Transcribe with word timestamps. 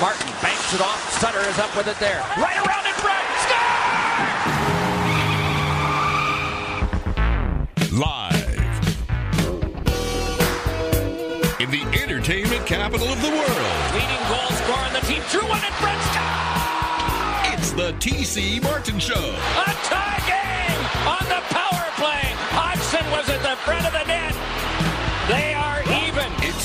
Martin 0.00 0.30
banks 0.40 0.72
it 0.72 0.80
off. 0.80 1.18
Sutter 1.18 1.40
is 1.40 1.58
up 1.58 1.76
with 1.76 1.88
it 1.88 1.98
there. 1.98 2.20
Right 2.36 2.56
around 2.56 2.86
in 2.86 2.94
front. 3.02 3.26
Score! 3.42 3.58
Live 7.98 8.78
in 11.58 11.70
the 11.72 11.82
entertainment 12.00 12.64
capital 12.64 13.08
of 13.08 13.20
the 13.20 13.28
world. 13.28 13.92
Leading 13.92 14.22
goal 14.28 14.50
scorer 14.62 14.86
on 14.86 14.92
the 14.92 15.00
team. 15.00 15.20
Drew 15.32 15.42
one 15.48 15.64
in 15.64 15.72
front. 15.82 16.00
Score! 16.14 17.52
It's 17.54 17.72
the 17.72 17.92
TC 17.98 18.62
Martin 18.62 19.00
Show. 19.00 19.14
A 19.18 19.74
tie 19.82 20.22
game 20.30 20.80
on 21.08 21.26
the 21.26 21.42
power 21.50 21.90
play. 21.96 22.36
Hodgson 22.54 23.10
was 23.10 23.28
at 23.28 23.42
the 23.42 23.56
front 23.66 23.84
of 23.84 23.92
the 23.92 24.04
net. 24.04 24.37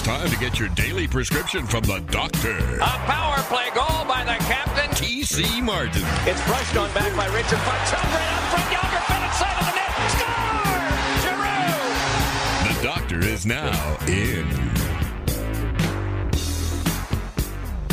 Time 0.04 0.30
to 0.30 0.38
get 0.38 0.60
your 0.60 0.68
daily 0.70 1.08
prescription 1.08 1.66
from 1.66 1.82
the 1.86 2.00
doctor. 2.12 2.58
A 2.76 2.98
power 3.08 3.38
play 3.44 3.70
goal 3.74 4.04
by 4.06 4.26
the 4.26 4.36
captain. 4.44 4.90
TC 4.91 5.64
Martin. 5.64 6.04
It's 6.27 6.46
brushed 6.46 6.76
on 6.76 6.94
back 6.94 7.16
by 7.16 7.26
Richard 7.27 7.60
Foxell. 7.60 8.04
Right 8.12 8.34
up 8.34 8.44
from 8.52 8.70
Yager, 8.74 9.00
fed 9.08 9.24
inside 9.24 9.58
of 9.60 9.66
the 9.66 9.76
net. 9.80 9.94
Score! 10.12 10.44
Giroux! 11.24 12.76
The 12.76 12.84
doctor 12.84 13.20
is 13.20 13.46
now 13.46 13.98
in. 14.05 14.46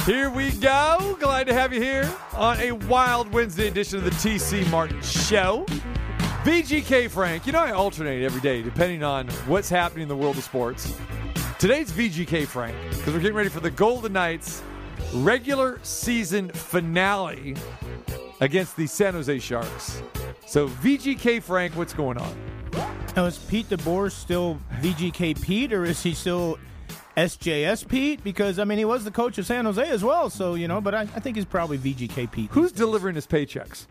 Here 0.05 0.31
we 0.31 0.51
go. 0.51 1.17
Glad 1.21 1.47
to 1.47 1.55
have 1.55 1.73
you 1.73 1.81
here 1.81 2.13
on 2.35 2.59
a 2.59 2.73
wild 2.73 3.33
Wednesday 3.33 3.69
edition 3.69 3.99
of 3.99 4.05
the 4.05 4.11
TC 4.11 4.69
Martin 4.69 5.01
Show. 5.03 5.65
VGK 6.43 7.09
Frank, 7.09 7.47
you 7.47 7.53
know 7.53 7.61
I 7.61 7.71
alternate 7.71 8.25
every 8.25 8.41
day 8.41 8.63
depending 8.63 9.05
on 9.05 9.29
what's 9.47 9.69
happening 9.69 10.03
in 10.03 10.09
the 10.09 10.17
world 10.17 10.39
of 10.39 10.43
sports. 10.43 10.93
Today's 11.61 11.93
VGK 11.93 12.47
Frank 12.47 12.75
because 12.89 13.13
we're 13.13 13.21
getting 13.21 13.37
ready 13.37 13.51
for 13.51 13.61
the 13.61 13.71
Golden 13.71 14.15
Knights 14.15 14.63
regular 15.13 15.79
season 15.83 16.49
finale 16.49 17.55
against 18.41 18.79
the 18.79 18.87
San 18.87 19.13
Jose 19.13 19.39
Sharks. 19.41 20.03
So 20.47 20.69
VGK 20.69 21.43
Frank, 21.43 21.77
what's 21.77 21.93
going 21.93 22.17
on? 22.17 22.35
Now, 23.15 23.27
is 23.27 23.37
Pete 23.37 23.69
DeBoer 23.69 24.11
still 24.11 24.59
VGK 24.81 25.39
Pete, 25.43 25.75
or 25.75 25.85
is 25.85 26.03
he 26.03 26.15
still 26.15 26.59
SJS 27.19 27.87
Pete? 27.87 28.25
Because, 28.25 28.59
I 28.59 28.65
mean, 28.65 28.79
he 28.79 28.87
was 28.87 29.05
the 29.05 29.11
coach 29.11 29.37
of 29.37 29.45
San 29.45 29.67
Jose 29.67 29.87
as 29.87 30.03
well, 30.03 30.31
so, 30.31 30.55
you 30.55 30.67
know, 30.67 30.81
but 30.81 30.95
I, 30.95 31.03
I 31.03 31.21
think 31.21 31.37
he's 31.37 31.45
probably 31.45 31.77
VGK 31.77 32.33
Pete. 32.33 32.49
Who's 32.53 32.73
delivering 32.73 33.17
his 33.17 33.27
paychecks? 33.27 33.87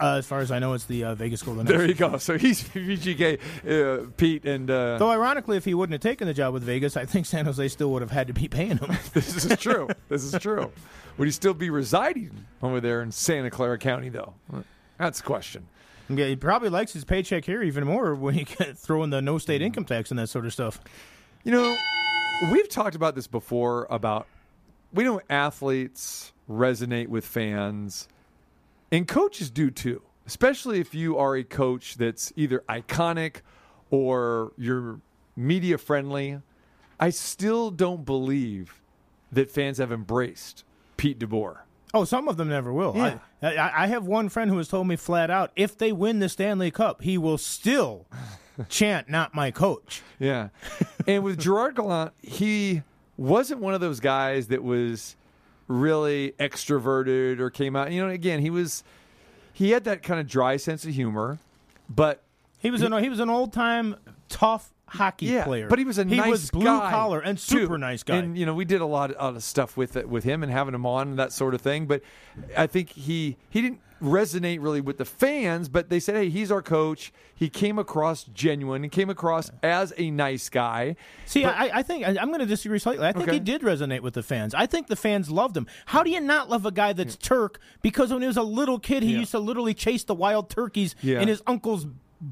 Uh, 0.00 0.16
as 0.16 0.26
far 0.26 0.40
as 0.40 0.50
I 0.50 0.58
know, 0.58 0.74
it's 0.74 0.84
the 0.84 1.04
uh, 1.04 1.14
Vegas 1.14 1.42
Golden 1.42 1.64
Knights. 1.64 1.76
There 1.76 1.86
you 1.86 1.94
go. 1.94 2.16
So 2.18 2.36
he's 2.38 2.62
VGK 2.62 3.38
uh, 3.66 4.06
Pete 4.16 4.44
and 4.44 4.70
uh, 4.70 4.98
Though, 4.98 5.10
ironically, 5.10 5.56
if 5.56 5.64
he 5.64 5.74
wouldn't 5.74 5.92
have 5.94 6.00
taken 6.02 6.26
the 6.26 6.34
job 6.34 6.52
with 6.52 6.62
Vegas, 6.62 6.96
I 6.96 7.04
think 7.06 7.26
San 7.26 7.46
Jose 7.46 7.68
still 7.68 7.90
would 7.92 8.02
have 8.02 8.10
had 8.10 8.26
to 8.26 8.32
be 8.32 8.46
paying 8.48 8.78
him. 8.78 8.96
This 9.12 9.44
is 9.44 9.58
true. 9.58 9.88
this 10.08 10.22
is 10.22 10.40
true. 10.40 10.70
Would 11.18 11.26
he 11.26 11.32
still 11.32 11.54
be 11.54 11.70
residing 11.70 12.46
over 12.62 12.80
there 12.80 13.02
in 13.02 13.10
Santa 13.10 13.50
Clara 13.50 13.78
County, 13.78 14.08
though? 14.08 14.34
That's 14.98 15.20
the 15.20 15.26
question. 15.26 15.66
Yeah, 16.08 16.26
he 16.26 16.36
probably 16.36 16.68
likes 16.68 16.92
his 16.92 17.04
paycheck 17.04 17.44
here 17.44 17.62
even 17.62 17.84
more 17.84 18.14
when 18.16 18.34
he 18.34 18.44
throw 18.44 19.02
in 19.02 19.10
the 19.10 19.22
no 19.22 19.38
state 19.38 19.62
income 19.62 19.84
tax 19.84 20.10
and 20.10 20.18
that 20.18 20.28
sort 20.28 20.44
of 20.44 20.52
stuff. 20.52 20.80
You 21.44 21.52
know, 21.52 21.76
we've 22.50 22.68
talked 22.68 22.94
about 22.96 23.14
this 23.14 23.26
before 23.26 23.86
about 23.90 24.26
we 24.92 25.04
know 25.04 25.20
athletes 25.30 26.32
resonate 26.48 27.08
with 27.08 27.24
fans, 27.24 28.08
and 28.92 29.06
coaches 29.06 29.50
do 29.50 29.70
too, 29.70 30.02
especially 30.26 30.80
if 30.80 30.94
you 30.94 31.16
are 31.18 31.36
a 31.36 31.44
coach 31.44 31.96
that's 31.96 32.32
either 32.36 32.64
iconic 32.68 33.36
or 33.90 34.52
you're 34.56 35.00
media 35.36 35.78
friendly. 35.78 36.40
I 36.98 37.10
still 37.10 37.70
don't 37.70 38.04
believe 38.04 38.80
that 39.32 39.50
fans 39.50 39.78
have 39.78 39.90
embraced 39.90 40.64
Pete 40.96 41.18
DeBoer. 41.18 41.60
Oh, 41.92 42.04
some 42.04 42.28
of 42.28 42.36
them 42.36 42.48
never 42.48 42.72
will. 42.72 42.92
Yeah. 42.94 43.18
I, 43.42 43.56
I, 43.56 43.84
I 43.84 43.86
have 43.88 44.06
one 44.06 44.28
friend 44.28 44.50
who 44.50 44.58
has 44.58 44.68
told 44.68 44.86
me 44.86 44.96
flat 44.96 45.30
out 45.30 45.50
if 45.56 45.76
they 45.76 45.92
win 45.92 46.20
the 46.20 46.28
Stanley 46.28 46.70
Cup, 46.70 47.02
he 47.02 47.18
will 47.18 47.38
still 47.38 48.06
chant, 48.68 49.08
not 49.08 49.34
my 49.34 49.50
coach. 49.50 50.02
Yeah. 50.18 50.48
and 51.06 51.24
with 51.24 51.38
Gerard 51.38 51.76
Gallant, 51.76 52.12
he 52.22 52.82
wasn't 53.16 53.60
one 53.60 53.74
of 53.74 53.80
those 53.80 53.98
guys 53.98 54.48
that 54.48 54.62
was 54.62 55.16
really 55.70 56.34
extroverted 56.38 57.38
or 57.38 57.48
came 57.48 57.76
out. 57.76 57.92
You 57.92 58.04
know, 58.04 58.10
again, 58.10 58.40
he 58.40 58.50
was 58.50 58.82
he 59.52 59.70
had 59.70 59.84
that 59.84 60.02
kind 60.02 60.20
of 60.20 60.26
dry 60.26 60.56
sense 60.56 60.84
of 60.84 60.92
humor, 60.94 61.38
but 61.88 62.22
He 62.58 62.70
was 62.70 62.82
an 62.82 62.92
he 63.02 63.08
was 63.08 63.20
an 63.20 63.30
old 63.30 63.52
time 63.52 63.96
tough 64.28 64.72
hockey 64.86 65.26
yeah, 65.26 65.44
player. 65.44 65.68
but 65.68 65.78
he 65.78 65.84
was 65.84 65.98
a 65.98 66.04
he 66.04 66.16
nice 66.16 66.28
was 66.28 66.50
blue 66.50 66.64
guy, 66.64 66.90
collar 66.90 67.20
and 67.20 67.38
too. 67.38 67.60
super 67.60 67.78
nice 67.78 68.02
guy. 68.02 68.16
And 68.16 68.36
you 68.36 68.44
know, 68.44 68.54
we 68.54 68.64
did 68.64 68.80
a 68.80 68.86
lot 68.86 69.12
of, 69.12 69.16
lot 69.22 69.36
of 69.36 69.42
stuff 69.44 69.76
with 69.76 69.96
it, 69.96 70.08
with 70.08 70.24
him 70.24 70.42
and 70.42 70.50
having 70.50 70.74
him 70.74 70.84
on 70.84 71.08
and 71.10 71.18
that 71.18 71.32
sort 71.32 71.54
of 71.54 71.60
thing. 71.60 71.86
But 71.86 72.02
I 72.56 72.66
think 72.66 72.90
he 72.90 73.36
he 73.48 73.62
didn't 73.62 73.80
resonate 74.00 74.60
really 74.60 74.80
with 74.80 74.98
the 74.98 75.04
fans. 75.04 75.68
But 75.68 75.90
they 75.90 76.00
said, 76.00 76.14
hey, 76.14 76.28
he's 76.28 76.50
our 76.50 76.62
coach. 76.62 77.12
He 77.34 77.48
came 77.48 77.78
across 77.78 78.24
genuine. 78.24 78.82
He 78.82 78.88
came 78.88 79.10
across 79.10 79.50
as 79.62 79.92
a 79.96 80.10
nice 80.10 80.48
guy. 80.48 80.96
See, 81.26 81.42
But- 81.42 81.54
I, 81.56 81.78
I 81.78 81.82
think 81.82 82.06
I, 82.06 82.16
I'm 82.20 82.28
going 82.28 82.40
to 82.40 82.46
disagree 82.46 82.78
slightly. 82.78 83.06
I 83.06 83.12
think 83.12 83.28
Okay. 83.28 83.34
he 83.34 83.40
did 83.40 83.62
resonate 83.62 84.00
with 84.00 84.14
the 84.14 84.22
fans. 84.22 84.54
I 84.54 84.66
think 84.66 84.88
the 84.88 84.96
fans 84.96 85.30
loved 85.30 85.56
him. 85.56 85.66
How 85.86 86.02
do 86.02 86.10
you 86.10 86.20
not 86.20 86.48
love 86.48 86.66
a 86.66 86.70
guy 86.70 86.92
that's 86.92 87.14
hmm. 87.14 87.20
Turk? 87.22 87.60
Because 87.82 88.12
when 88.12 88.22
he 88.22 88.28
was 88.28 88.36
a 88.36 88.42
little 88.42 88.78
kid, 88.78 89.02
he 89.02 89.12
Yeah. 89.12 89.20
used 89.20 89.30
to 89.32 89.38
literally 89.38 89.74
chase 89.74 90.04
the 90.04 90.14
wild 90.14 90.50
turkeys 90.50 90.94
Yeah. 91.02 91.20
in 91.20 91.28
his 91.28 91.42
uncle's 91.46 91.86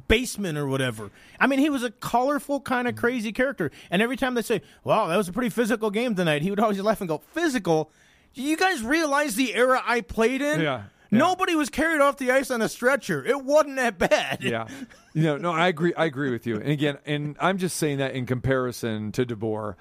basement 0.08 0.58
or 0.58 0.66
whatever. 0.66 1.10
I 1.40 1.46
mean, 1.46 1.58
he 1.60 1.70
was 1.70 1.82
a 1.82 1.90
colorful, 1.90 2.60
kind 2.60 2.86
of 2.88 2.94
hmm. 2.94 3.00
crazy 3.00 3.32
character. 3.32 3.70
And 3.90 4.02
every 4.02 4.16
time 4.16 4.34
they 4.34 4.42
say, 4.42 4.60
"Wow, 4.84 5.06
that 5.06 5.16
was 5.16 5.28
a 5.28 5.32
pretty 5.32 5.50
physical 5.50 5.90
game 5.90 6.14
tonight," 6.14 6.42
he 6.42 6.50
would 6.50 6.60
always 6.60 6.80
laugh 6.80 7.00
and 7.00 7.08
go, 7.08 7.22
"Physical? 7.32 7.90
Do 8.34 8.42
you 8.42 8.56
guys 8.56 8.82
realize 8.82 9.34
the 9.34 9.54
era 9.54 9.82
I 9.86 10.02
played 10.02 10.42
in? 10.42 10.60
Yeah. 10.60 10.82
Yeah. 11.10 11.18
Nobody 11.18 11.54
was 11.54 11.70
carried 11.70 12.00
off 12.00 12.18
the 12.18 12.30
ice 12.30 12.50
on 12.50 12.60
a 12.62 12.68
stretcher. 12.68 13.24
It 13.24 13.44
wasn't 13.44 13.76
that 13.76 13.98
bad." 13.98 14.42
yeah. 14.42 14.66
You 15.14 15.24
know, 15.24 15.36
no, 15.36 15.50
I 15.52 15.66
agree. 15.66 15.92
I 15.94 16.04
agree 16.04 16.30
with 16.30 16.46
you. 16.46 16.56
And 16.56 16.68
again, 16.68 16.98
and 17.04 17.34
I'm 17.40 17.58
just 17.58 17.76
saying 17.76 17.98
that 17.98 18.14
in 18.14 18.24
comparison 18.24 19.10
to 19.12 19.26
DeBoer, 19.26 19.74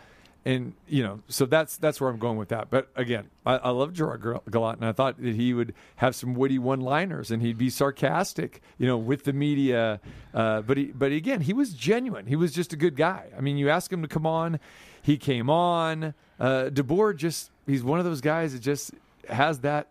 and 0.45 0.73
you 0.87 1.03
know, 1.03 1.19
so 1.27 1.45
that's 1.45 1.77
that's 1.77 2.01
where 2.01 2.09
I'm 2.09 2.17
going 2.17 2.37
with 2.37 2.49
that. 2.49 2.71
But 2.71 2.89
again, 2.95 3.27
I, 3.45 3.57
I 3.57 3.69
love 3.69 3.93
Gerard 3.93 4.23
Gal- 4.23 4.41
Gallant, 4.49 4.79
and 4.79 4.87
I 4.89 4.93
thought 4.93 5.21
that 5.21 5.35
he 5.35 5.53
would 5.53 5.75
have 5.97 6.15
some 6.15 6.33
witty 6.33 6.57
one-liners, 6.57 7.29
and 7.29 7.43
he'd 7.43 7.57
be 7.57 7.69
sarcastic, 7.69 8.61
you 8.79 8.87
know, 8.87 8.97
with 8.97 9.25
the 9.25 9.33
media. 9.33 9.99
Uh, 10.33 10.61
but 10.61 10.77
he, 10.77 10.85
but 10.85 11.11
again, 11.11 11.41
he 11.41 11.53
was 11.53 11.73
genuine. 11.73 12.25
He 12.25 12.35
was 12.37 12.51
just 12.51 12.73
a 12.73 12.77
good 12.77 12.95
guy. 12.95 13.27
I 13.37 13.41
mean, 13.41 13.57
you 13.57 13.69
ask 13.69 13.91
him 13.93 14.01
to 14.01 14.07
come 14.07 14.25
on, 14.25 14.59
he 15.03 15.17
came 15.17 15.51
on. 15.51 16.15
Uh, 16.39 16.69
DeBoer 16.71 17.15
just 17.15 17.51
he's 17.67 17.83
one 17.83 17.99
of 17.99 18.05
those 18.05 18.21
guys 18.21 18.53
that 18.53 18.59
just 18.61 18.91
has 19.29 19.59
that 19.59 19.89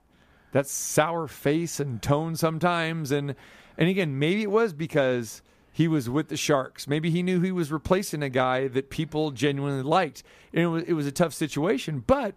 that 0.56 0.66
sour 0.66 1.28
face 1.28 1.78
and 1.80 2.00
tone 2.00 2.34
sometimes. 2.34 3.12
And 3.12 3.34
and 3.76 3.88
again 3.90 4.18
maybe 4.18 4.42
it 4.42 4.50
was 4.50 4.72
because 4.72 5.42
he 5.70 5.86
was 5.86 6.08
with 6.08 6.28
the 6.28 6.36
sharks. 6.38 6.88
Maybe 6.88 7.10
he 7.10 7.22
knew 7.22 7.42
he 7.42 7.52
was 7.52 7.70
replacing 7.70 8.22
a 8.22 8.30
guy 8.30 8.66
that 8.68 8.88
people 8.88 9.32
genuinely 9.32 9.82
liked. 9.82 10.22
And 10.54 10.62
it 10.62 10.66
was, 10.68 10.82
it 10.84 10.94
was 10.94 11.06
a 11.06 11.12
tough 11.12 11.34
situation 11.34 12.02
but 12.06 12.34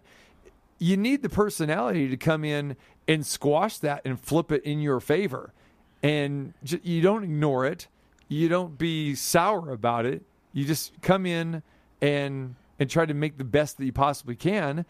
you 0.78 0.98
need 0.98 1.22
the 1.22 1.30
personality 1.30 2.08
to 2.08 2.16
come 2.18 2.44
in 2.44 2.76
and 3.08 3.24
squash 3.24 3.78
that 3.78 4.02
and 4.04 4.20
flip 4.20 4.52
it 4.52 4.62
in 4.64 4.80
your 4.80 5.00
favor. 5.00 5.54
And 6.02 6.52
j- 6.62 6.80
you 6.82 7.00
don't 7.00 7.24
ignore 7.24 7.64
it. 7.64 7.88
You 8.28 8.50
don't 8.50 8.76
be 8.76 9.14
sour 9.14 9.72
about 9.72 10.04
it. 10.04 10.22
You 10.52 10.66
just 10.66 11.00
come 11.00 11.24
in 11.24 11.62
and 12.02 12.54
and 12.78 12.90
try 12.90 13.06
to 13.06 13.14
make 13.14 13.38
the 13.38 13.44
best 13.44 13.78
that 13.78 13.86
you 13.86 13.92
possibly 13.92 14.36
can 14.36 14.84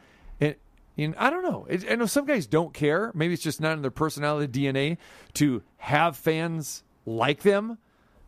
I 1.18 1.30
don't 1.30 1.42
know. 1.42 1.66
I 1.88 1.94
know 1.96 2.06
some 2.06 2.26
guys 2.26 2.46
don't 2.46 2.74
care. 2.74 3.10
Maybe 3.14 3.34
it's 3.34 3.42
just 3.42 3.60
not 3.60 3.72
in 3.72 3.82
their 3.82 3.90
personality 3.90 4.68
DNA 4.68 4.98
to 5.34 5.62
have 5.78 6.16
fans 6.16 6.82
like 7.06 7.42
them. 7.42 7.78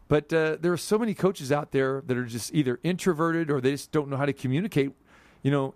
But 0.08 0.32
uh, 0.32 0.56
there 0.60 0.72
are 0.72 0.78
so 0.78 0.98
many 0.98 1.14
coaches 1.14 1.50
out 1.50 1.72
there 1.72 2.02
that 2.06 2.16
are 2.16 2.24
just 2.24 2.54
either 2.54 2.78
introverted 2.82 3.50
or 3.50 3.60
they 3.60 3.70
just 3.72 3.92
don't 3.92 4.08
know 4.08 4.16
how 4.16 4.26
to 4.26 4.32
communicate, 4.32 4.92
you 5.42 5.50
know, 5.50 5.74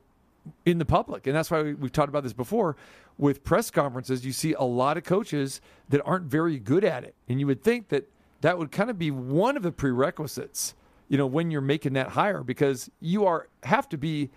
in 0.64 0.78
the 0.78 0.84
public. 0.84 1.26
And 1.26 1.34
that's 1.34 1.50
why 1.50 1.62
we, 1.62 1.74
we've 1.74 1.92
talked 1.92 2.08
about 2.08 2.22
this 2.22 2.32
before. 2.32 2.76
With 3.18 3.44
press 3.44 3.70
conferences, 3.70 4.26
you 4.26 4.32
see 4.32 4.52
a 4.52 4.62
lot 4.62 4.98
of 4.98 5.04
coaches 5.04 5.60
that 5.88 6.02
aren't 6.04 6.26
very 6.26 6.58
good 6.58 6.84
at 6.84 7.02
it. 7.04 7.14
And 7.28 7.40
you 7.40 7.46
would 7.46 7.62
think 7.62 7.88
that 7.88 8.10
that 8.42 8.58
would 8.58 8.70
kind 8.70 8.90
of 8.90 8.98
be 8.98 9.10
one 9.10 9.56
of 9.56 9.62
the 9.62 9.72
prerequisites, 9.72 10.74
you 11.08 11.16
know, 11.16 11.26
when 11.26 11.50
you're 11.50 11.62
making 11.62 11.94
that 11.94 12.10
hire 12.10 12.42
because 12.42 12.90
you 13.00 13.24
are 13.24 13.48
have 13.62 13.88
to 13.88 13.96
be 13.96 14.30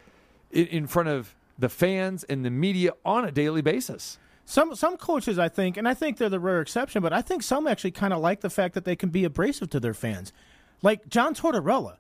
in, 0.52 0.68
in 0.68 0.88
front 0.88 1.10
of 1.10 1.36
the 1.60 1.70
fans 1.70 2.24
and 2.24 2.44
the 2.46 2.50
media 2.50 2.92
on 3.06 3.26
a 3.26 3.32
daily 3.32 3.62
basis. 3.62 4.18
Some 4.46 4.74
some 4.76 4.98
coaches, 4.98 5.38
I 5.38 5.50
think, 5.50 5.78
and 5.78 5.88
I 5.88 5.94
think 5.94 6.18
they're 6.18 6.30
the 6.30 6.40
rare 6.40 6.62
exception, 6.62 7.04
but 7.04 7.14
I 7.14 7.22
think 7.22 7.44
some 7.44 7.68
actually 7.68 7.92
kind 7.92 8.14
of 8.14 8.20
like 8.20 8.42
the 8.42 8.50
fact 8.50 8.74
that 8.74 8.84
they 8.86 8.96
can 8.96 9.10
be 9.10 9.24
abrasive 9.24 9.70
to 9.72 9.80
their 9.80 9.94
fans, 9.94 10.34
like 10.82 11.08
John 11.08 11.36
Tortorella. 11.36 11.98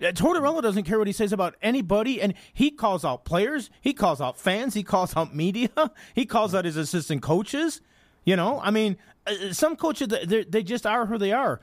Uh, 0.00 0.12
Tortorella 0.12 0.60
doesn't 0.60 0.84
care 0.84 0.98
what 0.98 1.06
he 1.06 1.12
says 1.12 1.32
about 1.32 1.54
anybody, 1.62 2.20
and 2.20 2.34
he 2.52 2.70
calls 2.70 3.04
out 3.04 3.24
players, 3.24 3.70
he 3.80 3.94
calls 3.94 4.20
out 4.20 4.38
fans, 4.38 4.74
he 4.74 4.82
calls 4.82 5.16
out 5.16 5.34
media, 5.34 5.70
he 6.14 6.26
calls 6.26 6.54
out 6.54 6.66
his 6.66 6.76
assistant 6.76 7.22
coaches. 7.22 7.80
You 8.24 8.36
know, 8.36 8.60
I 8.62 8.70
mean, 8.70 8.98
uh, 9.26 9.52
some 9.52 9.74
coaches 9.74 10.08
they 10.08 10.62
just 10.62 10.84
are 10.84 11.06
who 11.06 11.16
they 11.16 11.32
are. 11.32 11.60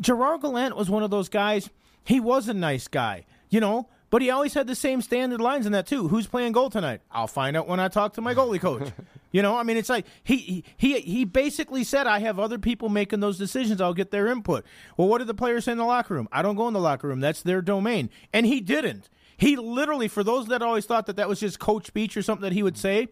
Gerard 0.00 0.40
Gallant 0.40 0.76
was 0.76 0.90
one 0.90 1.04
of 1.04 1.10
those 1.10 1.28
guys. 1.28 1.70
He 2.02 2.18
was 2.18 2.48
a 2.48 2.54
nice 2.54 2.88
guy, 2.88 3.26
you 3.50 3.60
know, 3.60 3.88
But 4.10 4.22
he 4.22 4.30
always 4.30 4.54
had 4.54 4.66
the 4.66 4.74
same 4.74 5.00
standard 5.02 5.40
lines 5.40 5.66
in 5.66 5.72
that 5.72 5.86
too. 5.86 6.08
Who's 6.08 6.26
playing 6.26 6.52
goal 6.52 6.68
tonight? 6.68 7.00
I'll 7.12 7.28
find 7.28 7.56
out 7.56 7.68
when 7.68 7.78
I 7.78 7.86
talk 7.86 8.14
to 8.14 8.20
my 8.20 8.34
goalie 8.34 8.60
coach. 8.60 8.90
you 9.32 9.40
know, 9.40 9.56
I 9.56 9.62
mean, 9.62 9.76
it's 9.76 9.88
like 9.88 10.04
he 10.24 10.64
he 10.76 11.00
he 11.00 11.24
basically 11.24 11.84
said, 11.84 12.08
"I 12.08 12.18
have 12.18 12.38
other 12.38 12.58
people 12.58 12.88
making 12.88 13.20
those 13.20 13.38
decisions. 13.38 13.80
I'll 13.80 13.94
get 13.94 14.10
their 14.10 14.26
input." 14.26 14.66
Well, 14.96 15.06
what 15.06 15.18
did 15.18 15.28
the 15.28 15.34
players 15.34 15.64
say 15.64 15.72
in 15.72 15.78
the 15.78 15.84
locker 15.84 16.14
room? 16.14 16.28
I 16.32 16.42
don't 16.42 16.56
go 16.56 16.66
in 16.66 16.74
the 16.74 16.80
locker 16.80 17.06
room. 17.06 17.20
That's 17.20 17.42
their 17.42 17.62
domain, 17.62 18.10
and 18.32 18.46
he 18.46 18.60
didn't. 18.60 19.08
He 19.36 19.56
literally, 19.56 20.08
for 20.08 20.22
those 20.22 20.48
that 20.48 20.60
always 20.60 20.84
thought 20.84 21.06
that 21.06 21.16
that 21.16 21.28
was 21.28 21.40
just 21.40 21.60
coach 21.60 21.86
speech 21.86 22.16
or 22.16 22.22
something 22.22 22.42
that 22.42 22.52
he 22.52 22.62
would 22.62 22.76
say, 22.76 23.08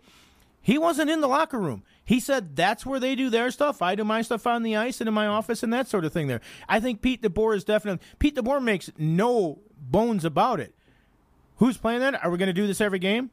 he 0.61 0.77
wasn't 0.77 1.09
in 1.09 1.21
the 1.21 1.29
locker 1.29 1.59
room. 1.59 1.85
He 2.05 2.21
said 2.21 2.57
that's 2.57 2.85
where 2.85 3.01
they 3.01 3.15
do 3.15 3.31
their 3.31 3.51
stuff. 3.51 3.81
I 3.81 3.95
do 3.95 4.05
my 4.05 4.23
stuff 4.23 4.47
on 4.47 4.63
the 4.63 4.77
ice 4.77 5.01
and 5.01 5.09
in 5.09 5.15
my 5.15 5.27
office 5.27 5.63
and 5.63 5.73
that 5.73 5.89
sort 5.89 6.05
of 6.05 6.13
thing. 6.13 6.27
There, 6.27 6.41
I 6.69 6.81
think 6.81 7.01
Pete 7.01 7.23
DeBoer 7.23 7.57
is 7.57 7.65
definitely 7.65 8.05
Pete 8.19 8.35
DeBoer 8.35 8.63
makes 8.63 8.91
no 8.99 9.61
bones 9.79 10.25
about 10.25 10.61
it. 10.61 10.75
Who's 11.59 11.77
playing 11.77 12.01
that? 12.01 12.25
Are 12.25 12.31
we 12.31 12.39
going 12.39 12.49
to 12.49 12.53
do 12.53 12.67
this 12.67 12.81
every 12.81 12.99
game? 12.99 13.31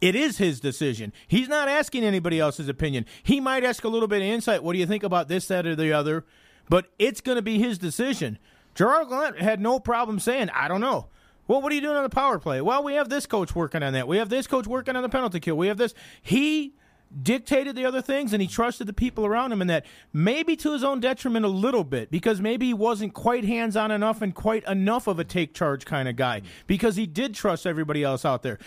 It 0.00 0.14
is 0.14 0.38
his 0.38 0.60
decision. 0.60 1.12
He's 1.26 1.48
not 1.48 1.68
asking 1.68 2.04
anybody 2.04 2.38
else's 2.40 2.68
opinion. 2.68 3.06
He 3.22 3.40
might 3.40 3.64
ask 3.64 3.84
a 3.84 3.88
little 3.88 4.08
bit 4.08 4.22
of 4.22 4.28
insight. 4.28 4.62
What 4.62 4.72
do 4.74 4.78
you 4.78 4.86
think 4.86 5.02
about 5.02 5.28
this, 5.28 5.46
that, 5.46 5.66
or 5.66 5.74
the 5.74 5.92
other? 5.92 6.24
But 6.68 6.86
it's 6.98 7.20
going 7.20 7.36
to 7.36 7.42
be 7.42 7.58
his 7.58 7.78
decision. 7.78 8.38
Gerard 8.74 9.08
Gallant 9.08 9.40
had 9.40 9.60
no 9.60 9.78
problem 9.78 10.18
saying, 10.18 10.50
I 10.50 10.68
don't 10.68 10.80
know. 10.80 11.06
Well, 11.46 11.60
what 11.60 11.72
are 11.72 11.74
you 11.74 11.80
doing 11.80 11.96
on 11.96 12.02
the 12.02 12.10
power 12.10 12.38
play? 12.38 12.60
Well, 12.60 12.82
we 12.82 12.94
have 12.94 13.08
this 13.08 13.26
coach 13.26 13.54
working 13.54 13.82
on 13.82 13.92
that. 13.92 14.08
We 14.08 14.16
have 14.16 14.30
this 14.30 14.46
coach 14.46 14.66
working 14.66 14.96
on 14.96 15.02
the 15.02 15.08
penalty 15.08 15.40
kill. 15.40 15.56
We 15.56 15.68
have 15.68 15.76
this. 15.76 15.94
He 16.22 16.74
dictated 17.22 17.76
the 17.76 17.84
other 17.84 18.02
things 18.02 18.32
and 18.32 18.42
he 18.42 18.48
trusted 18.48 18.86
the 18.86 18.92
people 18.92 19.24
around 19.24 19.52
him 19.52 19.60
and 19.60 19.70
that 19.70 19.86
maybe 20.12 20.56
to 20.56 20.72
his 20.72 20.82
own 20.82 21.00
detriment 21.00 21.44
a 21.44 21.48
little 21.48 21.84
bit 21.84 22.10
because 22.10 22.40
maybe 22.40 22.66
he 22.66 22.74
wasn't 22.74 23.14
quite 23.14 23.44
hands 23.44 23.76
on 23.76 23.90
enough 23.90 24.22
and 24.22 24.34
quite 24.34 24.64
enough 24.64 25.06
of 25.06 25.18
a 25.18 25.24
take 25.24 25.54
charge 25.54 25.84
kind 25.84 26.08
of 26.08 26.16
guy 26.16 26.42
because 26.66 26.96
he 26.96 27.06
did 27.06 27.34
trust 27.34 27.66
everybody 27.66 28.02
else 28.02 28.24
out 28.24 28.42
there. 28.42 28.58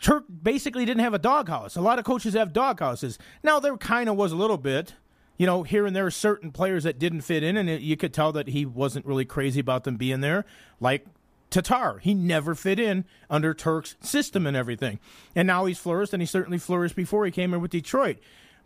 Turk 0.00 0.24
basically 0.42 0.84
didn't 0.84 1.02
have 1.02 1.14
a 1.14 1.18
doghouse. 1.18 1.76
A 1.76 1.80
lot 1.80 1.98
of 1.98 2.04
coaches 2.04 2.34
have 2.34 2.52
doghouses. 2.52 3.18
Now 3.42 3.60
there 3.60 3.76
kind 3.76 4.08
of 4.08 4.16
was 4.16 4.32
a 4.32 4.36
little 4.36 4.58
bit. 4.58 4.94
You 5.38 5.46
know, 5.46 5.62
here 5.64 5.86
and 5.86 5.96
there 5.96 6.08
certain 6.10 6.52
players 6.52 6.84
that 6.84 6.98
didn't 6.98 7.22
fit 7.22 7.42
in, 7.42 7.56
and 7.56 7.68
it, 7.68 7.80
you 7.80 7.96
could 7.96 8.12
tell 8.12 8.32
that 8.32 8.48
he 8.48 8.64
wasn't 8.66 9.06
really 9.06 9.24
crazy 9.24 9.58
about 9.58 9.82
them 9.82 9.96
being 9.96 10.20
there. 10.20 10.44
Like 10.78 11.06
Tatar. 11.52 11.98
He 11.98 12.14
never 12.14 12.54
fit 12.54 12.80
in 12.80 13.04
under 13.30 13.54
Turk's 13.54 13.96
system 14.00 14.46
and 14.46 14.56
everything. 14.56 14.98
And 15.36 15.46
now 15.46 15.66
he's 15.66 15.78
flourished, 15.78 16.12
and 16.12 16.22
he 16.22 16.26
certainly 16.26 16.58
flourished 16.58 16.96
before 16.96 17.24
he 17.24 17.30
came 17.30 17.54
in 17.54 17.60
with 17.60 17.70
Detroit. 17.70 18.18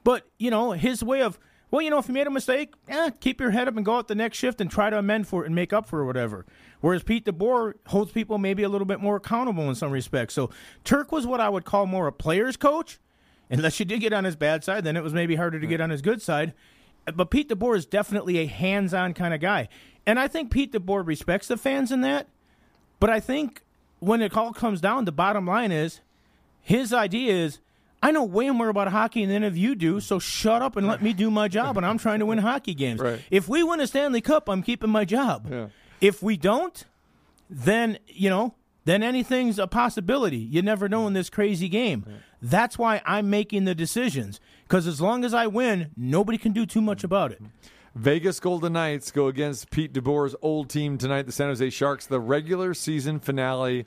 But, 0.05 0.27
you 0.39 0.51
know, 0.51 0.73
his 0.73 1.03
way 1.03 1.21
of, 1.21 1.39
well, 1.71 1.83
you 1.83 1.91
know, 1.91 1.99
if 1.99 2.09
you 2.09 2.15
made 2.15 2.27
a 2.27 2.31
mistake, 2.31 2.75
eh, 2.89 3.11
keep 3.21 3.41
your 3.41 3.51
head 3.51 3.69
up 3.69 3.77
and 3.77 3.85
go 3.85 3.97
out 3.97 4.09
the 4.09 4.15
next 4.15 4.39
shift 4.39 4.61
and 4.61 4.71
try 4.71 4.89
to 4.89 4.99
amend 4.99 5.27
for 5.27 5.43
it 5.43 5.47
and 5.47 5.55
make 5.55 5.73
up 5.73 5.87
for 5.87 5.99
it 5.99 6.03
or 6.03 6.07
whatever. 6.07 6.47
Whereas 6.81 7.03
Pete 7.03 7.25
DeBoer 7.25 7.75
holds 7.89 8.13
people 8.13 8.39
maybe 8.39 8.63
a 8.63 8.69
little 8.69 8.87
bit 8.87 9.01
more 9.01 9.17
accountable 9.17 9.69
in 9.69 9.75
some 9.75 9.91
respects. 9.91 10.35
So 10.35 10.51
Turk 10.85 11.11
was 11.11 11.27
what 11.27 11.41
I 11.41 11.49
would 11.49 11.65
call 11.65 11.87
more 11.87 12.07
a 12.07 12.13
player's 12.13 12.57
coach. 12.57 12.99
Unless 13.51 13.79
you 13.79 13.87
did 13.87 14.01
get 14.01 14.13
on 14.13 14.25
his 14.25 14.37
bad 14.37 14.65
side, 14.65 14.85
then 14.85 14.97
it 14.97 15.03
was 15.03 15.13
maybe 15.13 15.37
harder 15.37 15.61
to 15.61 15.67
get 15.67 15.81
on 15.81 15.91
his 15.91 16.03
good 16.03 16.21
side. 16.21 16.53
But 17.15 17.31
Pete 17.31 17.49
DeBoer 17.49 17.77
is 17.77 17.87
definitely 17.87 18.39
a 18.39 18.47
hands 18.47 18.93
on 18.93 19.15
kind 19.15 19.33
of 19.33 19.41
guy. 19.41 19.69
And 20.07 20.19
I 20.19 20.29
think 20.29 20.51
Pete 20.51 20.73
DeBoer 20.73 21.07
respects 21.07 21.49
the 21.49 21.57
fans 21.57 21.93
in 21.93 22.01
that. 22.03 22.29
But 22.99 23.11
I 23.11 23.21
think 23.21 23.63
when 23.99 24.23
it 24.23 24.37
all 24.37 24.53
comes 24.53 24.81
down, 24.81 25.05
the 25.05 25.13
bottom 25.13 25.47
line 25.47 25.73
is 25.73 26.01
his 26.63 26.93
idea 26.93 27.33
is 27.33 27.61
I 28.03 28.11
know 28.11 28.25
way 28.25 28.51
more 28.51 28.69
about 28.69 28.89
hockey 28.89 29.25
than 29.25 29.37
any 29.37 29.47
of 29.47 29.57
you 29.57 29.75
do, 29.75 30.01
so 30.01 30.19
shut 30.19 30.63
up 30.63 30.77
and 30.77 30.87
let 30.87 31.03
me 31.03 31.13
do 31.13 31.31
my 31.31 31.49
job. 31.49 31.77
And 31.77 31.87
I'm 31.87 31.99
trying 31.99 32.21
to 32.21 32.27
win 32.27 32.39
hockey 32.39 32.75
games. 32.75 33.01
Right. 33.01 33.21
If 33.31 33.49
we 33.49 33.63
win 33.63 33.81
a 33.81 33.87
Stanley 33.87 34.21
Cup, 34.21 34.49
I'm 34.49 34.63
keeping 34.63 34.91
my 34.91 35.05
job. 35.05 35.49
Yeah. 35.51 35.69
If 36.01 36.23
we 36.23 36.37
don't, 36.37 36.85
then, 37.49 37.99
you 38.07 38.29
know, 38.31 38.55
then 38.85 39.03
anything's 39.03 39.59
a 39.59 39.67
possibility. 39.67 40.37
You 40.37 40.63
never 40.63 40.89
know 40.89 41.07
in 41.07 41.15
this 41.15 41.31
crazy 41.31 41.69
game. 41.69 42.07
That's 42.41 42.79
why 42.79 43.03
I'm 43.05 43.31
making 43.31 43.65
the 43.65 43.75
decisions. 43.75 44.41
Because 44.65 44.87
as 44.87 45.01
long 45.01 45.25
as 45.25 45.35
I 45.35 45.47
win, 45.47 45.91
nobody 45.97 46.39
can 46.39 46.53
do 46.53 46.67
too 46.67 46.81
much 46.81 47.03
about 47.03 47.33
it. 47.33 47.43
Mm-hmm. 47.43 47.69
Vegas 47.97 48.41
Golden 48.41 48.75
Knights 48.75 49.11
go 49.11 49.27
against 49.27 49.71
Pete 49.71 49.91
DeBoer's 49.95 50.37
old 50.43 50.69
team 50.69 50.99
tonight, 50.99 51.23
the 51.23 51.33
San 51.33 51.49
Jose 51.49 51.71
Sharks, 51.71 52.05
the 52.05 52.21
regular 52.21 52.75
season 52.75 53.19
finale. 53.19 53.87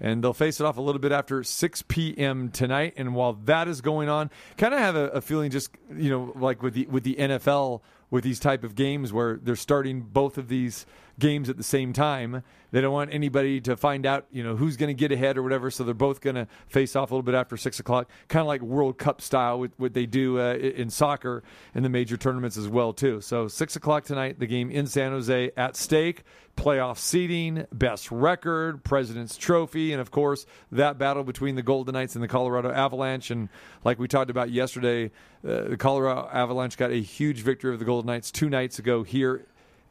And 0.00 0.24
they'll 0.24 0.32
face 0.32 0.58
it 0.58 0.64
off 0.64 0.78
a 0.78 0.80
little 0.80 0.98
bit 0.98 1.12
after 1.12 1.44
6 1.44 1.82
p.m. 1.82 2.48
tonight. 2.48 2.94
And 2.96 3.14
while 3.14 3.34
that 3.44 3.68
is 3.68 3.82
going 3.82 4.08
on, 4.08 4.30
kind 4.56 4.72
of 4.72 4.80
have 4.80 4.96
a, 4.96 5.08
a 5.08 5.20
feeling 5.20 5.50
just, 5.50 5.70
you 5.94 6.08
know, 6.08 6.32
like 6.34 6.62
with 6.62 6.72
the, 6.72 6.86
with 6.86 7.04
the 7.04 7.14
NFL, 7.14 7.82
with 8.10 8.24
these 8.24 8.40
type 8.40 8.64
of 8.64 8.74
games 8.74 9.12
where 9.12 9.36
they're 9.36 9.54
starting 9.54 10.00
both 10.00 10.38
of 10.38 10.48
these 10.48 10.86
games 11.22 11.48
at 11.48 11.56
the 11.56 11.62
same 11.62 11.92
time. 11.92 12.42
They 12.72 12.80
don't 12.80 12.92
want 12.92 13.14
anybody 13.14 13.60
to 13.62 13.76
find 13.76 14.04
out, 14.04 14.26
you 14.32 14.42
know, 14.42 14.56
who's 14.56 14.76
going 14.76 14.88
to 14.88 14.94
get 14.94 15.12
ahead 15.12 15.38
or 15.38 15.42
whatever. 15.42 15.70
So 15.70 15.84
they're 15.84 15.94
both 15.94 16.20
going 16.20 16.34
to 16.34 16.48
face 16.66 16.96
off 16.96 17.10
a 17.10 17.14
little 17.14 17.22
bit 17.22 17.34
after 17.34 17.56
six 17.56 17.78
o'clock, 17.78 18.10
kind 18.28 18.40
of 18.40 18.48
like 18.48 18.60
World 18.60 18.98
Cup 18.98 19.20
style, 19.20 19.60
with 19.60 19.70
what 19.76 19.94
they 19.94 20.04
do 20.04 20.40
uh, 20.40 20.54
in 20.54 20.90
soccer 20.90 21.44
in 21.74 21.84
the 21.84 21.88
major 21.88 22.16
tournaments 22.16 22.56
as 22.56 22.68
well 22.68 22.92
too. 22.92 23.20
So 23.20 23.46
six 23.46 23.76
o'clock 23.76 24.04
tonight, 24.04 24.40
the 24.40 24.46
game 24.46 24.70
in 24.70 24.86
San 24.86 25.12
Jose 25.12 25.52
at 25.56 25.76
stake. 25.76 26.24
Playoff 26.54 26.98
seeding, 26.98 27.66
best 27.72 28.10
record, 28.10 28.84
President's 28.84 29.38
Trophy, 29.38 29.92
and 29.92 30.02
of 30.02 30.10
course 30.10 30.44
that 30.70 30.98
battle 30.98 31.24
between 31.24 31.54
the 31.54 31.62
Golden 31.62 31.94
Knights 31.94 32.14
and 32.14 32.22
the 32.22 32.28
Colorado 32.28 32.70
Avalanche. 32.70 33.30
And 33.30 33.48
like 33.84 33.98
we 33.98 34.06
talked 34.06 34.28
about 34.28 34.50
yesterday, 34.50 35.12
uh, 35.48 35.68
the 35.68 35.76
Colorado 35.78 36.28
Avalanche 36.30 36.76
got 36.76 36.90
a 36.90 37.00
huge 37.00 37.40
victory 37.40 37.70
over 37.70 37.78
the 37.78 37.86
Golden 37.86 38.06
Knights 38.06 38.30
two 38.30 38.50
nights 38.50 38.78
ago 38.78 39.02
here 39.02 39.46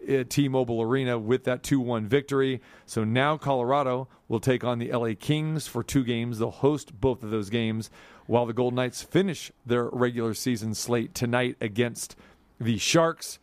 at 0.07 0.29
T-Mobile 0.29 0.81
Arena 0.81 1.17
with 1.17 1.43
that 1.45 1.63
2-1 1.63 2.05
victory. 2.05 2.61
So 2.85 3.03
now 3.03 3.37
Colorado 3.37 4.07
will 4.27 4.39
take 4.39 4.63
on 4.63 4.79
the 4.79 4.91
LA 4.91 5.11
Kings 5.19 5.67
for 5.67 5.83
two 5.83 6.03
games. 6.03 6.39
They'll 6.39 6.51
host 6.51 6.99
both 6.99 7.23
of 7.23 7.29
those 7.29 7.49
games 7.49 7.89
while 8.25 8.45
the 8.45 8.53
Golden 8.53 8.77
Knights 8.77 9.01
finish 9.01 9.51
their 9.65 9.85
regular 9.89 10.33
season 10.33 10.73
slate 10.73 11.13
tonight 11.13 11.57
against 11.61 12.15
the 12.59 12.77
Sharks. 12.77 13.39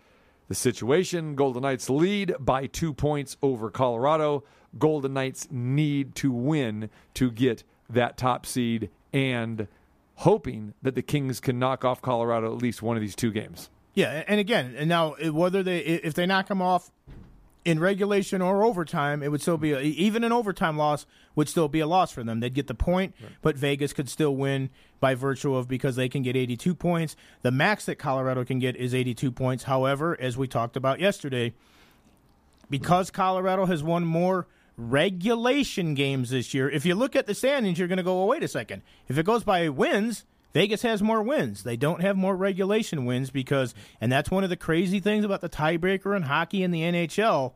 The 0.49 0.55
situation, 0.55 1.35
Golden 1.35 1.63
Knights 1.63 1.91
lead 1.91 2.35
by 2.41 2.67
2 2.67 2.95
points 2.95 3.37
over 3.43 3.71
Colorado. 3.71 4.45
Golden 4.79 5.15
Knights 5.15 5.49
need 5.51 6.15
to 6.17 6.33
win 6.33 6.89
to 7.15 7.31
get 7.31 7.65
that 7.91 8.17
top 8.17 8.47
seed 8.47 8.91
and 9.13 9.69
hoping 10.17 10.75
that 10.83 10.95
the 10.95 11.03
Kings 11.03 11.41
can 11.41 11.59
knock 11.59 11.85
off 11.85 12.03
Colorado 12.03 12.53
at 12.53 12.63
least 12.63 12.83
one 12.83 12.97
of 12.97 13.01
these 13.01 13.17
two 13.17 13.31
games. 13.31 13.71
Yeah, 13.95 14.23
and 14.29 14.39
again, 14.39 14.75
and 14.77 14.89
now 14.89 15.15
whether 15.31 15.63
they 15.63 15.79
if 15.79 16.15
they 16.15 16.27
knock 16.27 16.49
them 16.49 16.63
off 16.63 16.91
in 17.65 17.79
regulation 17.79 18.41
or 18.41 18.65
overtime, 18.65 19.23
it 19.23 19.31
would 19.31 19.43
still 19.43 19.59
be 19.59 19.73
a, 19.73 19.81
even 19.81 20.25
an 20.25 20.33
overtime 20.33 20.79
loss 20.79 21.05
would 21.35 21.49
still 21.49 21.69
be 21.69 21.81
a 21.81 21.87
loss 21.87 22.11
for 22.11 22.25
them. 22.25 22.41
They'd 22.41 22.55
get 22.55 22.67
the 22.67 22.75
point, 22.75 23.15
right. 23.21 23.33
but 23.43 23.57
Vegas 23.57 23.93
could 23.93 24.09
still 24.09 24.35
win 24.35 24.71
by 25.01 25.15
virtue 25.15 25.55
of 25.55 25.69
because 25.69 25.97
they 25.97 26.09
can 26.09 26.23
get 26.23 26.37
82 26.37 26.75
points. 26.75 27.15
The 27.43 27.51
max 27.51 27.85
that 27.85 27.97
Colorado 27.97 28.45
can 28.45 28.59
get 28.59 28.77
is 28.77 28.95
82 28.95 29.31
points. 29.33 29.65
However, 29.65 30.17
as 30.19 30.37
we 30.37 30.49
talked 30.49 30.77
about 30.77 30.99
yesterday, 30.99 31.53
because 32.71 33.11
Colorado 33.11 33.67
has 33.67 33.83
won 33.83 34.05
more 34.05 34.47
regulation 34.79 35.95
games 35.95 36.31
this 36.31 36.55
year, 36.55 36.71
if 36.71 36.87
you 36.87 36.95
look 36.95 37.15
at 37.15 37.27
the 37.27 37.35
standings, 37.35 37.79
you're 37.79 37.89
going 37.89 37.99
to 37.99 38.03
go, 38.03 38.17
well, 38.17 38.29
wait 38.29 38.43
a 38.43 38.49
second. 38.49 38.83
If 39.09 39.19
it 39.19 39.27
goes 39.27 39.45
by 39.45 39.69
wins, 39.69 40.25
Vegas 40.53 40.83
has 40.83 41.03
more 41.03 41.23
wins. 41.23 41.63
They 41.63 41.77
don't 41.77 42.01
have 42.01 42.17
more 42.17 42.37
regulation 42.37 43.05
wins 43.05 43.31
because, 43.31 43.75
and 44.01 44.11
that's 44.11 44.31
one 44.31 44.45
of 44.45 44.51
the 44.51 44.57
crazy 44.57 45.01
things 45.01 45.25
about 45.25 45.41
the 45.41 45.49
tiebreaker 45.49 46.17
in 46.17 46.23
hockey 46.23 46.63
in 46.63 46.71
the 46.71 46.83
NHL. 46.83 47.53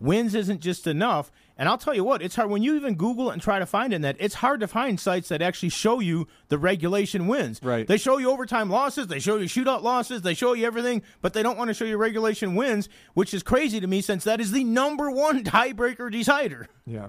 Wins 0.00 0.34
isn't 0.34 0.60
just 0.60 0.86
enough. 0.86 1.30
And 1.60 1.68
I'll 1.68 1.76
tell 1.76 1.94
you 1.94 2.04
what, 2.04 2.22
it's 2.22 2.36
hard 2.36 2.48
when 2.48 2.62
you 2.62 2.74
even 2.76 2.94
Google 2.94 3.28
it 3.28 3.34
and 3.34 3.42
try 3.42 3.58
to 3.58 3.66
find 3.66 3.92
in 3.92 4.00
that. 4.00 4.16
It's 4.18 4.36
hard 4.36 4.60
to 4.60 4.66
find 4.66 4.98
sites 4.98 5.28
that 5.28 5.42
actually 5.42 5.68
show 5.68 6.00
you 6.00 6.26
the 6.48 6.56
regulation 6.56 7.26
wins. 7.26 7.60
Right. 7.62 7.86
They 7.86 7.98
show 7.98 8.16
you 8.16 8.30
overtime 8.30 8.70
losses, 8.70 9.08
they 9.08 9.18
show 9.18 9.36
you 9.36 9.44
shootout 9.44 9.82
losses, 9.82 10.22
they 10.22 10.32
show 10.32 10.54
you 10.54 10.64
everything, 10.64 11.02
but 11.20 11.34
they 11.34 11.42
don't 11.42 11.58
want 11.58 11.68
to 11.68 11.74
show 11.74 11.84
you 11.84 11.98
regulation 11.98 12.54
wins, 12.54 12.88
which 13.12 13.34
is 13.34 13.42
crazy 13.42 13.78
to 13.78 13.86
me 13.86 14.00
since 14.00 14.24
that 14.24 14.40
is 14.40 14.52
the 14.52 14.64
number 14.64 15.10
one 15.10 15.44
tiebreaker 15.44 16.10
decider. 16.10 16.66
Yeah. 16.86 17.08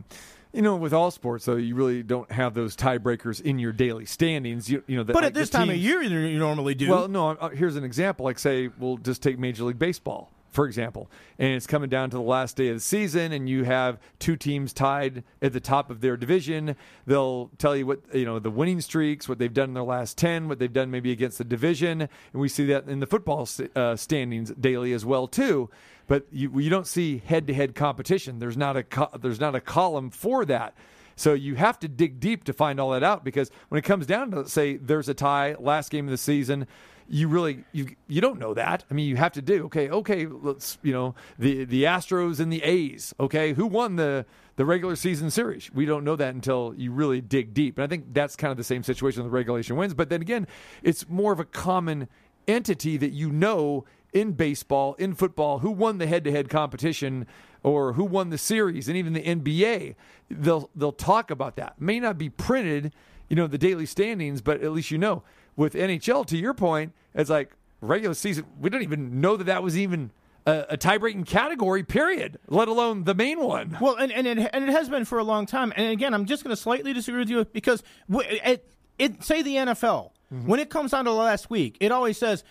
You 0.54 0.62
know, 0.62 0.76
with 0.76 0.94
all 0.94 1.12
sports, 1.12 1.46
though, 1.46 1.56
you 1.56 1.76
really 1.76 2.04
don't 2.04 2.30
have 2.32 2.54
those 2.54 2.76
tiebreakers 2.76 3.42
in 3.42 3.58
your 3.58 3.72
daily 3.72 4.06
standings. 4.06 4.70
You, 4.70 4.84
you 4.86 4.98
know, 4.98 5.04
the, 5.04 5.14
but 5.14 5.24
like 5.24 5.28
at 5.30 5.34
this 5.34 5.50
time 5.50 5.68
teams, 5.68 5.78
of 5.78 5.84
year, 5.84 6.02
you 6.02 6.40
normally 6.40 6.76
do. 6.76 6.90
Well, 6.90 7.08
no. 7.08 7.30
uh, 7.30 7.50
Here's 7.50 7.78
an 7.78 7.86
example. 7.86 8.26
Like, 8.26 8.38
say, 8.38 8.70
we'll 8.78 8.98
just 8.98 9.24
take 9.24 9.40
Major 9.40 9.64
League 9.64 9.80
Baseball 9.80 10.30
for 10.52 10.66
example, 10.66 11.10
and 11.40 11.54
it's 11.54 11.66
coming 11.66 11.90
down 11.90 12.10
to 12.10 12.18
the 12.18 12.22
last 12.22 12.58
day 12.58 12.68
of 12.68 12.76
the 12.76 12.82
season, 12.82 13.32
and 13.32 13.48
you 13.48 13.64
have 13.64 13.98
two 14.20 14.36
teams 14.36 14.74
tied 14.74 15.24
at 15.42 15.54
the 15.54 15.62
top 15.62 15.90
of 15.90 16.02
their 16.02 16.18
division. 16.18 16.76
They'll 17.08 17.50
tell 17.58 17.76
you 17.76 17.86
what 17.86 18.02
you 18.14 18.26
know 18.26 18.38
the 18.38 18.52
winning 18.52 18.82
streaks, 18.82 19.30
what 19.30 19.40
they've 19.40 19.54
done 19.54 19.70
in 19.70 19.74
their 19.74 19.84
last 19.84 20.18
ten, 20.18 20.50
what 20.50 20.60
they've 20.60 20.72
done 20.72 20.92
maybe 20.92 21.12
against 21.12 21.38
the 21.38 21.46
division, 21.46 22.02
and 22.02 22.10
we 22.34 22.50
see 22.50 22.66
that 22.66 22.88
in 22.88 23.00
the 23.00 23.08
football 23.08 23.48
uh, 23.76 23.96
standings 23.96 24.52
daily 24.60 24.92
as 24.94 25.06
well 25.06 25.28
too. 25.28 25.70
But 26.12 26.26
you 26.30 26.60
you 26.60 26.70
don't 26.70 26.88
see 26.88 27.22
head-to-head 27.26 27.74
competition. 27.74 28.40
There's 28.40 28.58
not 28.58 28.76
a 28.76 28.84
co- 28.84 29.18
there's 29.18 29.40
not 29.40 29.56
a 29.56 29.62
column 29.62 30.10
for 30.10 30.44
that. 30.44 30.76
So 31.16 31.34
you 31.34 31.56
have 31.56 31.80
to 31.80 31.88
dig 31.88 32.20
deep 32.20 32.44
to 32.44 32.54
find 32.54 32.82
all 32.82 32.90
that 32.90 33.02
out 33.02 33.24
because 33.24 33.50
when 33.70 33.80
it 33.80 33.84
comes 33.84 34.08
down 34.08 34.32
to 34.32 34.46
say 34.46 34.76
there's 34.76 35.08
a 35.08 35.14
tie 35.14 35.56
last 35.58 35.90
game 35.90 36.08
of 36.08 36.12
the 36.12 36.18
season, 36.18 36.68
you 37.08 37.30
really 37.30 37.64
you 37.72 37.96
you 38.10 38.20
don't 38.20 38.40
know 38.40 38.54
that. 38.56 38.84
I 38.92 38.94
mean, 38.94 39.08
you 39.08 39.16
have 39.16 39.32
to 39.32 39.42
do 39.42 39.64
okay. 39.68 39.90
Okay, 39.90 40.26
let's 40.26 40.78
you 40.84 40.92
know 40.92 41.16
the 41.40 41.64
the 41.64 41.86
Astros 41.86 42.42
and 42.42 42.52
the 42.52 42.62
A's. 42.62 43.14
Okay, 43.18 43.54
who 43.54 43.66
won 43.66 43.96
the 43.96 44.26
the 44.58 44.66
regular 44.66 44.98
season 44.98 45.32
series. 45.32 45.72
We 45.74 45.86
don't 45.86 46.04
know 46.04 46.18
that 46.18 46.36
until 46.36 46.74
you 46.76 46.92
really 46.92 47.22
dig 47.22 47.54
deep. 47.54 47.78
And 47.78 47.86
I 47.86 47.88
think 47.88 48.14
that's 48.14 48.36
kind 48.36 48.52
of 48.52 48.58
the 48.58 48.66
same 48.66 48.84
situation 48.84 49.24
with 49.24 49.32
regulation 49.32 49.78
wins. 49.78 49.94
But 49.94 50.10
then 50.10 50.22
again, 50.22 50.46
it's 50.84 51.08
more 51.08 51.32
of 51.32 51.40
a 51.40 51.46
common 51.46 52.10
entity 52.50 52.98
that 52.98 53.12
you 53.12 53.32
know 53.32 53.86
in 54.14 54.34
baseball, 54.34 54.96
in 54.96 55.14
football, 55.16 55.60
who 55.60 55.72
won 55.72 55.98
the 55.98 56.08
head 56.08 56.24
to 56.26 56.32
head 56.32 56.50
competition 56.50 57.28
or 57.64 57.94
who 57.94 58.04
won 58.04 58.30
the 58.30 58.38
series 58.38 58.88
and 58.88 58.98
even 58.98 59.14
the 59.14 59.22
NBA. 59.22 59.96
They'll 60.30 60.70
they'll 60.76 60.92
talk 60.92 61.32
about 61.32 61.56
that. 61.58 61.80
May 61.80 62.00
not 62.00 62.18
be 62.18 62.30
printed, 62.30 62.94
you 63.30 63.36
know, 63.36 63.48
the 63.48 63.58
daily 63.58 63.86
standings, 63.86 64.42
but 64.42 64.62
at 64.62 64.72
least 64.72 64.92
you 64.92 64.98
know. 64.98 65.24
With 65.56 65.74
NHL, 65.74 66.26
to 66.28 66.38
your 66.38 66.54
point, 66.54 66.94
it's 67.14 67.30
like 67.30 67.56
regular 67.82 68.14
season, 68.14 68.46
we 68.60 68.70
don't 68.70 68.84
even 68.84 69.20
know 69.20 69.36
that 69.36 69.46
that 69.46 69.64
was 69.64 69.78
even 69.78 70.12
a, 70.46 70.66
a 70.70 70.78
tie 70.78 70.98
breaking 70.98 71.26
category, 71.26 71.84
period, 71.84 72.40
let 72.48 72.68
alone 72.68 73.04
the 73.04 73.14
main 73.14 73.40
one. 73.40 73.78
Well, 73.82 73.96
and, 73.96 74.12
and, 74.12 74.28
it, 74.28 74.50
and 74.54 74.64
it 74.64 74.72
has 74.72 74.88
been 74.88 75.06
for 75.06 75.20
a 75.20 75.24
long 75.24 75.46
time. 75.46 75.74
And 75.76 75.92
again, 75.92 76.14
I'm 76.14 76.26
just 76.26 76.44
going 76.44 76.56
to 76.56 76.62
slightly 76.62 76.94
disagree 76.94 77.20
with 77.20 77.30
you 77.30 77.46
because 77.46 77.84
it, 78.10 78.66
it, 78.98 79.24
say 79.24 79.42
the 79.42 79.56
NFL, 79.56 80.12
mm-hmm. 80.34 80.48
when 80.48 80.60
it 80.60 80.70
comes 80.70 80.92
down 80.92 81.06
to 81.06 81.12
the 81.12 81.18
last 81.18 81.50
week, 81.50 81.78
it 81.80 81.92
always 81.92 82.18
says 82.18 82.44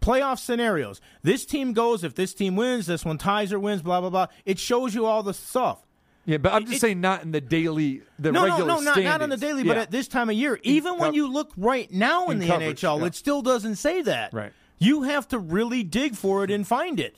playoff 0.00 0.38
scenarios. 0.38 1.00
This 1.22 1.44
team 1.44 1.72
goes, 1.72 2.04
if 2.04 2.14
this 2.14 2.34
team 2.34 2.56
wins, 2.56 2.86
this 2.86 3.04
one 3.04 3.18
ties 3.18 3.52
or 3.52 3.58
wins, 3.58 3.82
blah, 3.82 4.00
blah, 4.00 4.10
blah. 4.10 4.26
It 4.44 4.58
shows 4.58 4.94
you 4.94 5.06
all 5.06 5.22
the 5.22 5.34
stuff. 5.34 5.86
Yeah, 6.26 6.36
but 6.36 6.52
I'm 6.52 6.62
just 6.64 6.76
it, 6.76 6.80
saying 6.80 7.00
not 7.00 7.22
in 7.22 7.32
the 7.32 7.40
daily, 7.40 8.02
the 8.18 8.30
no, 8.30 8.44
regular 8.44 8.66
No, 8.66 8.80
no, 8.80 8.80
not, 8.82 9.02
not 9.02 9.22
on 9.22 9.30
the 9.30 9.36
daily, 9.36 9.62
yeah. 9.62 9.68
but 9.68 9.78
at 9.78 9.90
this 9.90 10.06
time 10.06 10.28
of 10.28 10.36
year. 10.36 10.60
Even 10.62 10.98
when 10.98 11.14
you 11.14 11.26
look 11.26 11.50
right 11.56 11.90
now 11.90 12.26
in, 12.26 12.32
in 12.32 12.38
the 12.40 12.46
coverage, 12.46 12.80
NHL, 12.80 13.00
yeah. 13.00 13.06
it 13.06 13.14
still 13.14 13.42
doesn't 13.42 13.76
say 13.76 14.02
that. 14.02 14.32
Right. 14.32 14.52
You 14.78 15.02
have 15.02 15.28
to 15.28 15.38
really 15.38 15.82
dig 15.82 16.14
for 16.14 16.44
it 16.44 16.50
and 16.50 16.66
find 16.66 17.00
it. 17.00 17.16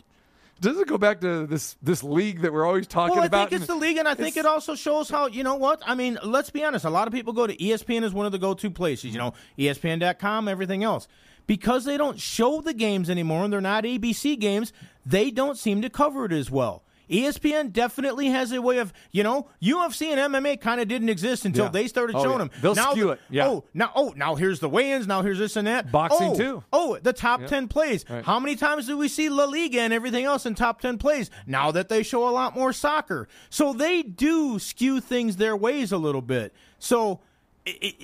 Does 0.63 0.79
it 0.79 0.87
go 0.87 0.97
back 0.97 1.21
to 1.23 1.45
this 1.45 1.77
this 1.83 2.05
league 2.05 2.43
that 2.43 2.53
we're 2.53 2.65
always 2.65 2.87
talking 2.87 3.17
well, 3.17 3.25
I 3.25 3.27
about? 3.27 3.51
think 3.51 3.61
it's 3.61 3.67
the 3.67 3.75
league, 3.75 3.97
and 3.97 4.07
I 4.07 4.15
think 4.15 4.37
it 4.37 4.47
also 4.47 4.77
shows 4.77 5.11
how 5.11 5.27
you 5.27 5.43
know 5.43 5.57
what 5.57 5.83
I 5.85 5.97
mean. 5.97 6.21
Let's 6.23 6.51
be 6.51 6.63
honest. 6.63 6.85
A 6.85 6.91
lot 6.91 7.09
of 7.09 7.13
people 7.13 7.33
go 7.33 7.49
to 7.49 7.57
ESPN 7.57 8.05
as 8.05 8.15
one 8.15 8.27
of 8.27 8.33
the 8.33 8.39
go 8.39 8.55
to 8.55 8.71
places. 8.71 9.13
You 9.13 9.19
know, 9.19 9.35
ESPN.com, 9.59 10.47
everything 10.47 10.85
else. 10.85 11.09
Because 11.47 11.85
they 11.85 11.97
don't 11.97 12.21
show 12.21 12.61
the 12.61 12.75
games 12.75 13.11
anymore, 13.11 13.45
and 13.45 13.53
they're 13.53 13.61
not 13.61 13.85
ABC 13.85 14.39
games, 14.39 14.73
they 15.05 15.31
don't 15.31 15.59
seem 15.59 15.83
to 15.83 15.91
cover 15.91 16.25
it 16.25 16.33
as 16.33 16.51
well. 16.51 16.83
ESPN 17.13 17.73
definitely 17.73 18.29
has 18.29 18.53
a 18.53 18.63
way 18.63 18.79
of, 18.79 18.93
you 19.11 19.23
know, 19.23 19.49
UFC 19.61 20.09
and 20.09 20.33
MMA 20.33 20.61
kind 20.61 20.81
of 20.81 20.89
didn't 20.89 21.11
exist 21.11 21.45
until 21.45 21.67
yeah. 21.67 21.71
they 21.71 21.87
started 21.87 22.17
oh, 22.17 22.23
showing 22.23 22.33
yeah. 22.33 22.39
them. 22.39 22.51
They'll 22.63 22.75
now 22.75 22.93
skew 22.93 23.11
it. 23.11 23.21
Yeah. 23.29 23.49
Oh, 23.49 23.65
now, 23.75 23.93
oh, 23.95 24.15
now 24.17 24.35
here's 24.35 24.61
the 24.61 24.69
weigh-ins. 24.69 25.07
Now 25.07 25.23
here's 25.23 25.39
this 25.39 25.57
and 25.57 25.67
that. 25.67 25.93
Boxing 25.93 26.31
oh, 26.31 26.35
too. 26.35 26.65
Oh, 26.73 26.99
the 27.03 27.13
top 27.13 27.41
yep. 27.41 27.51
ten 27.51 27.69
plays. 27.69 28.05
Right. 28.09 28.25
How 28.25 28.41
many 28.41 28.57
times 28.57 28.87
do 28.87 28.97
we 28.97 29.09
see 29.09 29.29
La 29.29 29.45
Liga 29.45 29.81
and 29.81 29.93
everything 29.93 30.25
else 30.25 30.47
in 30.47 30.55
top 30.55 30.81
ten 30.81 30.97
plays? 30.97 31.31
Now 31.47 31.71
that 31.73 31.91
they 31.91 32.03
show 32.03 32.27
a 32.29 32.31
lot 32.31 32.57
more 32.57 32.73
soccer, 32.73 33.29
so 33.51 33.73
they 33.73 34.03
do 34.03 34.59
skew 34.59 35.01
things 35.01 35.37
their 35.37 35.57
ways 35.57 35.93
a 35.93 35.99
little 35.99 36.23
bit. 36.23 36.55
So 36.79 37.21
it, 37.67 37.95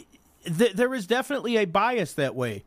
it, 0.44 0.58
th- 0.58 0.74
there 0.74 0.94
is 0.94 1.06
definitely 1.06 1.56
a 1.56 1.64
bias 1.64 2.12
that 2.14 2.34
way. 2.34 2.64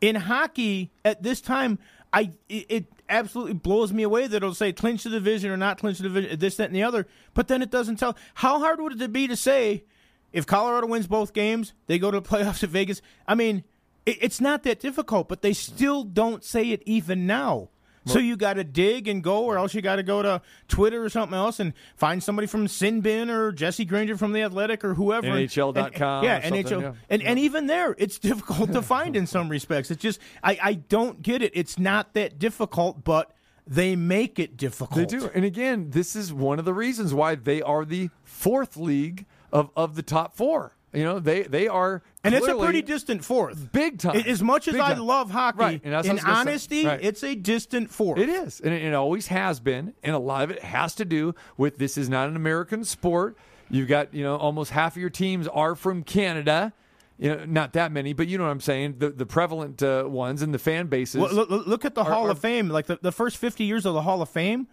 In 0.00 0.16
hockey, 0.16 0.92
at 1.04 1.22
this 1.22 1.40
time, 1.40 1.78
I 2.12 2.32
it, 2.48 2.86
absolutely 3.08 3.54
blows 3.54 3.92
me 3.92 4.02
away 4.02 4.26
that 4.26 4.36
it'll 4.36 4.54
say 4.54 4.72
clinch 4.72 5.02
the 5.02 5.10
division 5.10 5.50
or 5.50 5.56
not 5.56 5.78
clinch 5.78 5.98
the 5.98 6.04
division, 6.04 6.38
this, 6.38 6.56
that, 6.56 6.66
and 6.66 6.74
the 6.74 6.82
other. 6.82 7.06
But 7.34 7.48
then 7.48 7.62
it 7.62 7.70
doesn't 7.70 7.96
tell. 7.96 8.16
How 8.34 8.58
hard 8.60 8.80
would 8.80 9.00
it 9.00 9.12
be 9.12 9.26
to 9.28 9.36
say 9.36 9.84
if 10.32 10.46
Colorado 10.46 10.86
wins 10.86 11.06
both 11.06 11.32
games, 11.32 11.74
they 11.86 11.98
go 11.98 12.10
to 12.10 12.20
the 12.20 12.28
playoffs 12.28 12.62
at 12.62 12.70
Vegas? 12.70 13.02
I 13.26 13.34
mean, 13.34 13.64
it, 14.06 14.18
it's 14.20 14.40
not 14.40 14.62
that 14.62 14.80
difficult, 14.80 15.28
but 15.28 15.42
they 15.42 15.52
still 15.52 16.04
don't 16.04 16.44
say 16.44 16.70
it 16.70 16.82
even 16.86 17.26
now. 17.26 17.70
So 18.12 18.18
you 18.18 18.36
got 18.36 18.54
to 18.54 18.64
dig 18.64 19.08
and 19.08 19.22
go, 19.22 19.44
or 19.44 19.58
else 19.58 19.74
you 19.74 19.82
got 19.82 19.96
to 19.96 20.02
go 20.02 20.22
to 20.22 20.42
Twitter 20.68 21.02
or 21.02 21.08
something 21.08 21.36
else 21.36 21.60
and 21.60 21.72
find 21.96 22.22
somebody 22.22 22.46
from 22.46 22.66
Sinbin 22.66 23.30
or 23.30 23.52
Jesse 23.52 23.84
Granger 23.84 24.16
from 24.16 24.32
the 24.32 24.42
Athletic 24.42 24.84
or 24.84 24.94
whoever. 24.94 25.26
NHL.com. 25.28 26.24
yeah, 26.24 26.40
NHL. 26.40 26.82
Yeah. 26.82 26.92
And 27.08 27.22
and 27.22 27.38
even 27.38 27.66
there, 27.66 27.94
it's 27.98 28.18
difficult 28.30 28.72
to 28.72 28.82
find 28.82 29.16
in 29.16 29.26
some 29.26 29.48
respects. 29.48 29.90
It's 29.90 30.02
just 30.02 30.20
I 30.42 30.58
I 30.62 30.74
don't 30.74 31.22
get 31.22 31.42
it. 31.42 31.52
It's 31.54 31.78
not 31.78 32.14
that 32.14 32.38
difficult, 32.38 33.04
but 33.04 33.32
they 33.66 33.94
make 33.96 34.38
it 34.38 34.56
difficult. 34.56 34.96
They 34.96 35.18
do. 35.18 35.30
And 35.34 35.44
again, 35.44 35.90
this 35.90 36.16
is 36.16 36.32
one 36.32 36.58
of 36.58 36.64
the 36.64 36.74
reasons 36.74 37.14
why 37.14 37.34
they 37.36 37.62
are 37.62 37.84
the 37.84 38.10
fourth 38.24 38.76
league 38.76 39.26
of 39.52 39.70
of 39.76 39.94
the 39.94 40.02
top 40.02 40.36
four. 40.36 40.76
You 40.92 41.04
know, 41.04 41.20
they 41.20 41.42
they 41.42 41.68
are, 41.68 42.02
and 42.24 42.34
it's 42.34 42.48
a 42.48 42.56
pretty 42.56 42.82
distant 42.82 43.24
fourth, 43.24 43.70
big 43.70 43.98
time. 43.98 44.16
As 44.26 44.42
much 44.42 44.66
as 44.66 44.72
big 44.72 44.80
I 44.80 44.94
time. 44.94 45.04
love 45.04 45.30
hockey, 45.30 45.58
right. 45.58 45.84
in 45.84 46.18
honesty, 46.18 46.84
right. 46.84 46.98
it's 47.00 47.22
a 47.22 47.36
distant 47.36 47.90
fourth. 47.90 48.18
It 48.18 48.28
is, 48.28 48.60
and 48.60 48.74
it, 48.74 48.82
it 48.82 48.92
always 48.92 49.28
has 49.28 49.60
been, 49.60 49.94
and 50.02 50.16
a 50.16 50.18
lot 50.18 50.42
of 50.42 50.50
it 50.50 50.64
has 50.64 50.96
to 50.96 51.04
do 51.04 51.36
with 51.56 51.78
this 51.78 51.96
is 51.96 52.08
not 52.08 52.28
an 52.28 52.34
American 52.34 52.82
sport. 52.84 53.36
You've 53.70 53.86
got 53.86 54.12
you 54.12 54.24
know 54.24 54.36
almost 54.36 54.72
half 54.72 54.96
of 54.96 55.00
your 55.00 55.10
teams 55.10 55.46
are 55.46 55.76
from 55.76 56.02
Canada. 56.02 56.72
You 57.18 57.36
know, 57.36 57.44
not 57.44 57.74
that 57.74 57.92
many, 57.92 58.12
but 58.12 58.26
you 58.26 58.36
know 58.36 58.44
what 58.44 58.50
I'm 58.50 58.60
saying. 58.60 58.96
The 58.98 59.10
the 59.10 59.26
prevalent 59.26 59.80
uh, 59.84 60.04
ones 60.08 60.42
and 60.42 60.52
the 60.52 60.58
fan 60.58 60.88
bases. 60.88 61.20
Well, 61.20 61.32
look, 61.32 61.50
look, 61.50 61.84
at 61.84 61.94
the 61.94 62.02
are, 62.02 62.10
Hall 62.10 62.26
are, 62.26 62.30
of 62.30 62.40
Fame. 62.40 62.68
Like 62.68 62.86
the, 62.86 62.98
the 63.00 63.12
first 63.12 63.36
50 63.36 63.62
years 63.62 63.86
of 63.86 63.94
the 63.94 64.02
Hall 64.02 64.22
of 64.22 64.28
Fame. 64.28 64.66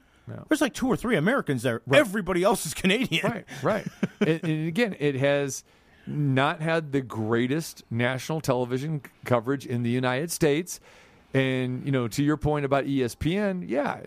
There's 0.49 0.59
like 0.59 0.73
two 0.73 0.87
or 0.87 0.97
three 0.97 1.15
Americans 1.15 1.63
there. 1.63 1.81
Right. 1.85 1.99
Everybody 1.99 2.43
else 2.43 2.65
is 2.65 2.73
Canadian. 2.73 3.25
Right, 3.31 3.45
right. 3.63 3.87
and, 4.19 4.43
and, 4.43 4.67
again, 4.67 4.95
it 4.99 5.15
has 5.15 5.63
not 6.07 6.61
had 6.61 6.91
the 6.91 7.01
greatest 7.01 7.83
national 7.89 8.41
television 8.41 9.01
coverage 9.25 9.65
in 9.65 9.83
the 9.83 9.89
United 9.89 10.31
States. 10.31 10.79
And 11.33 11.85
you 11.85 11.91
know, 11.91 12.07
to 12.07 12.23
your 12.23 12.37
point 12.37 12.65
about 12.65 12.85
ESPN, 12.85 13.67
yeah, 13.67 13.99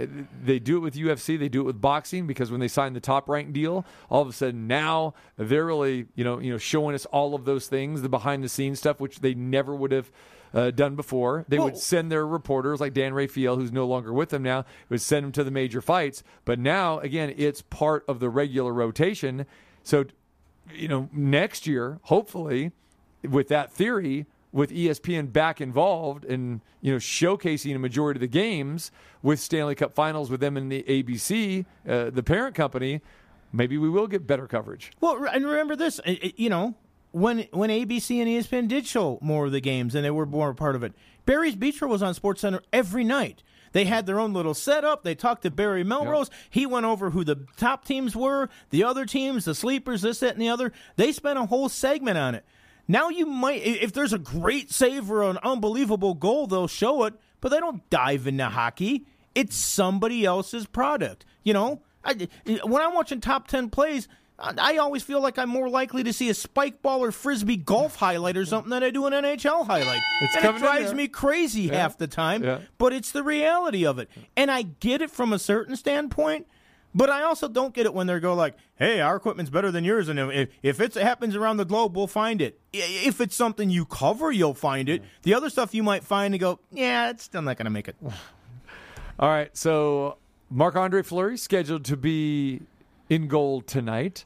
they 0.42 0.58
do 0.58 0.78
it 0.78 0.80
with 0.80 0.94
UFC, 0.94 1.38
they 1.38 1.50
do 1.50 1.60
it 1.60 1.64
with 1.64 1.80
boxing 1.80 2.26
because 2.26 2.50
when 2.50 2.60
they 2.60 2.68
signed 2.68 2.96
the 2.96 3.00
top 3.00 3.28
rank 3.28 3.52
deal, 3.52 3.84
all 4.08 4.22
of 4.22 4.28
a 4.28 4.32
sudden 4.32 4.66
now 4.66 5.14
they're 5.36 5.66
really 5.66 6.06
you 6.14 6.24
know 6.24 6.38
you 6.38 6.50
know 6.50 6.58
showing 6.58 6.94
us 6.94 7.04
all 7.06 7.34
of 7.34 7.44
those 7.44 7.68
things, 7.68 8.00
the 8.02 8.08
behind 8.08 8.42
the 8.42 8.48
scenes 8.48 8.78
stuff, 8.78 9.00
which 9.00 9.20
they 9.20 9.34
never 9.34 9.74
would 9.74 9.92
have. 9.92 10.10
Uh, 10.52 10.72
done 10.72 10.96
before. 10.96 11.44
They 11.46 11.60
would 11.60 11.78
send 11.78 12.10
their 12.10 12.26
reporters 12.26 12.80
like 12.80 12.92
Dan 12.92 13.14
Rafael, 13.14 13.54
who's 13.54 13.70
no 13.70 13.86
longer 13.86 14.12
with 14.12 14.30
them 14.30 14.42
now, 14.42 14.64
would 14.88 15.00
send 15.00 15.24
them 15.24 15.30
to 15.30 15.44
the 15.44 15.50
major 15.52 15.80
fights. 15.80 16.24
But 16.44 16.58
now, 16.58 16.98
again, 16.98 17.32
it's 17.36 17.62
part 17.62 18.04
of 18.08 18.18
the 18.18 18.28
regular 18.28 18.72
rotation. 18.72 19.46
So 19.84 20.06
you 20.74 20.88
know, 20.88 21.08
next 21.12 21.66
year, 21.66 21.98
hopefully, 22.04 22.72
with 23.28 23.48
that 23.48 23.72
theory, 23.72 24.26
with 24.52 24.70
ESPN 24.70 25.32
back 25.32 25.60
involved 25.60 26.24
and 26.24 26.60
you 26.80 26.92
know 26.92 26.98
showcasing 26.98 27.74
a 27.74 27.78
majority 27.78 28.18
of 28.18 28.20
the 28.20 28.26
games 28.26 28.90
with 29.22 29.38
Stanley 29.38 29.74
Cup 29.74 29.94
Finals 29.94 30.30
with 30.30 30.40
them 30.40 30.56
in 30.56 30.68
the 30.68 30.82
ABC, 30.82 31.64
uh, 31.88 32.10
the 32.10 32.22
parent 32.22 32.54
company, 32.54 33.00
maybe 33.52 33.78
we 33.78 33.88
will 33.88 34.06
get 34.06 34.26
better 34.26 34.46
coverage. 34.46 34.90
Well, 35.00 35.24
and 35.32 35.46
remember 35.46 35.76
this, 35.76 36.00
you 36.04 36.48
know, 36.48 36.74
when 37.12 37.46
when 37.52 37.70
ABC 37.70 38.20
and 38.20 38.28
ESPN 38.28 38.68
did 38.68 38.86
show 38.86 39.18
more 39.20 39.46
of 39.46 39.52
the 39.52 39.60
games 39.60 39.94
and 39.94 40.04
they 40.04 40.10
were 40.10 40.26
more 40.26 40.54
part 40.54 40.74
of 40.74 40.82
it, 40.82 40.94
Barry's 41.26 41.56
Beach 41.56 41.80
was 41.80 42.02
on 42.02 42.14
Sports 42.14 42.40
Center 42.40 42.62
every 42.72 43.04
night. 43.04 43.42
They 43.72 43.84
had 43.84 44.06
their 44.06 44.20
own 44.20 44.32
little 44.32 44.54
setup. 44.54 45.04
They 45.04 45.14
talked 45.14 45.42
to 45.42 45.50
Barry 45.50 45.84
Melrose. 45.84 46.28
Yep. 46.30 46.38
He 46.50 46.66
went 46.66 46.86
over 46.86 47.10
who 47.10 47.24
the 47.24 47.46
top 47.56 47.84
teams 47.84 48.16
were, 48.16 48.48
the 48.70 48.84
other 48.84 49.06
teams, 49.06 49.44
the 49.44 49.54
sleepers, 49.54 50.02
this, 50.02 50.20
that, 50.20 50.32
and 50.32 50.42
the 50.42 50.48
other. 50.48 50.72
They 50.96 51.12
spent 51.12 51.38
a 51.38 51.46
whole 51.46 51.68
segment 51.68 52.18
on 52.18 52.34
it. 52.34 52.44
Now 52.88 53.08
you 53.08 53.26
might, 53.26 53.62
if 53.62 53.92
there's 53.92 54.12
a 54.12 54.18
great 54.18 54.72
save 54.72 55.10
or 55.10 55.22
an 55.22 55.38
unbelievable 55.44 56.14
goal, 56.14 56.48
they'll 56.48 56.66
show 56.66 57.04
it, 57.04 57.14
but 57.40 57.50
they 57.50 57.60
don't 57.60 57.88
dive 57.88 58.26
into 58.26 58.46
hockey. 58.46 59.06
It's 59.34 59.54
somebody 59.54 60.24
else's 60.24 60.66
product. 60.66 61.24
You 61.44 61.52
know, 61.52 61.82
I, 62.04 62.28
when 62.64 62.82
I'm 62.82 62.94
watching 62.94 63.20
top 63.20 63.46
10 63.46 63.70
plays, 63.70 64.08
I 64.40 64.78
always 64.78 65.02
feel 65.02 65.20
like 65.20 65.38
I'm 65.38 65.48
more 65.48 65.68
likely 65.68 66.02
to 66.04 66.12
see 66.12 66.30
a 66.30 66.34
spike 66.34 66.82
ball 66.82 67.04
or 67.04 67.12
frisbee 67.12 67.56
golf 67.56 67.96
highlight 67.96 68.36
or 68.36 68.44
something 68.46 68.70
than 68.70 68.82
I 68.82 68.90
do 68.90 69.06
an 69.06 69.12
NHL 69.12 69.66
highlight. 69.66 70.00
It's 70.22 70.36
and 70.36 70.56
it 70.56 70.58
drives 70.58 70.94
me 70.94 71.08
crazy 71.08 71.62
yeah. 71.62 71.76
half 71.76 71.98
the 71.98 72.06
time, 72.06 72.42
yeah. 72.42 72.60
but 72.78 72.92
it's 72.92 73.12
the 73.12 73.22
reality 73.22 73.84
of 73.84 73.98
it. 73.98 74.08
And 74.36 74.50
I 74.50 74.62
get 74.62 75.02
it 75.02 75.10
from 75.10 75.32
a 75.32 75.38
certain 75.38 75.76
standpoint, 75.76 76.46
but 76.94 77.10
I 77.10 77.22
also 77.22 77.48
don't 77.48 77.74
get 77.74 77.86
it 77.86 77.92
when 77.92 78.06
they 78.06 78.18
go 78.18 78.34
like, 78.34 78.56
"Hey, 78.76 79.00
our 79.00 79.16
equipment's 79.16 79.50
better 79.50 79.70
than 79.70 79.84
yours, 79.84 80.08
and 80.08 80.18
if 80.18 80.48
if 80.62 80.80
it 80.80 80.94
happens 80.94 81.36
around 81.36 81.58
the 81.58 81.64
globe, 81.64 81.96
we'll 81.96 82.06
find 82.06 82.40
it. 82.40 82.58
If 82.72 83.20
it's 83.20 83.36
something 83.36 83.68
you 83.68 83.84
cover, 83.84 84.32
you'll 84.32 84.54
find 84.54 84.88
it. 84.88 85.02
The 85.22 85.34
other 85.34 85.50
stuff 85.50 85.74
you 85.74 85.82
might 85.82 86.02
find 86.02 86.34
and 86.34 86.40
go, 86.40 86.60
yeah, 86.72 87.10
it's 87.10 87.24
still 87.24 87.42
not 87.42 87.58
going 87.58 87.66
to 87.66 87.70
make 87.70 87.88
it." 87.88 87.96
All 89.20 89.28
right, 89.28 89.54
so 89.54 90.16
Marc 90.48 90.76
Andre 90.76 91.02
Fleury 91.02 91.36
scheduled 91.36 91.84
to 91.84 91.96
be 91.96 92.62
in 93.10 93.28
goal 93.28 93.60
tonight. 93.60 94.24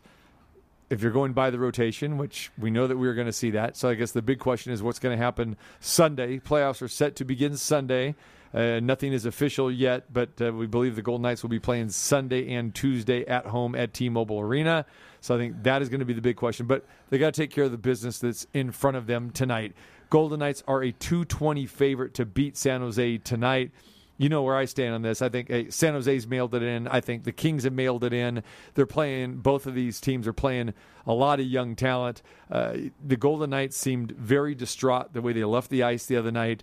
If 0.90 1.02
you're 1.02 1.10
going 1.10 1.32
by 1.32 1.50
the 1.50 1.58
rotation, 1.58 2.18
which 2.18 2.52
we 2.56 2.70
know 2.70 2.86
that 2.86 2.96
we 2.96 3.08
are 3.08 3.14
going 3.14 3.26
to 3.26 3.32
see 3.32 3.50
that. 3.52 3.76
So 3.76 3.88
I 3.88 3.94
guess 3.94 4.12
the 4.12 4.22
big 4.22 4.38
question 4.38 4.72
is 4.72 4.82
what's 4.82 5.00
going 5.00 5.18
to 5.18 5.22
happen 5.22 5.56
Sunday. 5.80 6.38
Playoffs 6.38 6.82
are 6.82 6.88
set 6.88 7.16
to 7.16 7.24
begin 7.24 7.56
Sunday. 7.56 8.14
Uh, 8.52 8.78
nothing 8.80 9.12
is 9.12 9.24
official 9.26 9.72
yet, 9.72 10.12
but 10.12 10.40
uh, 10.40 10.52
we 10.52 10.66
believe 10.68 10.94
the 10.94 11.02
Golden 11.02 11.22
Knights 11.22 11.42
will 11.42 11.50
be 11.50 11.58
playing 11.58 11.88
Sunday 11.88 12.54
and 12.54 12.72
Tuesday 12.72 13.26
at 13.26 13.46
home 13.46 13.74
at 13.74 13.92
T 13.92 14.08
Mobile 14.08 14.38
Arena. 14.38 14.86
So 15.20 15.34
I 15.34 15.38
think 15.38 15.64
that 15.64 15.82
is 15.82 15.88
going 15.88 16.00
to 16.00 16.06
be 16.06 16.12
the 16.12 16.20
big 16.20 16.36
question. 16.36 16.66
But 16.66 16.84
they 17.08 17.18
got 17.18 17.34
to 17.34 17.40
take 17.40 17.50
care 17.50 17.64
of 17.64 17.72
the 17.72 17.78
business 17.78 18.20
that's 18.20 18.46
in 18.52 18.70
front 18.70 18.96
of 18.96 19.06
them 19.08 19.30
tonight. 19.30 19.74
Golden 20.10 20.38
Knights 20.38 20.62
are 20.68 20.82
a 20.82 20.92
220 20.92 21.66
favorite 21.66 22.14
to 22.14 22.26
beat 22.26 22.56
San 22.56 22.82
Jose 22.82 23.18
tonight. 23.18 23.72
You 24.16 24.28
know 24.28 24.42
where 24.42 24.56
I 24.56 24.64
stand 24.64 24.94
on 24.94 25.02
this. 25.02 25.22
I 25.22 25.28
think 25.28 25.48
hey, 25.48 25.70
San 25.70 25.94
Jose's 25.94 26.26
mailed 26.26 26.54
it 26.54 26.62
in. 26.62 26.86
I 26.88 27.00
think 27.00 27.24
the 27.24 27.32
Kings 27.32 27.64
have 27.64 27.72
mailed 27.72 28.04
it 28.04 28.12
in. 28.12 28.42
They're 28.74 28.86
playing. 28.86 29.36
Both 29.36 29.66
of 29.66 29.74
these 29.74 30.00
teams 30.00 30.26
are 30.26 30.32
playing 30.32 30.74
a 31.06 31.12
lot 31.12 31.40
of 31.40 31.46
young 31.46 31.74
talent. 31.74 32.22
Uh, 32.50 32.76
the 33.04 33.16
Golden 33.16 33.50
Knights 33.50 33.76
seemed 33.76 34.12
very 34.12 34.54
distraught 34.54 35.12
the 35.12 35.22
way 35.22 35.32
they 35.32 35.44
left 35.44 35.70
the 35.70 35.82
ice 35.82 36.06
the 36.06 36.16
other 36.16 36.30
night. 36.30 36.62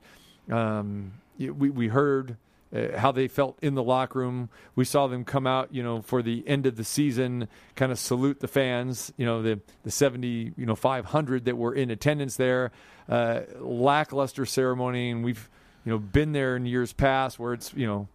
Um, 0.49 1.13
we 1.37 1.69
we 1.69 1.87
heard. 1.87 2.37
Uh, 2.73 2.97
how 2.97 3.11
they 3.11 3.27
felt 3.27 3.59
in 3.61 3.75
the 3.75 3.83
locker 3.83 4.19
room. 4.19 4.47
We 4.77 4.85
saw 4.85 5.07
them 5.07 5.25
come 5.25 5.45
out, 5.45 5.73
you 5.73 5.83
know, 5.83 6.01
for 6.01 6.21
the 6.21 6.47
end 6.47 6.65
of 6.65 6.77
the 6.77 6.85
season, 6.85 7.49
kind 7.75 7.91
of 7.91 7.99
salute 7.99 8.39
the 8.39 8.47
fans, 8.47 9.11
you 9.17 9.25
know, 9.25 9.41
the 9.41 9.59
the 9.83 9.91
70, 9.91 10.53
you 10.55 10.65
know, 10.65 10.75
500 10.75 11.43
that 11.43 11.57
were 11.57 11.73
in 11.75 11.91
attendance 11.91 12.37
there. 12.37 12.71
Uh, 13.09 13.41
lackluster 13.59 14.45
ceremony, 14.45 15.11
and 15.11 15.21
we've 15.21 15.49
you 15.85 15.91
know, 15.91 15.97
been 15.99 16.31
there 16.31 16.55
in 16.55 16.65
years 16.65 16.93
past 16.93 17.39
where 17.39 17.53
it's, 17.53 17.73
you 17.73 17.87
know, 17.87 18.07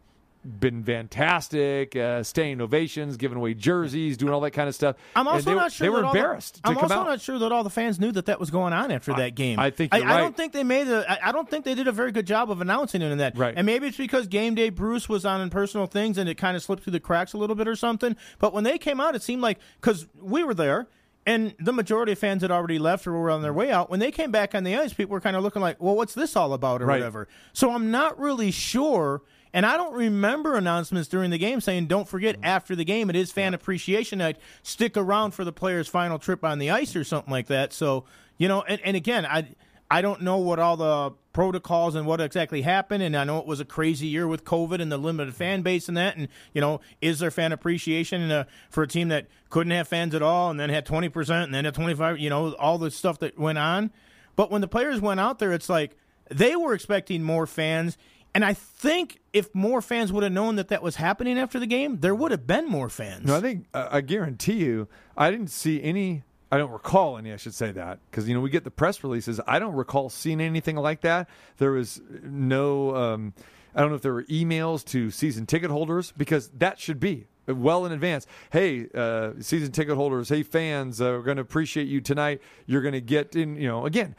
been 0.61 0.85
fantastic, 0.85 1.97
uh, 1.97 2.23
staying 2.23 2.61
ovations, 2.61 3.17
giving 3.17 3.37
away 3.37 3.53
jerseys, 3.53 4.17
doing 4.17 4.33
all 4.33 4.41
that 4.41 4.53
kind 4.53 4.69
of 4.69 4.77
stuff. 4.77 4.95
I'm 5.17 5.27
also 5.27 5.51
they, 5.51 5.57
not 5.57 5.73
sure 5.73 5.85
they 5.85 5.89
were 5.89 6.03
the- 6.03 6.07
embarrassed 6.07 6.63
to 6.63 6.71
I'm 6.71 6.79
also 6.79 6.95
out. 6.95 7.07
not 7.07 7.21
sure 7.21 7.39
that 7.41 7.51
all 7.51 7.65
the 7.65 7.71
fans 7.71 7.99
knew 7.99 8.13
that 8.13 8.27
that 8.27 8.39
was 8.39 8.51
going 8.51 8.73
on 8.73 8.93
after 8.93 9.13
that 9.15 9.35
game. 9.35 9.59
I 9.59 9.71
think 9.71 9.93
I, 9.93 9.99
you're 9.99 10.07
I 10.07 10.11
right. 10.15 10.21
don't 10.21 10.37
think 10.37 10.53
they 10.53 10.63
made 10.63 10.87
a. 10.87 11.05
I- 11.11 11.31
I 11.31 11.33
don't 11.33 11.51
think 11.51 11.65
they 11.65 11.75
did 11.75 11.89
a 11.89 11.93
very 11.93 12.13
good 12.13 12.27
job 12.29 12.49
of 12.51 12.61
announcing 12.61 13.03
it 13.03 13.11
in 13.11 13.19
that. 13.19 13.37
Right. 13.37 13.55
And 13.57 13.67
maybe 13.67 13.89
it's 13.89 13.97
because 13.97 14.29
game 14.29 14.55
day 14.55 14.71
Bruce 14.71 15.09
was 15.09 15.27
on 15.27 15.41
in 15.41 15.51
personal 15.51 15.87
things 15.87 16.17
and 16.17 16.29
it 16.29 16.37
kind 16.37 16.57
of 16.57 16.63
slipped 16.63 16.85
through 16.85 16.93
the 16.93 17.01
cracks 17.01 17.33
a 17.33 17.39
little 17.39 17.57
bit 17.57 17.67
or 17.67 17.75
something. 17.75 18.15
But 18.39 18.53
when 18.53 18.63
they 18.63 18.79
came 18.79 19.01
out, 19.01 19.17
it 19.17 19.23
seemed 19.23 19.43
like 19.43 19.59
because 19.81 20.07
we 20.21 20.45
were 20.45 20.55
there. 20.55 20.87
And 21.27 21.55
the 21.59 21.73
majority 21.73 22.13
of 22.13 22.19
fans 22.21 22.43
had 22.43 22.53
already 22.53 22.79
left 22.79 23.07
or 23.07 23.13
were 23.13 23.31
on 23.31 23.43
their 23.43 23.53
way 23.53 23.73
out. 23.73 23.91
When 23.91 23.99
they 23.99 24.13
came 24.13 24.31
back 24.31 24.55
on 24.55 24.63
the 24.63 24.77
ice, 24.77 24.93
people 24.93 25.13
were 25.13 25.21
kind 25.21 25.37
of 25.37 25.43
looking 25.43 25.61
like, 25.61 25.83
well, 25.83 25.97
what's 25.97 26.15
this 26.15 26.37
all 26.37 26.53
about 26.53 26.81
or 26.81 26.87
Right. 26.87 27.01
whatever. 27.01 27.27
So 27.53 27.73
I'm 27.73 27.91
not 27.91 28.19
really 28.19 28.53
sure. 28.53 29.23
And 29.53 29.67
I 29.67 29.77
don't 29.77 29.93
remember 29.95 30.55
announcements 30.55 31.09
during 31.09 31.31
the 31.31 31.39
game 31.39 31.61
saying, 31.61 31.87
don't 31.87 32.07
forget, 32.09 32.37
mm-hmm. 32.37 32.45
after 32.45 32.77
the 32.77 32.85
game, 32.85 33.11
it 33.11 33.17
is 33.17 33.33
fan 33.33 33.55
appreciation 33.55 34.21
night. 34.21 34.37
Stick 34.63 34.97
around 34.97 35.33
for 35.33 35.45
the 35.45 35.53
player's 35.53 35.89
final 35.89 36.19
trip 36.19 36.45
on 36.45 36.59
the 36.61 36.71
ice 36.71 36.95
or 36.95 37.03
something 37.03 37.33
like 37.33 37.49
that. 37.49 37.73
So, 37.73 38.05
you 38.39 38.47
know, 38.47 38.63
and, 38.63 38.81
and 38.83 38.97
again, 38.97 39.27
I. 39.27 39.49
I 39.89 40.03
don't 40.03 40.23
know 40.23 40.39
what 40.39 40.59
all 40.59 40.77
the 40.77 41.13
protocols 41.37 41.95
and 41.95 42.07
what 42.07 42.19
exactly 42.19 42.63
happened, 42.63 43.03
and 43.03 43.15
I 43.15 43.25
know 43.25 43.37
it 43.39 43.47
was 43.47 43.61
a 43.61 43.65
crazy 43.67 44.07
year 44.07 44.27
with 44.27 44.43
COVID 44.43 44.81
and 44.81 44.91
the 44.91 44.97
limited 44.97 45.35
fan 45.35 45.61
base 45.61 45.87
and 45.87 45.95
that. 45.95 46.17
And 46.17 46.29
you 46.55 46.63
know, 46.63 46.81
is 47.03 47.19
there 47.19 47.31
fan 47.31 47.53
appreciation 47.53 48.31
uh, 48.31 48.45
for 48.71 48.83
a 48.83 48.89
team 48.89 49.09
that 49.09 49.27
couldn't 49.51 49.73
have 49.73 49.87
fans 49.87 50.15
at 50.15 50.23
all, 50.23 50.49
and 50.49 50.59
then 50.59 50.71
had 50.71 50.87
twenty 50.87 51.11
percent, 51.11 51.45
and 51.45 51.55
then 51.55 51.67
had 51.67 51.75
twenty 51.75 51.95
five? 51.95 52.19
You 52.19 52.31
know, 52.31 52.55
all 52.55 52.79
the 52.79 52.91
stuff 52.91 53.19
that 53.19 53.39
went 53.39 53.59
on. 53.59 53.91
But 54.35 54.51
when 54.51 54.63
the 54.63 54.67
players 54.67 54.99
went 55.03 55.21
out 55.21 55.39
there, 55.39 55.53
it's 55.53 55.69
like 55.69 55.95
they 56.31 56.57
were 56.57 56.73
expecting 56.73 57.23
more 57.23 57.47
fans. 57.47 57.99
And 58.35 58.43
I 58.43 58.55
think 58.55 59.21
if 59.35 59.55
more 59.55 59.83
fans 59.83 60.15
would 60.15 60.23
have 60.23 60.33
known 60.33 60.57
that 60.57 60.69
that 60.69 60.83
was 60.83 60.97
happening 60.97 61.39
after 61.39 61.59
the 61.59 61.67
game, 61.67 62.01
there 62.01 62.15
would 62.15 62.31
have 62.31 62.47
been 62.47 62.67
more 62.67 62.89
fans. 62.89 63.27
No, 63.27 63.37
I 63.37 63.43
think 63.43 63.67
I 63.75 64.01
guarantee 64.01 64.65
you, 64.65 64.89
I 65.19 65.31
didn't 65.31 65.51
see 65.51 65.83
any. 65.83 66.23
I 66.51 66.59
don't 66.59 66.71
recall 66.71 67.19
any. 67.19 67.33
I 67.33 67.37
should 67.37 67.55
say 67.55 67.73
that 67.73 67.99
because 68.11 68.29
you 68.29 68.35
know 68.35 68.41
we 68.41 68.51
get 68.51 68.65
the 68.65 68.71
press 68.71 69.03
releases. 69.03 69.41
I 69.47 69.59
don't 69.59 69.75
recall 69.75 70.09
seeing 70.09 70.41
anything 70.41 70.77
like 70.77 71.01
that. 71.01 71.29
There 71.59 71.73
was 71.73 72.01
no. 72.23 72.95
Um, 72.95 73.35
I 73.75 73.81
don't 73.81 73.91
know 73.91 73.97
if 73.97 74.03
there 74.03 74.15
were 74.15 74.25
emails 74.25 74.85
to 74.87 75.11
season 75.11 75.45
ticket 75.45 75.71
holders 75.71 76.13
because 76.17 76.49
that 76.59 76.79
should 76.79 76.99
be 76.99 77.27
well 77.47 77.85
in 77.85 77.93
advance. 77.93 78.27
Hey, 78.51 78.87
uh, 78.95 79.33
season 79.41 79.73
ticket 79.73 79.97
holders. 79.97 80.29
Hey, 80.29 80.43
fans, 80.43 81.01
uh, 81.01 81.05
we're 81.05 81.23
going 81.23 81.37
to 81.37 81.43
appreciate 81.43 81.89
you 81.89 82.01
tonight. 82.01 82.41
You're 82.67 82.83
going 82.83 82.95
to 82.95 83.01
get 83.01 83.35
in. 83.35 83.57
You 83.57 83.69
know, 83.69 83.85
again, 83.85 84.15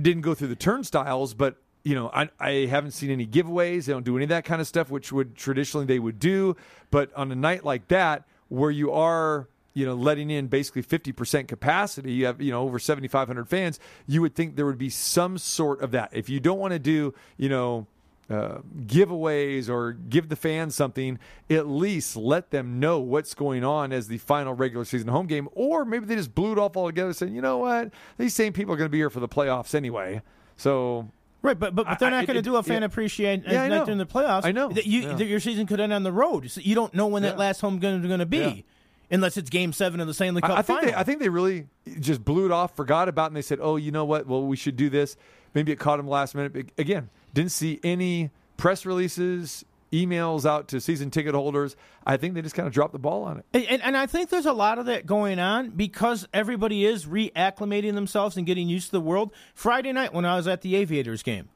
didn't 0.00 0.22
go 0.22 0.34
through 0.34 0.48
the 0.48 0.56
turnstiles, 0.56 1.34
but 1.34 1.56
you 1.84 1.94
know, 1.94 2.10
I, 2.12 2.28
I 2.40 2.50
haven't 2.66 2.92
seen 2.92 3.10
any 3.10 3.26
giveaways. 3.26 3.84
They 3.84 3.92
don't 3.92 4.04
do 4.04 4.16
any 4.16 4.24
of 4.24 4.30
that 4.30 4.44
kind 4.44 4.60
of 4.60 4.66
stuff, 4.66 4.90
which 4.90 5.12
would 5.12 5.36
traditionally 5.36 5.86
they 5.86 5.98
would 5.98 6.18
do. 6.18 6.56
But 6.90 7.14
on 7.14 7.30
a 7.32 7.36
night 7.36 7.64
like 7.64 7.88
that, 7.88 8.24
where 8.48 8.70
you 8.70 8.92
are, 8.92 9.48
you 9.78 9.86
know, 9.86 9.94
letting 9.94 10.28
in 10.30 10.48
basically 10.48 10.82
50% 10.82 11.46
capacity, 11.46 12.12
you 12.12 12.26
have, 12.26 12.40
you 12.42 12.50
know, 12.50 12.62
over 12.62 12.78
7,500 12.78 13.48
fans, 13.48 13.78
you 14.06 14.20
would 14.22 14.34
think 14.34 14.56
there 14.56 14.66
would 14.66 14.78
be 14.78 14.90
some 14.90 15.38
sort 15.38 15.80
of 15.82 15.92
that. 15.92 16.10
If 16.12 16.28
you 16.28 16.40
don't 16.40 16.58
want 16.58 16.72
to 16.72 16.78
do, 16.80 17.14
you 17.36 17.48
know, 17.48 17.86
uh, 18.30 18.58
giveaways 18.86 19.68
or 19.70 19.92
give 19.92 20.28
the 20.28 20.36
fans 20.36 20.74
something, 20.74 21.18
at 21.48 21.66
least 21.66 22.16
let 22.16 22.50
them 22.50 22.78
know 22.80 22.98
what's 22.98 23.34
going 23.34 23.64
on 23.64 23.92
as 23.92 24.08
the 24.08 24.18
final 24.18 24.52
regular 24.52 24.84
season 24.84 25.08
home 25.08 25.26
game. 25.26 25.48
Or 25.52 25.84
maybe 25.84 26.06
they 26.06 26.16
just 26.16 26.34
blew 26.34 26.52
it 26.52 26.58
off 26.58 26.76
altogether, 26.76 27.12
saying, 27.12 27.34
you 27.34 27.40
know 27.40 27.58
what, 27.58 27.90
these 28.18 28.34
same 28.34 28.52
people 28.52 28.74
are 28.74 28.76
going 28.76 28.88
to 28.88 28.92
be 28.92 28.98
here 28.98 29.10
for 29.10 29.20
the 29.20 29.28
playoffs 29.28 29.74
anyway. 29.74 30.22
So 30.56 31.08
Right, 31.40 31.56
but 31.58 31.72
but, 31.74 31.86
but 31.86 31.98
they're 32.00 32.08
I- 32.08 32.18
not 32.20 32.26
going 32.26 32.36
to 32.36 32.42
do 32.42 32.56
a 32.56 32.62
fan 32.64 32.82
appreciation 32.82 33.44
Yeah, 33.48 33.62
I 33.62 33.68
night 33.68 33.78
know. 33.78 33.84
during 33.84 33.98
the 33.98 34.06
playoffs. 34.06 34.44
I 34.44 34.50
know. 34.50 34.70
That 34.70 34.86
you, 34.86 35.02
Yeah. 35.02 35.18
your 35.18 35.38
season 35.40 35.66
could 35.68 35.78
end 35.78 35.92
on 35.92 36.02
the 36.02 36.10
road. 36.12 36.50
So 36.50 36.60
you 36.60 36.74
don't 36.74 36.92
know 36.94 37.06
when 37.06 37.22
that 37.22 37.34
Yeah. 37.34 37.38
last 37.38 37.60
home 37.60 37.78
game 37.78 38.00
is 38.00 38.06
going 38.06 38.18
to 38.18 38.26
be. 38.26 38.64
Unless 39.10 39.36
it's 39.36 39.50
Game 39.50 39.72
Seven 39.72 40.00
of 40.00 40.06
the 40.06 40.14
Stanley 40.14 40.40
Cup 40.40 40.50
I, 40.50 40.54
I 40.54 40.62
think 40.62 40.80
final. 40.80 40.92
they, 40.92 40.98
I 40.98 41.02
think 41.04 41.20
they 41.20 41.28
really 41.28 41.66
just 42.00 42.24
blew 42.24 42.46
it 42.46 42.52
off, 42.52 42.76
forgot 42.76 43.08
about, 43.08 43.24
it, 43.24 43.26
and 43.28 43.36
they 43.36 43.42
said, 43.42 43.58
"Oh, 43.60 43.76
you 43.76 43.90
know 43.90 44.04
what? 44.04 44.26
Well, 44.26 44.44
we 44.44 44.56
should 44.56 44.76
do 44.76 44.90
this." 44.90 45.16
Maybe 45.54 45.72
it 45.72 45.78
caught 45.78 45.96
them 45.96 46.08
last 46.08 46.34
minute. 46.34 46.52
But 46.52 46.66
again, 46.76 47.08
didn't 47.34 47.52
see 47.52 47.80
any 47.82 48.30
press 48.56 48.84
releases, 48.84 49.64
emails 49.92 50.44
out 50.44 50.68
to 50.68 50.80
season 50.80 51.10
ticket 51.10 51.34
holders. 51.34 51.76
I 52.06 52.16
think 52.16 52.34
they 52.34 52.42
just 52.42 52.54
kind 52.54 52.66
of 52.66 52.72
dropped 52.72 52.92
the 52.92 52.98
ball 52.98 53.24
on 53.24 53.38
it. 53.38 53.44
And, 53.52 53.64
and, 53.64 53.82
and 53.82 53.96
I 53.96 54.06
think 54.06 54.30
there's 54.30 54.46
a 54.46 54.52
lot 54.52 54.78
of 54.78 54.86
that 54.86 55.06
going 55.06 55.38
on 55.38 55.70
because 55.70 56.28
everybody 56.34 56.84
is 56.84 57.06
reacclimating 57.06 57.94
themselves 57.94 58.36
and 58.36 58.46
getting 58.46 58.68
used 58.68 58.86
to 58.86 58.92
the 58.92 59.00
world. 59.00 59.32
Friday 59.54 59.92
night 59.92 60.12
when 60.12 60.24
I 60.24 60.36
was 60.36 60.46
at 60.46 60.62
the 60.62 60.76
Aviators 60.76 61.22
game, 61.22 61.48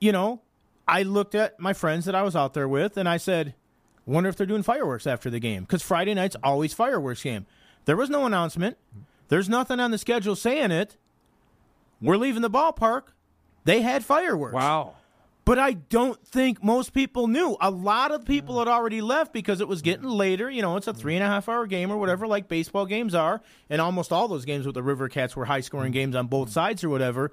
you 0.00 0.12
know, 0.12 0.40
I 0.88 1.02
looked 1.02 1.34
at 1.34 1.58
my 1.58 1.72
friends 1.72 2.04
that 2.04 2.14
I 2.14 2.22
was 2.22 2.36
out 2.36 2.54
there 2.54 2.68
with 2.68 2.96
and 2.96 3.08
I 3.08 3.16
said, 3.16 3.54
wonder 4.06 4.28
if 4.28 4.36
they're 4.36 4.46
doing 4.46 4.62
fireworks 4.62 5.06
after 5.06 5.30
the 5.30 5.40
game 5.40 5.64
because 5.64 5.82
Friday 5.82 6.14
night's 6.14 6.36
always 6.42 6.72
fireworks 6.72 7.22
game. 7.22 7.46
There 7.84 7.96
was 7.96 8.10
no 8.10 8.26
announcement. 8.26 8.76
There's 9.28 9.48
nothing 9.48 9.80
on 9.80 9.90
the 9.90 9.98
schedule 9.98 10.36
saying 10.36 10.70
it. 10.70 10.96
We're 12.00 12.16
leaving 12.16 12.42
the 12.42 12.50
ballpark. 12.50 13.02
They 13.64 13.82
had 13.82 14.04
fireworks. 14.04 14.54
Wow. 14.54 14.94
But 15.44 15.60
I 15.60 15.74
don't 15.74 16.20
think 16.26 16.62
most 16.62 16.92
people 16.92 17.28
knew. 17.28 17.56
A 17.60 17.70
lot 17.70 18.10
of 18.10 18.24
people 18.24 18.56
mm. 18.56 18.58
had 18.58 18.68
already 18.68 19.00
left 19.00 19.32
because 19.32 19.60
it 19.60 19.68
was 19.68 19.80
getting 19.80 20.06
mm. 20.06 20.16
later. 20.16 20.50
You 20.50 20.60
know, 20.60 20.76
it's 20.76 20.88
a 20.88 20.92
mm. 20.92 20.98
three 20.98 21.14
and 21.14 21.22
a 21.22 21.26
half 21.28 21.48
hour 21.48 21.66
game 21.66 21.92
or 21.92 21.96
whatever, 21.98 22.26
like 22.26 22.48
baseball 22.48 22.84
games 22.84 23.14
are. 23.14 23.40
And 23.70 23.80
almost 23.80 24.12
all 24.12 24.26
those 24.26 24.44
games 24.44 24.66
with 24.66 24.74
the 24.74 24.82
River 24.82 25.08
Cats 25.08 25.36
were 25.36 25.44
high 25.44 25.60
scoring 25.60 25.92
games 25.92 26.16
on 26.16 26.26
both 26.26 26.50
sides 26.50 26.82
or 26.82 26.88
whatever. 26.88 27.30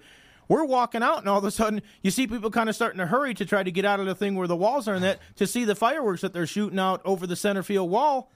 We're 0.54 0.66
walking 0.66 1.02
out, 1.02 1.18
and 1.18 1.28
all 1.28 1.40
of 1.40 1.46
a 1.46 1.50
sudden, 1.50 1.82
you 2.04 2.12
see 2.12 2.28
people 2.28 2.52
kind 2.52 2.70
of 2.70 2.76
starting 2.76 3.00
to 3.00 3.08
hurry 3.08 3.34
to 3.34 3.44
try 3.44 3.64
to 3.64 3.72
get 3.72 3.86
out 3.86 4.00
of 4.00 4.06
the 4.06 4.14
thing 4.14 4.36
where 4.36 4.48
the 4.48 4.56
walls 4.56 4.88
are 4.88 4.94
and 4.94 5.04
that 5.04 5.18
to 5.38 5.48
see 5.48 5.66
the 5.66 5.74
fireworks 5.74 6.22
that 6.22 6.32
they're 6.32 6.46
shooting 6.46 6.78
out 6.78 7.02
over 7.04 7.26
the 7.26 7.36
center 7.36 7.64
field 7.64 7.90
wall. 7.90 8.32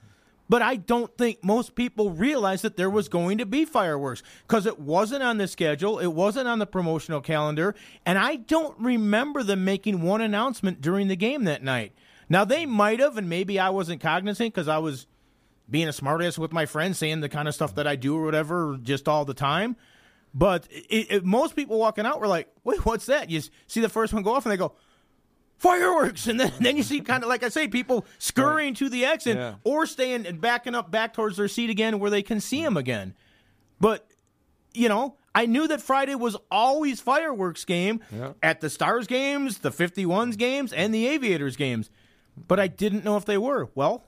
But 0.48 0.60
I 0.60 0.74
don't 0.74 1.16
think 1.16 1.44
most 1.44 1.76
people 1.76 2.10
realized 2.10 2.64
that 2.64 2.76
there 2.76 2.90
was 2.90 3.08
going 3.08 3.38
to 3.38 3.46
be 3.46 3.64
fireworks 3.64 4.24
because 4.48 4.66
it 4.66 4.80
wasn't 4.80 5.22
on 5.22 5.38
the 5.38 5.46
schedule, 5.46 6.00
it 6.00 6.08
wasn't 6.08 6.48
on 6.48 6.58
the 6.58 6.66
promotional 6.66 7.20
calendar, 7.20 7.76
and 8.04 8.18
I 8.18 8.34
don't 8.34 8.76
remember 8.80 9.44
them 9.44 9.64
making 9.64 10.02
one 10.02 10.20
announcement 10.20 10.80
during 10.80 11.06
the 11.06 11.14
game 11.14 11.44
that 11.44 11.62
night. 11.62 11.92
Now 12.28 12.44
they 12.44 12.66
might 12.66 12.98
have, 12.98 13.16
and 13.16 13.28
maybe 13.28 13.60
I 13.60 13.70
wasn't 13.70 14.00
cognizant 14.00 14.52
because 14.52 14.66
I 14.66 14.78
was 14.78 15.06
being 15.70 15.86
a 15.86 15.92
smartass 15.92 16.36
with 16.36 16.50
my 16.50 16.66
friends, 16.66 16.98
saying 16.98 17.20
the 17.20 17.28
kind 17.28 17.46
of 17.46 17.54
stuff 17.54 17.76
that 17.76 17.86
I 17.86 17.94
do 17.94 18.16
or 18.16 18.24
whatever, 18.24 18.76
just 18.82 19.06
all 19.06 19.24
the 19.24 19.34
time. 19.34 19.76
But 20.34 20.68
it, 20.70 21.06
it, 21.10 21.24
most 21.24 21.56
people 21.56 21.78
walking 21.78 22.06
out 22.06 22.20
were 22.20 22.28
like, 22.28 22.48
"Wait, 22.64 22.84
what's 22.84 23.06
that?" 23.06 23.30
You 23.30 23.40
see 23.66 23.80
the 23.80 23.88
first 23.88 24.12
one 24.12 24.22
go 24.22 24.34
off, 24.34 24.44
and 24.44 24.52
they 24.52 24.56
go, 24.56 24.74
fireworks 25.58 26.26
and 26.28 26.38
then, 26.38 26.52
then 26.60 26.76
you 26.76 26.82
see 26.82 27.00
kind 27.00 27.22
of 27.22 27.28
like 27.28 27.42
i 27.42 27.48
say 27.48 27.68
people 27.68 28.06
scurrying 28.18 28.74
to 28.74 28.88
the 28.88 29.04
exit 29.04 29.36
Yeah. 29.36 29.54
or 29.64 29.86
staying 29.86 30.26
and 30.26 30.40
backing 30.40 30.74
up 30.74 30.90
back 30.90 31.12
towards 31.12 31.36
their 31.36 31.48
seat 31.48 31.68
again 31.68 31.98
where 31.98 32.10
they 32.10 32.22
can 32.22 32.40
see 32.40 32.62
them 32.62 32.74
mm. 32.74 32.78
again 32.78 33.14
but 33.80 34.08
you 34.72 34.88
know 34.88 35.16
i 35.34 35.46
knew 35.46 35.66
that 35.68 35.82
friday 35.82 36.14
was 36.14 36.36
always 36.50 37.00
fireworks 37.00 37.64
game 37.64 38.00
Yeah. 38.14 38.32
at 38.42 38.60
the 38.60 38.70
stars 38.70 39.06
games 39.06 39.58
the 39.58 39.70
51s 39.70 40.36
games 40.38 40.72
and 40.72 40.94
the 40.94 41.08
aviators 41.08 41.56
games 41.56 41.90
but 42.46 42.60
i 42.60 42.68
didn't 42.68 43.04
know 43.04 43.16
if 43.16 43.24
they 43.24 43.38
were 43.38 43.68
well 43.74 44.04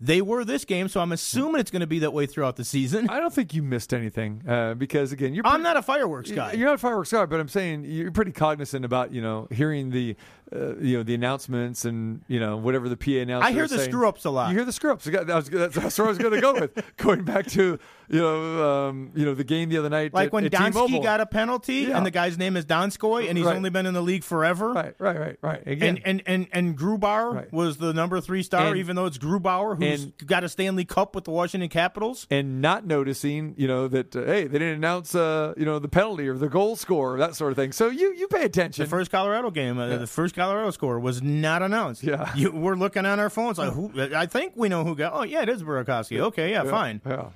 they 0.00 0.20
were 0.20 0.44
this 0.44 0.64
game 0.64 0.88
so 0.88 1.00
i'm 1.00 1.12
assuming 1.12 1.60
it's 1.60 1.70
going 1.70 1.80
to 1.80 1.86
be 1.86 1.98
that 2.00 2.12
way 2.12 2.26
throughout 2.26 2.56
the 2.56 2.64
season 2.64 3.08
I 3.08 3.20
don't 3.20 3.32
think 3.32 3.54
you 3.54 3.62
missed 3.62 3.94
anything 3.94 4.42
uh, 4.46 4.74
because 4.74 5.12
again, 5.12 5.34
you're 5.34 5.46
i'm 5.46 5.62
not 5.62 5.76
a 5.76 5.82
fireworks 5.82 6.30
guy 6.30 6.52
You're 6.52 6.66
not 6.66 6.74
a 6.76 6.78
fireworks 6.78 7.12
guy, 7.12 7.26
but 7.26 7.40
I'm 7.40 7.48
saying 7.48 7.84
you're 7.84 8.10
pretty 8.12 8.32
cognizant 8.32 8.84
about 8.84 9.12
you 9.12 9.22
know 9.22 9.48
hearing 9.50 9.90
the 9.90 10.16
uh, 10.54 10.76
you 10.76 10.96
know 10.96 11.02
the 11.02 11.14
announcements 11.14 11.84
and 11.84 12.22
you 12.28 12.38
know 12.38 12.56
whatever 12.56 12.88
the 12.88 12.96
PA 12.96 13.12
announcer. 13.22 13.46
I 13.46 13.52
hear 13.52 13.66
the 13.66 13.78
saying. 13.78 13.90
screw-ups 13.90 14.24
a 14.24 14.30
lot. 14.30 14.50
You 14.50 14.56
hear 14.56 14.64
the 14.64 14.72
screw 14.72 14.92
ups. 14.92 15.04
That's, 15.04 15.48
that's 15.50 15.98
where 15.98 16.06
I 16.06 16.08
was 16.08 16.18
going 16.18 16.34
to 16.34 16.40
go 16.40 16.52
with 16.54 16.96
going 16.96 17.24
back 17.24 17.46
to 17.48 17.78
you 18.08 18.20
know 18.20 18.88
um, 18.88 19.10
you 19.14 19.24
know 19.24 19.34
the 19.34 19.44
game 19.44 19.68
the 19.68 19.78
other 19.78 19.88
night. 19.90 20.12
like 20.14 20.26
at, 20.28 20.32
when 20.32 20.44
at 20.44 20.52
Donsky 20.52 21.02
got 21.02 21.20
a 21.20 21.26
penalty 21.26 21.86
Yeah. 21.88 21.96
and 21.96 22.06
the 22.06 22.10
guy's 22.10 22.36
name 22.38 22.56
is 22.56 22.64
Donskoy 22.64 23.28
and 23.28 23.36
he's 23.38 23.46
Right. 23.46 23.56
only 23.56 23.70
been 23.70 23.86
in 23.86 23.94
the 23.94 24.02
league 24.02 24.24
forever 24.24 24.72
right, 24.72 24.94
right, 24.98 25.18
right, 25.18 25.36
right. 25.42 25.62
Again, 25.66 25.98
and 26.04 26.22
and 26.26 26.48
and 26.52 26.68
and 26.70 26.78
Grubar 26.78 27.34
Right. 27.34 27.52
was 27.52 27.76
the 27.78 27.92
number 27.92 28.20
three 28.20 28.42
star, 28.42 28.68
And- 28.68 28.76
even 28.76 28.96
though 28.96 29.06
it's 29.06 29.18
Grubauer, 29.18 29.76
who's 29.76 30.04
And- 30.04 30.12
got 30.26 30.44
a 30.44 30.48
Stanley 30.48 30.84
Cup 30.84 31.14
with 31.14 31.24
the 31.24 31.30
Washington 31.30 31.68
Capitals. 31.68 32.26
and 32.30 32.60
not 32.60 32.86
noticing, 32.86 33.54
you 33.56 33.66
know, 33.68 33.88
that 33.88 34.14
uh, 34.16 34.24
hey, 34.24 34.46
they 34.46 34.58
didn't 34.58 34.74
announce, 34.74 35.14
uh, 35.14 35.54
you 35.56 35.64
know, 35.64 35.78
the 35.78 35.88
penalty 35.88 36.28
or 36.28 36.36
the 36.36 36.48
goal 36.48 36.76
score 36.76 37.14
or 37.14 37.18
that 37.18 37.34
sort 37.34 37.50
of 37.52 37.56
thing. 37.56 37.72
So 37.72 37.88
you 37.88 38.14
you 38.14 38.28
pay 38.28 38.44
attention. 38.44 38.84
The 38.84 38.88
first 38.90 39.10
Colorado 39.10 39.50
game, 39.50 39.78
uh, 39.78 39.96
the 39.98 40.06
first 40.06 40.34
Colorado 40.34 40.70
score 40.70 40.98
was 41.00 41.22
not 41.22 41.62
announced. 41.62 42.02
Yeah. 42.02 42.30
you, 42.36 42.50
we're 42.52 42.74
looking 42.76 43.06
on 43.06 43.18
our 43.20 43.30
phones 43.30 43.58
like, 43.58 43.72
who? 43.72 43.90
I 44.14 44.26
think 44.26 44.52
we 44.56 44.68
know 44.68 44.84
who 44.84 44.94
got. 44.94 45.12
Oh, 45.14 45.22
yeah, 45.22 45.42
it 45.42 45.48
is 45.48 45.62
Burakovsky. 45.62 46.18
Okay, 46.20 46.50
yeah, 46.50 46.64
fine. 46.64 47.00
Yeah, 47.06 47.28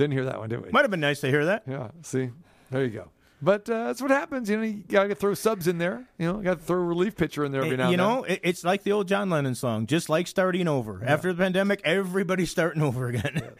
didn't 0.00 0.12
hear 0.12 0.24
that 0.24 0.38
one, 0.38 0.48
did 0.48 0.64
we? 0.64 0.70
Might 0.70 0.82
have 0.82 0.90
been 0.90 1.00
nice 1.00 1.20
to 1.20 1.28
hear 1.28 1.44
that. 1.46 1.62
Yeah. 1.66 1.88
See, 2.02 2.30
there 2.70 2.84
you 2.84 2.90
go. 2.90 3.08
But 3.42 3.70
uh, 3.70 3.84
that's 3.84 4.02
what 4.02 4.10
happens. 4.10 4.50
You 4.50 4.56
know, 4.58 4.62
you 4.64 4.82
gotta 4.88 5.14
throw 5.14 5.32
subs 5.34 5.66
in 5.66 5.78
there. 5.78 6.04
You 6.18 6.26
know, 6.30 6.38
you 6.38 6.44
gotta 6.44 6.60
throw 6.60 6.76
a 6.76 6.84
relief 6.84 7.16
pitcher 7.16 7.44
in 7.44 7.52
there 7.52 7.62
every 7.62 7.76
now 7.76 7.88
you 7.90 7.96
know, 7.96 8.24
it, 8.24 8.40
it's 8.42 8.64
like 8.64 8.82
the 8.82 8.92
old 8.92 9.08
John 9.08 9.30
Lennon 9.30 9.54
song, 9.54 9.86
just 9.86 10.08
like 10.10 10.26
starting 10.26 10.68
over. 10.68 11.02
After 11.06 11.32
the 11.32 11.42
pandemic, 11.42 11.80
everybody's 11.84 12.50
starting 12.50 12.82
over 12.82 13.08
again. 13.08 13.30
then. 13.34 13.52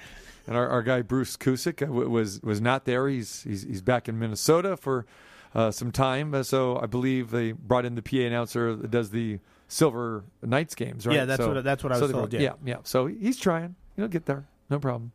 And 0.46 0.56
our, 0.56 0.68
our 0.68 0.82
guy 0.82 1.00
Bruce 1.02 1.36
Kusick 1.36 1.86
uh, 1.86 1.90
was 1.90 2.42
was 2.42 2.60
not 2.60 2.84
there. 2.84 3.08
He's 3.08 3.42
he's, 3.42 3.62
he's 3.62 3.80
back 3.82 4.08
in 4.08 4.18
Minnesota 4.18 4.76
for 4.76 5.06
uh, 5.54 5.70
some 5.70 5.92
time. 5.92 6.34
Uh, 6.34 6.42
so 6.42 6.78
I 6.78 6.86
believe 6.86 7.30
they 7.30 7.52
brought 7.52 7.84
in 7.86 7.94
the 7.94 8.02
PA 8.02 8.18
announcer 8.18 8.74
that 8.76 8.90
does 8.90 9.10
the 9.10 9.38
Silver 9.68 10.24
Knights 10.42 10.74
games. 10.74 11.06
Right. 11.06 11.16
Yeah, 11.16 11.24
that's 11.24 11.42
So- 11.42 11.54
what- 11.54 11.64
that's 11.64 11.82
what 11.84 11.92
I 11.92 11.96
so 11.96 12.00
was 12.02 12.10
they 12.10 12.18
told, 12.18 12.32
yeah. 12.34 12.40
yeah, 12.40 12.52
yeah. 12.64 12.76
So 12.82 13.06
he's 13.06 13.38
trying. 13.38 13.76
You 13.96 14.02
know, 14.04 14.08
get 14.08 14.26
there. 14.26 14.46
No 14.70 14.78
problem. 14.78 15.12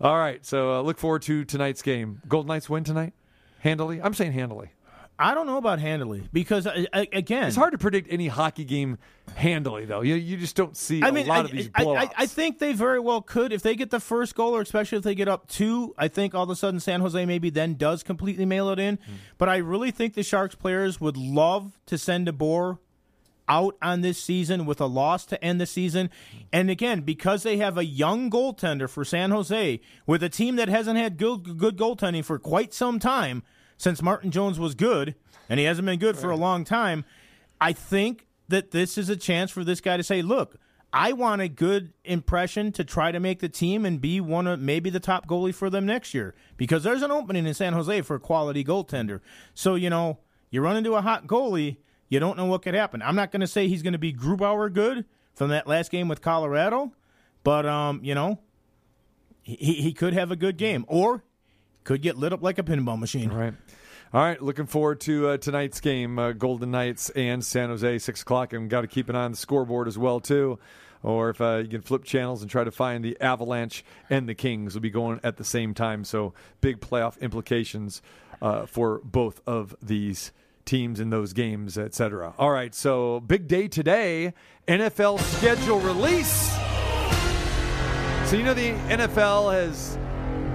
All 0.00 0.16
right. 0.16 0.44
So 0.46 0.74
uh, 0.74 0.80
look 0.82 0.98
forward 0.98 1.22
to 1.22 1.44
tonight's 1.44 1.82
game. 1.82 2.22
Golden 2.28 2.48
Knights 2.48 2.70
win 2.70 2.84
tonight. 2.84 3.12
Handily. 3.60 4.00
I'm 4.00 4.14
saying 4.14 4.32
handily. 4.32 4.70
I 5.16 5.32
don't 5.34 5.46
know 5.46 5.58
about 5.58 5.78
handily 5.78 6.28
because, 6.32 6.66
uh, 6.66 6.84
again, 6.92 7.46
It's 7.46 7.54
hard 7.56 7.70
to 7.70 7.78
predict 7.78 8.08
any 8.10 8.26
hockey 8.26 8.64
game 8.64 8.98
handily, 9.36 9.84
though. 9.84 10.00
You 10.00 10.16
you 10.16 10.36
just 10.36 10.56
don't 10.56 10.76
see 10.76 11.02
I 11.02 11.08
a 11.08 11.12
mean, 11.12 11.28
lot 11.28 11.42
I, 11.42 11.44
of 11.44 11.50
these 11.52 11.68
blowouts. 11.68 11.96
I, 11.98 12.10
I 12.18 12.26
think 12.26 12.58
they 12.58 12.72
very 12.72 12.98
well 12.98 13.22
could 13.22 13.52
if 13.52 13.62
they 13.62 13.76
get 13.76 13.90
the 13.90 14.00
first 14.00 14.34
goal, 14.34 14.56
or 14.56 14.60
especially 14.60 14.98
if 14.98 15.04
they 15.04 15.14
get 15.14 15.28
up 15.28 15.46
two. 15.46 15.94
I 15.96 16.08
think 16.08 16.34
all 16.34 16.42
of 16.42 16.50
a 16.50 16.56
sudden 16.56 16.80
San 16.80 17.00
Jose 17.00 17.24
maybe 17.26 17.48
then 17.50 17.74
does 17.74 18.02
completely 18.02 18.44
mail 18.44 18.70
it 18.70 18.80
in. 18.80 18.98
But 19.38 19.48
I 19.48 19.58
really 19.58 19.92
think 19.92 20.14
the 20.14 20.24
Sharks 20.24 20.56
players 20.56 21.00
would 21.00 21.16
love 21.16 21.78
to 21.86 21.96
send 21.96 22.28
a 22.28 22.32
DeBoer 22.32 22.78
out 23.48 23.76
on 23.82 24.00
this 24.00 24.22
season 24.22 24.66
with 24.66 24.80
a 24.80 24.86
loss 24.86 25.24
to 25.26 25.44
end 25.44 25.60
the 25.60 25.66
season. 25.66 26.10
And 26.52 26.70
again, 26.70 27.02
because 27.02 27.42
they 27.42 27.58
have 27.58 27.76
a 27.76 27.84
young 27.84 28.30
goaltender 28.30 28.88
for 28.88 29.04
San 29.04 29.30
Jose 29.30 29.80
with 30.06 30.22
a 30.22 30.28
team 30.28 30.56
that 30.56 30.68
hasn't 30.68 30.98
had 30.98 31.16
good 31.16 31.58
good 31.58 31.76
goaltending 31.76 32.24
for 32.24 32.38
quite 32.38 32.72
some 32.72 32.98
time 32.98 33.42
since 33.76 34.02
Martin 34.02 34.30
Jones 34.30 34.58
was 34.58 34.74
good, 34.74 35.14
and 35.48 35.58
he 35.58 35.66
hasn't 35.66 35.86
been 35.86 35.98
good 35.98 36.16
for 36.16 36.30
a 36.30 36.36
long 36.36 36.64
time. 36.64 37.04
I 37.60 37.72
think 37.72 38.26
that 38.48 38.70
this 38.70 38.96
is 38.96 39.08
a 39.08 39.16
chance 39.16 39.50
for 39.50 39.64
this 39.64 39.80
guy 39.80 39.96
to 39.96 40.02
say, 40.02 40.22
"Look, 40.22 40.58
I 40.96 41.12
want 41.12 41.42
a 41.42 41.48
good 41.48 41.92
impression 42.04 42.70
to 42.70 42.84
try 42.84 43.10
to 43.10 43.18
make 43.18 43.40
the 43.40 43.48
team 43.48 43.84
and 43.84 44.00
be 44.00 44.20
one 44.20 44.46
of 44.46 44.60
maybe 44.60 44.90
the 44.90 45.00
top 45.00 45.26
goalie 45.26 45.52
for 45.52 45.68
them 45.68 45.84
next 45.84 46.14
year 46.14 46.36
because 46.56 46.84
there's 46.84 47.02
an 47.02 47.10
opening 47.10 47.46
in 47.46 47.54
San 47.54 47.72
Jose 47.72 48.02
for 48.02 48.14
a 48.14 48.20
quality 48.20 48.62
goaltender. 48.62 49.18
So, 49.54 49.74
you 49.74 49.90
know, 49.90 50.20
you 50.50 50.60
run 50.60 50.76
into 50.76 50.94
a 50.94 51.00
hot 51.00 51.26
goalie, 51.26 51.78
you 52.08 52.20
don't 52.20 52.36
know 52.36 52.46
what 52.46 52.62
could 52.62 52.74
happen. 52.74 53.02
I'm 53.02 53.16
not 53.16 53.32
going 53.32 53.40
to 53.40 53.46
say 53.46 53.68
he's 53.68 53.82
going 53.82 53.92
to 53.92 53.98
be 53.98 54.12
Grubauer 54.12 54.72
good 54.72 55.04
from 55.34 55.50
that 55.50 55.66
last 55.66 55.90
game 55.90 56.08
with 56.08 56.22
Colorado, 56.22 56.92
but 57.42 57.66
um, 57.66 58.00
you 58.02 58.14
know, 58.14 58.40
he 59.42 59.74
he 59.74 59.92
could 59.92 60.14
have 60.14 60.30
a 60.30 60.36
good 60.36 60.56
game 60.56 60.84
or 60.88 61.24
could 61.84 62.02
get 62.02 62.16
lit 62.16 62.32
up 62.32 62.42
like 62.42 62.58
a 62.58 62.62
pinball 62.62 62.98
machine. 62.98 63.30
Right. 63.30 63.54
All 64.12 64.22
right. 64.22 64.40
Looking 64.40 64.66
forward 64.66 65.00
to 65.02 65.28
uh, 65.28 65.36
tonight's 65.38 65.80
game, 65.80 66.18
uh, 66.18 66.32
Golden 66.32 66.70
Knights 66.70 67.10
and 67.10 67.44
San 67.44 67.68
Jose, 67.68 67.98
six 67.98 68.22
o'clock, 68.22 68.52
and 68.52 68.70
got 68.70 68.82
to 68.82 68.86
keep 68.86 69.08
an 69.08 69.16
eye 69.16 69.24
on 69.24 69.32
the 69.32 69.36
scoreboard 69.36 69.88
as 69.88 69.98
well 69.98 70.20
too. 70.20 70.58
Or 71.02 71.28
if 71.30 71.40
uh, 71.40 71.56
you 71.56 71.68
can 71.68 71.82
flip 71.82 72.04
channels 72.04 72.40
and 72.40 72.50
try 72.50 72.64
to 72.64 72.70
find 72.70 73.04
the 73.04 73.20
Avalanche 73.20 73.84
and 74.08 74.26
the 74.26 74.34
Kings 74.34 74.72
will 74.72 74.80
be 74.80 74.88
going 74.90 75.20
at 75.22 75.36
the 75.36 75.44
same 75.44 75.74
time. 75.74 76.04
So 76.04 76.32
big 76.62 76.80
playoff 76.80 77.20
implications 77.20 78.00
uh, 78.40 78.64
for 78.64 79.00
both 79.04 79.42
of 79.46 79.76
these 79.82 80.32
teams 80.64 81.00
in 81.00 81.10
those 81.10 81.32
games, 81.32 81.76
etc. 81.78 82.34
All 82.38 82.50
right. 82.50 82.74
So 82.74 83.20
big 83.20 83.46
day 83.48 83.68
today. 83.68 84.34
NFL 84.66 85.20
schedule 85.20 85.80
release. 85.80 86.52
So, 88.28 88.36
you 88.36 88.42
know, 88.42 88.54
the 88.54 88.70
NFL 88.88 89.52
has 89.52 89.98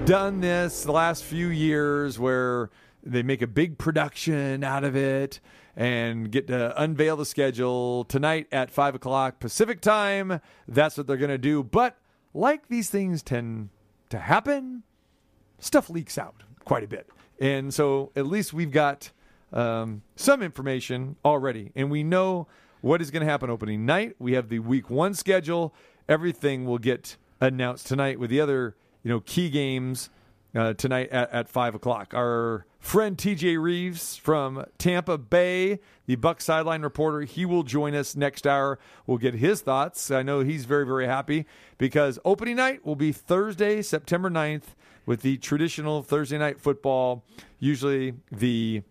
done 0.04 0.40
this 0.40 0.82
the 0.82 0.92
last 0.92 1.22
few 1.22 1.48
years 1.48 2.18
where 2.18 2.70
they 3.02 3.22
make 3.22 3.42
a 3.42 3.46
big 3.46 3.78
production 3.78 4.64
out 4.64 4.84
of 4.84 4.96
it 4.96 5.40
and 5.76 6.30
get 6.30 6.48
to 6.48 6.82
unveil 6.82 7.16
the 7.16 7.24
schedule 7.24 8.04
tonight 8.04 8.48
at 8.50 8.70
5 8.70 8.96
o'clock 8.96 9.38
Pacific 9.38 9.80
time. 9.80 10.40
That's 10.66 10.98
what 10.98 11.06
they're 11.06 11.16
going 11.16 11.30
to 11.30 11.38
do. 11.38 11.62
But 11.62 11.96
like 12.34 12.68
these 12.68 12.90
things 12.90 13.22
tend 13.22 13.70
to 14.10 14.18
happen, 14.18 14.82
stuff 15.58 15.88
leaks 15.88 16.18
out 16.18 16.42
quite 16.64 16.82
a 16.82 16.88
bit. 16.88 17.08
And 17.40 17.72
so 17.72 18.12
at 18.16 18.26
least 18.26 18.52
we've 18.52 18.70
got 18.70 19.12
um, 19.52 20.02
some 20.16 20.42
information 20.42 21.16
already. 21.24 21.72
And 21.74 21.90
we 21.90 22.02
know 22.02 22.46
what 22.80 23.02
is 23.02 23.10
going 23.10 23.24
to 23.24 23.30
happen 23.30 23.50
opening 23.50 23.84
night. 23.84 24.16
We 24.18 24.32
have 24.32 24.48
the 24.48 24.58
week 24.60 24.90
one 24.90 25.14
schedule. 25.14 25.74
Everything 26.08 26.64
will 26.64 26.78
get 26.78 27.16
announced 27.40 27.86
tonight 27.86 28.18
with 28.18 28.30
the 28.30 28.40
other 28.40 28.76
you 29.02 29.10
know 29.10 29.20
key 29.20 29.50
games 29.50 30.10
uh, 30.54 30.74
tonight 30.74 31.10
at, 31.10 31.32
at 31.32 31.48
5 31.48 31.74
o'clock. 31.74 32.12
Our 32.14 32.66
friend 32.78 33.16
TJ 33.16 33.60
Reeves 33.60 34.16
from 34.16 34.64
Tampa 34.78 35.18
Bay, 35.18 35.78
the 36.06 36.16
Buck 36.16 36.40
sideline 36.40 36.82
reporter, 36.82 37.22
he 37.22 37.44
will 37.44 37.62
join 37.62 37.94
us 37.94 38.16
next 38.16 38.46
hour. 38.46 38.78
We'll 39.06 39.18
get 39.18 39.34
his 39.34 39.60
thoughts. 39.60 40.10
I 40.10 40.22
know 40.22 40.40
he's 40.40 40.64
very, 40.64 40.84
very 40.84 41.06
happy 41.06 41.46
because 41.78 42.18
opening 42.24 42.56
night 42.56 42.84
will 42.84 42.96
be 42.96 43.12
Thursday, 43.12 43.82
September 43.82 44.30
9th, 44.30 44.74
with 45.06 45.22
the 45.22 45.36
traditional 45.38 46.02
Thursday 46.02 46.38
night 46.38 46.60
football. 46.60 47.24
Usually, 47.58 48.14
the 48.32 48.82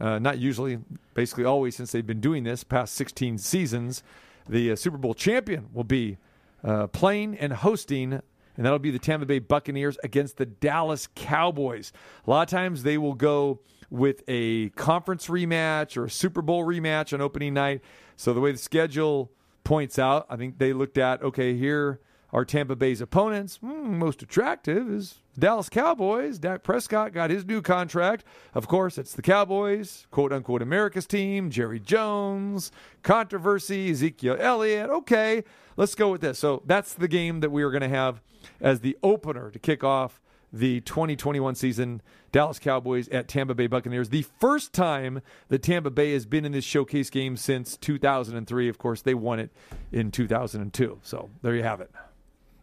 uh, 0.00 0.18
not 0.18 0.38
usually, 0.38 0.78
basically 1.14 1.44
always 1.44 1.76
since 1.76 1.92
they've 1.92 2.06
been 2.06 2.20
doing 2.20 2.44
this 2.44 2.64
past 2.64 2.94
16 2.94 3.38
seasons, 3.38 4.02
the 4.48 4.72
uh, 4.72 4.76
Super 4.76 4.96
Bowl 4.96 5.14
champion 5.14 5.68
will 5.72 5.84
be 5.84 6.18
uh, 6.64 6.86
playing 6.88 7.36
and 7.36 7.52
hosting, 7.52 8.12
and 8.12 8.22
that'll 8.66 8.78
be 8.78 8.90
the 8.90 8.98
Tampa 8.98 9.26
Bay 9.26 9.38
Buccaneers 9.38 9.98
against 10.02 10.36
the 10.36 10.46
Dallas 10.46 11.08
Cowboys. 11.14 11.92
A 12.26 12.30
lot 12.30 12.42
of 12.42 12.48
times 12.48 12.82
they 12.82 12.98
will 12.98 13.14
go 13.14 13.60
with 13.90 14.22
a 14.28 14.68
conference 14.70 15.26
rematch 15.28 15.96
or 15.96 16.04
a 16.04 16.10
Super 16.10 16.42
Bowl 16.42 16.64
rematch 16.64 17.12
on 17.12 17.20
opening 17.20 17.54
night. 17.54 17.82
So 18.16 18.32
the 18.32 18.40
way 18.40 18.52
the 18.52 18.58
schedule 18.58 19.32
points 19.64 19.98
out, 19.98 20.26
I 20.28 20.36
think 20.36 20.58
they 20.58 20.72
looked 20.72 20.98
at 20.98 21.22
okay, 21.22 21.56
here 21.56 22.00
are 22.32 22.44
Tampa 22.44 22.76
Bay's 22.76 23.00
opponents. 23.00 23.56
Hmm, 23.56 23.98
most 23.98 24.22
attractive 24.22 24.90
is 24.90 25.16
Dallas 25.38 25.68
Cowboys. 25.68 26.38
Dak 26.38 26.62
Prescott 26.62 27.12
got 27.12 27.30
his 27.30 27.44
new 27.44 27.62
contract. 27.62 28.24
Of 28.54 28.66
course, 28.66 28.98
it's 28.98 29.14
the 29.14 29.22
Cowboys, 29.22 30.06
quote 30.10 30.32
unquote, 30.32 30.62
America's 30.62 31.06
team. 31.06 31.50
Jerry 31.50 31.78
Jones, 31.78 32.72
controversy, 33.02 33.90
Ezekiel 33.90 34.36
Elliott. 34.40 34.90
Okay, 34.90 35.44
let's 35.76 35.94
go 35.94 36.10
with 36.10 36.20
this. 36.20 36.38
So 36.38 36.62
that's 36.66 36.94
the 36.94 37.08
game 37.08 37.40
that 37.40 37.50
we 37.50 37.62
are 37.62 37.70
going 37.70 37.82
to 37.82 37.88
have 37.88 38.20
as 38.60 38.80
the 38.80 38.96
opener 39.02 39.50
to 39.50 39.58
kick 39.58 39.84
off 39.84 40.20
the 40.52 40.80
2021 40.80 41.54
season. 41.54 42.02
Dallas 42.32 42.58
Cowboys 42.58 43.08
at 43.08 43.28
Tampa 43.28 43.54
Bay 43.54 43.66
Buccaneers. 43.66 44.08
The 44.08 44.26
first 44.38 44.72
time 44.72 45.22
that 45.48 45.62
Tampa 45.62 45.90
Bay 45.90 46.12
has 46.12 46.26
been 46.26 46.44
in 46.44 46.52
this 46.52 46.64
showcase 46.64 47.10
game 47.10 47.36
since 47.36 47.76
2003. 47.76 48.68
Of 48.68 48.78
course, 48.78 49.02
they 49.02 49.14
won 49.14 49.38
it 49.38 49.50
in 49.92 50.10
2002. 50.10 51.00
So 51.02 51.30
there 51.42 51.54
you 51.54 51.62
have 51.62 51.80
it. 51.80 51.90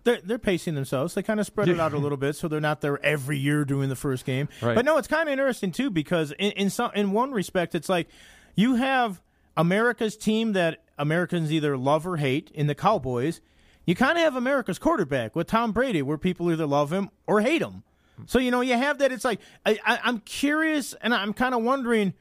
They're, 0.05 0.21
they're 0.23 0.39
pacing 0.39 0.75
themselves. 0.75 1.15
They 1.15 1.23
kind 1.23 1.39
of 1.39 1.45
spread 1.45 1.67
it 1.67 1.79
out 1.79 1.93
a 1.93 1.97
little 2.05 2.17
bit, 2.17 2.35
so 2.35 2.47
they're 2.47 2.61
not 2.61 2.79
there 2.81 3.03
every 3.03 3.37
year 3.37 3.65
doing 3.65 3.89
the 3.89 3.95
first 3.95 4.23
game. 4.23 4.47
Right. 4.61 4.75
But 4.75 4.85
no, 4.85 4.97
it's 4.97 5.07
kind 5.07 5.27
of 5.27 5.33
interesting 5.33 5.71
too 5.71 5.89
because 5.89 6.31
in 6.33 6.51
in 6.51 6.69
some 6.69 6.91
in 6.95 7.11
one 7.11 7.31
respect, 7.31 7.75
it's 7.75 7.89
like 7.89 8.07
you 8.55 8.75
have 8.75 9.21
America's 9.57 10.15
team 10.15 10.53
that 10.53 10.83
Americans 10.97 11.51
either 11.51 11.75
love 11.75 12.07
or 12.07 12.17
hate 12.17 12.51
in 12.53 12.67
the 12.67 12.75
Cowboys. 12.75 13.41
You 13.85 13.95
kind 13.95 14.17
of 14.17 14.23
have 14.23 14.35
America's 14.35 14.79
quarterback 14.79 15.35
with 15.35 15.47
Tom 15.47 15.71
Brady, 15.71 16.01
where 16.01 16.17
people 16.17 16.51
either 16.51 16.65
love 16.65 16.93
him 16.93 17.09
or 17.27 17.41
hate 17.41 17.61
him. 17.61 17.83
So 18.25 18.39
you 18.39 18.49
know 18.49 18.61
you 18.61 18.77
have 18.77 18.99
that. 18.99 19.11
It's 19.11 19.25
like 19.25 19.39
I, 19.65 19.77
I, 19.85 19.99
I'm 20.03 20.19
curious, 20.19 20.93
and 21.01 21.13
I'm 21.13 21.33
kind 21.33 21.53
of 21.53 21.61
wondering 21.63 22.13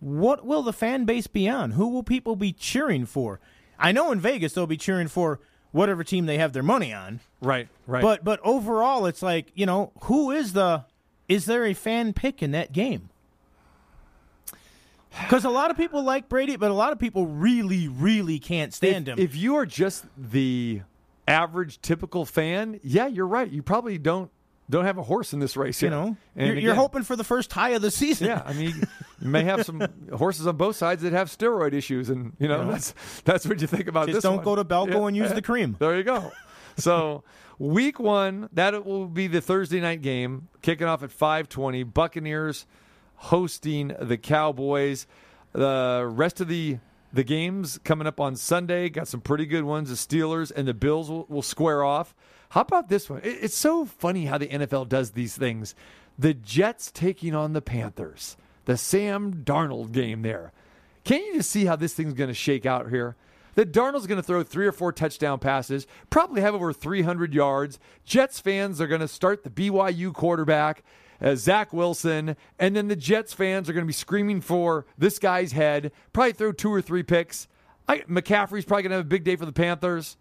what 0.00 0.44
will 0.44 0.62
the 0.62 0.72
fan 0.72 1.04
base 1.04 1.26
be 1.26 1.48
on? 1.48 1.72
Who 1.72 1.88
will 1.88 2.02
people 2.02 2.36
be 2.36 2.52
cheering 2.52 3.06
for? 3.06 3.40
I 3.78 3.92
know 3.92 4.12
in 4.12 4.20
Vegas 4.20 4.52
they'll 4.52 4.66
be 4.66 4.76
cheering 4.76 5.08
for 5.08 5.40
whatever 5.74 6.04
team 6.04 6.26
they 6.26 6.38
have 6.38 6.52
their 6.52 6.62
money 6.62 6.94
on. 6.94 7.18
Right, 7.42 7.68
right. 7.86 8.00
But 8.00 8.24
but 8.24 8.40
overall, 8.42 9.04
it's 9.06 9.22
like 9.22 9.48
you 9.54 9.66
know 9.66 9.92
who 10.04 10.30
is 10.30 10.54
the 10.54 10.84
is 11.28 11.44
there 11.44 11.66
a 11.66 11.74
fan 11.74 12.14
pick 12.14 12.42
in 12.42 12.52
that 12.52 12.72
game? 12.72 13.10
Because 15.20 15.44
a 15.44 15.50
lot 15.50 15.70
of 15.70 15.76
people 15.76 16.02
like 16.02 16.28
Brady, 16.28 16.56
but 16.56 16.70
a 16.70 16.74
lot 16.74 16.92
of 16.92 16.98
people 16.98 17.26
really 17.26 17.88
really 17.88 18.38
can't 18.38 18.72
stand 18.72 19.08
if, 19.08 19.18
him. 19.18 19.24
if 19.24 19.36
you 19.36 19.56
are 19.56 19.66
just 19.66 20.06
the 20.16 20.82
average 21.28 21.82
typical 21.82 22.24
fan, 22.24 22.80
yeah, 22.82 23.06
you're 23.06 23.26
right. 23.26 23.50
You 23.50 23.62
probably 23.62 23.98
don't 23.98 24.30
don't 24.70 24.84
have 24.86 24.98
a 24.98 25.02
horse 25.02 25.32
in 25.32 25.40
this 25.40 25.56
race. 25.56 25.80
you 25.82 25.86
yet. 25.88 25.94
know, 25.94 26.16
And 26.36 26.46
you're, 26.48 26.58
you're 26.58 26.74
hoping 26.74 27.02
for 27.02 27.16
the 27.16 27.24
first 27.24 27.50
tie 27.50 27.70
of 27.70 27.82
the 27.82 27.90
season. 27.90 28.28
Yeah, 28.28 28.42
I 28.44 28.52
mean, 28.54 28.74
you 29.20 29.28
may 29.28 29.44
have 29.44 29.64
some 29.64 29.86
horses 30.16 30.46
on 30.46 30.56
both 30.56 30.76
sides 30.76 31.02
that 31.02 31.12
have 31.12 31.28
steroid 31.28 31.72
issues, 31.74 32.08
and 32.10 32.32
you 32.38 32.48
know, 32.48 32.70
that's 32.70 32.94
that's 33.24 33.46
what 33.46 33.60
you 33.60 33.66
think 33.66 33.88
about 33.88 34.06
Just 34.06 34.16
this. 34.16 34.22
don't 34.22 34.36
one. 34.36 34.44
go 34.44 34.56
to 34.56 34.64
BALCO 34.64 35.06
and 35.08 35.16
use 35.16 35.32
the 35.32 35.42
cream. 35.42 35.76
There 35.78 35.96
you 35.96 36.02
go. 36.04 36.32
so 36.76 37.24
week 37.58 38.00
one, 38.00 38.48
that 38.52 38.84
will 38.84 39.06
be 39.06 39.26
the 39.26 39.40
Thursday 39.40 39.80
night 39.80 40.02
game, 40.02 40.48
kicking 40.62 40.86
off 40.86 41.02
at 41.02 41.10
520. 41.12 41.82
Buccaneers 41.84 42.66
hosting 43.16 43.94
the 44.00 44.16
Cowboys. 44.16 45.06
The 45.52 46.08
rest 46.10 46.40
of 46.40 46.48
the 46.48 46.78
the 47.12 47.22
games 47.22 47.78
coming 47.84 48.08
up 48.08 48.18
on 48.18 48.34
Sunday 48.34 48.88
got 48.88 49.06
some 49.06 49.20
pretty 49.20 49.46
good 49.46 49.62
ones. 49.62 49.88
The 49.88 49.94
Steelers 49.94 50.50
and 50.54 50.66
the 50.66 50.74
Bills 50.74 51.08
will, 51.08 51.26
will 51.28 51.42
square 51.42 51.84
off. 51.84 52.12
How 52.54 52.60
about 52.60 52.88
this 52.88 53.10
one? 53.10 53.20
It, 53.24 53.38
it's 53.42 53.56
so 53.56 53.84
funny 53.84 54.26
how 54.26 54.38
the 54.38 54.46
NFL 54.46 54.88
does 54.88 55.10
these 55.10 55.36
things. 55.36 55.74
The 56.16 56.34
Jets 56.34 56.92
taking 56.92 57.34
on 57.34 57.52
the 57.52 57.60
Panthers. 57.60 58.36
The 58.66 58.76
Sam 58.76 59.42
Darnold 59.44 59.90
game 59.90 60.22
there. 60.22 60.52
Can't 61.02 61.26
you 61.26 61.34
just 61.34 61.50
see 61.50 61.64
how 61.64 61.74
this 61.74 61.94
thing's 61.94 62.14
going 62.14 62.28
to 62.28 62.34
shake 62.34 62.64
out 62.64 62.90
here? 62.90 63.16
That 63.56 63.72
Darnold's 63.72 64.06
going 64.06 64.20
to 64.20 64.22
throw 64.22 64.44
three 64.44 64.68
or 64.68 64.72
four 64.72 64.92
touchdown 64.92 65.40
passes, 65.40 65.88
probably 66.10 66.42
have 66.42 66.54
over 66.54 66.72
300 66.72 67.34
yards. 67.34 67.80
Jets 68.04 68.38
fans 68.38 68.80
are 68.80 68.86
going 68.86 69.00
to 69.00 69.08
start 69.08 69.42
the 69.42 69.50
BYU 69.50 70.14
quarterback 70.14 70.84
uh, 71.20 71.34
Zach 71.34 71.72
Wilson, 71.72 72.36
and 72.58 72.76
then 72.76 72.86
the 72.86 72.96
Jets 72.96 73.32
fans 73.32 73.68
are 73.68 73.72
going 73.72 73.84
to 73.84 73.88
be 73.88 73.92
screaming 73.92 74.40
for 74.40 74.86
this 74.96 75.18
guy's 75.18 75.52
head. 75.52 75.90
Probably 76.12 76.32
throw 76.32 76.52
two 76.52 76.72
or 76.72 76.82
three 76.82 77.02
picks. 77.02 77.48
I, 77.88 77.98
McCaffrey's 78.00 78.64
probably 78.64 78.82
going 78.84 78.90
to 78.90 78.96
have 78.98 79.06
a 79.06 79.08
big 79.08 79.24
day 79.24 79.34
for 79.36 79.46
the 79.46 79.52
Panthers. 79.52 80.16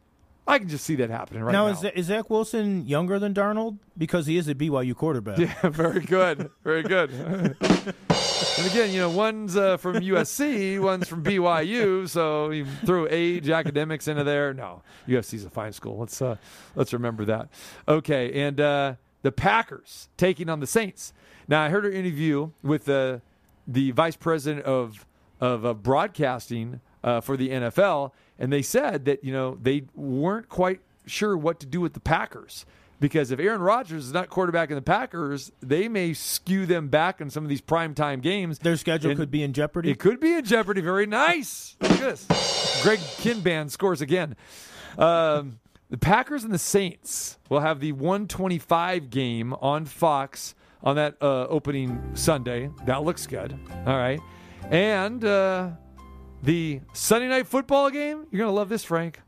I 0.45 0.60
can 0.60 0.67
just 0.67 0.84
see 0.84 0.95
that 0.95 1.10
happening 1.10 1.41
right 1.43 1.53
now. 1.53 1.67
Now, 1.67 1.71
is, 1.71 1.84
is 1.95 2.08
Zach 2.08 2.29
Wilson 2.29 2.86
younger 2.86 3.17
than 3.17 3.34
Darnold? 3.34 3.77
Because 3.97 4.25
he 4.25 4.38
is 4.38 4.49
a 4.49 4.56
BYU 4.56 4.95
quarterback. 4.95 5.38
Yeah, 5.43 5.69
very 5.69 6.01
good. 6.01 6.49
Very 6.63 6.84
good. 6.84 7.12
and 7.62 8.67
again, 8.67 8.91
you 8.91 8.99
know, 8.99 9.10
one's 9.10 9.56
uh, 9.56 9.77
from 9.77 9.95
USC, 9.95 10.82
one's 10.82 11.08
from 11.08 11.23
BYU, 11.23 12.08
so 12.10 12.49
you 12.51 12.65
throw 12.86 13.08
age, 13.10 13.49
academics 13.49 14.08
into 14.08 14.23
there. 14.23 14.53
No, 14.53 14.84
USC's 15.08 15.45
a 15.45 15.49
fine 15.49 15.71
school. 15.71 15.97
Let's 15.97 16.21
uh, 16.21 16.36
let's 16.75 16.93
remember 16.93 17.25
that. 17.25 17.49
Okay, 17.88 18.45
and 18.45 18.60
uh, 18.60 18.95
the 19.21 19.32
Packers 19.32 20.10
taking 20.17 20.49
on 20.49 20.60
the 20.60 20.67
Saints. 20.67 21.13
Now, 21.47 21.62
I 21.63 21.69
heard 21.69 21.86
an 21.86 21.93
interview 21.93 22.51
with 22.62 22.86
the 22.86 23.21
the 23.67 23.91
vice 23.91 24.15
president 24.15 24.65
of 24.65 25.06
of 25.39 25.65
uh, 25.65 25.73
broadcasting 25.73 26.82
uh, 27.03 27.21
for 27.21 27.37
the 27.37 27.49
NFL, 27.49 28.11
and 28.39 28.51
they 28.51 28.61
said 28.61 29.05
that 29.05 29.23
you 29.23 29.33
know 29.33 29.57
they 29.61 29.83
weren't 29.95 30.49
quite 30.49 30.79
sure 31.05 31.37
what 31.37 31.59
to 31.59 31.65
do 31.65 31.81
with 31.81 31.93
the 31.93 31.99
Packers 31.99 32.65
because 33.03 33.31
if 33.31 33.39
Aaron 33.39 33.59
Rodgers 33.59 34.05
is 34.05 34.13
not 34.13 34.29
quarterback 34.29 34.69
in 34.69 34.75
the 34.75 34.81
Packers, 34.81 35.51
they 35.61 35.89
may 35.89 36.13
skew 36.13 36.65
them 36.65 36.87
back 36.87 37.19
in 37.19 37.29
some 37.29 37.43
of 37.43 37.49
these 37.49 37.61
primetime 37.61 38.21
games. 38.21 38.59
Their 38.59 38.77
schedule 38.77 39.11
And 39.11 39.19
could 39.19 39.29
be 39.29 39.43
in 39.43 39.51
jeopardy. 39.51 39.91
It 39.91 39.99
could 39.99 40.21
be 40.21 40.33
in 40.33 40.45
jeopardy. 40.45 40.79
Very 40.79 41.05
nice. 41.05 41.75
Look 41.81 41.91
at 41.91 41.99
this. 41.99 42.81
Greg 42.81 42.99
Kinban 42.99 43.69
scores 43.69 43.99
again. 43.99 44.37
Um, 44.97 45.59
the 45.89 45.97
Packers 45.97 46.45
and 46.45 46.53
the 46.53 46.57
Saints 46.57 47.37
will 47.49 47.59
have 47.59 47.81
the 47.81 47.91
125 47.91 49.09
game 49.09 49.53
on 49.55 49.83
Fox 49.83 50.55
on 50.81 50.95
that 50.95 51.17
uh, 51.21 51.47
opening 51.47 52.11
Sunday. 52.13 52.69
That 52.85 53.03
looks 53.03 53.27
good. 53.27 53.59
All 53.85 53.97
right. 53.97 54.21
And 54.71 55.25
uh, 55.25 55.71
the 56.43 56.82
Sunday 56.91 57.27
night 57.29 57.47
football 57.47 57.89
game, 57.89 58.27
you're 58.29 58.39
going 58.39 58.49
to 58.49 58.56
love 58.56 58.69
this, 58.69 58.84
Frank. 58.84 59.21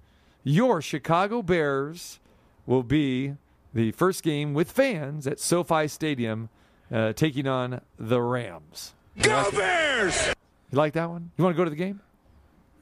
Your 0.43 0.81
Chicago 0.81 1.41
Bears 1.41 2.19
will 2.65 2.83
be 2.83 3.35
the 3.73 3.91
first 3.93 4.21
game 4.21 4.53
with 4.53 4.69
fans 4.71 5.25
at 5.25 5.39
SoFi 5.39 5.87
Stadium 5.87 6.49
uh, 6.91 7.13
taking 7.13 7.47
on 7.47 7.81
the 7.97 8.21
Rams. 8.21 8.93
Go 9.21 9.49
Bears! 9.51 10.27
You 10.71 10.77
like 10.77 10.93
that 10.93 11.09
one? 11.09 11.31
You 11.37 11.43
want 11.43 11.55
to 11.55 11.57
go 11.57 11.63
to 11.63 11.69
the 11.69 11.75
game? 11.75 12.01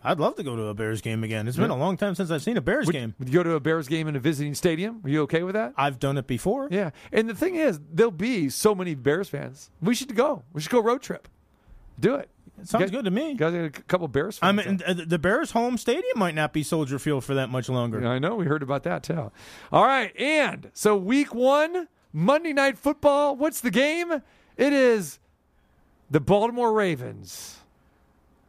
I'd 0.03 0.19
love 0.19 0.35
to 0.35 0.43
go 0.43 0.57
to 0.57 0.63
a 0.63 0.73
Bears 0.73 0.99
game 0.99 1.23
again. 1.23 1.47
It's 1.47 1.55
been 1.55 1.69
a 1.69 1.77
long 1.77 1.95
time 1.95 2.13
since 2.15 2.29
I've 2.29 2.43
seen 2.43 2.57
a 2.57 2.61
Bears 2.61 2.87
Would, 2.87 2.93
game. 2.93 3.15
would 3.19 3.29
you 3.29 3.33
go 3.33 3.43
to 3.43 3.53
a 3.53 3.59
Bears 3.61 3.87
game 3.87 4.09
in 4.09 4.17
a 4.17 4.19
visiting 4.19 4.53
stadium? 4.53 4.99
Are 5.05 5.09
you 5.09 5.21
okay 5.21 5.43
with 5.43 5.53
that? 5.53 5.73
I've 5.77 5.97
done 5.97 6.17
it 6.17 6.27
before. 6.27 6.67
Yeah. 6.69 6.89
And 7.13 7.29
the 7.29 7.35
thing 7.35 7.55
is, 7.55 7.79
there'll 7.89 8.11
be 8.11 8.49
so 8.49 8.75
many 8.75 8.95
Bears 8.95 9.29
fans. 9.29 9.69
We 9.81 9.95
should 9.95 10.13
go. 10.13 10.43
We 10.51 10.59
should 10.59 10.71
go 10.71 10.81
road 10.81 11.01
trip. 11.01 11.29
Do 11.97 12.15
it. 12.15 12.29
Sounds 12.63 12.71
Got- 12.83 12.91
good 12.91 13.05
to 13.05 13.11
me. 13.11 13.33
Got 13.33 13.53
a 13.53 13.69
couple 13.69 14.07
Bears 14.07 14.39
I 14.41 14.51
mean, 14.51 14.81
uh, 14.85 14.93
the 15.05 15.19
Bears' 15.19 15.51
home 15.51 15.77
stadium 15.77 16.17
might 16.17 16.35
not 16.35 16.53
be 16.53 16.63
Soldier 16.63 16.99
Field 16.99 17.23
for 17.23 17.33
that 17.33 17.49
much 17.49 17.67
longer. 17.67 17.99
there. 17.99 18.09
I 18.11 18.19
know. 18.19 18.35
We 18.35 18.45
heard 18.45 18.63
about 18.63 18.83
that 18.83 19.03
too. 19.03 19.31
All 19.71 19.83
right. 19.85 20.15
And 20.19 20.69
so 20.73 20.95
week 20.95 21.33
one, 21.33 21.87
Monday 22.13 22.53
night 22.53 22.77
football. 22.77 23.35
What's 23.35 23.59
the 23.59 23.71
game? 23.71 24.21
It 24.55 24.71
is 24.71 25.19
the 26.11 26.19
Baltimore 26.19 26.71
Ravens 26.71 27.57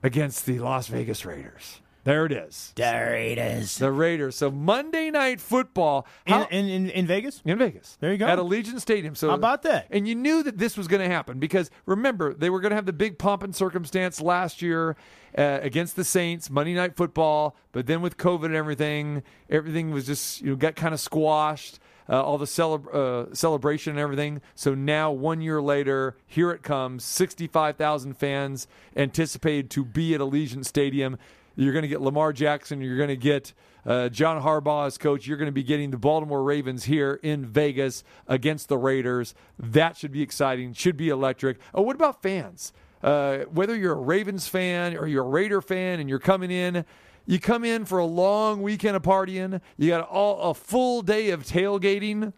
against 0.02 0.44
the 0.46 0.58
Las 0.58 0.86
Vegas 0.88 1.24
Raiders. 1.24 1.80
There 2.04 2.26
it 2.26 2.32
is. 2.32 2.72
Raiders. 2.78 3.78
The 3.78 3.90
Raiders. 3.90 4.36
So 4.36 4.50
Monday 4.50 5.10
night 5.10 5.40
football. 5.40 6.06
In, 6.26 6.32
How- 6.34 6.46
in, 6.50 6.68
in, 6.68 6.90
in 6.90 7.06
Vegas? 7.06 7.40
in 7.44 7.58
Vegas. 7.58 7.96
There 8.00 8.12
you 8.12 8.18
go. 8.18 8.26
At 8.26 8.38
Allegiant 8.38 8.80
Stadium. 8.80 9.14
So 9.14 9.28
How 9.28 9.34
about 9.34 9.62
that? 9.62 9.86
And 9.90 10.06
you 10.06 10.14
knew 10.14 10.42
that 10.42 10.58
this 10.58 10.76
was 10.76 10.86
going 10.86 11.02
to 11.02 11.08
happen 11.08 11.38
because 11.38 11.70
remember 11.86 12.34
they 12.34 12.50
were 12.50 12.60
going 12.60 12.70
to 12.70 12.76
have 12.76 12.86
the 12.86 12.92
big 12.92 13.18
pomp 13.18 13.42
and 13.42 13.56
circumstance 13.56 14.20
last 14.20 14.60
year 14.62 14.96
uh, 15.36 15.58
against 15.62 15.96
the 15.96 16.04
Saints 16.04 16.50
Monday 16.50 16.74
Night 16.74 16.94
Football, 16.96 17.56
but 17.72 17.86
then 17.86 18.02
with 18.02 18.16
COVID 18.18 18.44
and 18.44 18.54
everything, 18.54 19.22
everything 19.50 19.90
was 19.90 20.06
just 20.06 20.42
you 20.42 20.50
know 20.50 20.56
got 20.56 20.76
kind 20.76 20.94
of 20.94 21.00
squashed. 21.00 21.80
Uh, 22.06 22.22
all 22.22 22.36
the 22.36 22.44
celeb- 22.44 22.94
uh, 22.94 23.34
celebration 23.34 23.92
and 23.92 23.98
everything. 23.98 24.42
So 24.54 24.74
now, 24.74 25.10
one 25.10 25.40
year 25.40 25.62
later, 25.62 26.18
here 26.26 26.50
it 26.50 26.62
comes. 26.62 27.02
Sixty-five 27.02 27.76
thousand 27.78 28.18
fans 28.18 28.66
anticipated 28.94 29.70
to 29.70 29.86
be 29.86 30.14
at 30.14 30.20
Allegiant 30.20 30.66
Stadium. 30.66 31.16
You're 31.56 31.72
going 31.72 31.82
to 31.82 31.88
get 31.88 32.00
Lamar 32.00 32.32
Jackson. 32.32 32.80
You're 32.80 32.96
going 32.96 33.08
to 33.08 33.16
get 33.16 33.52
uh, 33.86 34.08
John 34.08 34.42
Harbaugh 34.42 34.86
as 34.86 34.98
coach. 34.98 35.26
You're 35.26 35.36
going 35.36 35.46
to 35.46 35.52
be 35.52 35.62
getting 35.62 35.90
the 35.90 35.98
Baltimore 35.98 36.42
Ravens 36.42 36.84
here 36.84 37.20
in 37.22 37.44
Vegas 37.46 38.02
against 38.26 38.68
the 38.68 38.78
Raiders. 38.78 39.34
That 39.58 39.96
should 39.96 40.12
be 40.12 40.22
exciting. 40.22 40.72
Should 40.72 40.96
be 40.96 41.08
electric. 41.08 41.58
Oh, 41.74 41.82
what 41.82 41.94
about 41.96 42.22
fans? 42.22 42.72
Uh, 43.02 43.40
whether 43.50 43.76
you're 43.76 43.92
a 43.92 44.00
Ravens 44.00 44.48
fan 44.48 44.96
or 44.96 45.06
you're 45.06 45.24
a 45.24 45.28
Raider 45.28 45.60
fan 45.60 46.00
and 46.00 46.08
you're 46.08 46.18
coming 46.18 46.50
in, 46.50 46.84
you 47.26 47.38
come 47.38 47.64
in 47.64 47.84
for 47.84 47.98
a 47.98 48.06
long 48.06 48.62
weekend 48.62 48.96
of 48.96 49.02
partying. 49.02 49.60
You 49.76 49.90
got 49.90 50.08
all, 50.08 50.50
a 50.50 50.54
full 50.54 51.02
day 51.02 51.30
of 51.30 51.44
tailgating. 51.44 52.32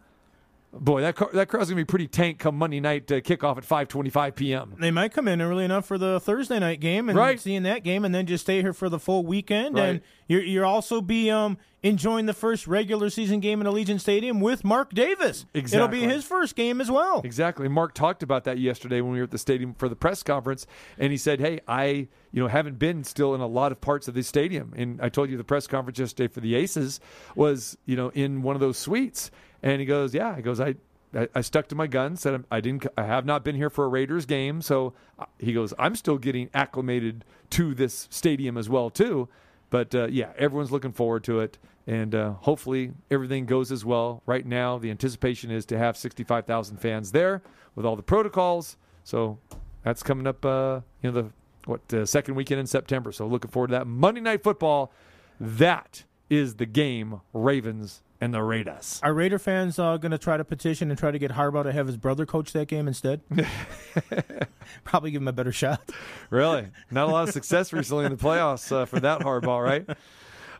Boy, 0.73 1.01
that 1.01 1.15
car, 1.15 1.29
that 1.33 1.47
crowd's 1.47 1.69
gonna 1.69 1.79
be 1.79 1.85
pretty 1.85 2.07
tank 2.07 2.39
come 2.39 2.57
Monday 2.57 2.79
night 2.81 3.07
to 3.07 3.21
kick 3.21 3.43
off 3.43 3.57
at 3.57 3.63
5:25 3.63 4.35
p.m. 4.35 4.75
They 4.77 4.91
might 4.91 5.13
come 5.13 5.27
in 5.27 5.41
early 5.41 5.63
enough 5.63 5.85
for 5.85 5.97
the 5.97 6.19
Thursday 6.19 6.59
night 6.59 6.81
game 6.81 7.07
and 7.09 7.17
Right. 7.17 7.39
seeing 7.39 7.63
that 7.63 7.83
game, 7.83 8.03
and 8.03 8.13
then 8.13 8.25
just 8.25 8.43
stay 8.43 8.61
here 8.61 8.73
for 8.73 8.89
the 8.89 8.99
full 8.99 9.25
weekend. 9.25 9.75
Right. 9.75 9.85
And 9.85 10.01
you're 10.27 10.43
you're 10.43 10.65
also 10.65 10.99
be 11.01 11.31
um 11.31 11.57
enjoying 11.83 12.25
the 12.25 12.33
first 12.33 12.67
regular 12.67 13.09
season 13.09 13.39
game 13.39 13.61
in 13.61 13.65
Allegiant 13.67 14.01
Stadium 14.01 14.41
with 14.41 14.65
Mark 14.65 14.93
Davis. 14.93 15.45
It'll 15.53 15.87
be 15.87 16.01
his 16.01 16.25
first 16.25 16.55
game 16.55 16.81
as 16.81 16.91
well. 16.91 17.21
Exactly. 17.23 17.69
Mark 17.69 17.93
talked 17.93 18.21
about 18.21 18.43
that 18.43 18.59
yesterday 18.59 18.99
when 18.99 19.13
we 19.13 19.19
were 19.19 19.23
at 19.23 19.31
the 19.31 19.37
stadium 19.37 19.73
for 19.73 19.87
the 19.87 19.95
press 19.95 20.21
conference, 20.21 20.67
and 20.99 21.11
he 21.11 21.17
said, 21.17 21.39
"Hey, 21.39 21.61
I 21.67 22.07
you 22.31 22.43
know 22.43 22.47
haven't 22.49 22.77
been 22.77 23.05
still 23.05 23.33
in 23.33 23.39
a 23.41 23.47
lot 23.47 23.71
of 23.71 23.79
parts 23.79 24.09
of 24.09 24.13
the 24.15 24.21
stadium, 24.21 24.73
and 24.75 24.99
I 25.01 25.07
told 25.07 25.29
you 25.29 25.37
the 25.37 25.43
press 25.45 25.65
conference 25.65 25.97
yesterday 25.97 26.27
for 26.27 26.41
the 26.41 26.55
Aces 26.55 26.99
was 27.35 27.77
you 27.85 27.95
know 27.95 28.09
in 28.09 28.41
one 28.41 28.55
of 28.55 28.59
those 28.59 28.77
suites, 28.77 29.31
and 29.63 29.79
he 29.79 29.85
goes, 29.85 30.13
yeah, 30.13 30.35
he 30.35 30.41
goes, 30.41 30.59
I." 30.59 30.75
I 31.13 31.29
I 31.33 31.39
stuck 31.39 31.69
to 31.69 31.75
my 31.75 31.87
guns. 31.87 32.19
Said 32.21 32.43
I 32.51 32.59
didn't. 32.59 32.85
I 32.97 33.03
have 33.03 33.25
not 33.25 33.43
been 33.43 33.55
here 33.55 33.69
for 33.69 33.85
a 33.85 33.87
Raiders 33.87 34.25
game, 34.25 34.61
so 34.61 34.93
uh, 35.17 35.25
he 35.39 35.53
goes. 35.53 35.73
I'm 35.79 35.95
still 35.95 36.17
getting 36.17 36.49
acclimated 36.53 37.23
to 37.51 37.73
this 37.73 38.07
stadium 38.11 38.57
as 38.57 38.67
well 38.67 38.89
too. 38.89 39.29
But 39.69 39.93
uh, 39.93 40.07
yeah, 40.07 40.31
everyone's 40.37 40.71
looking 40.71 40.91
forward 40.91 41.23
to 41.25 41.39
it, 41.39 41.57
and 41.85 42.15
uh, 42.15 42.31
hopefully 42.33 42.91
everything 43.11 43.45
goes 43.45 43.71
as 43.71 43.83
well. 43.83 44.21
Right 44.25 44.45
now, 44.45 44.77
the 44.77 44.89
anticipation 44.91 45.51
is 45.51 45.65
to 45.67 45.77
have 45.77 45.97
65,000 45.97 46.77
fans 46.77 47.11
there 47.11 47.41
with 47.75 47.85
all 47.85 47.95
the 47.95 48.03
protocols. 48.03 48.77
So 49.03 49.39
that's 49.83 50.03
coming 50.03 50.27
up. 50.27 50.45
Uh, 50.45 50.81
you 51.01 51.11
know 51.11 51.21
the 51.21 51.31
what 51.65 51.93
uh, 51.93 52.05
second 52.05 52.35
weekend 52.35 52.59
in 52.59 52.67
September. 52.67 53.11
So 53.11 53.27
looking 53.27 53.51
forward 53.51 53.67
to 53.67 53.73
that 53.73 53.87
Monday 53.87 54.21
Night 54.21 54.43
Football. 54.43 54.91
That 55.39 56.03
is 56.29 56.55
the 56.55 56.65
game. 56.65 57.21
Ravens 57.33 58.01
and 58.19 58.33
the 58.33 58.41
Raiders. 58.41 58.99
Are 59.03 59.13
Raider 59.13 59.39
fans 59.39 59.79
uh, 59.79 59.97
going 59.97 60.11
to 60.11 60.17
try 60.17 60.37
to 60.37 60.43
petition 60.43 60.89
and 60.89 60.97
try 60.97 61.11
to 61.11 61.19
get 61.19 61.31
Harbaugh 61.31 61.63
to 61.63 61.71
have 61.71 61.87
his 61.87 61.97
brother 61.97 62.25
coach 62.25 62.53
that 62.53 62.67
game 62.67 62.87
instead? 62.87 63.21
Probably 64.83 65.11
give 65.11 65.21
him 65.21 65.27
a 65.27 65.33
better 65.33 65.51
shot. 65.51 65.81
Really? 66.29 66.67
Not 66.91 67.09
a 67.09 67.11
lot 67.11 67.27
of 67.27 67.33
success 67.33 67.71
recently 67.71 68.05
in 68.05 68.11
the 68.11 68.17
playoffs 68.17 68.71
uh, 68.71 68.85
for 68.85 68.99
that 68.99 69.21
Harbaugh, 69.21 69.63
right? 69.63 69.97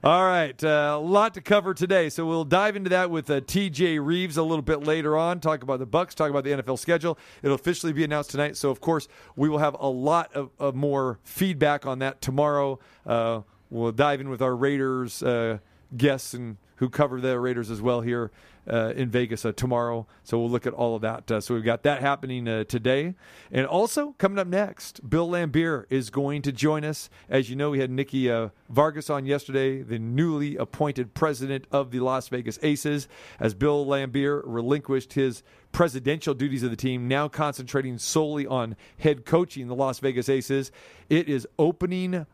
All 0.03 0.23
right, 0.23 0.63
uh, 0.63 0.95
a 0.95 0.99
lot 0.99 1.33
to 1.33 1.41
cover 1.41 1.73
today, 1.73 2.09
so 2.09 2.23
we'll 2.23 2.45
dive 2.45 2.75
into 2.75 2.91
that 2.91 3.09
with 3.09 3.31
uh, 3.31 3.41
TJ 3.41 3.99
Reeves 3.99 4.37
a 4.37 4.43
little 4.43 4.61
bit 4.61 4.83
later 4.83 5.17
on. 5.17 5.39
Talk 5.39 5.63
about 5.63 5.79
the 5.79 5.87
Bucks, 5.87 6.13
talk 6.13 6.29
about 6.29 6.43
the 6.43 6.51
NFL 6.51 6.77
schedule. 6.77 7.17
It'll 7.41 7.55
officially 7.55 7.93
be 7.93 8.03
announced 8.03 8.29
tonight, 8.29 8.57
so 8.57 8.69
of 8.69 8.79
course 8.79 9.07
we 9.35 9.49
will 9.49 9.57
have 9.57 9.75
a 9.79 9.87
lot 9.87 10.31
of, 10.33 10.51
of 10.59 10.75
more 10.75 11.17
feedback 11.23 11.87
on 11.87 11.97
that 11.99 12.21
tomorrow. 12.21 12.77
Uh, 13.07 13.41
we'll 13.71 13.91
dive 13.91 14.21
in 14.21 14.29
with 14.29 14.41
our 14.41 14.55
Raiders 14.55 15.23
uh, 15.23 15.57
guests 15.97 16.35
and 16.35 16.57
who 16.77 16.89
cover 16.89 17.21
the 17.21 17.39
Raiders 17.39 17.69
as 17.69 17.81
well 17.81 18.01
here 18.01 18.31
uh, 18.69 18.93
in 18.95 19.09
Vegas 19.09 19.45
uh, 19.45 19.51
tomorrow. 19.51 20.07
So 20.23 20.39
we'll 20.39 20.49
look 20.49 20.65
at 20.67 20.73
all 20.73 20.95
of 20.95 21.01
that. 21.01 21.31
Uh, 21.31 21.41
so 21.41 21.53
we've 21.53 21.63
got 21.63 21.83
that 21.83 22.01
happening 22.01 22.47
uh, 22.47 22.63
today. 22.65 23.15
And 23.51 23.65
also 23.65 24.13
coming 24.17 24.39
up 24.39 24.47
next, 24.47 25.07
Bill 25.09 25.27
Laimbeer 25.29 25.85
is 25.89 26.09
going 26.09 26.41
to 26.43 26.51
join 26.51 26.83
us. 26.83 27.09
As 27.29 27.49
you 27.49 27.55
know, 27.55 27.69
we 27.69 27.79
had 27.79 27.89
Nikki 27.89 28.29
uh, 28.29 28.49
Fargas 28.73 29.09
on 29.09 29.25
yesterday, 29.25 29.81
the 29.81 29.99
newly 29.99 30.57
appointed 30.57 31.13
president 31.13 31.65
of 31.71 31.91
the 31.91 31.99
Las 31.99 32.27
Vegas 32.27 32.59
Aces, 32.61 33.07
as 33.39 33.53
Bill 33.53 33.85
Laimbeer 33.85 34.41
relinquished 34.45 35.13
his 35.13 35.43
presidential 35.71 36.33
duties 36.33 36.63
of 36.63 36.69
the 36.69 36.75
team, 36.75 37.07
now 37.07 37.27
concentrating 37.27 37.97
solely 37.97 38.47
on 38.47 38.75
head 38.97 39.25
coaching 39.25 39.67
the 39.67 39.75
Las 39.75 39.99
Vegas 39.99 40.29
Aces. 40.29 40.71
It 41.09 41.29
is 41.29 41.47
opening 41.59 42.25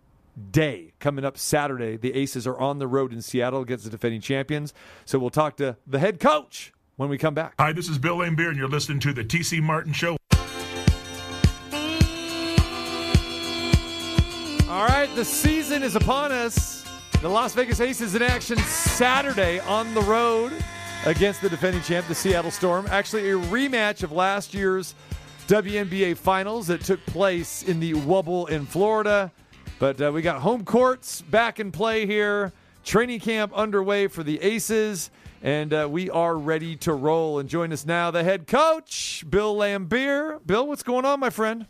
day 0.51 0.93
coming 0.99 1.25
up 1.25 1.37
Saturday. 1.37 1.97
The 1.97 2.13
Aces 2.13 2.47
are 2.47 2.57
on 2.57 2.79
the 2.79 2.87
road 2.87 3.13
in 3.13 3.21
Seattle 3.21 3.61
against 3.61 3.83
the 3.83 3.89
defending 3.89 4.21
champions. 4.21 4.73
So 5.05 5.19
we'll 5.19 5.29
talk 5.29 5.57
to 5.57 5.77
the 5.85 5.99
head 5.99 6.19
coach 6.19 6.73
when 6.95 7.09
we 7.09 7.17
come 7.17 7.33
back. 7.33 7.53
Hi, 7.59 7.73
this 7.73 7.89
is 7.89 7.97
Bill 7.97 8.17
Laimbeer, 8.17 8.49
and 8.49 8.57
you're 8.57 8.67
listening 8.67 8.99
to 9.01 9.13
the 9.13 9.23
TC 9.23 9.61
Martin 9.61 9.93
Show. 9.93 10.17
All 14.69 14.87
right, 14.87 15.09
the 15.15 15.25
season 15.25 15.83
is 15.83 15.95
upon 15.95 16.31
us. 16.31 16.83
The 17.21 17.29
Las 17.29 17.53
Vegas 17.53 17.79
Aces 17.79 18.15
in 18.15 18.21
action 18.21 18.57
Saturday 18.57 19.59
on 19.59 19.93
the 19.93 20.01
road 20.01 20.51
against 21.05 21.41
the 21.41 21.49
defending 21.49 21.81
champ, 21.83 22.07
the 22.07 22.15
Seattle 22.15 22.51
Storm. 22.51 22.87
Actually, 22.89 23.29
a 23.29 23.37
rematch 23.37 24.03
of 24.03 24.11
last 24.11 24.53
year's 24.53 24.95
WNBA 25.47 26.17
finals 26.17 26.67
that 26.67 26.81
took 26.81 27.05
place 27.05 27.63
in 27.63 27.79
the 27.79 27.93
Wubble 27.93 28.49
in 28.49 28.65
Florida. 28.65 29.31
But 29.83 29.99
uh, 29.99 30.13
we 30.13 30.21
got 30.21 30.39
home 30.39 30.63
courts 30.63 31.21
back 31.23 31.59
in 31.59 31.69
play 31.69 32.05
here, 32.05 32.53
training 32.85 33.19
camp 33.19 33.51
underway 33.53 34.07
for 34.07 34.23
the 34.23 34.41
Aces, 34.41 35.11
and 35.41 35.73
uh, 35.73 35.89
we 35.91 36.09
are 36.09 36.37
ready 36.37 36.77
to 36.77 36.93
roll. 36.93 37.39
And 37.39 37.49
join 37.49 37.73
us 37.73 37.85
now, 37.85 38.09
the 38.09 38.23
head 38.23 38.47
coach, 38.47 39.25
Bill 39.29 39.53
Laimbeer. 39.53 40.39
Bill, 40.45 40.65
what's 40.65 40.83
going 40.83 41.03
on, 41.03 41.19
my 41.19 41.29
friend? 41.29 41.65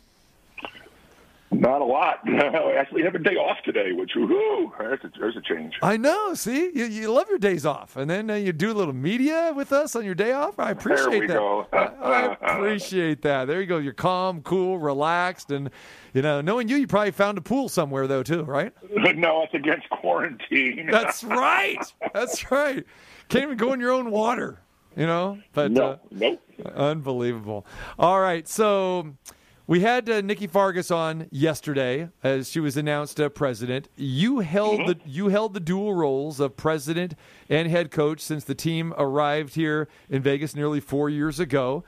Not 1.60 1.80
a 1.80 1.84
lot. 1.84 2.18
I 2.26 2.72
actually 2.78 3.02
have 3.02 3.14
a 3.14 3.18
day 3.18 3.36
off 3.36 3.58
today, 3.64 3.92
which 3.92 4.12
woohoo, 4.16 4.70
there's 4.78 5.00
a, 5.04 5.10
there's 5.18 5.36
a 5.36 5.40
change. 5.40 5.74
I 5.82 5.96
know. 5.96 6.34
See, 6.34 6.70
you, 6.74 6.84
you 6.86 7.12
love 7.12 7.28
your 7.28 7.38
days 7.38 7.64
off, 7.64 7.96
and 7.96 8.10
then 8.10 8.30
uh, 8.30 8.34
you 8.34 8.52
do 8.52 8.72
a 8.72 8.74
little 8.74 8.94
media 8.94 9.52
with 9.54 9.72
us 9.72 9.94
on 9.94 10.04
your 10.04 10.14
day 10.14 10.32
off. 10.32 10.58
I 10.58 10.70
appreciate 10.72 11.10
There 11.10 11.20
we 11.20 11.26
that. 11.28 11.34
go. 11.34 11.66
I, 11.72 12.36
I 12.42 12.54
appreciate 12.56 13.22
that. 13.22 13.46
There 13.46 13.60
you 13.60 13.66
go. 13.66 13.78
You're 13.78 13.92
calm, 13.92 14.42
cool, 14.42 14.78
relaxed, 14.78 15.50
and 15.50 15.70
you 16.12 16.22
know, 16.22 16.40
knowing 16.40 16.68
you, 16.68 16.76
you 16.76 16.86
probably 16.86 17.12
found 17.12 17.38
a 17.38 17.42
pool 17.42 17.68
somewhere 17.68 18.06
though, 18.06 18.22
too, 18.22 18.42
right? 18.42 18.72
no, 19.16 19.42
it's 19.44 19.54
against 19.54 19.88
quarantine. 19.90 20.88
That's 20.90 21.22
right. 21.22 21.78
That's 22.12 22.50
right. 22.50 22.84
Can't 23.28 23.44
even 23.44 23.56
go 23.56 23.72
in 23.72 23.80
your 23.80 23.92
own 23.92 24.10
water. 24.10 24.60
You 24.96 25.06
know, 25.06 25.38
but 25.52 25.72
no, 25.72 25.84
uh, 25.84 25.96
nope. 26.12 26.40
Unbelievable. 26.72 27.66
All 27.98 28.20
right, 28.20 28.46
so 28.46 29.16
we 29.66 29.80
had 29.80 30.08
uh, 30.10 30.20
Nikki 30.20 30.46
Fargas 30.46 30.90
on 30.90 31.26
yesterday 31.30 32.10
as 32.22 32.50
she 32.50 32.60
was 32.60 32.76
announced 32.76 33.18
uh, 33.18 33.28
president. 33.30 33.88
You 33.96 34.40
held 34.40 34.86
the 34.86 34.98
you 35.06 35.28
held 35.28 35.54
the 35.54 35.60
dual 35.60 35.94
roles 35.94 36.38
of 36.38 36.56
president 36.56 37.14
and 37.48 37.70
head 37.70 37.90
coach 37.90 38.20
since 38.20 38.44
the 38.44 38.54
team 38.54 38.92
arrived 38.98 39.54
here 39.54 39.88
in 40.10 40.22
Vegas 40.22 40.54
nearly 40.54 40.80
four 40.80 41.08
years 41.08 41.40
ago. 41.40 41.82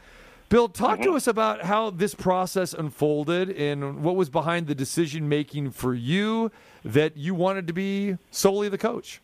Bill, 0.48 0.68
talk 0.68 1.02
to 1.02 1.16
us 1.16 1.26
about 1.26 1.62
how 1.62 1.90
this 1.90 2.14
process 2.14 2.72
unfolded 2.72 3.50
and 3.50 4.02
what 4.02 4.14
was 4.14 4.30
behind 4.30 4.68
the 4.68 4.76
decision 4.76 5.28
making 5.28 5.72
for 5.72 5.92
you 5.92 6.52
that 6.84 7.16
you 7.16 7.34
wanted 7.34 7.66
to 7.66 7.72
be 7.72 8.16
solely 8.30 8.68
the 8.68 8.78
coach. 8.78 9.20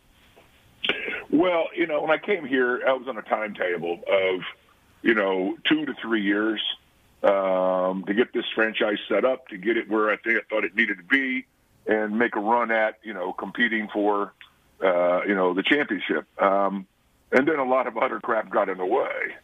Well, 1.31 1.69
you 1.73 1.87
know, 1.87 2.01
when 2.01 2.11
I 2.11 2.17
came 2.17 2.45
here, 2.45 2.81
I 2.85 2.91
was 2.91 3.07
on 3.07 3.17
a 3.17 3.21
timetable 3.21 4.01
of, 4.05 4.41
you 5.01 5.13
know, 5.13 5.55
two 5.67 5.85
to 5.85 5.93
three 6.01 6.21
years 6.21 6.61
um, 7.23 8.03
to 8.05 8.13
get 8.13 8.33
this 8.33 8.45
franchise 8.53 8.97
set 9.07 9.25
up, 9.25 9.47
to 9.47 9.57
get 9.57 9.77
it 9.77 9.89
where 9.89 10.11
I 10.11 10.17
think 10.17 10.37
I 10.37 10.41
thought 10.49 10.63
it 10.63 10.75
needed 10.75 10.97
to 10.97 11.03
be, 11.03 11.45
and 11.87 12.17
make 12.17 12.35
a 12.35 12.39
run 12.39 12.71
at, 12.71 12.99
you 13.03 13.13
know, 13.13 13.33
competing 13.33 13.87
for, 13.91 14.33
uh, 14.83 15.21
you 15.27 15.35
know, 15.35 15.53
the 15.53 15.63
championship. 15.63 16.25
Um, 16.41 16.87
and 17.31 17.47
then 17.47 17.59
a 17.59 17.65
lot 17.65 17.87
of 17.87 17.97
other 17.97 18.19
crap 18.19 18.49
got 18.49 18.69
in 18.69 18.77
the 18.77 18.85
way, 18.85 19.35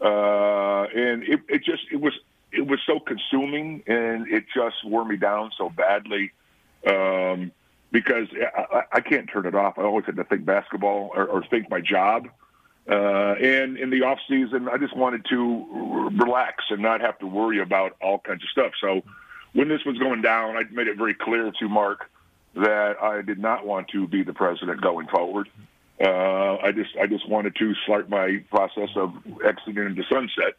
uh, 0.00 0.82
and 0.94 1.22
it, 1.22 1.40
it 1.48 1.64
just 1.64 1.82
it 1.90 2.00
was 2.00 2.12
it 2.52 2.66
was 2.66 2.80
so 2.86 3.00
consuming, 3.00 3.82
and 3.86 4.28
it 4.28 4.44
just 4.54 4.84
wore 4.84 5.04
me 5.04 5.16
down 5.16 5.50
so 5.56 5.70
badly. 5.70 6.32
Um, 6.86 7.52
because 7.90 8.28
I, 8.56 8.82
I 8.92 9.00
can't 9.00 9.28
turn 9.32 9.46
it 9.46 9.54
off. 9.54 9.78
I 9.78 9.82
always 9.82 10.04
had 10.04 10.16
to 10.16 10.24
think 10.24 10.44
basketball 10.44 11.10
or, 11.14 11.24
or 11.24 11.42
think 11.44 11.70
my 11.70 11.80
job. 11.80 12.28
Uh, 12.88 13.34
and 13.34 13.76
in 13.76 13.90
the 13.90 14.02
off 14.02 14.18
season, 14.28 14.68
I 14.68 14.78
just 14.78 14.96
wanted 14.96 15.26
to 15.28 16.10
relax 16.18 16.64
and 16.70 16.80
not 16.80 17.02
have 17.02 17.18
to 17.18 17.26
worry 17.26 17.60
about 17.60 17.96
all 18.00 18.18
kinds 18.18 18.42
of 18.42 18.48
stuff. 18.48 18.72
So 18.80 19.02
when 19.52 19.68
this 19.68 19.84
was 19.84 19.98
going 19.98 20.22
down, 20.22 20.56
I 20.56 20.62
made 20.70 20.88
it 20.88 20.96
very 20.96 21.14
clear 21.14 21.52
to 21.58 21.68
Mark 21.68 22.10
that 22.54 22.96
I 23.02 23.20
did 23.22 23.38
not 23.38 23.66
want 23.66 23.88
to 23.88 24.08
be 24.08 24.22
the 24.22 24.32
president 24.32 24.80
going 24.80 25.06
forward. 25.08 25.50
Uh, 26.00 26.56
I 26.62 26.72
just 26.72 26.96
I 26.96 27.06
just 27.06 27.28
wanted 27.28 27.56
to 27.56 27.74
start 27.84 28.08
my 28.08 28.42
process 28.50 28.90
of 28.94 29.12
exiting 29.44 29.84
into 29.84 30.04
sunset, 30.04 30.54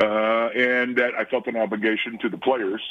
uh, 0.00 0.50
and 0.54 0.96
that 0.96 1.14
I 1.18 1.24
felt 1.24 1.46
an 1.46 1.56
obligation 1.56 2.18
to 2.18 2.28
the 2.28 2.36
players 2.36 2.82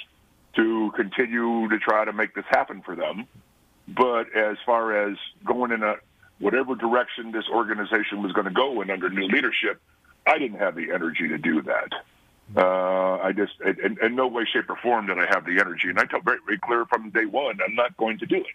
to 0.55 0.91
continue 0.95 1.69
to 1.69 1.77
try 1.77 2.03
to 2.03 2.11
make 2.11 2.33
this 2.33 2.45
happen 2.49 2.81
for 2.81 2.95
them. 2.95 3.27
But 3.87 4.35
as 4.35 4.57
far 4.65 4.97
as 4.97 5.17
going 5.45 5.71
in 5.71 5.83
a 5.83 5.97
whatever 6.39 6.75
direction 6.75 7.31
this 7.31 7.45
organization 7.49 8.21
was 8.21 8.31
going 8.33 8.45
to 8.45 8.53
go 8.53 8.81
in 8.81 8.89
under 8.89 9.09
new 9.09 9.27
leadership, 9.27 9.81
I 10.27 10.37
didn't 10.37 10.59
have 10.59 10.75
the 10.75 10.91
energy 10.91 11.27
to 11.29 11.37
do 11.37 11.61
that. 11.63 11.93
Uh, 12.55 13.17
I 13.23 13.31
just, 13.31 13.53
in, 13.61 14.15
no 14.15 14.27
way, 14.27 14.45
shape, 14.45 14.69
or 14.69 14.75
form 14.75 15.07
did 15.07 15.17
I 15.17 15.25
have 15.33 15.45
the 15.45 15.59
energy, 15.59 15.89
and 15.89 15.99
I 15.99 16.05
told 16.05 16.25
very, 16.25 16.39
very 16.45 16.59
clear 16.59 16.85
from 16.85 17.09
day 17.09 17.25
one, 17.25 17.59
I'm 17.65 17.75
not 17.75 17.97
going 17.97 18.19
to 18.19 18.25
do 18.25 18.37
it. 18.37 18.45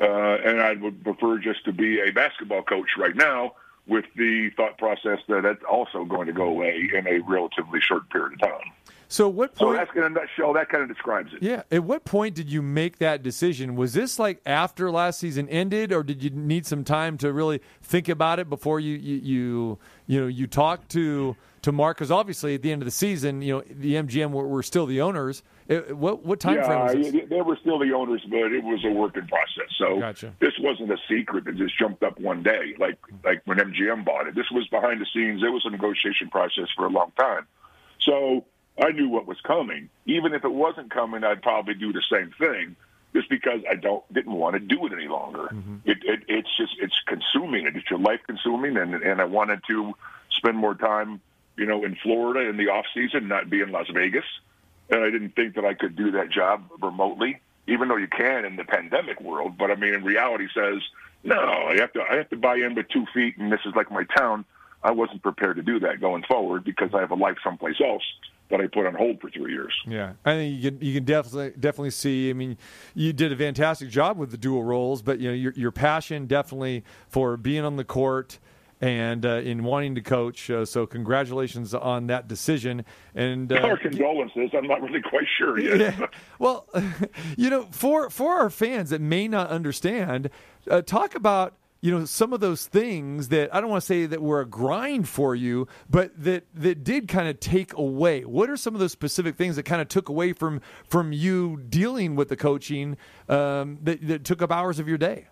Uh, 0.00 0.04
and 0.04 0.60
I 0.60 0.74
would 0.74 1.04
prefer 1.04 1.38
just 1.38 1.64
to 1.64 1.72
be 1.72 2.00
a 2.00 2.10
basketball 2.10 2.62
coach 2.62 2.88
right 2.98 3.16
now, 3.16 3.54
with 3.86 4.04
the 4.16 4.50
thought 4.56 4.78
process 4.78 5.20
that 5.28 5.42
that's 5.42 5.62
also 5.62 6.04
going 6.04 6.26
to 6.26 6.32
go 6.32 6.44
away 6.44 6.90
in 6.92 7.06
a 7.06 7.20
relatively 7.20 7.80
short 7.80 8.08
period 8.10 8.32
of 8.32 8.40
time. 8.40 8.72
So 9.08 9.28
what 9.28 9.56
So 9.56 9.66
point? 9.66 9.78
that's 9.78 9.90
in 9.96 10.02
a 10.02 10.08
nutshell. 10.08 10.52
That 10.54 10.68
kind 10.68 10.82
of 10.82 10.88
describes 10.88 11.32
it. 11.32 11.42
Yeah. 11.42 11.62
At 11.70 11.84
what 11.84 12.04
point 12.04 12.34
did 12.34 12.50
you 12.50 12.60
make 12.62 12.98
that 12.98 13.22
decision? 13.22 13.76
Was 13.76 13.92
this 13.92 14.18
like 14.18 14.40
after 14.44 14.90
last 14.90 15.20
season 15.20 15.48
ended, 15.48 15.92
or 15.92 16.02
did 16.02 16.22
you 16.22 16.30
need 16.30 16.66
some 16.66 16.82
time 16.84 17.16
to 17.18 17.32
really 17.32 17.60
think 17.82 18.08
about 18.08 18.38
it 18.40 18.48
before 18.48 18.80
you 18.80 18.96
you 18.96 19.16
you, 19.22 19.78
you 20.06 20.20
know 20.20 20.26
you 20.26 20.46
talked 20.46 20.90
to 20.92 21.36
to 21.62 21.72
Mark? 21.72 21.96
Because 21.98 22.10
obviously 22.10 22.54
at 22.56 22.62
the 22.62 22.72
end 22.72 22.82
of 22.82 22.86
the 22.86 22.90
season, 22.92 23.42
you 23.42 23.54
know 23.54 23.62
the 23.70 23.94
MGM 23.94 24.30
were, 24.32 24.46
were 24.46 24.62
still 24.62 24.86
the 24.86 25.00
owners. 25.00 25.42
It- 25.68 25.96
what 25.96 26.24
what 26.24 26.40
time 26.40 26.62
frame 26.64 26.80
was 26.80 26.94
yeah, 26.96 27.10
this? 27.12 27.28
they 27.30 27.40
were 27.42 27.56
still 27.60 27.78
the 27.78 27.92
owners, 27.92 28.22
but 28.28 28.52
it 28.52 28.64
was 28.64 28.84
a 28.84 28.90
working 28.90 29.26
process. 29.28 29.70
So 29.78 30.00
Gotcha. 30.00 30.32
this 30.40 30.52
wasn't 30.58 30.90
a 30.90 30.98
secret 31.08 31.44
that 31.44 31.56
just 31.56 31.78
jumped 31.78 32.02
up 32.02 32.18
one 32.18 32.42
day, 32.42 32.74
like 32.78 32.98
like 33.24 33.42
when 33.44 33.58
MGM 33.58 34.04
bought 34.04 34.26
it. 34.26 34.34
This 34.34 34.50
was 34.50 34.66
behind 34.68 35.00
the 35.00 35.06
scenes. 35.14 35.42
It 35.44 35.50
was 35.52 35.64
a 35.64 35.70
negotiation 35.70 36.28
process 36.28 36.66
for 36.76 36.86
a 36.86 36.90
long 36.90 37.12
time. 37.16 37.46
So 38.00 38.44
I 38.78 38.90
knew 38.90 39.08
what 39.08 39.26
was 39.26 39.40
coming. 39.42 39.88
Even 40.06 40.34
if 40.34 40.44
it 40.44 40.52
wasn't 40.52 40.90
coming, 40.90 41.24
I'd 41.24 41.42
probably 41.42 41.74
do 41.74 41.92
the 41.92 42.02
same 42.10 42.32
thing, 42.38 42.76
just 43.14 43.28
because 43.30 43.60
I 43.70 43.74
don't 43.74 44.04
didn't 44.12 44.34
want 44.34 44.54
to 44.54 44.60
do 44.60 44.86
it 44.86 44.92
any 44.92 45.08
longer. 45.08 45.48
Mm-hmm. 45.52 45.76
It, 45.84 45.98
it 46.04 46.20
it's 46.28 46.56
just 46.56 46.74
it's 46.80 47.00
consuming. 47.06 47.66
It's 47.66 47.90
your 47.90 48.00
life 48.00 48.20
consuming, 48.26 48.76
and 48.76 48.94
and 48.94 49.20
I 49.20 49.24
wanted 49.24 49.60
to 49.68 49.94
spend 50.30 50.56
more 50.56 50.74
time, 50.74 51.20
you 51.56 51.66
know, 51.66 51.84
in 51.84 51.96
Florida 52.02 52.48
in 52.48 52.56
the 52.56 52.68
off 52.68 52.84
season, 52.92 53.28
not 53.28 53.48
be 53.48 53.60
in 53.60 53.72
Las 53.72 53.86
Vegas 53.92 54.24
and 54.90 55.02
I 55.02 55.10
didn't 55.10 55.34
think 55.34 55.54
that 55.54 55.64
I 55.64 55.74
could 55.74 55.96
do 55.96 56.12
that 56.12 56.30
job 56.30 56.64
remotely, 56.80 57.40
even 57.66 57.88
though 57.88 57.96
you 57.96 58.08
can 58.08 58.44
in 58.44 58.56
the 58.56 58.64
pandemic 58.64 59.20
world. 59.20 59.58
But 59.58 59.70
I 59.70 59.74
mean, 59.74 59.94
in 59.94 60.04
reality, 60.04 60.46
says 60.54 60.82
no. 61.24 61.38
I 61.38 61.76
have 61.78 61.92
to. 61.94 62.02
I 62.08 62.16
have 62.16 62.30
to 62.30 62.36
buy 62.36 62.56
in 62.56 62.74
with 62.74 62.88
two 62.88 63.06
feet, 63.12 63.36
and 63.38 63.50
this 63.52 63.60
is 63.66 63.74
like 63.74 63.90
my 63.90 64.04
town. 64.16 64.44
I 64.82 64.92
wasn't 64.92 65.22
prepared 65.22 65.56
to 65.56 65.62
do 65.62 65.80
that 65.80 66.00
going 66.00 66.22
forward 66.22 66.64
because 66.64 66.90
I 66.94 67.00
have 67.00 67.10
a 67.10 67.16
life 67.16 67.38
someplace 67.42 67.80
else 67.80 68.04
that 68.50 68.60
I 68.60 68.66
put 68.68 68.86
on 68.86 68.94
hold 68.94 69.20
for 69.20 69.30
three 69.30 69.52
years. 69.52 69.72
Yeah, 69.86 70.12
I 70.24 70.32
think 70.34 70.60
you 70.62 70.70
can 70.70 70.80
you 70.80 70.94
can 70.94 71.04
definitely 71.04 71.52
definitely 71.58 71.90
see. 71.90 72.30
I 72.30 72.32
mean, 72.32 72.56
you 72.94 73.12
did 73.12 73.32
a 73.32 73.36
fantastic 73.36 73.88
job 73.88 74.18
with 74.18 74.30
the 74.30 74.36
dual 74.38 74.62
roles, 74.62 75.02
but 75.02 75.18
you 75.18 75.28
know 75.28 75.34
your 75.34 75.52
your 75.54 75.72
passion 75.72 76.26
definitely 76.26 76.84
for 77.08 77.36
being 77.36 77.64
on 77.64 77.76
the 77.76 77.84
court 77.84 78.38
and 78.80 79.24
uh, 79.24 79.36
in 79.36 79.64
wanting 79.64 79.94
to 79.94 80.02
coach. 80.02 80.50
Uh, 80.50 80.64
so 80.64 80.86
congratulations 80.86 81.72
on 81.74 82.08
that 82.08 82.28
decision. 82.28 82.84
And 83.14 83.50
uh, 83.50 83.56
Our 83.56 83.78
condolences. 83.78 84.50
I'm 84.52 84.66
not 84.66 84.82
really 84.82 85.00
quite 85.00 85.26
sure 85.38 85.58
yet. 85.78 85.80
yeah. 85.80 86.06
Well, 86.38 86.68
you 87.36 87.48
know, 87.50 87.68
for 87.70 88.10
for 88.10 88.34
our 88.34 88.50
fans 88.50 88.90
that 88.90 89.00
may 89.00 89.28
not 89.28 89.48
understand, 89.48 90.30
uh, 90.70 90.82
talk 90.82 91.14
about 91.14 91.54
you 91.80 91.90
know 91.90 92.04
some 92.04 92.32
of 92.32 92.40
those 92.40 92.66
things 92.66 93.28
that 93.28 93.54
I 93.54 93.60
don't 93.60 93.70
want 93.70 93.82
to 93.82 93.86
say 93.86 94.06
that 94.06 94.22
were 94.22 94.40
a 94.40 94.46
grind 94.46 95.08
for 95.08 95.34
you, 95.34 95.68
but 95.88 96.10
that 96.22 96.46
that 96.54 96.84
did 96.84 97.08
kind 97.08 97.28
of 97.28 97.38
take 97.40 97.74
away. 97.74 98.24
What 98.24 98.50
are 98.50 98.56
some 98.56 98.74
of 98.74 98.80
those 98.80 98.92
specific 98.92 99.36
things 99.36 99.56
that 99.56 99.64
kind 99.64 99.82
of 99.82 99.88
took 99.88 100.08
away 100.08 100.32
from 100.32 100.60
from 100.88 101.12
you 101.12 101.62
dealing 101.68 102.16
with 102.16 102.28
the 102.28 102.36
coaching 102.36 102.96
um, 103.28 103.78
that, 103.82 104.06
that 104.06 104.24
took 104.24 104.42
up 104.42 104.50
hours 104.50 104.78
of 104.78 104.88
your 104.88 104.98
day? 104.98 105.26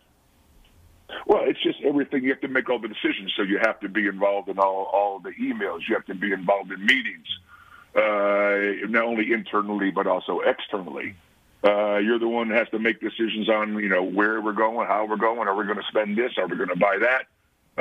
Well, 1.27 1.43
it's 1.47 1.62
just 1.62 1.79
everything. 1.83 2.25
You 2.25 2.31
have 2.31 2.41
to 2.41 2.49
make 2.49 2.68
all 2.68 2.79
the 2.79 2.89
decisions, 2.89 3.33
so 3.37 3.43
you 3.43 3.59
have 3.62 3.81
to 3.81 3.89
be 3.89 4.07
involved 4.07 4.49
in 4.49 4.59
all 4.59 4.91
all 4.93 5.21
the 5.21 5.31
emails. 5.31 5.81
You 5.89 5.95
have 5.95 6.07
to 6.07 6.14
be 6.14 6.33
involved 6.33 6.71
in 6.71 6.85
meetings, 6.85 7.27
uh, 7.97 8.87
not 8.89 9.05
only 9.05 9.33
internally 9.33 9.91
but 9.91 10.07
also 10.07 10.41
externally. 10.41 11.16
Uh, 11.65 11.97
you're 11.97 12.19
the 12.19 12.29
one 12.29 12.49
that 12.51 12.59
has 12.59 12.69
to 12.69 12.79
make 12.79 13.01
decisions 13.01 13.49
on 13.49 13.79
you 13.79 13.89
know 13.89 14.03
where 14.03 14.41
we're 14.41 14.53
going, 14.53 14.87
how 14.87 15.07
we're 15.07 15.17
going, 15.17 15.49
are 15.49 15.55
we 15.55 15.65
going 15.65 15.79
to 15.79 15.87
spend 15.89 16.17
this, 16.17 16.33
are 16.37 16.47
we 16.47 16.57
going 16.57 16.69
to 16.69 16.77
buy 16.77 16.99
that? 16.99 17.27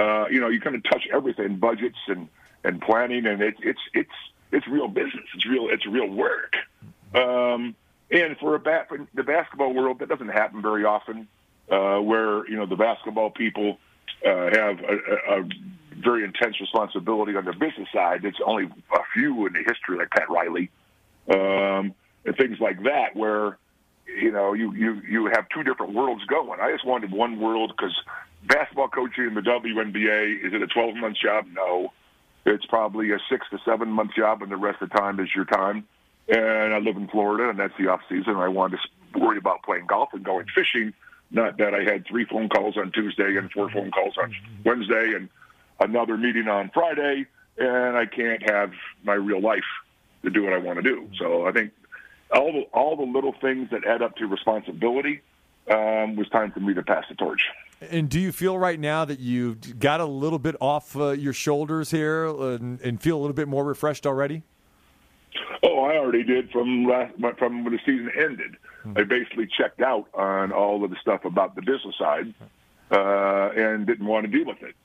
Uh, 0.02 0.28
you 0.30 0.40
know, 0.40 0.48
you 0.48 0.62
kind 0.62 0.76
of 0.76 0.84
touch 0.84 1.08
everything, 1.12 1.58
budgets 1.58 1.98
and 2.08 2.30
and 2.64 2.82
planning, 2.82 3.26
and 3.26 3.42
it's 3.42 3.60
it's 3.62 3.82
it's 3.94 4.10
it's 4.52 4.68
real 4.68 4.88
business. 4.88 5.26
It's 5.36 5.46
real 5.46 5.68
it's 5.70 5.86
real 5.86 6.08
work. 6.08 6.56
Um, 7.14 7.76
and 8.10 8.38
for 8.38 8.56
a 8.56 8.60
bat, 8.60 8.88
for 8.88 9.06
the 9.14 9.24
basketball 9.24 9.74
world, 9.74 10.00
that 10.00 10.10
doesn't 10.10 10.30
happen 10.30 10.62
very 10.62 10.86
often. 10.86 11.28
Uh, 11.70 12.00
where 12.00 12.48
you 12.50 12.56
know 12.56 12.66
the 12.66 12.76
basketball 12.76 13.32
people 13.32 13.80
uh, 14.26 14.50
have 14.54 14.80
a, 14.80 14.98
a, 15.32 15.42
a 15.42 15.50
very 15.98 16.24
intense 16.24 16.60
responsibility 16.60 17.36
on 17.36 17.46
the 17.46 17.54
business 17.54 17.88
side. 17.94 18.24
It's 18.26 18.40
only 18.46 18.66
a 18.66 19.00
few 19.14 19.48
in 19.48 19.54
the 19.54 19.64
history, 19.66 19.98
like 19.98 20.10
Pat 20.12 20.30
Riley, 20.30 20.70
um, 21.30 21.94
and 22.26 22.36
things 22.38 22.60
like 22.60 22.84
that, 22.84 23.16
where 23.16 23.58
you 24.08 24.32
know 24.32 24.54
you 24.54 24.74
you 24.74 25.02
you 25.08 25.26
have 25.34 25.48
two 25.50 25.64
different 25.64 25.94
worlds 25.94 26.24
going. 26.26 26.60
I 26.60 26.72
just 26.72 26.86
wanted 26.86 27.12
one 27.12 27.40
world 27.40 27.74
because 27.76 27.96
basketball 28.48 28.90
coaching 28.90 29.26
in 29.26 29.34
the 29.34 29.42
WNBA 29.42 30.46
is 30.46 30.54
it 30.54 30.62
a 30.62 30.68
12 30.68 30.96
month 30.96 31.18
job? 31.18 31.46
No, 31.52 31.92
it's 32.46 32.66
probably 32.66 33.12
a 33.12 33.18
six 33.30 33.46
to 33.52 33.60
seven 33.66 33.90
month 33.90 34.12
job, 34.16 34.42
and 34.42 34.52
the 34.52 34.58
rest 34.58 34.82
of 34.82 34.90
the 34.90 34.96
time 34.98 35.20
is 35.20 35.30
your 35.36 35.46
time. 35.46 35.86
And 36.28 36.74
I 36.74 36.78
live 36.80 36.96
in 36.96 37.08
Florida, 37.10 37.50
and 37.50 37.60
that's 37.60 37.74
the 37.78 37.90
off 37.90 38.02
season. 38.08 38.38
I 38.38 38.48
wanted 38.48 38.80
to 39.14 39.20
worry 39.20 39.38
about 39.38 39.64
playing 39.64 39.88
golf 39.88 40.10
and 40.14 40.24
going 40.24 40.46
fishing 40.56 40.94
not 41.34 41.58
that 41.58 41.74
I 41.74 41.84
had 41.84 42.06
three 42.06 42.26
phone 42.26 42.48
calls 42.48 42.78
on 42.78 42.92
Tuesday 42.92 43.36
and 43.38 43.52
four 43.52 43.70
phone 43.72 43.92
calls 43.92 44.14
on 44.22 44.34
Wednesday 44.64 45.14
and 45.16 45.30
another 45.80 46.16
meeting 46.16 46.48
on 46.48 46.70
Friday, 46.74 47.26
and 47.58 47.98
I 47.98 48.06
can't 48.06 48.48
have 48.50 48.72
my 49.04 49.16
real 49.16 49.42
life 49.42 49.64
to 50.24 50.30
do 50.30 50.44
what 50.44 50.54
I 50.54 50.60
want 50.60 50.78
to 50.78 50.84
do. 50.84 51.10
So 51.18 51.48
I 51.48 51.52
think 51.52 51.72
all 52.34 52.52
the 52.52 52.62
all 52.74 52.96
the 52.96 53.04
little 53.04 53.34
things 53.42 53.70
that 53.72 53.86
add 53.86 54.02
up 54.02 54.16
to 54.18 54.28
responsibility 54.28 55.22
um, 55.70 56.16
was 56.16 56.28
time 56.30 56.52
for 56.52 56.60
me 56.60 56.74
to 56.74 56.84
pass 56.84 57.06
the 57.10 57.16
torch. 57.16 57.42
And 57.90 58.10
do 58.10 58.20
you 58.20 58.32
feel 58.32 58.58
right 58.58 58.80
now 58.80 59.06
that 59.06 59.20
you've 59.20 59.80
got 59.80 60.00
a 60.00 60.06
little 60.06 60.40
bit 60.40 60.56
off 60.62 60.96
uh, 60.96 61.12
your 61.12 61.34
shoulders 61.34 61.92
here 61.92 62.26
and, 62.26 62.80
and, 62.82 63.02
feel 63.02 63.18
a 63.18 63.22
little 63.22 63.36
bit 63.36 63.48
more 63.48 63.66
refreshed 63.66 64.08
already? 64.08 64.44
Oh, 65.64 65.80
I 65.82 65.98
already 65.98 66.24
did 66.24 66.50
from 66.52 66.86
last 66.86 67.14
from 67.38 67.64
when 67.64 67.74
the 67.74 67.80
season 67.80 68.12
ended. 68.18 68.58
Hmm. 68.84 68.98
I 68.98 69.04
basically 69.04 69.48
checked 69.48 69.82
out 69.82 70.08
on 70.14 70.52
all 70.52 70.84
of 70.84 70.92
the 70.92 70.98
stuff 71.02 71.26
about 71.26 71.56
the 71.56 71.62
business 71.62 71.96
side 71.98 72.34
uh, 72.92 73.50
and 73.56 73.86
didn't 73.86 74.06
want 74.06 74.26
to 74.26 74.32
deal 74.32 74.46
with 74.46 74.62
it. 74.62 74.76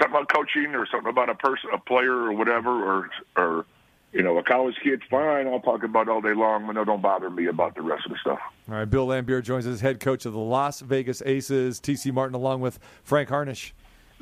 Something 0.00 0.16
about 0.16 0.32
coaching 0.32 0.74
or 0.74 0.86
something 0.86 1.10
about 1.10 1.28
a 1.28 1.34
person, 1.34 1.70
a 1.72 1.78
player, 1.78 2.12
or 2.12 2.32
whatever, 2.32 2.70
or 2.70 3.10
or 3.36 3.66
you 4.14 4.22
know, 4.22 4.38
a 4.38 4.44
college 4.44 4.76
kid, 4.82 5.02
fine. 5.10 5.48
I'll 5.48 5.60
talk 5.60 5.82
about 5.82 6.08
all 6.08 6.20
day 6.20 6.34
long, 6.34 6.66
but 6.66 6.72
no, 6.72 6.84
don't 6.84 7.02
bother 7.02 7.28
me 7.28 7.46
about 7.46 7.74
the 7.74 7.82
rest 7.82 8.06
of 8.06 8.12
the 8.12 8.18
stuff. 8.18 8.38
All 8.68 8.76
right, 8.76 8.84
Bill 8.84 9.08
Laimbeer 9.08 9.42
joins 9.42 9.66
us, 9.66 9.74
as 9.74 9.80
head 9.80 9.98
coach 9.98 10.24
of 10.24 10.32
the 10.32 10.38
Las 10.38 10.80
Vegas 10.80 11.20
Aces. 11.26 11.80
TC 11.80 12.12
Martin, 12.12 12.36
along 12.36 12.60
with 12.60 12.78
Frank 13.02 13.28
Harnish. 13.28 13.74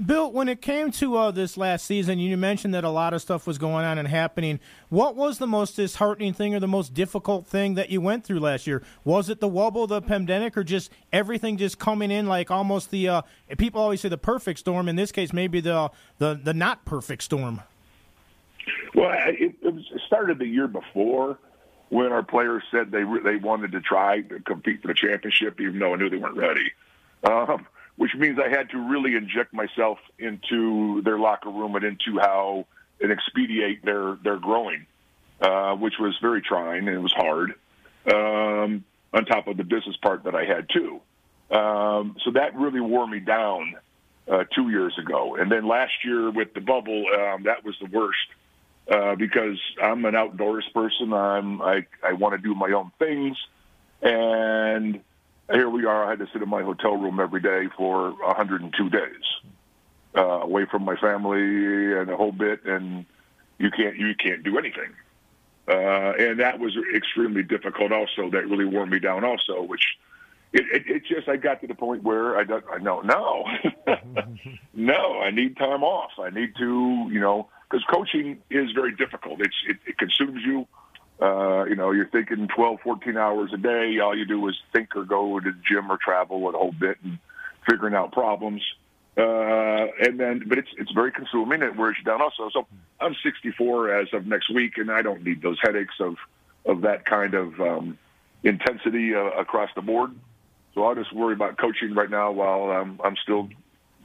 Bill, 0.05 0.33
when 0.33 0.49
it 0.49 0.63
came 0.63 0.91
to 0.93 1.17
uh, 1.17 1.31
this 1.31 1.59
last 1.59 1.85
season, 1.85 2.19
you 2.19 2.35
mentioned 2.39 2.73
that 2.73 2.83
a 2.83 2.89
lot 2.89 3.13
of 3.13 3.21
stuff 3.21 3.47
was 3.47 3.59
going 3.59 3.85
on 3.85 3.99
and 3.99 4.09
happening. 4.09 4.59
What 4.89 5.15
was 5.15 5.37
the 5.37 5.47
most 5.47 5.77
disheartening 5.77 6.33
thing 6.33 6.55
or 6.55 6.61
the 6.61 6.67
most 6.67 6.95
difficult 6.95 7.47
thing 7.47 7.75
that 7.75 7.91
you 7.91 8.01
went 8.01 8.25
through 8.25 8.41
last 8.41 8.67
year? 8.67 8.83
Was 9.05 9.29
it 9.29 9.41
the 9.41 9.49
bubble, 9.49 9.87
the 9.87 10.01
pandemic, 10.01 10.57
or 10.57 10.65
just 10.65 10.91
everything 11.13 11.59
just 11.59 11.79
coming 11.79 12.11
in 12.11 12.27
like 12.27 12.51
almost 12.51 12.91
the 12.91 13.07
uh, 13.07 13.23
people 13.59 13.83
always 13.83 14.01
say 14.01 14.09
the 14.09 14.17
perfect 14.17 14.61
storm? 14.61 14.89
In 14.89 14.97
this 14.97 15.13
case, 15.13 15.35
maybe 15.35 15.61
the 15.61 15.91
the 16.17 16.41
the 16.43 16.55
not 16.55 16.87
perfect 16.87 17.23
storm. 17.23 17.61
Well, 18.95 19.11
it, 19.27 19.55
it 19.63 19.85
started 20.07 20.39
the 20.39 20.47
year 20.47 20.69
before 20.69 21.39
when 21.89 22.13
our 22.13 22.23
players 22.23 22.63
said 22.71 22.91
they 22.91 23.05
re- 23.05 23.23
they 23.23 23.37
wanted 23.37 23.73
to 23.73 23.81
try 23.81 24.23
to 24.23 24.41
compete 24.41 24.83
for 24.83 24.89
the 24.89 24.95
championship, 24.95 25.61
even 25.61 25.79
though 25.79 25.95
I 25.95 25.97
knew 25.97 26.09
they 26.09 26.17
weren't 26.17 26.37
ready. 26.37 26.73
Um, 27.25 27.67
which 27.97 28.15
means 28.17 28.39
I 28.39 28.49
had 28.49 28.71
to 28.71 28.79
really 28.79 29.15
inject 29.15 29.53
myself 29.53 29.99
into 30.19 31.03
their 31.03 31.19
locker 31.19 31.51
room 31.51 31.77
and 31.77 31.85
into 31.85 32.19
how 32.19 32.67
and 33.01 33.13
expedite 33.13 33.85
their 33.85 34.17
their 34.25 34.39
growing, 34.39 34.87
uh, 35.41 35.75
which 35.75 35.95
was 36.01 36.17
very 36.23 36.41
trying 36.41 36.89
and 36.89 36.97
it 36.97 37.01
was 37.01 37.13
hard. 37.13 37.55
Um, 38.13 38.85
on 39.15 39.27
top 39.27 39.47
of 39.47 39.59
the 39.59 39.65
business 39.65 39.97
part 40.03 40.25
that 40.25 40.35
I 40.35 40.45
had 40.45 40.69
too, 40.73 41.01
um, 41.55 42.17
so 42.25 42.31
that 42.33 42.55
really 42.57 42.81
wore 42.81 43.07
me 43.07 43.21
down 43.21 43.75
uh, 44.27 44.45
two 44.55 44.71
years 44.71 44.99
ago. 44.99 45.37
And 45.37 45.53
then 45.53 45.69
last 45.69 45.93
year 46.05 46.31
with 46.31 46.55
the 46.55 46.61
bubble, 46.61 47.05
um, 47.15 47.43
that 47.45 47.65
was 47.65 47.77
the 47.81 47.89
worst 47.93 48.19
uh, 48.91 49.15
because 49.15 49.61
I'm 49.83 50.05
an 50.05 50.15
outdoors 50.15 50.69
person. 50.75 51.13
I'm 51.13 51.63
I 51.63 51.87
I 52.03 52.13
want 52.15 52.35
to 52.35 52.39
do 52.39 52.55
my 52.55 52.71
own 52.73 52.91
things, 52.99 53.37
and 54.03 55.01
here 55.51 55.69
we 55.69 55.85
are. 55.85 56.05
I 56.05 56.11
had 56.11 56.19
to 56.21 56.29
sit 56.33 56.43
in 56.43 56.49
my 56.49 56.63
hotel 56.63 56.97
room 56.97 57.21
every 57.21 57.41
day 57.41 57.69
for 57.77 58.11
102 58.13 58.91
days, 58.91 59.03
uh, 60.17 60.21
away 60.21 60.67
from 60.71 60.85
my 60.85 60.97
family 60.97 61.93
and 61.99 62.11
a 62.11 62.17
whole 62.17 62.33
bit, 62.33 62.65
and 62.65 63.05
you 63.59 63.71
can't 63.71 63.97
you 63.97 64.15
can't 64.15 64.43
do 64.43 64.59
anything. 64.59 64.93
Uh, 65.69 66.13
and 66.19 66.41
that 66.41 66.59
was 66.59 66.77
extremely 66.95 67.43
difficult. 67.43 67.93
Also, 67.93 68.29
that 68.31 68.49
really 68.49 68.65
wore 68.65 68.87
me 68.87 68.99
down. 68.99 69.25
Also, 69.25 69.63
which 69.63 69.85
it, 70.53 70.67
it, 70.73 70.83
it 70.87 71.03
just 71.07 71.29
I 71.29 71.37
got 71.37 71.61
to 71.61 71.67
the 71.67 71.75
point 71.75 72.03
where 72.03 72.37
I 72.37 72.45
don't 72.45 72.65
I 72.71 72.79
know 72.79 73.01
no 73.01 73.47
no 74.75 75.21
I 75.21 75.31
need 75.31 75.57
time 75.57 75.83
off. 75.83 76.13
I 76.19 76.31
need 76.31 76.55
to 76.57 77.09
you 77.11 77.21
know 77.21 77.49
because 77.73 77.85
coaching 77.87 78.43
is 78.51 78.71
very 78.73 78.95
difficult. 78.95 79.41
It's 79.41 79.57
it, 79.67 79.79
it 79.87 79.99
consumes 79.99 80.43
you. 80.45 80.67
Uh, 81.21 81.65
you 81.65 81.77
know, 81.77 81.93
you're 81.93 82.09
thinking 82.09 82.49
12, 82.49 82.81
14 82.83 83.17
hours 83.17 83.53
a 83.55 83.57
day. 83.57 83.99
All 84.01 84.17
you 84.17 84.27
do 84.27 84.47
is 84.49 84.57
think 84.73 84.95
or 84.97 85.05
go 85.05 85.39
to 85.41 85.53
the 85.53 85.59
gym 85.67 85.91
or 85.91 85.97
travel 85.97 86.49
a 86.49 86.53
whole 86.53 86.73
bit 86.73 86.99
and 87.03 87.19
figuring 87.69 87.95
out 87.95 88.13
problems. 88.13 88.63
Uh, 89.17 89.87
and 90.01 90.19
then, 90.19 90.43
but 90.47 90.59
it's 90.59 90.71
it's 90.79 90.91
very 90.93 91.13
consuming. 91.13 91.63
It 91.63 91.77
wears 91.77 91.97
you 91.99 92.05
down 92.05 92.21
also. 92.21 92.51
So 92.53 92.67
I'm 93.01 93.15
64 93.23 93.95
as 94.01 94.09
of 94.13 94.27
next 94.27 94.53
week, 94.53 94.79
and 94.79 94.91
I 94.91 95.03
don't 95.03 95.23
need 95.23 95.43
those 95.43 95.59
headaches 95.63 95.95
of 96.01 96.17
of 96.67 96.83
that 96.83 97.05
kind 97.05 97.35
of 97.35 97.61
um, 97.61 97.99
intensity 98.43 99.15
uh, 99.15 99.31
across 99.39 99.71
the 99.75 99.83
board. 99.83 100.13
So 100.75 100.85
I'll 100.85 100.95
just 100.95 101.13
worry 101.13 101.35
about 101.35 101.59
coaching 101.59 101.95
right 101.95 102.11
now 102.11 102.33
while 102.33 102.71
I'm 102.71 103.01
I'm 103.05 103.17
still 103.23 103.49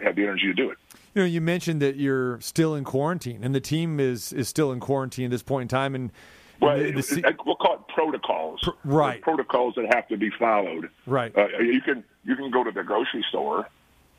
have 0.02 0.16
the 0.16 0.24
energy 0.24 0.48
to 0.48 0.54
do 0.54 0.70
it. 0.70 0.78
You 1.16 1.24
know, 1.24 1.28
you 1.28 1.42
mentioned 1.42 1.82
that 1.82 1.96
you're 1.96 2.40
still 2.42 2.76
in 2.76 2.84
quarantine, 2.84 3.44
and 3.44 3.56
the 3.56 3.62
team 3.62 4.00
is 4.00 4.32
is 4.34 4.48
still 4.48 4.72
in 4.72 4.80
quarantine 4.80 5.26
at 5.26 5.32
this 5.32 5.44
point 5.44 5.64
in 5.64 5.68
time, 5.68 5.96
and 5.96 6.12
well, 6.60 6.78
the, 6.78 6.92
the, 6.92 7.36
we'll 7.46 7.56
call 7.56 7.76
it 7.76 7.88
protocols. 7.94 8.62
Pr- 8.64 8.70
right. 8.84 9.22
protocols 9.22 9.76
that 9.76 9.94
have 9.94 10.08
to 10.10 10.18
be 10.18 10.30
followed. 10.32 10.90
Right. 11.06 11.36
Uh, 11.36 11.48
you 11.60 11.82
can 11.82 12.04
you 12.24 12.36
can 12.36 12.52
go 12.52 12.64
to 12.64 12.72
the 12.72 12.84
grocery 12.84 13.26
store, 13.30 13.68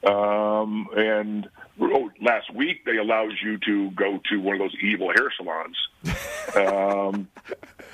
um, 0.04 0.88
and 0.96 1.48
last 2.20 2.52
week 2.54 2.84
they 2.84 2.96
allowed 2.96 3.32
you 3.42 3.58
to 3.58 3.90
go 3.92 4.20
to 4.30 4.40
one 4.40 4.54
of 4.54 4.60
those 4.60 4.76
evil 4.82 5.10
hair 5.10 5.32
salons. 5.36 5.76
um, 6.56 7.28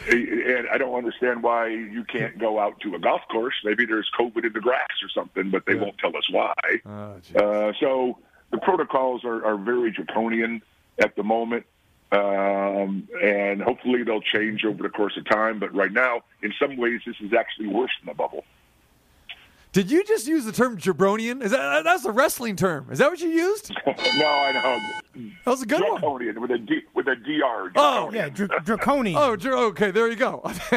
and 0.09 0.68
I 0.72 0.78
don't 0.78 0.95
understand 0.95 1.43
why 1.43 1.68
you 1.68 2.05
can't 2.05 2.39
go 2.39 2.59
out 2.59 2.80
to 2.80 2.95
a 2.95 2.99
golf 2.99 3.22
course. 3.30 3.55
Maybe 3.64 3.87
there's 3.87 4.11
COVID 4.18 4.45
in 4.45 4.53
the 4.53 4.61
grass 4.61 4.89
or 5.03 5.09
something, 5.09 5.51
but 5.51 5.66
they 5.66 5.74
yeah. 5.74 5.82
won't 5.82 5.99
tell 5.99 6.16
us 6.16 6.28
why. 6.30 6.55
Oh, 6.87 7.16
uh, 7.37 7.72
so 7.80 8.18
the 8.51 8.59
protocols 8.59 9.24
are, 9.24 9.45
are 9.45 9.57
very 9.57 9.91
draconian 9.91 10.62
at 10.99 11.16
the 11.16 11.22
moment. 11.22 11.66
Um, 12.12 13.09
and 13.20 13.61
hopefully 13.61 14.05
they'll 14.05 14.20
change 14.20 14.64
over 14.64 14.82
the 14.82 14.89
course 14.89 15.16
of 15.16 15.28
time. 15.28 15.59
But 15.59 15.74
right 15.74 15.91
now, 15.91 16.22
in 16.43 16.53
some 16.61 16.76
ways, 16.76 17.01
this 17.05 17.16
is 17.20 17.32
actually 17.32 17.66
worse 17.66 17.91
than 18.01 18.11
a 18.11 18.14
bubble. 18.14 18.45
Did 19.74 19.90
you 19.90 20.04
just 20.04 20.28
use 20.28 20.44
the 20.44 20.52
term 20.52 20.78
jabronian? 20.78 21.42
Is 21.42 21.50
that 21.50 21.82
that's 21.82 22.04
a 22.04 22.12
wrestling 22.12 22.54
term? 22.54 22.86
Is 22.92 23.00
that 23.00 23.10
what 23.10 23.20
you 23.20 23.28
used? 23.28 23.72
no, 23.86 23.92
I 23.92 24.52
know. 24.52 24.80
That 25.44 25.50
was 25.50 25.62
a 25.62 25.66
good 25.66 25.80
draconian 25.80 26.40
one. 26.40 26.42
with 26.42 26.50
a 26.52 26.58
D, 26.58 26.82
with 26.94 27.08
a 27.08 27.16
dr. 27.16 27.24
Oh, 27.26 27.68
draconian. 27.72 27.74
Oh 27.76 28.10
yeah, 28.12 28.28
dr- 28.28 28.64
draconian. 28.64 29.16
oh, 29.16 29.34
dr- 29.34 29.58
okay, 29.70 29.90
there 29.90 30.08
you 30.08 30.16
go. 30.16 30.42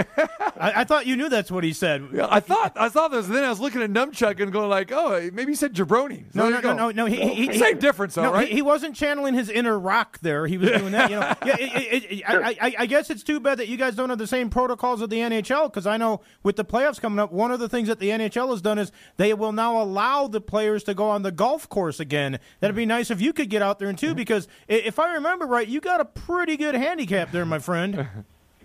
I, 0.58 0.74
I, 0.78 0.84
thought 0.84 1.06
you 1.06 1.16
knew 1.16 1.30
that's 1.30 1.52
what 1.52 1.64
he 1.64 1.74
said. 1.74 2.08
Yeah, 2.12 2.28
I 2.30 2.40
thought 2.40 2.74
I 2.76 2.90
thought 2.90 3.12
this. 3.12 3.28
Then 3.28 3.44
I 3.44 3.50
was 3.50 3.60
looking 3.60 3.84
at 3.84 3.92
Numchuck 3.92 4.40
and 4.40 4.52
going 4.52 4.70
like, 4.70 4.92
oh, 4.92 5.30
maybe 5.32 5.52
he 5.52 5.56
said 5.56 5.74
jabroni. 5.74 6.34
So 6.34 6.40
no, 6.40 6.50
no, 6.50 6.60
no, 6.60 6.74
no, 6.74 6.92
no, 6.92 7.06
He, 7.06 7.18
he, 7.18 7.48
he, 7.48 7.58
Same 7.60 7.78
difference, 7.78 8.16
though, 8.16 8.24
no, 8.24 8.34
right? 8.34 8.48
He, 8.48 8.56
he, 8.56 8.62
wasn't 8.64 8.96
channeling 8.96 9.36
his 9.36 9.50
inner 9.50 9.78
rock 9.78 10.20
there. 10.22 10.48
He 10.48 10.58
was 10.58 10.72
doing 10.72 10.92
that. 10.92 11.10
You 11.10 11.20
know, 11.20 11.36
yeah. 11.46 11.56
It, 11.60 12.04
it, 12.04 12.12
it, 12.12 12.24
I, 12.28 12.58
I, 12.60 12.76
I 12.80 12.86
guess 12.88 13.10
it's 13.10 13.24
too 13.24 13.40
bad 13.40 13.60
that 13.60 13.68
you 13.68 13.78
guys 13.78 13.96
don't 13.96 14.10
have 14.10 14.18
the 14.18 14.28
same 14.28 14.50
protocols 14.50 15.02
of 15.02 15.10
the 15.10 15.18
NHL 15.18 15.72
because 15.72 15.86
I 15.86 15.98
know 15.98 16.22
with 16.42 16.56
the 16.56 16.66
playoffs 16.66 17.00
coming 17.00 17.20
up, 17.20 17.32
one 17.32 17.52
of 17.52 17.60
the 17.60 17.70
things 17.70 17.88
that 17.88 18.00
the 18.00 18.10
NHL 18.10 18.50
has 18.50 18.62
done 18.62 18.78
is 18.78 18.87
they 19.18 19.34
will 19.34 19.52
now 19.52 19.82
allow 19.82 20.28
the 20.28 20.42
players 20.42 20.84
to 20.86 20.94
go 20.94 21.10
on 21.10 21.24
the 21.24 21.32
golf 21.32 21.68
course 21.70 22.00
again. 22.00 22.40
That'd 22.60 22.76
be 22.76 22.86
nice 22.86 23.12
if 23.12 23.22
you 23.22 23.34
could 23.34 23.50
get 23.50 23.62
out 23.62 23.80
there 23.80 23.90
and 23.90 23.98
too, 23.98 24.16
because 24.16 24.48
if 24.68 25.00
I 25.00 25.14
remember 25.14 25.46
right, 25.46 25.68
you 25.68 25.80
got 25.80 26.00
a 26.00 26.06
pretty 26.06 26.58
good 26.58 26.76
handicap 26.76 27.32
there, 27.32 27.46
my 27.46 27.60
friend. 27.60 28.08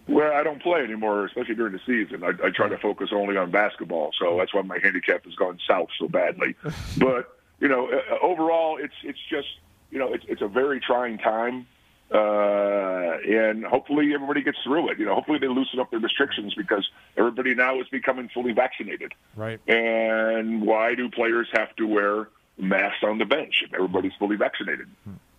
Well, 0.08 0.32
I 0.32 0.42
don't 0.42 0.60
play 0.60 0.80
anymore, 0.80 1.24
especially 1.26 1.54
during 1.54 1.72
the 1.72 1.80
season. 1.86 2.24
I, 2.24 2.30
I 2.44 2.50
try 2.50 2.68
to 2.68 2.76
focus 2.76 3.10
only 3.12 3.36
on 3.36 3.52
basketball, 3.52 4.10
so 4.18 4.36
that's 4.36 4.52
why 4.52 4.62
my 4.62 4.78
handicap 4.82 5.24
has 5.24 5.34
gone 5.36 5.58
south 5.66 5.88
so 5.98 6.08
badly. 6.08 6.56
But 6.98 7.38
you 7.60 7.68
know, 7.68 7.88
uh, 7.88 8.18
overall, 8.20 8.78
it's 8.78 8.94
it's 9.04 9.20
just 9.30 9.46
you 9.92 9.98
know, 9.98 10.12
it's 10.12 10.24
it's 10.26 10.42
a 10.42 10.48
very 10.48 10.80
trying 10.80 11.18
time, 11.18 11.66
uh, 12.12 13.16
and 13.26 13.64
hopefully 13.64 14.12
everybody 14.14 14.42
gets 14.42 14.58
through 14.62 14.90
it. 14.90 14.98
You 14.98 15.06
know, 15.06 15.14
hopefully 15.14 15.38
they 15.38 15.48
loosen 15.48 15.80
up 15.80 15.90
their 15.90 16.00
restrictions 16.00 16.54
because 16.54 16.88
everybody 17.16 17.54
now 17.54 17.80
is 17.80 17.88
becoming 17.88 18.28
fully 18.28 18.52
vaccinated. 18.52 19.14
Right. 19.34 19.60
And 19.68 20.62
why 20.62 20.94
do 20.94 21.08
players 21.08 21.48
have 21.52 21.74
to 21.76 21.86
wear 21.86 22.28
masks 22.58 23.02
on 23.02 23.18
the 23.18 23.24
bench 23.24 23.62
if 23.64 23.72
everybody's 23.72 24.12
fully 24.18 24.36
vaccinated? 24.36 24.88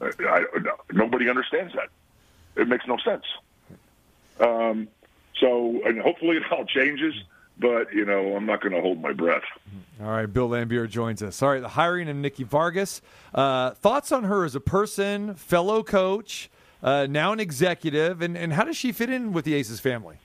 I, 0.01 0.09
I, 0.19 0.45
nobody 0.91 1.29
understands 1.29 1.73
that. 1.75 1.89
It 2.59 2.67
makes 2.67 2.85
no 2.87 2.97
sense. 2.97 3.23
Um, 4.39 4.87
so, 5.39 5.79
and 5.85 6.01
hopefully 6.01 6.37
it 6.37 6.43
all 6.51 6.65
changes. 6.67 7.13
But 7.59 7.93
you 7.93 8.03
know, 8.03 8.35
I'm 8.35 8.47
not 8.47 8.61
going 8.61 8.73
to 8.73 8.81
hold 8.81 8.99
my 8.99 9.13
breath. 9.13 9.43
All 10.01 10.07
right, 10.07 10.25
Bill 10.25 10.49
Laimbeer 10.49 10.89
joins 10.89 11.21
us. 11.21 11.39
All 11.43 11.49
right, 11.49 11.61
the 11.61 11.69
hiring 11.69 12.09
of 12.09 12.15
Nikki 12.15 12.43
Fargas. 12.43 12.99
Uh, 13.33 13.71
thoughts 13.71 14.11
on 14.11 14.23
her 14.23 14.43
as 14.43 14.55
a 14.55 14.59
person, 14.59 15.35
fellow 15.35 15.83
coach, 15.83 16.49
uh, 16.83 17.07
now 17.09 17.31
an 17.31 17.39
executive, 17.39 18.21
and, 18.21 18.37
and 18.37 18.53
how 18.53 18.63
does 18.63 18.77
she 18.77 18.91
fit 18.91 19.09
in 19.09 19.33
with 19.33 19.45
the 19.45 19.53
Aces 19.53 19.79
family? 19.79 20.17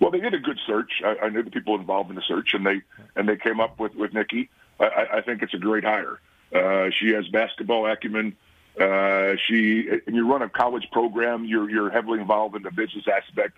Well, 0.00 0.10
they 0.10 0.20
did 0.20 0.34
a 0.34 0.38
good 0.38 0.58
search. 0.66 1.02
I, 1.04 1.16
I 1.26 1.28
knew 1.28 1.42
the 1.42 1.50
people 1.50 1.74
involved 1.74 2.10
in 2.10 2.16
the 2.16 2.22
search, 2.22 2.54
and 2.54 2.64
they 2.64 2.82
and 3.16 3.28
they 3.28 3.36
came 3.36 3.60
up 3.60 3.78
with 3.78 3.94
with 3.94 4.14
Nikki. 4.14 4.48
I, 4.78 5.06
I 5.14 5.20
think 5.20 5.42
it's 5.42 5.54
a 5.54 5.58
great 5.58 5.84
hire. 5.84 6.20
Uh, 6.54 6.90
she 6.98 7.10
has 7.10 7.28
basketball 7.28 7.86
acumen. 7.86 8.36
Uh, 8.80 9.34
she, 9.46 9.88
and 10.06 10.16
you 10.16 10.30
run 10.30 10.42
a 10.42 10.48
college 10.48 10.88
program. 10.92 11.44
You're 11.44 11.68
you're 11.68 11.90
heavily 11.90 12.20
involved 12.20 12.56
in 12.56 12.62
the 12.62 12.70
business 12.70 13.04
aspect 13.06 13.56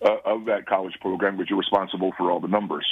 uh, 0.00 0.16
of 0.24 0.46
that 0.46 0.66
college 0.66 0.94
program, 1.00 1.36
but 1.36 1.50
you're 1.50 1.58
responsible 1.58 2.12
for 2.16 2.30
all 2.30 2.40
the 2.40 2.48
numbers. 2.48 2.86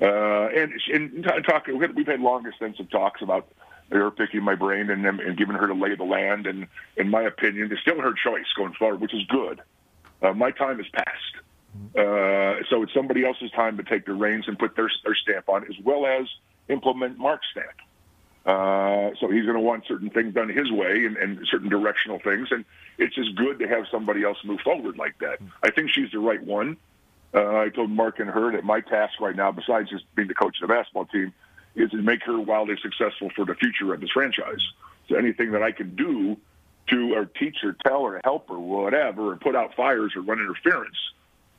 Uh, 0.00 0.48
and 0.48 0.72
and 0.92 1.24
talking, 1.44 1.78
we've 1.78 2.06
had 2.06 2.20
long 2.20 2.46
extensive 2.46 2.88
talks 2.90 3.20
about 3.20 3.48
her 3.90 4.10
picking 4.10 4.42
my 4.42 4.54
brain 4.54 4.90
and, 4.90 5.04
and 5.06 5.36
giving 5.36 5.56
her 5.56 5.66
to 5.66 5.74
lay 5.74 5.94
the 5.94 6.04
land. 6.04 6.46
And 6.46 6.66
in 6.96 7.08
my 7.10 7.22
opinion, 7.22 7.70
it's 7.72 7.80
still 7.80 8.00
her 8.00 8.12
choice 8.12 8.46
going 8.56 8.74
forward, 8.74 9.00
which 9.00 9.14
is 9.14 9.24
good. 9.28 9.60
Uh, 10.22 10.32
my 10.32 10.50
time 10.50 10.78
has 10.78 10.88
passed. 10.88 11.36
Uh, 11.96 12.64
so 12.68 12.82
it's 12.82 12.92
somebody 12.92 13.24
else's 13.24 13.50
time 13.52 13.76
to 13.76 13.82
take 13.82 14.04
the 14.04 14.12
reins 14.12 14.48
and 14.48 14.58
put 14.58 14.74
their, 14.74 14.90
their 15.04 15.14
stamp 15.14 15.48
on, 15.48 15.64
as 15.64 15.78
well 15.84 16.06
as 16.06 16.26
implement 16.68 17.18
Mark's 17.18 17.46
stamp. 17.50 17.66
Uh, 18.44 19.14
so 19.20 19.30
he's 19.30 19.44
going 19.44 19.56
to 19.56 19.60
want 19.60 19.86
certain 19.86 20.10
things 20.10 20.34
done 20.34 20.48
his 20.48 20.70
way 20.72 21.04
and, 21.04 21.16
and 21.18 21.46
certain 21.46 21.68
directional 21.68 22.18
things. 22.18 22.48
And 22.50 22.64
it's 22.96 23.14
just 23.14 23.34
good 23.36 23.58
to 23.58 23.68
have 23.68 23.84
somebody 23.90 24.24
else 24.24 24.38
move 24.44 24.60
forward 24.60 24.96
like 24.96 25.18
that. 25.18 25.38
I 25.62 25.70
think 25.70 25.90
she's 25.90 26.10
the 26.10 26.18
right 26.18 26.42
one. 26.42 26.78
Uh, 27.34 27.58
I 27.58 27.68
told 27.68 27.90
Mark 27.90 28.20
and 28.20 28.30
her 28.30 28.52
that 28.52 28.64
my 28.64 28.80
task 28.80 29.20
right 29.20 29.36
now, 29.36 29.52
besides 29.52 29.90
just 29.90 30.04
being 30.14 30.28
the 30.28 30.34
coach 30.34 30.56
of 30.62 30.68
the 30.68 30.74
basketball 30.74 31.04
team, 31.04 31.34
is 31.80 31.90
to 31.90 31.98
make 31.98 32.22
her 32.24 32.38
wildly 32.40 32.76
successful 32.82 33.30
for 33.34 33.44
the 33.44 33.54
future 33.54 33.92
of 33.92 34.00
this 34.00 34.10
franchise. 34.10 34.60
So 35.08 35.16
anything 35.16 35.52
that 35.52 35.62
I 35.62 35.72
can 35.72 35.94
do 35.94 36.36
to 36.88 37.14
or 37.14 37.26
teach 37.26 37.58
or 37.62 37.76
tell 37.86 38.00
or 38.00 38.20
help 38.24 38.50
or 38.50 38.58
whatever, 38.58 39.32
or 39.32 39.36
put 39.36 39.54
out 39.54 39.74
fires 39.74 40.12
or 40.16 40.22
run 40.22 40.38
interference 40.38 40.96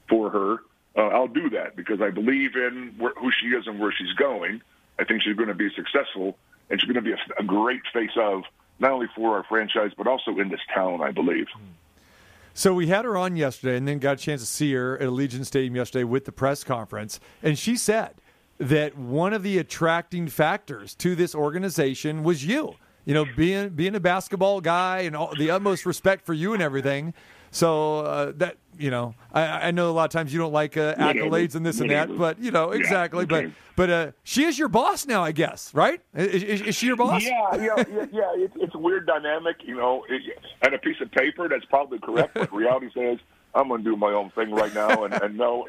for 0.07 0.30
her, 0.30 0.57
uh, 0.97 1.07
I'll 1.15 1.28
do 1.28 1.49
that 1.51 1.76
because 1.76 2.01
I 2.01 2.09
believe 2.09 2.55
in 2.55 2.95
where, 2.97 3.13
who 3.15 3.32
she 3.32 3.47
is 3.47 3.67
and 3.67 3.80
where 3.80 3.91
she's 3.91 4.13
going. 4.13 4.61
I 4.97 5.03
think 5.03 5.22
she's 5.24 5.36
going 5.36 5.49
to 5.49 5.55
be 5.55 5.70
successful 5.76 6.38
and 6.70 6.80
she's 6.80 6.91
going 6.91 7.03
to 7.03 7.09
be 7.09 7.13
a, 7.13 7.41
a 7.41 7.43
great 7.43 7.82
face 7.93 8.11
of 8.17 8.43
not 8.80 8.91
only 8.91 9.07
for 9.15 9.36
our 9.36 9.43
franchise 9.43 9.91
but 9.97 10.07
also 10.07 10.38
in 10.39 10.49
this 10.49 10.61
town. 10.74 11.01
I 11.01 11.11
believe. 11.11 11.47
So 12.53 12.74
we 12.74 12.88
had 12.88 13.05
her 13.05 13.15
on 13.15 13.38
yesterday, 13.38 13.78
and 13.78 13.88
then 13.88 13.99
got 13.99 14.13
a 14.13 14.22
chance 14.22 14.41
to 14.41 14.47
see 14.47 14.74
her 14.74 14.97
at 14.97 15.07
Allegiant 15.07 15.45
Stadium 15.45 15.76
yesterday 15.78 16.03
with 16.03 16.26
the 16.26 16.34
press 16.34 16.63
conference, 16.63 17.20
and 17.41 17.57
she 17.57 17.78
said 17.78 18.15
that 18.60 18.97
one 18.97 19.34
of 19.34 19.43
the 19.43 19.57
attracting 19.57 20.28
factors 20.28 20.93
to 20.95 21.16
this 21.16 21.34
organization 21.34 22.24
was 22.24 22.45
you. 22.45 22.76
You 23.05 23.14
know, 23.14 23.26
being 23.36 23.70
being 23.70 23.95
a 23.95 23.99
basketball 23.99 24.62
guy 24.62 24.99
and 24.99 25.16
all, 25.16 25.34
the 25.36 25.49
utmost 25.49 25.86
respect 25.86 26.26
for 26.26 26.34
you 26.34 26.53
and 26.53 26.62
everything. 26.62 27.14
So 27.51 28.01
uh, 28.01 28.34
that 28.38 28.57
you 28.78 28.91
know, 28.91 29.16
I, 29.34 29.41
I, 29.41 29.72
know 29.72 29.89
a 29.89 29.91
lot 29.91 30.05
of 30.05 30.12
times 30.12 30.32
you 30.32 30.39
don't 30.39 30.53
like 30.53 30.78
uh, 30.78 30.93
accolades 30.95 31.55
and 31.55 31.66
this 31.66 31.80
and 31.80 31.89
that, 31.89 32.16
but 32.16 32.39
you 32.39 32.51
know 32.51 32.70
exactly. 32.70 33.26
Yeah, 33.30 33.38
okay. 33.38 33.45
But 33.47 33.53
but 33.76 33.89
uh, 33.89 34.12
she 34.24 34.43
is 34.43 34.60
your 34.60 34.68
boss 34.68 35.07
now, 35.07 35.24
I 35.24 35.32
guess, 35.32 35.74
right? 35.74 36.01
Is, 36.14 36.43
is, 36.43 36.62
is 36.62 36.76
she 36.76 36.86
your 36.86 36.95
boss? 36.95 37.24
Yeah, 37.24 37.55
yeah, 37.55 37.76
yeah. 37.78 38.05
yeah. 38.12 38.32
It's, 38.36 38.53
it's, 38.57 38.76
a 38.76 38.78
weird 38.78 39.07
dynamic, 39.07 39.57
you 39.66 39.76
know. 39.76 40.05
It, 40.07 40.22
and 40.62 40.76
a 40.76 40.78
piece 40.78 40.97
of 41.01 41.12
paper 41.12 41.49
that's 41.49 41.66
probably 41.66 41.99
correct, 41.99 42.36
but 42.36 42.53
reality 42.53 42.89
says 42.93 43.18
I'm 43.55 43.67
going 43.67 43.83
to 43.83 43.89
do 43.89 43.95
my 43.95 44.11
own 44.11 44.29
thing 44.31 44.51
right 44.51 44.73
now, 44.73 45.03
and, 45.03 45.13
and 45.13 45.37
no, 45.37 45.67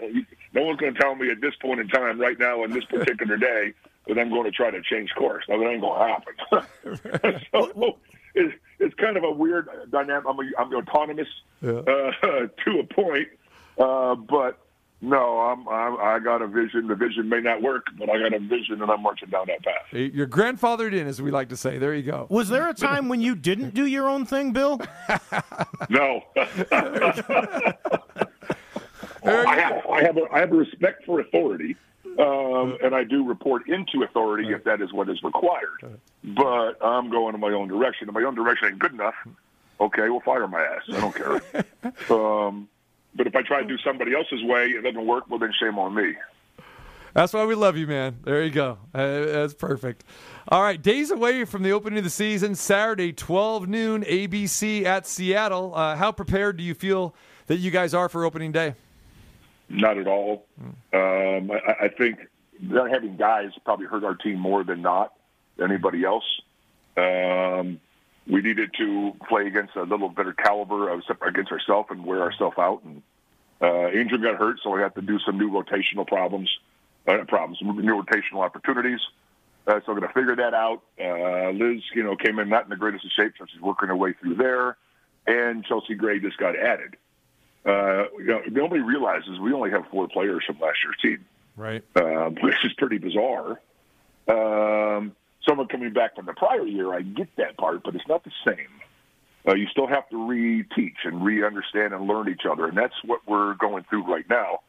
no 0.53 0.63
one's 0.63 0.79
going 0.79 0.95
to 0.95 1.01
tell 1.01 1.15
me 1.15 1.31
at 1.31 1.41
this 1.41 1.55
point 1.61 1.81
in 1.81 1.89
time, 1.89 2.21
right 2.21 2.39
now, 2.39 2.63
in 2.65 2.71
this 2.73 2.85
particular 2.85 3.37
day, 3.37 3.73
that 4.07 4.19
I'm 4.19 4.29
going 4.29 4.45
to 4.45 4.51
try 4.51 4.71
to 4.71 4.83
change 4.83 5.11
course. 5.15 5.45
No, 5.49 5.59
that 5.59 5.67
ain't 5.67 5.81
going 5.81 5.99
to 5.99 6.63
happen. 7.23 7.43
so, 7.53 7.99
it's, 8.35 8.55
it's 8.79 8.95
kind 8.95 9.17
of 9.17 9.25
a 9.25 9.31
weird 9.31 9.69
dynamic. 9.91 10.25
I'm, 10.29 10.39
a, 10.39 10.51
I'm 10.59 10.75
autonomous 10.75 11.29
yeah. 11.63 11.71
uh, 11.71 12.13
to 12.65 12.79
a 12.81 12.85
point, 12.85 13.29
uh, 13.79 14.15
but 14.15 14.59
no, 15.01 15.41
I'm, 15.41 15.69
I'm, 15.69 15.99
i 16.01 16.19
got 16.19 16.43
a 16.43 16.47
vision. 16.47 16.89
The 16.89 16.95
vision 16.95 17.29
may 17.29 17.41
not 17.41 17.63
work, 17.63 17.87
but 17.99 18.11
I 18.11 18.19
got 18.19 18.35
a 18.35 18.39
vision, 18.39 18.83
and 18.83 18.91
I'm 18.91 19.03
marching 19.03 19.31
down 19.31 19.47
that 19.47 19.63
path. 19.63 19.87
You're 19.93 20.27
grandfathered 20.27 20.93
in, 20.93 21.07
as 21.07 21.23
we 21.23 21.31
like 21.31 21.49
to 21.51 21.57
say. 21.57 21.79
There 21.79 21.95
you 21.95 22.03
go. 22.03 22.27
Was 22.31 22.49
there 22.49 22.69
a 22.69 22.75
time 22.75 23.09
when 23.09 23.21
you 23.21 23.35
didn't 23.35 23.75
do 23.75 23.87
your 23.87 24.09
own 24.09 24.27
thing, 24.27 24.53
Bill? 24.53 24.81
no. 25.89 26.23
I, 29.23 29.57
have, 29.57 29.87
I, 29.87 30.03
have 30.03 30.17
a, 30.17 30.23
I 30.33 30.41
have 30.41 30.53
a 30.53 30.57
respect 30.57 31.05
for 31.05 31.21
authority 31.21 31.77
um, 32.19 32.77
and 32.83 32.95
I 32.95 33.05
do 33.05 33.25
report 33.25 33.69
into 33.69 34.03
authority 34.03 34.51
if 34.53 34.65
that 34.65 34.81
is 34.81 34.93
what 34.93 35.09
is 35.09 35.23
required. 35.23 35.99
But 36.25 36.85
I'm 36.85 37.11
going 37.11 37.35
in 37.35 37.41
my 37.41 37.53
own 37.53 37.69
direction. 37.69 38.09
If 38.09 38.15
my 38.15 38.23
own 38.23 38.35
direction 38.35 38.69
ain't 38.69 38.79
good 38.79 38.93
enough, 38.93 39.15
okay, 39.81 40.09
we'll 40.09 40.21
fire 40.21 40.47
my 40.49 40.63
ass. 40.63 40.83
I 40.89 41.01
don't 41.01 41.15
care. 41.15 42.11
um, 42.11 42.69
but 43.15 43.27
if 43.27 43.35
I 43.35 43.43
try 43.43 43.63
to 43.63 43.69
do 43.69 43.79
somebody 43.79 44.15
else's 44.15 44.43
way, 44.45 44.67
it 44.67 44.83
doesn't 44.83 45.07
work. 45.07 45.25
Well, 45.29 45.39
then 45.39 45.53
shame 45.59 45.79
on 45.79 45.95
me. 45.95 46.15
That's 47.15 47.33
why 47.33 47.45
we 47.45 47.55
love 47.55 47.77
you, 47.77 47.87
man. 47.87 48.19
There 48.23 48.43
you 48.43 48.51
go. 48.51 48.79
Uh, 48.95 49.21
that's 49.27 49.55
perfect. 49.55 50.05
All 50.49 50.63
right, 50.63 50.81
days 50.81 51.11
away 51.11 51.45
from 51.45 51.63
the 51.63 51.73
opening 51.73 51.99
of 51.99 52.05
the 52.05 52.11
season, 52.11 52.55
Saturday, 52.55 53.13
12 53.13 53.69
noon, 53.69 54.05
ABC 54.05 54.85
at 54.85 55.07
Seattle. 55.07 55.75
Uh, 55.75 55.97
how 55.97 56.13
prepared 56.13 56.57
do 56.57 56.63
you 56.63 56.75
feel 56.75 57.15
that 57.47 57.57
you 57.57 57.71
guys 57.71 57.95
are 57.95 58.09
for 58.09 58.25
opening 58.25 58.53
day? 58.53 58.75
Not 59.69 59.99
at 59.99 60.07
all. 60.07 60.47
Um, 60.93 61.51
I, 61.51 61.85
I 61.85 61.89
think 61.89 62.19
not 62.61 62.91
having 62.91 63.17
guys 63.17 63.51
probably 63.65 63.87
hurt 63.87 64.05
our 64.05 64.15
team 64.15 64.39
more 64.39 64.63
than 64.65 64.83
not 64.83 65.13
anybody 65.63 66.05
else. 66.05 66.25
Um, 66.97 67.81
we 68.27 68.43
needed 68.43 68.71
to 68.79 69.13
play 69.29 69.47
against 69.47 69.77
a 69.77 69.83
little 69.83 70.09
better 70.09 70.33
caliber 70.33 70.89
of 70.91 71.03
against 71.23 71.53
ourselves 71.53 71.89
and 71.91 72.05
wear 72.05 72.23
ourselves 72.23 72.57
out. 72.59 72.83
And 72.85 73.03
uh, 73.61 73.89
Angel 73.89 74.19
got 74.19 74.37
hurt, 74.37 74.59
so 74.63 74.71
we 74.71 74.81
had 74.81 74.95
to 74.95 75.03
do 75.03 75.19
some 75.21 75.39
new 75.39 75.51
rotational 75.51 76.07
problems, 76.07 76.51
uh, 77.07 77.25
problems, 77.29 77.59
new 77.63 78.03
rotational 78.03 78.45
opportunities. 78.45 79.01
Uh, 79.67 79.81
so 79.85 79.93
we're 79.93 80.01
going 80.01 80.09
to 80.09 80.15
figure 80.15 80.37
that 80.37 80.55
out. 80.55 80.83
Uh, 80.99 81.51
Liz, 81.51 81.83
you 81.95 82.03
know, 82.03 82.17
came 82.17 82.39
in 82.39 82.49
not 82.49 82.65
in 82.65 82.71
the 82.71 82.77
greatest 82.77 83.05
of 83.05 83.11
shape, 83.13 83.35
so 83.39 83.45
she's 83.53 83.61
working 83.61 83.89
her 83.89 83.97
way 83.97 84.15
through 84.15 84.35
there. 84.35 84.77
And 85.27 85.65
Chelsea 85.65 85.95
Gray 85.95 86.19
just 86.19 86.39
got 86.39 86.57
added 86.57 86.97
uh, 87.65 88.05
you 88.19 88.25
know, 88.25 88.41
nobody 88.51 88.81
realizes 88.81 89.39
we 89.39 89.53
only 89.53 89.71
have 89.71 89.87
four 89.91 90.09
players 90.09 90.45
from 90.47 90.59
last 90.61 90.79
year's 90.83 90.97
team, 91.03 91.25
right? 91.57 91.85
Uh, 91.95 92.31
which 92.43 92.65
is 92.65 92.73
pretty 92.75 92.99
bizarre. 92.99 93.61
Um, 94.29 95.15
someone 95.49 95.69
coming 95.69 95.93
back 95.93 96.17
from 96.17 96.27
the 96.27 96.33
prior 96.33 96.67
year, 96.67 96.95
I 96.95 97.03
get 97.03 97.29
that 97.37 97.57
part, 97.57 97.83
but 97.85 97.95
it's 97.95 98.07
not 98.09 98.25
the 98.25 98.33
same. 98.47 98.69
Uh, 99.47 99.55
you 99.55 99.67
still 99.69 99.87
have 99.87 100.09
to 100.11 100.29
re-teach 100.29 100.99
and 101.05 101.25
re-understand 101.25 101.95
and 101.95 102.07
learn 102.07 102.29
each 102.29 102.45
other, 102.51 102.67
and 102.67 102.77
that's 102.77 102.95
what 103.05 103.21
we're 103.27 103.55
going 103.55 103.85
through 103.89 104.05
right 104.05 104.29
now. 104.29 104.61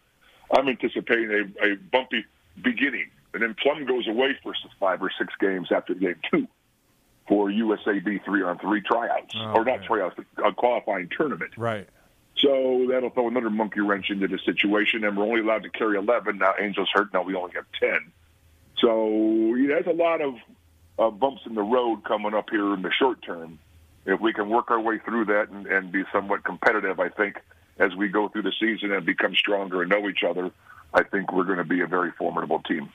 I'm 0.54 0.68
anticipating 0.68 1.54
a, 1.62 1.74
a 1.74 1.76
bumpy 1.76 2.26
beginning, 2.62 3.10
and 3.34 3.44
then 3.44 3.56
Plum 3.62 3.86
goes 3.86 4.08
away 4.08 4.38
for 4.42 4.54
five 4.80 5.02
or 5.02 5.12
six 5.18 5.34
games 5.40 5.70
after 5.72 5.94
game 5.94 6.16
two 6.32 6.48
for 7.28 7.50
USAB 7.50 8.24
three-on-three 8.26 8.82
tryouts, 8.82 9.36
oh, 9.38 9.54
or 9.54 9.66
not 9.66 9.80
man. 9.80 9.84
tryouts, 9.84 10.16
a 10.44 10.52
qualifying 10.54 11.10
tournament. 11.16 11.52
Right. 11.58 11.88
So 12.38 12.88
that'll 12.90 13.12
throw 13.12 13.28
another 13.28 13.50
monkey 13.50 13.82
wrench 13.82 14.10
into 14.10 14.28
the 14.28 14.40
situation, 14.40 15.04
and 15.04 15.18
we're 15.18 15.26
only 15.26 15.42
allowed 15.42 15.64
to 15.64 15.70
carry 15.70 15.98
11. 15.98 16.38
Now 16.38 16.54
Angel's 16.54 16.90
hurt. 16.94 17.14
Now 17.14 17.24
we 17.24 17.36
only 17.36 17.54
have 17.56 17.66
10. 17.80 18.12
So 18.80 19.56
yeah, 19.56 19.68
there's 19.68 19.88
a 19.88 19.92
lot 19.92 20.22
of 20.22 20.36
uh, 21.02 21.10
bumps 21.10 21.42
in 21.46 21.56
the 21.56 21.64
road 21.64 22.04
coming 22.04 22.34
up 22.34 22.50
here 22.52 22.74
in 22.74 22.84
the 22.84 22.92
short 22.92 23.22
term. 23.24 23.58
If 24.06 24.20
we 24.22 24.34
can 24.34 24.50
work 24.50 24.70
our 24.70 24.80
way 24.80 25.00
through 25.00 25.26
that 25.26 25.50
and, 25.50 25.66
and 25.66 25.92
be 25.92 26.04
somewhat 26.14 26.44
competitive, 26.44 27.00
I 27.00 27.10
think 27.10 27.40
as 27.80 27.96
we 27.96 28.08
go 28.08 28.30
through 28.30 28.44
the 28.44 28.54
season 28.60 28.92
and 28.92 29.06
become 29.06 29.36
stronger 29.36 29.82
and 29.82 29.90
know 29.90 30.08
each 30.08 30.24
other, 30.28 30.52
I 30.94 31.04
think 31.04 31.34
we're 31.34 31.44
going 31.44 31.58
to 31.58 31.64
be 31.64 31.82
a 31.82 31.88
very 31.88 32.12
formidable 32.12 32.62
team. 32.62 32.90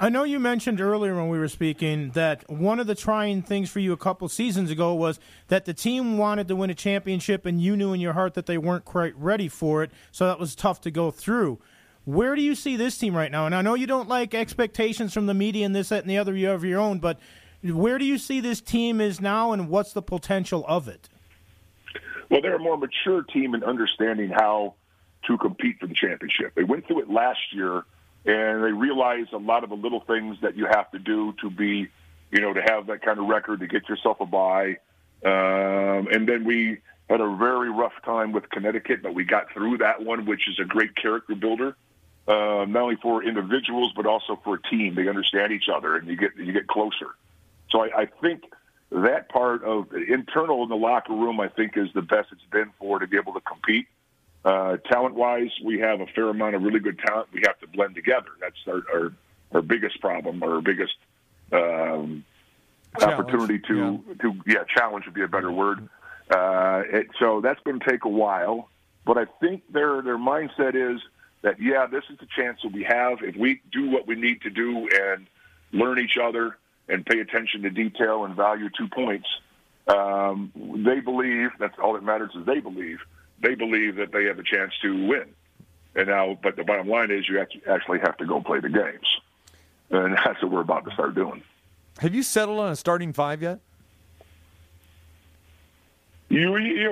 I 0.00 0.08
know 0.08 0.24
you 0.24 0.40
mentioned 0.40 0.80
earlier 0.80 1.14
when 1.14 1.28
we 1.28 1.38
were 1.38 1.48
speaking 1.48 2.10
that 2.10 2.48
one 2.50 2.80
of 2.80 2.86
the 2.86 2.94
trying 2.94 3.42
things 3.42 3.70
for 3.70 3.78
you 3.78 3.92
a 3.92 3.96
couple 3.96 4.28
seasons 4.28 4.70
ago 4.70 4.92
was 4.94 5.20
that 5.48 5.66
the 5.66 5.74
team 5.74 6.18
wanted 6.18 6.48
to 6.48 6.56
win 6.56 6.70
a 6.70 6.74
championship 6.74 7.46
and 7.46 7.60
you 7.60 7.76
knew 7.76 7.92
in 7.92 8.00
your 8.00 8.14
heart 8.14 8.34
that 8.34 8.46
they 8.46 8.58
weren't 8.58 8.84
quite 8.84 9.16
ready 9.16 9.48
for 9.48 9.82
it, 9.82 9.92
so 10.10 10.26
that 10.26 10.40
was 10.40 10.54
tough 10.54 10.80
to 10.80 10.90
go 10.90 11.10
through. 11.10 11.60
Where 12.04 12.34
do 12.34 12.42
you 12.42 12.54
see 12.54 12.76
this 12.76 12.98
team 12.98 13.16
right 13.16 13.32
now? 13.32 13.46
And 13.46 13.54
I 13.54 13.62
know 13.62 13.74
you 13.74 13.86
don't 13.86 14.08
like 14.08 14.34
expectations 14.34 15.14
from 15.14 15.26
the 15.26 15.34
media 15.34 15.64
and 15.64 15.74
this, 15.74 15.88
that, 15.88 16.02
and 16.02 16.10
the 16.10 16.18
other. 16.18 16.36
You 16.36 16.48
have 16.48 16.64
your 16.64 16.80
own, 16.80 16.98
but 16.98 17.18
where 17.62 17.96
do 17.98 18.04
you 18.04 18.18
see 18.18 18.40
this 18.40 18.60
team 18.60 19.00
is 19.00 19.20
now, 19.20 19.52
and 19.52 19.68
what's 19.70 19.92
the 19.92 20.02
potential 20.02 20.64
of 20.68 20.86
it? 20.86 21.08
Well, 22.30 22.42
they're 22.42 22.56
a 22.56 22.58
more 22.58 22.76
mature 22.76 23.22
team 23.22 23.54
in 23.54 23.64
understanding 23.64 24.30
how 24.30 24.74
to 25.26 25.38
compete 25.38 25.78
for 25.80 25.86
the 25.86 25.94
championship. 25.94 26.54
They 26.54 26.64
went 26.64 26.86
through 26.86 27.00
it 27.00 27.10
last 27.10 27.40
year, 27.52 27.84
and 28.26 28.64
they 28.64 28.72
realized 28.72 29.32
a 29.32 29.38
lot 29.38 29.64
of 29.64 29.70
the 29.70 29.76
little 29.76 30.00
things 30.00 30.36
that 30.42 30.56
you 30.56 30.66
have 30.66 30.90
to 30.90 30.98
do 30.98 31.34
to 31.40 31.48
be, 31.48 31.88
you 32.30 32.40
know, 32.40 32.52
to 32.52 32.60
have 32.60 32.88
that 32.88 33.02
kind 33.02 33.18
of 33.18 33.26
record 33.26 33.60
to 33.60 33.66
get 33.66 33.88
yourself 33.88 34.20
a 34.20 34.26
bye. 34.26 34.76
Um, 35.24 36.08
and 36.12 36.28
then 36.28 36.44
we 36.44 36.78
had 37.08 37.20
a 37.20 37.36
very 37.36 37.70
rough 37.70 37.94
time 38.04 38.32
with 38.32 38.50
Connecticut, 38.50 39.02
but 39.02 39.14
we 39.14 39.24
got 39.24 39.50
through 39.52 39.78
that 39.78 40.02
one, 40.02 40.26
which 40.26 40.48
is 40.48 40.58
a 40.60 40.64
great 40.64 40.94
character 40.96 41.34
builder, 41.34 41.76
uh, 42.26 42.64
not 42.66 42.82
only 42.82 42.96
for 42.96 43.22
individuals 43.22 43.92
but 43.94 44.06
also 44.06 44.38
for 44.42 44.56
a 44.56 44.62
team. 44.62 44.94
They 44.94 45.08
understand 45.08 45.52
each 45.52 45.68
other, 45.68 45.96
and 45.96 46.08
you 46.08 46.16
get 46.16 46.36
you 46.36 46.52
get 46.52 46.66
closer. 46.66 47.14
So 47.70 47.80
I, 47.80 48.02
I 48.02 48.06
think 48.06 48.44
that 48.90 49.28
part 49.28 49.64
of 49.64 49.92
internal 49.92 50.62
in 50.62 50.68
the 50.68 50.76
locker 50.76 51.12
room, 51.12 51.40
I 51.40 51.48
think, 51.48 51.76
is 51.76 51.88
the 51.94 52.02
best 52.02 52.28
it's 52.32 52.42
been 52.50 52.70
for 52.78 52.98
to 52.98 53.06
be 53.06 53.16
able 53.16 53.34
to 53.34 53.40
compete. 53.40 53.86
Uh, 54.44 54.76
talent 54.76 55.14
wise, 55.14 55.50
we 55.64 55.80
have 55.80 56.00
a 56.00 56.06
fair 56.06 56.28
amount 56.28 56.54
of 56.54 56.62
really 56.62 56.80
good 56.80 56.98
talent. 56.98 57.28
We 57.32 57.42
have 57.46 57.58
to 57.60 57.66
blend 57.66 57.94
together. 57.94 58.28
That's 58.40 58.56
our 58.66 58.82
our, 58.94 59.12
our 59.52 59.62
biggest 59.62 60.00
problem, 60.00 60.42
our 60.42 60.60
biggest 60.60 60.94
um, 61.52 62.24
opportunity 63.02 63.58
to 63.58 64.02
yeah. 64.06 64.14
to 64.22 64.34
yeah 64.46 64.64
challenge 64.74 65.06
would 65.06 65.14
be 65.14 65.22
a 65.22 65.28
better 65.28 65.50
word. 65.50 65.88
Uh, 66.30 66.82
it, 66.86 67.08
so 67.18 67.40
that's 67.40 67.60
going 67.64 67.80
to 67.80 67.90
take 67.90 68.04
a 68.04 68.08
while, 68.08 68.68
but 69.04 69.18
I 69.18 69.26
think 69.40 69.62
their 69.72 70.00
their 70.02 70.18
mindset 70.18 70.74
is 70.74 71.00
that 71.44 71.60
yeah, 71.60 71.86
this 71.86 72.04
is 72.10 72.18
the 72.18 72.26
chance 72.36 72.58
that 72.64 72.72
we 72.72 72.82
have 72.84 73.18
if 73.22 73.36
we 73.36 73.60
do 73.70 73.90
what 73.90 74.06
we 74.06 74.16
need 74.16 74.40
to 74.42 74.50
do 74.50 74.88
and 74.88 75.26
learn 75.72 75.98
each 75.98 76.16
other 76.20 76.56
and 76.88 77.04
pay 77.04 77.20
attention 77.20 77.62
to 77.62 77.70
detail 77.70 78.24
and 78.24 78.34
value 78.34 78.70
two 78.76 78.88
points. 78.88 79.28
Um, 79.86 80.50
they 80.56 81.00
believe 81.00 81.50
that's 81.60 81.78
all 81.78 81.92
that 81.92 82.02
matters 82.02 82.30
is 82.34 82.46
they 82.46 82.60
believe 82.60 82.98
they 83.40 83.54
believe 83.54 83.96
that 83.96 84.10
they 84.10 84.24
have 84.24 84.38
a 84.38 84.42
chance 84.42 84.72
to 84.82 85.06
win. 85.06 85.26
And 85.94 86.08
now, 86.08 86.38
but 86.42 86.56
the 86.56 86.64
bottom 86.64 86.88
line 86.88 87.10
is 87.10 87.28
you 87.28 87.38
actually 87.68 87.98
have 88.00 88.16
to 88.16 88.26
go 88.26 88.40
play 88.40 88.60
the 88.60 88.70
games, 88.70 89.06
and 89.90 90.16
that's 90.24 90.42
what 90.42 90.50
we're 90.50 90.62
about 90.62 90.86
to 90.86 90.92
start 90.92 91.14
doing. 91.14 91.42
Have 91.98 92.14
you 92.14 92.22
settled 92.22 92.58
on 92.58 92.72
a 92.72 92.76
starting 92.76 93.12
five 93.12 93.42
yet? 93.42 93.60
You, 96.34 96.56
you, 96.56 96.90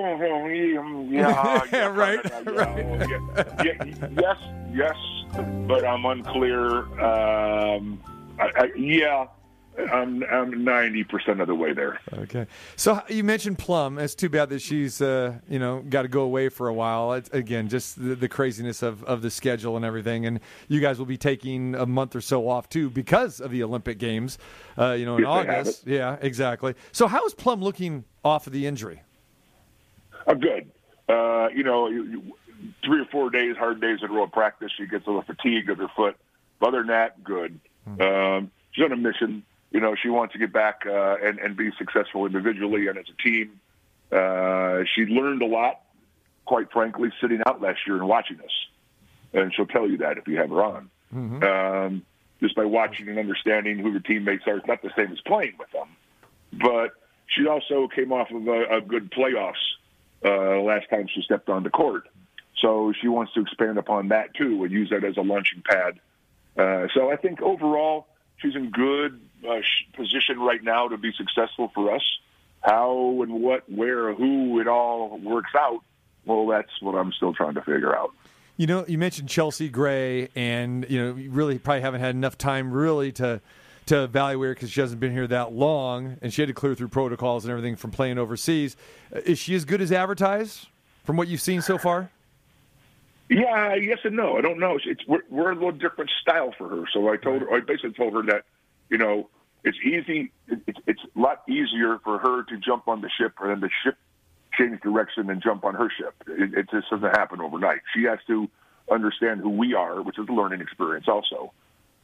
yeah, 1.11 1.63
yeah, 1.69 1.85
Right, 1.87 2.19
yeah, 2.23 2.77
yeah, 3.61 3.83
yeah, 3.83 4.07
yes, 4.17 4.37
yes, 4.71 4.95
but 5.67 5.83
I'm 5.85 6.05
unclear. 6.05 6.83
Um, 7.01 8.01
I, 8.39 8.51
I, 8.55 8.71
yeah, 8.77 9.27
I'm 9.91 10.23
I'm 10.31 10.63
ninety 10.63 11.03
percent 11.03 11.41
of 11.41 11.47
the 11.47 11.55
way 11.55 11.73
there. 11.73 11.99
Okay. 12.13 12.47
So 12.77 13.01
you 13.09 13.25
mentioned 13.25 13.57
Plum. 13.57 13.99
It's 13.99 14.15
too 14.15 14.29
bad 14.29 14.47
that 14.49 14.61
she's 14.61 15.01
uh, 15.01 15.39
you 15.49 15.59
know 15.59 15.83
got 15.89 16.03
to 16.03 16.07
go 16.07 16.21
away 16.21 16.47
for 16.47 16.69
a 16.69 16.73
while. 16.73 17.11
It's, 17.11 17.29
again, 17.31 17.67
just 17.67 18.01
the, 18.01 18.15
the 18.15 18.29
craziness 18.29 18.81
of, 18.81 19.03
of 19.03 19.21
the 19.21 19.29
schedule 19.29 19.75
and 19.75 19.83
everything. 19.83 20.25
And 20.25 20.39
you 20.69 20.79
guys 20.79 20.99
will 20.99 21.05
be 21.05 21.17
taking 21.17 21.75
a 21.75 21.85
month 21.85 22.15
or 22.15 22.21
so 22.21 22.47
off 22.47 22.69
too 22.69 22.89
because 22.89 23.41
of 23.41 23.51
the 23.51 23.61
Olympic 23.63 23.97
Games. 23.97 24.37
Uh, 24.77 24.91
you 24.91 25.05
know, 25.05 25.17
in 25.17 25.23
Yes, 25.23 25.29
August. 25.29 25.87
Yeah, 25.87 26.17
exactly. 26.21 26.75
So 26.93 27.07
how 27.07 27.25
is 27.25 27.33
Plum 27.33 27.61
looking 27.61 28.05
off 28.23 28.47
of 28.47 28.53
the 28.53 28.65
injury? 28.67 29.01
Uh, 30.27 30.33
good. 30.33 30.71
Uh, 31.07 31.49
you 31.53 31.63
know, 31.63 31.87
you, 31.89 32.03
you, 32.03 32.33
three 32.83 33.01
or 33.01 33.05
four 33.05 33.29
days, 33.29 33.55
hard 33.57 33.81
days 33.81 33.99
in 34.01 34.09
a 34.09 34.13
row 34.13 34.23
of 34.23 34.31
practice. 34.31 34.71
She 34.77 34.85
gets 34.85 35.05
a 35.05 35.09
little 35.09 35.23
fatigue 35.23 35.69
of 35.69 35.77
her 35.79 35.89
foot. 35.95 36.15
But 36.59 36.69
other 36.69 36.79
than 36.79 36.87
that, 36.87 37.23
good. 37.23 37.59
Um, 37.99 38.51
she's 38.71 38.85
on 38.85 38.91
a 38.91 38.97
mission. 38.97 39.43
You 39.71 39.79
know, 39.79 39.95
she 40.01 40.09
wants 40.09 40.33
to 40.33 40.39
get 40.39 40.53
back 40.53 40.83
uh, 40.85 41.15
and, 41.21 41.39
and 41.39 41.57
be 41.57 41.71
successful 41.77 42.25
individually 42.25 42.87
and 42.87 42.97
as 42.97 43.05
a 43.09 43.21
team. 43.21 43.59
Uh, 44.11 44.83
she 44.95 45.01
learned 45.01 45.41
a 45.41 45.47
lot, 45.47 45.81
quite 46.45 46.71
frankly, 46.71 47.09
sitting 47.19 47.41
out 47.47 47.61
last 47.61 47.79
year 47.87 47.97
and 47.97 48.07
watching 48.07 48.39
us. 48.39 48.67
And 49.33 49.53
she'll 49.53 49.65
tell 49.65 49.89
you 49.89 49.97
that 49.97 50.17
if 50.17 50.27
you 50.27 50.37
have 50.37 50.49
her 50.49 50.63
on. 50.63 50.89
Um, 51.43 52.05
just 52.39 52.55
by 52.55 52.65
watching 52.65 53.07
and 53.07 53.17
understanding 53.17 53.79
who 53.79 53.91
her 53.91 53.99
teammates 53.99 54.43
are. 54.47 54.57
It's 54.57 54.67
not 54.67 54.81
the 54.81 54.91
same 54.95 55.11
as 55.11 55.21
playing 55.21 55.53
with 55.57 55.71
them. 55.71 55.87
But 56.53 56.91
she 57.27 57.47
also 57.47 57.87
came 57.87 58.11
off 58.11 58.29
of 58.31 58.47
a, 58.47 58.77
a 58.77 58.81
good 58.81 59.11
playoffs 59.11 59.55
uh, 60.23 60.59
last 60.61 60.89
time 60.89 61.07
she 61.13 61.21
stepped 61.21 61.49
on 61.49 61.63
the 61.63 61.69
court. 61.69 62.07
So 62.59 62.93
she 62.99 63.07
wants 63.07 63.33
to 63.33 63.41
expand 63.41 63.77
upon 63.77 64.09
that 64.09 64.33
too 64.35 64.63
and 64.63 64.71
use 64.71 64.89
that 64.89 65.03
as 65.03 65.17
a 65.17 65.21
launching 65.21 65.63
pad. 65.65 65.99
Uh, 66.57 66.87
so 66.93 67.11
I 67.11 67.15
think 67.17 67.41
overall 67.41 68.07
she's 68.37 68.55
in 68.55 68.71
good 68.71 69.19
uh, 69.47 69.59
position 69.95 70.39
right 70.39 70.63
now 70.63 70.87
to 70.87 70.97
be 70.97 71.11
successful 71.17 71.71
for 71.73 71.93
us. 71.93 72.03
How 72.61 73.21
and 73.21 73.41
what, 73.41 73.69
where, 73.69 74.13
who 74.13 74.61
it 74.61 74.67
all 74.67 75.19
works 75.19 75.51
out. 75.57 75.81
Well, 76.25 76.47
that's 76.47 76.71
what 76.79 76.95
I'm 76.95 77.11
still 77.11 77.33
trying 77.33 77.55
to 77.55 77.61
figure 77.61 77.93
out. 77.93 78.11
You 78.55 78.67
know, 78.67 78.85
you 78.87 78.97
mentioned 78.97 79.27
Chelsea 79.27 79.67
Gray, 79.67 80.29
and 80.35 80.85
you 80.89 81.01
know, 81.01 81.15
you 81.15 81.31
really 81.31 81.57
probably 81.57 81.81
haven't 81.81 82.01
had 82.01 82.15
enough 82.15 82.37
time 82.37 82.71
really 82.71 83.11
to 83.13 83.41
to 83.87 84.03
evaluate 84.03 84.47
her 84.47 84.53
because 84.53 84.71
she 84.71 84.81
hasn't 84.81 84.99
been 84.99 85.11
here 85.11 85.27
that 85.27 85.53
long, 85.53 86.17
and 86.21 86.33
she 86.33 86.41
had 86.41 86.47
to 86.47 86.53
clear 86.53 86.75
through 86.75 86.89
protocols 86.89 87.45
and 87.45 87.51
everything 87.51 87.75
from 87.75 87.91
playing 87.91 88.17
overseas. 88.17 88.75
Uh, 89.13 89.19
Is 89.25 89.39
she 89.39 89.55
as 89.55 89.65
good 89.65 89.81
as 89.81 89.91
advertised 89.91 90.67
from 91.03 91.17
what 91.17 91.27
you've 91.27 91.41
seen 91.41 91.61
so 91.61 91.77
far? 91.77 92.09
Yeah, 93.29 93.75
yes 93.75 93.99
and 94.03 94.15
no. 94.15 94.37
I 94.37 94.41
don't 94.41 94.59
know. 94.59 94.77
It's 94.85 95.05
we're, 95.07 95.23
we're 95.29 95.51
a 95.51 95.55
little 95.55 95.71
different 95.71 96.11
style 96.21 96.53
for 96.57 96.69
her. 96.69 96.83
So 96.93 97.09
I 97.09 97.17
told 97.17 97.41
her, 97.41 97.53
I 97.53 97.61
basically 97.61 97.93
told 97.93 98.13
her 98.13 98.23
that, 98.23 98.43
you 98.89 98.97
know, 98.97 99.29
it's 99.63 99.77
easy. 99.83 100.31
It's 100.47 100.79
it's 100.85 101.01
a 101.15 101.19
lot 101.19 101.41
easier 101.47 101.99
for 102.03 102.19
her 102.19 102.43
to 102.43 102.57
jump 102.57 102.87
on 102.87 103.01
the 103.01 103.09
ship 103.09 103.33
and 103.39 103.49
then 103.49 103.59
the 103.61 103.69
ship 103.83 103.97
change 104.57 104.81
direction 104.81 105.29
and 105.29 105.41
jump 105.41 105.63
on 105.63 105.73
her 105.73 105.89
ship. 105.89 106.13
It, 106.27 106.53
it 106.53 106.69
just 106.69 106.89
doesn't 106.89 107.17
happen 107.17 107.41
overnight. 107.41 107.79
She 107.95 108.03
has 108.03 108.19
to 108.27 108.49
understand 108.91 109.41
who 109.41 109.49
we 109.49 109.73
are, 109.73 110.01
which 110.01 110.19
is 110.19 110.27
a 110.27 110.31
learning 110.31 110.61
experience 110.61 111.07
also, 111.07 111.53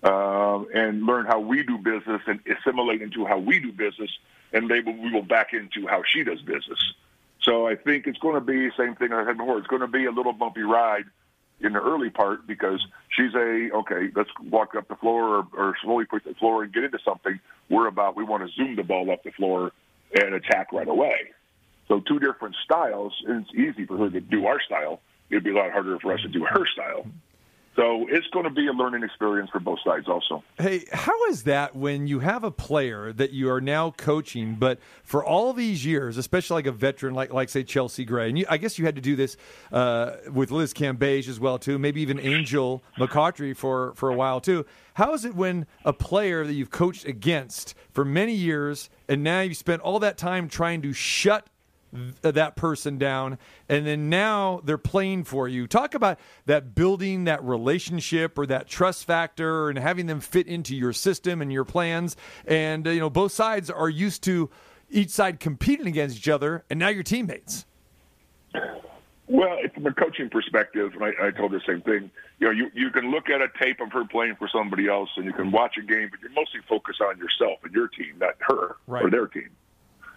um, 0.03 0.67
and 0.73 1.05
learn 1.05 1.25
how 1.25 1.39
we 1.39 1.63
do 1.63 1.77
business 1.77 2.21
and 2.27 2.39
assimilate 2.47 3.01
into 3.01 3.25
how 3.25 3.37
we 3.37 3.59
do 3.59 3.71
business, 3.71 4.09
and 4.53 4.67
maybe 4.67 4.91
we 4.91 5.11
will 5.11 5.23
back 5.23 5.53
into 5.53 5.87
how 5.87 6.03
she 6.07 6.23
does 6.23 6.41
business. 6.41 6.93
So 7.41 7.67
I 7.67 7.75
think 7.75 8.07
it's 8.07 8.19
going 8.19 8.35
to 8.35 8.41
be 8.41 8.67
the 8.67 8.71
same 8.77 8.95
thing 8.95 9.13
I 9.13 9.25
said 9.25 9.37
before. 9.37 9.57
It's 9.57 9.67
going 9.67 9.81
to 9.81 9.87
be 9.87 10.05
a 10.05 10.11
little 10.11 10.33
bumpy 10.33 10.61
ride 10.61 11.05
in 11.61 11.73
the 11.73 11.79
early 11.79 12.09
part 12.09 12.47
because 12.47 12.85
she's 13.09 13.33
a 13.33 13.69
okay. 13.73 14.09
Let's 14.15 14.29
walk 14.49 14.75
up 14.75 14.87
the 14.87 14.95
floor 14.95 15.39
or, 15.39 15.47
or 15.57 15.75
slowly 15.83 16.05
push 16.05 16.23
the 16.23 16.33
floor 16.35 16.63
and 16.63 16.73
get 16.73 16.83
into 16.83 16.99
something. 17.03 17.39
We're 17.69 17.87
about 17.87 18.15
we 18.15 18.23
want 18.23 18.47
to 18.47 18.53
zoom 18.53 18.75
the 18.75 18.83
ball 18.83 19.11
up 19.11 19.23
the 19.23 19.31
floor 19.31 19.71
and 20.13 20.33
attack 20.33 20.71
right 20.71 20.87
away. 20.87 21.31
So 21.87 21.99
two 21.99 22.19
different 22.19 22.55
styles, 22.63 23.13
and 23.27 23.45
it's 23.45 23.53
easy 23.53 23.85
for 23.85 23.97
her 23.97 24.09
to 24.09 24.21
do 24.21 24.45
our 24.45 24.61
style. 24.61 25.01
It'd 25.29 25.43
be 25.43 25.51
a 25.51 25.55
lot 25.55 25.71
harder 25.71 25.99
for 25.99 26.13
us 26.13 26.21
to 26.21 26.27
do 26.27 26.45
her 26.45 26.65
style. 26.67 27.05
So 27.75 28.07
it's 28.09 28.27
going 28.27 28.43
to 28.43 28.49
be 28.49 28.67
a 28.67 28.73
learning 28.73 29.03
experience 29.03 29.49
for 29.51 29.59
both 29.59 29.79
sides, 29.85 30.07
also. 30.07 30.43
Hey, 30.57 30.85
how 30.91 31.25
is 31.25 31.43
that 31.43 31.75
when 31.75 32.07
you 32.07 32.19
have 32.19 32.43
a 32.43 32.51
player 32.51 33.13
that 33.13 33.31
you 33.31 33.49
are 33.49 33.61
now 33.61 33.91
coaching, 33.91 34.55
but 34.55 34.79
for 35.03 35.23
all 35.23 35.53
these 35.53 35.85
years, 35.85 36.17
especially 36.17 36.55
like 36.55 36.65
a 36.65 36.71
veteran 36.71 37.13
like 37.13 37.31
like 37.31 37.47
say 37.47 37.63
Chelsea 37.63 38.03
Gray, 38.05 38.27
and 38.27 38.39
you, 38.39 38.45
I 38.49 38.57
guess 38.57 38.77
you 38.79 38.85
had 38.85 38.95
to 38.95 39.01
do 39.01 39.15
this 39.15 39.37
uh, 39.71 40.13
with 40.33 40.51
Liz 40.51 40.73
Cambage 40.73 41.29
as 41.29 41.39
well 41.39 41.57
too, 41.57 41.79
maybe 41.79 42.01
even 42.01 42.19
Angel 42.19 42.83
McCoughtry 42.97 43.55
for 43.55 43.93
for 43.95 44.09
a 44.09 44.15
while 44.15 44.41
too. 44.41 44.65
How 44.95 45.13
is 45.13 45.23
it 45.23 45.35
when 45.35 45.65
a 45.85 45.93
player 45.93 46.45
that 46.45 46.53
you've 46.53 46.71
coached 46.71 47.05
against 47.05 47.75
for 47.91 48.03
many 48.03 48.33
years, 48.33 48.89
and 49.07 49.23
now 49.23 49.41
you've 49.41 49.55
spent 49.55 49.81
all 49.81 49.99
that 49.99 50.17
time 50.17 50.49
trying 50.49 50.81
to 50.81 50.91
shut 50.91 51.47
th- 51.93 52.33
that 52.35 52.55
person 52.55 52.97
down 52.97 53.37
and 53.67 53.85
then 53.85 54.09
now 54.09 54.61
they're 54.63 54.77
playing 54.77 55.23
for 55.23 55.47
you 55.47 55.65
talk 55.67 55.93
about 55.93 56.19
that 56.45 56.75
building 56.75 57.23
that 57.23 57.43
relationship 57.43 58.37
or 58.37 58.45
that 58.45 58.67
trust 58.67 59.05
factor 59.05 59.69
and 59.69 59.77
having 59.79 60.05
them 60.05 60.19
fit 60.19 60.47
into 60.47 60.75
your 60.75 60.93
system 60.93 61.41
and 61.41 61.51
your 61.51 61.65
plans 61.65 62.15
and 62.45 62.87
uh, 62.87 62.91
you 62.91 62.99
know 62.99 63.09
both 63.09 63.31
sides 63.31 63.69
are 63.69 63.89
used 63.89 64.21
to 64.23 64.49
each 64.89 65.09
side 65.09 65.39
competing 65.39 65.87
against 65.87 66.17
each 66.17 66.29
other 66.29 66.63
and 66.69 66.79
now 66.79 66.87
you're 66.89 67.03
teammates 67.03 67.65
Well, 69.27 69.57
from 69.75 69.85
a 69.85 69.93
coaching 69.93 70.27
perspective, 70.29 70.93
and 70.95 71.03
I, 71.03 71.27
I 71.27 71.31
told 71.31 71.51
her 71.51 71.59
the 71.59 71.63
same 71.67 71.81
thing. 71.81 72.09
You 72.39 72.47
know, 72.47 72.51
you, 72.51 72.71
you 72.73 72.89
can 72.89 73.11
look 73.11 73.29
at 73.29 73.41
a 73.41 73.47
tape 73.61 73.79
of 73.79 73.91
her 73.91 74.03
playing 74.03 74.37
for 74.37 74.47
somebody 74.51 74.87
else, 74.87 75.09
and 75.17 75.25
you 75.25 75.33
can 75.33 75.51
watch 75.51 75.77
a 75.77 75.83
game, 75.83 76.07
but 76.09 76.19
you're 76.19 76.31
mostly 76.31 76.61
focused 76.67 76.99
on 76.99 77.19
yourself 77.19 77.59
and 77.63 77.71
your 77.71 77.87
team, 77.89 78.15
not 78.19 78.33
her 78.39 78.77
Right. 78.87 79.05
or 79.05 79.11
their 79.11 79.27
team. 79.27 79.49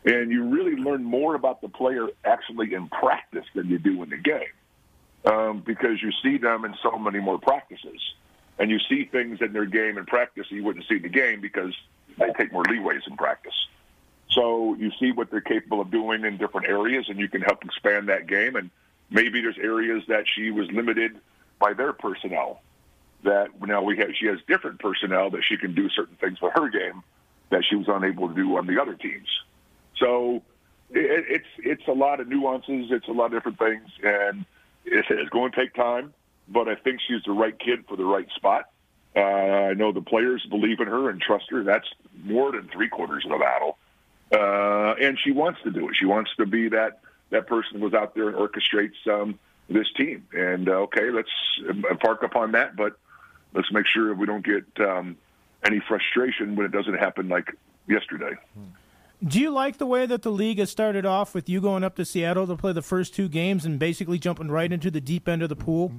And 0.05 0.31
you 0.33 0.49
really 0.49 0.77
learn 0.77 1.05
more 1.05 1.35
about 1.35 1.61
the 1.61 1.69
player 1.69 2.09
actually 2.25 2.75
in 2.75 2.89
practice 2.89 3.47
than 3.55 3.69
you 3.69 3.79
do 3.79 4.03
in 4.03 4.11
the 4.11 4.17
game, 4.17 4.53
um, 5.25 5.61
because 5.65 6.03
you 6.03 6.11
see 6.23 6.39
them 6.39 6.65
in 6.65 6.75
so 6.83 6.99
many 6.99 7.21
more 7.21 7.39
practices, 7.39 8.01
and 8.59 8.71
you 8.71 8.79
see 8.89 9.05
things 9.05 9.41
in 9.41 9.53
their 9.53 9.67
game 9.67 9.99
in 9.99 10.07
practice 10.07 10.47
you 10.51 10.65
wouldn't 10.65 10.87
see 10.89 10.97
in 10.97 11.03
the 11.03 11.09
game 11.09 11.41
because 11.41 11.73
they 12.19 12.33
take 12.37 12.53
more 12.53 12.65
leeways 12.65 13.07
in 13.07 13.17
practice. 13.17 13.55
So 14.31 14.75
you 14.75 14.91
see 14.99 15.13
what 15.13 15.31
they're 15.31 15.41
capable 15.41 15.81
of 15.81 15.91
doing 15.91 16.25
in 16.25 16.37
different 16.37 16.67
areas, 16.67 17.07
and 17.09 17.19
you 17.21 17.29
can 17.29 17.43
help 17.43 17.65
expand 17.65 18.09
that 18.09 18.27
game. 18.27 18.57
And 18.57 18.71
maybe 19.11 19.41
there's 19.41 19.59
areas 19.59 20.03
that 20.09 20.25
she 20.35 20.51
was 20.51 20.71
limited 20.73 21.13
by 21.61 21.75
their 21.75 21.93
personnel. 21.93 22.61
that 23.23 23.49
now 23.61 23.83
we 23.83 23.97
have 23.99 24.09
she 24.19 24.27
has 24.27 24.39
different 24.49 24.81
personnel 24.81 25.31
that 25.31 25.43
she 25.49 25.57
can 25.57 25.75
do 25.75 25.89
certain 25.91 26.17
things 26.17 26.41
with 26.41 26.53
her 26.55 26.69
game 26.69 27.03
that 27.51 27.63
she 27.69 27.77
was 27.77 27.87
unable 27.89 28.29
to 28.29 28.35
do 28.35 28.57
on 28.57 28.67
the 28.67 28.81
other 28.81 28.95
teams. 28.95 29.29
So 29.99 30.43
it, 30.91 31.25
it's 31.29 31.47
it's 31.59 31.89
a 31.89 31.93
lot 31.93 32.21
of 32.21 32.29
nuances. 32.29 32.87
It's 32.91 33.09
a 33.09 33.13
lot 33.13 33.27
of 33.27 33.33
different 33.33 33.59
things, 33.59 33.89
and 34.03 34.45
it's, 34.85 35.09
it's 35.11 35.31
going 35.31 35.53
to 35.53 35.61
take 35.61 35.75
time. 35.75 36.13
But 36.49 36.69
I 36.69 36.75
think 36.75 37.01
she's 37.07 37.23
the 37.25 37.33
right 37.33 37.59
kid 37.59 37.85
for 37.89 37.97
the 37.97 38.05
right 38.05 38.29
spot. 38.37 38.69
Uh, 39.15 39.21
I 39.21 39.75
know 39.75 39.93
the 39.93 40.01
players 40.01 40.45
believe 40.49 40.81
in 40.81 40.89
her 40.89 41.11
and 41.11 41.21
trust 41.21 41.45
her. 41.51 41.63
That's 41.63 41.87
more 42.25 42.53
than 42.53 42.69
three 42.69 42.89
quarters 42.89 43.25
of 43.25 43.31
the 43.31 43.39
battle. 43.39 43.79
Uh, 44.33 44.95
and 45.01 45.19
she 45.23 45.31
wants 45.31 45.61
to 45.65 45.71
do 45.71 45.89
it. 45.89 45.97
She 45.99 46.07
wants 46.07 46.31
to 46.39 46.47
be 46.47 46.69
that 46.71 47.01
that 47.31 47.47
person 47.47 47.81
who's 47.81 47.95
out 47.95 48.15
there 48.15 48.29
and 48.29 48.37
orchestrates 48.37 49.07
um, 49.07 49.39
this 49.69 49.87
team. 49.97 50.27
And 50.33 50.69
uh, 50.69 50.85
okay, 50.87 51.11
let's 51.11 51.31
uh, 51.69 51.95
park 51.97 52.23
up 52.23 52.37
on 52.37 52.53
that, 52.53 52.77
but 52.77 52.99
let's 53.55 53.71
make 53.73 53.87
sure 53.87 54.15
we 54.15 54.27
don't 54.27 54.45
get 54.45 54.65
um, 54.81 55.17
any 55.65 55.81
frustration 55.81 56.57
when 56.57 56.67
it 56.67 56.73
doesn't 56.73 56.99
happen 56.99 57.29
like 57.29 57.55
yesterday. 57.89 58.33
Do 59.25 59.39
you 59.39 59.51
like 59.51 59.79
the 59.79 59.87
way 59.87 60.05
that 60.07 60.23
the 60.23 60.31
league 60.31 60.59
has 60.59 60.71
started 60.71 61.07
off 61.07 61.33
with 61.33 61.49
you 61.49 61.61
going 61.61 61.85
up 61.85 61.95
to 61.97 62.05
Seattle 62.05 62.47
to 62.49 62.57
play 62.57 62.73
the 62.73 62.83
first 62.83 63.15
two 63.15 63.29
games 63.29 63.65
and 63.65 63.79
basically 63.79 64.19
jumping 64.19 64.51
right 64.51 64.73
into 64.73 64.91
the 64.91 65.01
deep 65.01 65.29
end 65.29 65.43
of 65.43 65.49
the 65.49 65.55
pool? 65.55 65.93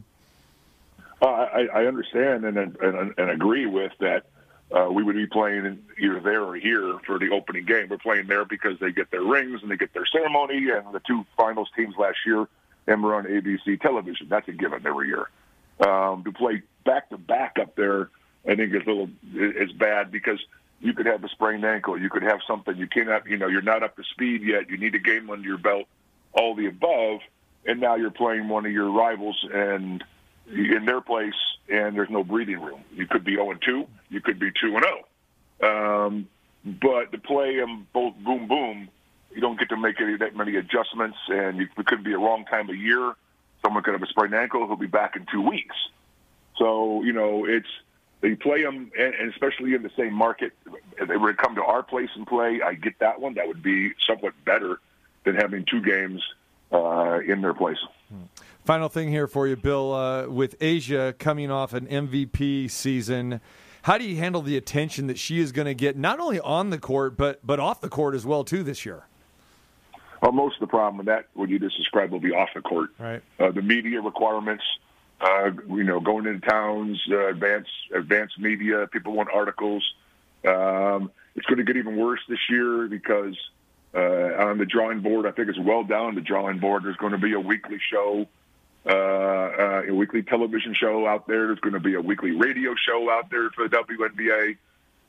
Uh, 1.21 1.25
I, 1.25 1.67
I 1.73 1.85
understand 1.85 2.43
and, 2.43 2.57
and 2.57 3.13
and 3.17 3.29
agree 3.29 3.65
with 3.65 3.93
that. 4.01 4.25
Uh, 4.71 4.89
we 4.91 5.03
would 5.03 5.15
be 5.15 5.27
playing 5.27 5.79
either 5.99 6.19
there 6.19 6.43
or 6.43 6.55
here 6.55 6.97
for 7.05 7.17
the 7.17 7.29
opening 7.29 7.63
game. 7.63 7.87
We're 7.89 7.97
playing 7.97 8.27
there 8.27 8.43
because 8.43 8.77
they 8.79 8.91
get 8.91 9.09
their 9.11 9.23
rings 9.23 9.61
and 9.61 9.71
they 9.71 9.77
get 9.77 9.93
their 9.93 10.05
ceremony. 10.05 10.69
And 10.71 10.93
the 10.93 11.01
two 11.07 11.25
finals 11.37 11.69
teams 11.77 11.95
last 11.97 12.17
year, 12.25 12.47
and 12.87 13.01
we're 13.01 13.15
on 13.15 13.23
ABC 13.23 13.79
television. 13.79 14.27
That's 14.29 14.47
a 14.49 14.51
given 14.51 14.85
every 14.85 15.07
year. 15.07 15.29
Um, 15.79 16.23
to 16.25 16.31
play 16.33 16.63
back 16.85 17.09
to 17.09 17.17
back 17.17 17.57
up 17.61 17.75
there, 17.75 18.09
I 18.45 18.55
think 18.55 18.73
is 18.73 18.81
a 18.85 18.89
little 18.89 19.09
is 19.33 19.71
bad 19.71 20.11
because 20.11 20.43
you 20.83 20.93
could 20.93 21.05
have 21.05 21.23
a 21.23 21.29
sprained 21.29 21.63
ankle, 21.63 21.97
you 21.97 22.09
could 22.09 22.23
have 22.23 22.39
something 22.45 22.75
you 22.75 22.87
cannot, 22.87 23.25
you 23.25 23.37
know, 23.37 23.47
you're 23.47 23.61
not 23.61 23.83
up 23.83 23.95
to 23.95 24.03
speed 24.03 24.43
yet. 24.43 24.69
You 24.69 24.77
need 24.77 24.93
a 24.93 24.99
game 24.99 25.29
under 25.29 25.47
your 25.47 25.57
belt, 25.57 25.85
all 26.33 26.55
the 26.55 26.65
above, 26.67 27.21
and 27.65 27.79
now 27.79 27.95
you're 27.95 28.11
playing 28.11 28.49
one 28.49 28.65
of 28.65 28.71
your 28.73 28.91
rivals 28.91 29.47
and 29.51 30.03
in 30.45 30.83
their 30.85 30.99
place, 30.99 31.33
and 31.69 31.95
there's 31.95 32.09
no 32.09 32.21
breathing 32.21 32.61
room. 32.61 32.83
You 32.93 33.07
could 33.07 33.23
be 33.23 33.35
0 33.35 33.53
2, 33.65 33.87
you 34.09 34.19
could 34.19 34.39
be 34.39 34.51
2 34.61 34.75
and 34.75 34.85
0. 35.61 35.71
Um, 35.71 36.27
but 36.65 37.13
to 37.13 37.17
play 37.17 37.55
them 37.55 37.87
both 37.93 38.15
boom 38.17 38.49
boom, 38.49 38.89
you 39.33 39.39
don't 39.39 39.57
get 39.57 39.69
to 39.69 39.77
make 39.77 40.01
any 40.01 40.17
that 40.17 40.35
many 40.35 40.57
adjustments, 40.57 41.17
and 41.29 41.59
you, 41.59 41.67
it 41.77 41.85
could 41.85 42.03
be 42.03 42.11
a 42.11 42.17
wrong 42.17 42.43
time 42.43 42.69
of 42.69 42.75
year. 42.75 43.13
Someone 43.63 43.83
could 43.83 43.93
have 43.93 44.03
a 44.03 44.07
sprained 44.07 44.35
ankle; 44.35 44.67
he'll 44.67 44.75
be 44.75 44.85
back 44.85 45.15
in 45.15 45.25
two 45.31 45.41
weeks. 45.41 45.75
So 46.57 47.03
you 47.03 47.13
know, 47.13 47.45
it's 47.45 47.67
they 48.23 48.35
play 48.35 48.63
them, 48.63 48.89
and, 48.97 49.13
especially 49.29 49.75
in 49.75 49.83
the 49.83 49.91
same 49.97 50.13
market. 50.13 50.53
If 50.97 51.09
they 51.09 51.17
were 51.17 51.33
to 51.33 51.37
come 51.37 51.55
to 51.55 51.63
our 51.63 51.83
place 51.83 52.09
and 52.15 52.25
play, 52.25 52.61
I 52.65 52.73
get 52.73 52.97
that 52.99 53.19
one. 53.19 53.33
That 53.33 53.47
would 53.47 53.61
be 53.61 53.91
somewhat 54.07 54.33
better 54.45 54.79
than 55.25 55.35
having 55.35 55.65
two 55.69 55.81
games 55.81 56.23
uh, 56.71 57.19
in 57.19 57.41
their 57.41 57.53
place. 57.53 57.77
Final 58.63 58.87
thing 58.87 59.09
here 59.09 59.27
for 59.27 59.45
you, 59.45 59.57
Bill. 59.57 59.93
Uh, 59.93 60.27
with 60.27 60.57
A'ja 60.59 61.17
coming 61.17 61.51
off 61.51 61.73
an 61.73 61.85
MVP 61.85 62.71
season, 62.71 63.41
how 63.81 63.97
do 63.97 64.05
you 64.05 64.15
handle 64.15 64.41
the 64.41 64.55
attention 64.55 65.07
that 65.07 65.19
she 65.19 65.41
is 65.41 65.51
going 65.51 65.65
to 65.65 65.73
get, 65.73 65.97
not 65.97 66.21
only 66.21 66.39
on 66.39 66.69
the 66.69 66.79
court 66.79 67.17
but 67.17 67.45
but 67.45 67.59
off 67.59 67.81
the 67.81 67.89
court 67.89 68.15
as 68.15 68.25
well 68.25 68.45
too 68.45 68.63
this 68.63 68.85
year? 68.85 69.03
Well, 70.21 70.31
most 70.31 70.55
of 70.55 70.61
the 70.61 70.67
problem 70.67 70.95
with 70.95 71.07
that, 71.07 71.25
what 71.33 71.49
you 71.49 71.59
just 71.59 71.75
described, 71.75 72.13
will 72.13 72.21
be 72.21 72.31
off 72.31 72.47
the 72.55 72.61
court. 72.61 72.91
Right. 72.97 73.21
Uh, 73.37 73.51
the 73.51 73.61
media 73.61 73.99
requirements, 73.99 74.63
uh, 75.21 75.51
you 75.69 75.83
know, 75.83 75.99
going 75.99 76.25
into 76.25 76.45
towns, 76.45 77.01
uh, 77.09 77.27
advanced 77.27 77.71
advanced 77.93 78.39
media. 78.39 78.87
People 78.87 79.13
want 79.13 79.29
articles. 79.33 79.83
Um, 80.45 81.11
it's 81.35 81.45
going 81.45 81.57
to 81.57 81.63
get 81.63 81.77
even 81.77 81.97
worse 81.97 82.19
this 82.27 82.39
year 82.49 82.87
because 82.87 83.35
uh, 83.93 83.99
on 84.49 84.57
the 84.57 84.65
drawing 84.65 85.01
board, 85.01 85.25
I 85.25 85.31
think 85.31 85.49
it's 85.49 85.59
well 85.59 85.83
down 85.83 86.15
the 86.15 86.21
drawing 86.21 86.59
board. 86.59 86.83
There's 86.83 86.97
going 86.97 87.13
to 87.13 87.17
be 87.17 87.33
a 87.33 87.39
weekly 87.39 87.79
show, 87.91 88.27
uh, 88.85 88.89
uh, 88.89 89.83
a 89.87 89.93
weekly 89.93 90.23
television 90.23 90.73
show 90.73 91.07
out 91.07 91.27
there. 91.27 91.47
There's 91.47 91.59
going 91.59 91.73
to 91.73 91.79
be 91.79 91.93
a 91.93 92.01
weekly 92.01 92.31
radio 92.31 92.75
show 92.75 93.09
out 93.09 93.29
there 93.29 93.49
for 93.51 93.67
the 93.67 93.77
WNBA. 93.77 94.57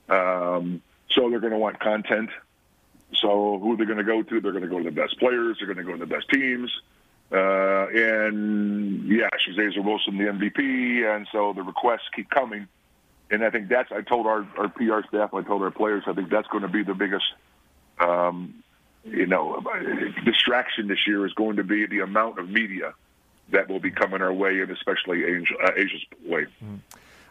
Um, 0.08 0.82
so 1.10 1.30
they're 1.30 1.40
going 1.40 1.52
to 1.52 1.58
want 1.58 1.80
content. 1.80 2.30
So 3.14 3.58
who 3.58 3.72
are 3.72 3.76
they're 3.76 3.86
going 3.86 3.98
to 3.98 4.04
go 4.04 4.22
to? 4.22 4.40
They're 4.40 4.52
going 4.52 4.64
to 4.64 4.70
go 4.70 4.78
to 4.78 4.84
the 4.84 4.90
best 4.90 5.18
players. 5.18 5.58
They're 5.58 5.72
going 5.72 5.78
to 5.78 5.84
go 5.84 5.92
to 5.92 5.98
the 5.98 6.06
best 6.06 6.28
teams. 6.28 6.70
Uh, 7.32 7.86
and 7.88 9.08
yeah, 9.08 9.28
she's 9.38 9.56
A'ja 9.56 9.82
Wilson, 9.82 10.18
the 10.18 10.24
MVP, 10.24 11.04
and 11.04 11.26
so 11.32 11.52
the 11.52 11.62
requests 11.62 12.08
keep 12.14 12.30
coming. 12.30 12.68
And 13.30 13.44
I 13.44 13.50
think 13.50 13.68
that's 13.68 13.90
I 13.90 14.02
told 14.02 14.26
our, 14.26 14.46
our 14.58 14.68
PR 14.68 15.06
staff, 15.08 15.34
I 15.34 15.42
told 15.42 15.62
our 15.62 15.70
players, 15.70 16.04
I 16.06 16.12
think 16.12 16.30
that's 16.30 16.46
going 16.48 16.62
to 16.62 16.68
be 16.68 16.82
the 16.82 16.94
biggest, 16.94 17.24
um, 17.98 18.62
you 19.04 19.26
know, 19.26 19.60
distraction 20.24 20.88
this 20.88 21.06
year 21.06 21.26
is 21.26 21.32
going 21.32 21.56
to 21.56 21.64
be 21.64 21.86
the 21.86 22.00
amount 22.00 22.38
of 22.38 22.48
media 22.48 22.94
that 23.50 23.68
will 23.68 23.80
be 23.80 23.90
coming 23.90 24.22
our 24.22 24.32
way, 24.32 24.60
and 24.60 24.70
especially 24.70 25.22
A'ja, 25.22 25.52
uh, 25.64 25.70
A'ja's 25.72 26.04
way. 26.26 26.46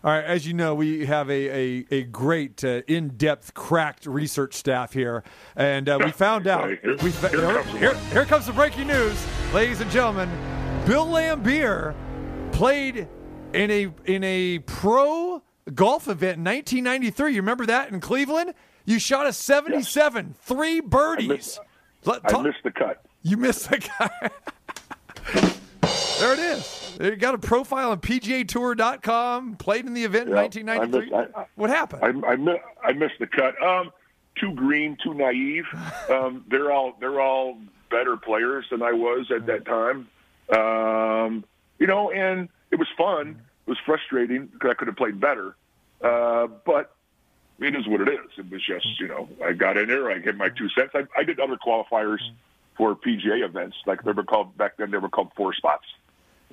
All 0.03 0.11
right, 0.11 0.25
as 0.25 0.45
you 0.45 0.53
know, 0.53 0.75
we 0.75 1.05
have 1.05 1.29
a, 1.29 1.33
a, 1.79 1.85
a 1.89 2.03
great, 2.03 2.61
uh, 2.63 2.81
in 2.87 3.09
depth, 3.15 3.53
cracked 3.53 4.05
research 4.05 4.53
staff 4.53 4.91
here. 4.91 5.23
And 5.55 5.87
uh, 5.87 5.97
we 6.03 6.11
found 6.25 6.45
out. 6.45 6.67
Here- 6.67 6.97
we, 7.01 7.11
here 7.11 7.29
comes 7.29 7.71
the 7.71 7.77
here, 7.79 7.95
here 8.11 8.25
comes 8.25 8.45
the 8.47 8.51
breaking 8.51 8.87
news, 8.87 9.25
ladies 9.53 9.79
and 9.79 9.89
gentlemen. 9.89 10.29
Bill 10.85 11.05
Laimbeer 11.05 11.95
played 12.51 13.07
in 13.53 13.71
a, 13.71 13.93
in 14.03 14.23
a 14.25 14.59
pro 14.59 15.41
golf 15.73 16.09
event 16.09 16.37
in 16.39 16.43
1993. 16.43 17.31
You 17.35 17.37
remember 17.41 17.65
that 17.67 17.89
in 17.89 18.01
Cleveland? 18.01 18.53
You 18.83 18.99
shot 18.99 19.25
a 19.25 19.31
77, 19.31 20.35
three 20.41 20.81
birdies. 20.81 21.29
missed- 21.29 21.59
Let- 22.03 22.21
I 22.35 22.41
missed 22.41 22.57
the 22.65 22.71
cut. 22.71 23.05
you 23.21 23.37
missed 23.37 23.69
the 23.69 23.77
guy. 23.77 24.29
there 26.19 26.33
it 26.33 26.39
is. 26.39 26.82
You 26.99 27.15
got 27.15 27.33
a 27.35 27.37
profile 27.37 27.91
on 27.91 27.99
PGAtour.com. 27.99 29.55
Played 29.57 29.85
in 29.85 29.93
the 29.93 30.03
event 30.03 30.29
in 30.29 30.35
1993. 30.35 31.13
I 31.17 31.21
missed- 31.25 31.35
I- 31.37 31.45
what 31.55 31.69
happened? 31.69 32.25
I, 32.25 32.31
I, 32.33 32.89
I 32.89 32.93
missed 32.93 33.15
the 33.19 33.27
cut. 33.27 33.61
Um, 33.61 33.91
too 34.35 34.53
green, 34.53 34.97
too 35.03 35.13
naive. 35.13 35.65
Um, 36.09 36.43
they're 36.49 36.69
all 36.71 36.95
they're 36.99 37.21
all 37.21 37.57
better 37.89 38.17
players 38.17 38.65
than 38.69 38.81
I 38.81 38.91
was 38.91 39.31
at 39.31 39.45
that 39.45 39.65
time. 39.65 40.07
Um, 40.53 41.45
you 41.79 41.87
know, 41.87 42.11
and 42.11 42.49
it 42.71 42.75
was 42.77 42.87
fun. 42.97 43.41
It 43.65 43.69
was 43.69 43.77
frustrating 43.85 44.47
because 44.47 44.69
I 44.71 44.73
could 44.73 44.87
have 44.89 44.97
played 44.97 45.19
better. 45.19 45.55
Uh, 46.01 46.47
but 46.65 46.93
it 47.59 47.73
is 47.75 47.87
what 47.87 48.01
it 48.01 48.09
is. 48.09 48.19
It 48.37 48.51
was 48.51 48.61
just 48.65 48.85
you 48.99 49.07
know 49.07 49.29
I 49.43 49.53
got 49.53 49.77
in 49.77 49.87
there. 49.87 50.11
I 50.11 50.17
gave 50.19 50.35
my 50.35 50.49
two 50.49 50.67
cents. 50.69 50.91
I, 50.93 51.03
I 51.17 51.23
did 51.23 51.39
other 51.39 51.55
qualifiers 51.57 52.19
for 52.75 52.95
PGA 52.95 53.45
events 53.45 53.77
like 53.85 54.03
they 54.03 54.11
were 54.11 54.23
called 54.23 54.57
back 54.57 54.75
then. 54.77 54.91
They 54.91 54.97
were 54.97 55.09
called 55.09 55.31
four 55.37 55.53
spots 55.53 55.85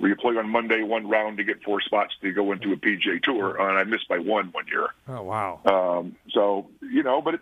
where 0.01 0.09
you 0.09 0.15
play 0.15 0.35
on 0.35 0.49
Monday 0.49 0.81
one 0.81 1.07
round 1.07 1.37
to 1.37 1.43
get 1.43 1.61
four 1.63 1.79
spots 1.79 2.13
to 2.21 2.31
go 2.31 2.51
into 2.51 2.73
a 2.73 2.75
PGA 2.75 3.21
tour, 3.21 3.55
and 3.61 3.77
I 3.77 3.83
missed 3.83 4.07
by 4.07 4.17
one 4.17 4.47
one 4.47 4.65
year. 4.67 4.87
oh, 5.07 5.21
wow. 5.21 5.61
Um, 5.65 6.15
so 6.31 6.67
you 6.81 7.03
know, 7.03 7.21
but 7.21 7.35
it, 7.35 7.41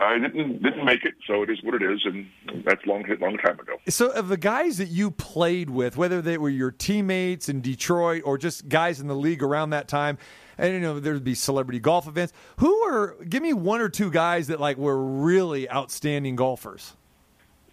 I 0.00 0.18
didn't 0.18 0.62
didn't 0.62 0.84
make 0.84 1.04
it, 1.04 1.14
so 1.26 1.42
it 1.42 1.50
is 1.50 1.62
what 1.62 1.74
it 1.74 1.82
is, 1.82 2.04
and 2.04 2.28
that's 2.64 2.84
long 2.84 3.04
long 3.20 3.38
time 3.38 3.58
ago. 3.58 3.76
So, 3.88 4.10
of 4.10 4.28
the 4.28 4.36
guys 4.36 4.76
that 4.78 4.88
you 4.88 5.10
played 5.10 5.70
with, 5.70 5.96
whether 5.96 6.20
they 6.20 6.36
were 6.36 6.50
your 6.50 6.72
teammates 6.72 7.48
in 7.48 7.62
Detroit 7.62 8.22
or 8.26 8.36
just 8.36 8.68
guys 8.68 9.00
in 9.00 9.06
the 9.06 9.16
league 9.16 9.42
around 9.42 9.70
that 9.70 9.88
time, 9.88 10.18
and 10.58 10.74
you 10.74 10.80
know 10.80 11.00
there'd 11.00 11.24
be 11.24 11.34
celebrity 11.34 11.78
golf 11.78 12.06
events. 12.06 12.34
Who 12.58 12.82
were? 12.82 13.16
Give 13.26 13.42
me 13.42 13.54
one 13.54 13.80
or 13.80 13.88
two 13.88 14.10
guys 14.10 14.48
that 14.48 14.60
like 14.60 14.76
were 14.76 15.02
really 15.02 15.70
outstanding 15.70 16.36
golfers. 16.36 16.94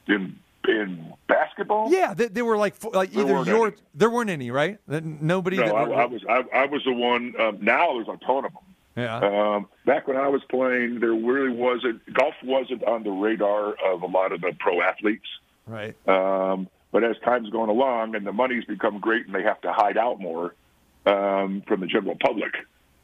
In 0.07 0.39
in 0.68 1.14
basketball, 1.28 1.91
Yeah, 1.91 2.14
they, 2.14 2.28
they 2.28 2.41
were 2.41 2.57
like 2.57 2.76
like 2.93 3.16
either 3.16 3.43
your 3.43 3.68
any. 3.68 3.76
there 3.93 4.09
weren't 4.09 4.30
any 4.30 4.51
right. 4.51 4.78
Nobody. 4.88 5.57
no, 5.57 5.64
that 5.66 5.76
I, 5.76 5.84
were- 5.88 5.95
I 5.95 6.05
was 6.05 6.22
I, 6.30 6.43
I 6.53 6.66
was 6.66 6.82
the 6.86 6.93
one. 6.93 7.34
Um, 7.39 7.57
now 7.62 7.93
there's 7.93 8.07
a 8.07 8.18
ton 8.26 8.45
of 8.45 8.53
them. 8.53 8.64
Yeah. 8.95 9.18
Um, 9.20 9.68
back 9.86 10.07
when 10.07 10.18
I 10.18 10.28
was 10.28 10.41
playing, 10.49 10.99
there 10.99 11.14
really 11.14 11.49
wasn't 11.55 12.01
golf 12.14 12.36
wasn't 12.43 12.84
on 12.84 13.03
the 13.03 13.09
radar 13.12 13.74
of 13.86 14.01
a 14.01 14.05
lot 14.07 14.32
of 14.34 14.41
the 14.41 14.51
pro 14.59 14.82
athletes. 14.82 15.28
right. 15.66 15.95
Um, 16.07 16.68
but 16.91 17.05
as 17.05 17.16
time's 17.24 17.49
going 17.51 17.70
along 17.70 18.16
and 18.16 18.28
the 18.28 18.34
money's 18.34 18.66
become 18.66 18.99
great 18.99 19.26
and 19.26 19.34
they 19.34 19.43
have 19.43 19.62
to 19.62 19.72
hide 19.72 19.97
out 19.97 20.20
more 20.20 20.55
um, 21.05 21.64
from 21.68 21.80
the 21.80 21.88
general 21.88 22.18
public, 22.22 22.51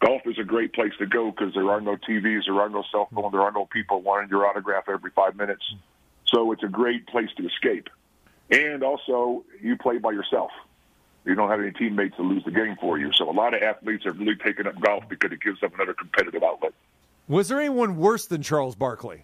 golf 0.06 0.22
is 0.26 0.38
a 0.38 0.44
great 0.44 0.74
place 0.74 0.92
to 1.00 1.06
go 1.06 1.32
because 1.32 1.54
there 1.54 1.70
are 1.70 1.80
no 1.80 1.96
TVs, 1.96 2.42
there 2.48 2.60
are 2.60 2.68
no 2.70 2.84
cell 2.92 3.08
phones, 3.16 3.32
there 3.32 3.42
are 3.42 3.52
no 3.54 3.66
people 3.66 4.02
wanting 4.02 4.30
your 4.30 4.46
autograph 4.46 4.90
every 4.90 5.12
five 5.12 5.38
minutes. 5.38 5.64
So 6.34 6.52
it's 6.52 6.64
a 6.64 6.68
great 6.68 7.08
place 7.08 7.30
to 7.38 7.46
escape. 7.48 7.90
And 8.52 8.84
also, 8.84 9.44
you 9.62 9.76
play 9.78 9.98
by 9.98 10.12
yourself. 10.12 10.52
You 11.26 11.36
don't 11.36 11.50
have 11.50 11.60
any 11.60 11.72
teammates 11.72 12.16
to 12.16 12.22
lose 12.22 12.44
the 12.46 12.52
game 12.52 12.78
for 12.80 12.98
you. 12.98 13.12
So 13.14 13.30
a 13.30 13.32
lot 13.34 13.54
of 13.54 13.62
athletes 13.62 14.06
have 14.06 14.18
really 14.18 14.36
taken 14.36 14.66
up 14.68 14.80
golf 14.80 15.04
because 15.10 15.32
it 15.32 15.42
gives 15.42 15.60
them 15.60 15.72
another 15.76 15.94
competitive 15.94 16.42
outlet. 16.44 16.74
Was 17.28 17.50
there 17.50 17.60
anyone 17.60 17.98
worse 17.98 18.26
than 18.26 18.42
Charles 18.42 18.76
Barkley? 18.76 19.24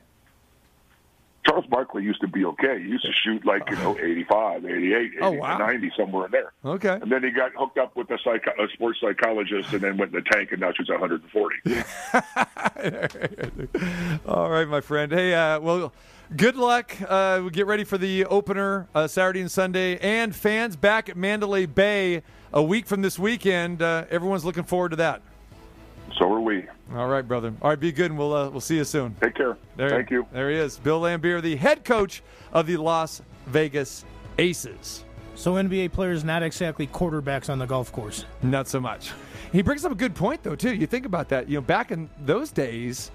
Charles 1.45 1.65
Barkley 1.67 2.03
used 2.03 2.21
to 2.21 2.27
be 2.27 2.43
okay. 2.45 2.81
He 2.81 2.87
used 2.89 3.05
to 3.05 3.11
shoot 3.13 3.45
like 3.45 3.69
you 3.69 3.75
know 3.77 3.97
85, 4.01 4.65
88, 4.65 4.95
80, 4.95 5.17
Oh, 5.21 5.31
wow. 5.31 5.57
90 5.57 5.91
somewhere 5.97 6.25
in 6.25 6.31
there. 6.31 6.53
Okay. 6.65 6.99
And 7.01 7.09
then 7.11 7.23
he 7.23 7.31
got 7.31 7.51
hooked 7.53 7.77
up 7.77 7.95
with 7.97 8.09
a, 8.11 8.17
psych- 8.23 8.47
a 8.47 8.67
sports 8.73 8.99
psychologist, 9.01 9.71
and 9.73 9.81
then 9.81 9.97
went 9.97 10.13
in 10.13 10.21
the 10.23 10.29
tank, 10.31 10.51
and 10.51 10.61
now 10.61 10.71
shoots 10.73 10.89
140. 10.89 11.83
All 14.25 14.49
right, 14.49 14.67
my 14.67 14.81
friend. 14.81 15.11
Hey, 15.11 15.33
uh, 15.33 15.59
well, 15.59 15.93
good 16.35 16.55
luck. 16.55 16.95
Uh, 17.07 17.41
we 17.43 17.51
get 17.51 17.67
ready 17.67 17.83
for 17.83 17.97
the 17.97 18.25
opener 18.25 18.87
uh, 18.93 19.07
Saturday 19.07 19.41
and 19.41 19.51
Sunday, 19.51 19.97
and 19.99 20.35
fans 20.35 20.75
back 20.75 21.09
at 21.09 21.17
Mandalay 21.17 21.65
Bay 21.65 22.23
a 22.51 22.61
week 22.61 22.85
from 22.85 23.01
this 23.01 23.17
weekend. 23.17 23.81
Uh, 23.81 24.05
everyone's 24.09 24.45
looking 24.45 24.63
forward 24.63 24.89
to 24.89 24.95
that. 24.97 25.21
So 26.17 26.31
are 26.31 26.39
we. 26.39 26.65
All 26.93 27.07
right, 27.07 27.27
brother. 27.27 27.53
All 27.61 27.69
right, 27.69 27.79
be 27.79 27.91
good, 27.91 28.11
and 28.11 28.17
we'll 28.17 28.33
uh, 28.33 28.49
we'll 28.49 28.61
see 28.61 28.77
you 28.77 28.83
soon. 28.83 29.15
Take 29.21 29.35
care. 29.35 29.57
There, 29.75 29.89
Thank 29.89 30.11
you. 30.11 30.27
There 30.31 30.51
he 30.51 30.57
is, 30.57 30.77
Bill 30.77 31.01
Laimbeer, 31.01 31.41
the 31.41 31.55
head 31.55 31.83
coach 31.83 32.21
of 32.51 32.67
the 32.67 32.77
Las 32.77 33.21
Vegas 33.47 34.05
Aces. 34.37 35.03
So 35.35 35.53
NBA 35.53 35.91
players 35.91 36.23
not 36.23 36.43
exactly 36.43 36.85
quarterbacks 36.85 37.49
on 37.49 37.57
the 37.57 37.65
golf 37.65 37.91
course. 37.91 38.25
Not 38.43 38.67
so 38.67 38.79
much. 38.79 39.11
He 39.51 39.61
brings 39.61 39.83
up 39.83 39.91
a 39.91 39.95
good 39.95 40.13
point, 40.13 40.43
though, 40.43 40.55
too. 40.55 40.73
You 40.73 40.85
think 40.85 41.05
about 41.05 41.29
that. 41.29 41.49
You 41.49 41.55
know, 41.57 41.61
back 41.61 41.91
in 41.91 42.09
those 42.23 42.51
days, 42.51 43.09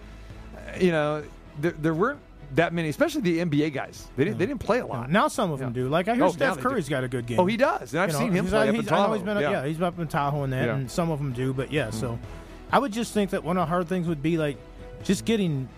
uh, 0.57 0.79
you 0.81 0.91
know, 0.91 1.23
there, 1.61 1.73
there 1.73 1.95
weren't 1.95 2.21
that 2.55 2.73
many, 2.73 2.89
especially 2.89 3.21
the 3.23 3.39
NBA 3.41 3.73
guys. 3.73 4.07
They 4.17 4.25
didn't, 4.25 4.39
they 4.39 4.47
didn't 4.47 4.61
play 4.61 4.79
a 4.79 4.87
lot. 4.87 5.11
Now 5.11 5.29
some 5.29 5.51
of 5.51 5.59
them 5.59 5.73
do. 5.73 5.89
Like 5.89 6.09
I 6.09 6.15
hear 6.15 6.25
Oh, 6.25 6.27
now 6.29 6.33
Steph 6.33 6.57
they 6.57 6.63
Curry's 6.63 6.87
do. 6.87 6.91
got 6.91 7.05
a 7.05 7.09
good 7.09 7.27
game. 7.27 7.39
Oh, 7.41 7.47
he 7.47 7.57
does. 7.57 7.93
And 7.93 8.01
I've 8.03 8.09
You 8.09 8.13
know, 8.15 8.19
seen 8.21 8.29
him 8.33 8.45
he's- 8.47 8.51
play 8.51 8.63
up 8.63 8.69
in 8.69 8.75
he's- 8.77 8.93
I 8.93 8.97
know 8.97 9.03
Tahoe. 9.15 9.19
been, 9.25 9.39
yeah. 9.43 9.67
he's 9.67 9.81
up 9.83 9.99
in 9.99 10.09
Tahoe 10.09 10.43
and 10.45 10.53
that, 10.53 10.67
Yeah. 10.67 10.75
and 10.77 10.91
some 10.91 11.11
of 11.11 11.19
them 11.19 11.33
do. 11.33 11.53
But 11.53 11.73
yeah, 11.73 11.91
so 11.91 12.19
I 12.73 12.79
would 12.79 12.93
just 12.93 13.13
think 13.13 13.31
that 13.31 13.45
one 13.45 13.57
of 13.57 13.63
the 13.63 13.67
hard 13.67 13.89
things 13.89 14.07
would 14.09 14.23
be 14.23 14.39
like 14.39 14.57
just 15.05 15.25
getting 15.25 15.69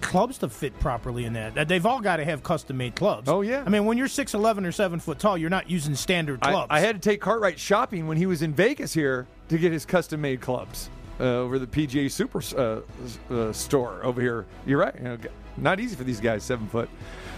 clubs 0.00 0.38
to 0.38 0.48
fit 0.48 0.78
properly 0.80 1.24
in 1.24 1.32
that. 1.32 1.54
That 1.54 1.66
they've 1.68 1.84
all 1.84 2.00
got 2.00 2.16
to 2.18 2.24
have 2.24 2.42
custom 2.42 2.76
made 2.76 2.94
clubs. 2.94 3.28
Oh, 3.28 3.40
yeah. 3.40 3.62
I 3.66 3.70
mean, 3.70 3.84
when 3.86 3.96
you're 3.98 4.06
six 4.08 4.34
eleven 4.34 4.64
or 4.66 4.72
seven 4.72 5.00
foot 5.00 5.18
tall, 5.18 5.36
you're 5.38 5.50
not 5.50 5.70
using 5.70 5.94
standard 5.94 6.40
I, 6.42 6.50
clubs. 6.50 6.66
I 6.70 6.80
had 6.80 7.00
to 7.00 7.08
take 7.10 7.20
Cartwright 7.20 7.58
shopping 7.58 8.06
when 8.06 8.16
he 8.18 8.26
was 8.26 8.42
in 8.42 8.52
Vegas 8.52 8.92
here 8.94 9.26
to 9.48 9.58
get 9.58 9.72
his 9.72 9.84
custom 9.86 10.20
made 10.20 10.40
clubs 10.40 10.90
uh, 11.20 11.24
over 11.24 11.58
the 11.58 11.66
PGA 11.66 12.10
Super 12.10 12.40
uh, 12.56 13.32
uh, 13.34 13.52
store 13.52 14.00
over 14.04 14.20
here. 14.20 14.46
You're 14.66 14.78
right. 14.80 14.94
You 14.96 15.04
know, 15.04 15.18
not 15.56 15.80
easy 15.80 15.96
for 15.96 16.04
these 16.04 16.20
guys, 16.20 16.42
seven 16.42 16.68
foot. 16.68 16.88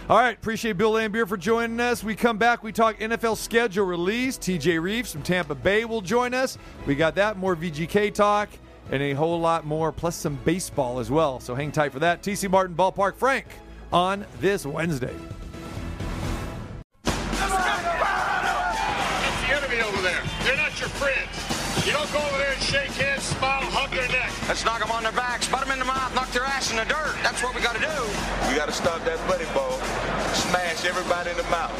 All 0.08 0.18
right, 0.18 0.36
appreciate 0.36 0.78
Bill 0.78 0.92
Laimbeer 0.92 1.26
for 1.28 1.36
joining 1.36 1.80
us. 1.80 2.04
We 2.04 2.14
come 2.14 2.38
back, 2.38 2.62
we 2.62 2.70
talk 2.70 2.98
NFL 2.98 3.36
schedule 3.36 3.86
release. 3.86 4.38
TJ 4.38 4.80
Reeves 4.80 5.10
from 5.10 5.22
Tampa 5.22 5.54
Bay 5.54 5.84
will 5.84 6.00
join 6.00 6.32
us. 6.32 6.58
We 6.86 6.94
got 6.94 7.16
that, 7.16 7.36
more 7.38 7.56
VGK 7.56 8.14
talk, 8.14 8.48
and 8.92 9.02
a 9.02 9.14
whole 9.14 9.40
lot 9.40 9.66
more, 9.66 9.90
plus 9.90 10.14
some 10.14 10.36
baseball 10.44 11.00
as 11.00 11.10
well. 11.10 11.40
So 11.40 11.56
hang 11.56 11.72
tight 11.72 11.92
for 11.92 11.98
that. 11.98 12.22
TC 12.22 12.48
Martin 12.48 12.76
Ballpark 12.76 13.16
Frank 13.16 13.46
on 13.92 14.24
this 14.40 14.64
Wednesday. 14.64 15.14
Let's 24.48 24.64
knock 24.64 24.78
them 24.78 24.92
on 24.92 25.02
their 25.02 25.12
backs, 25.12 25.48
butt 25.48 25.60
them 25.60 25.72
in 25.72 25.80
the 25.80 25.84
mouth, 25.84 26.14
knock 26.14 26.30
their 26.30 26.44
ass 26.44 26.70
in 26.70 26.76
the 26.76 26.84
dirt. 26.84 27.16
That's 27.24 27.42
what 27.42 27.52
we 27.54 27.60
got 27.60 27.74
to 27.74 27.80
do. 27.80 28.48
We 28.48 28.54
got 28.54 28.66
to 28.66 28.72
stop 28.72 29.04
that 29.04 29.18
buddy 29.26 29.44
ball. 29.52 29.78
Smash 30.34 30.84
everybody 30.84 31.30
in 31.30 31.36
the 31.36 31.42
mouth. 31.50 31.74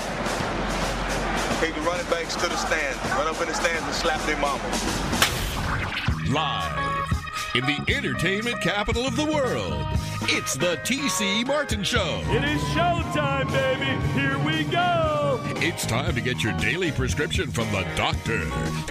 Take 1.61 1.75
the 1.77 1.81
running 1.83 2.07
backs 2.11 2.35
to 2.35 2.49
the 2.49 2.57
stands. 2.57 2.99
Run 3.14 3.29
up 3.29 3.41
in 3.41 3.47
the 3.47 3.55
stands 3.55 3.85
and 3.87 3.95
slap 3.95 4.21
their 4.27 4.37
mama. 4.39 4.62
Live 6.29 6.95
in 7.57 7.65
the 7.65 7.95
entertainment 7.97 8.61
capital 8.61 9.07
of 9.07 9.17
the 9.17 9.25
world. 9.25 9.73
It's 10.29 10.57
the 10.57 10.77
TC 10.85 11.47
Martin 11.47 11.83
Show. 11.83 12.21
It 12.27 12.45
is 12.45 12.61
showtime, 12.75 13.51
baby. 13.51 13.99
Here 14.13 14.39
we 14.39 14.65
go. 14.65 15.41
It's 15.57 15.87
time 15.87 16.15
to 16.15 16.21
get 16.21 16.45
your 16.45 16.53
daily 16.55 16.93
prescription 16.93 17.51
from 17.51 17.73
the 17.73 17.87
doctor, 17.97 18.41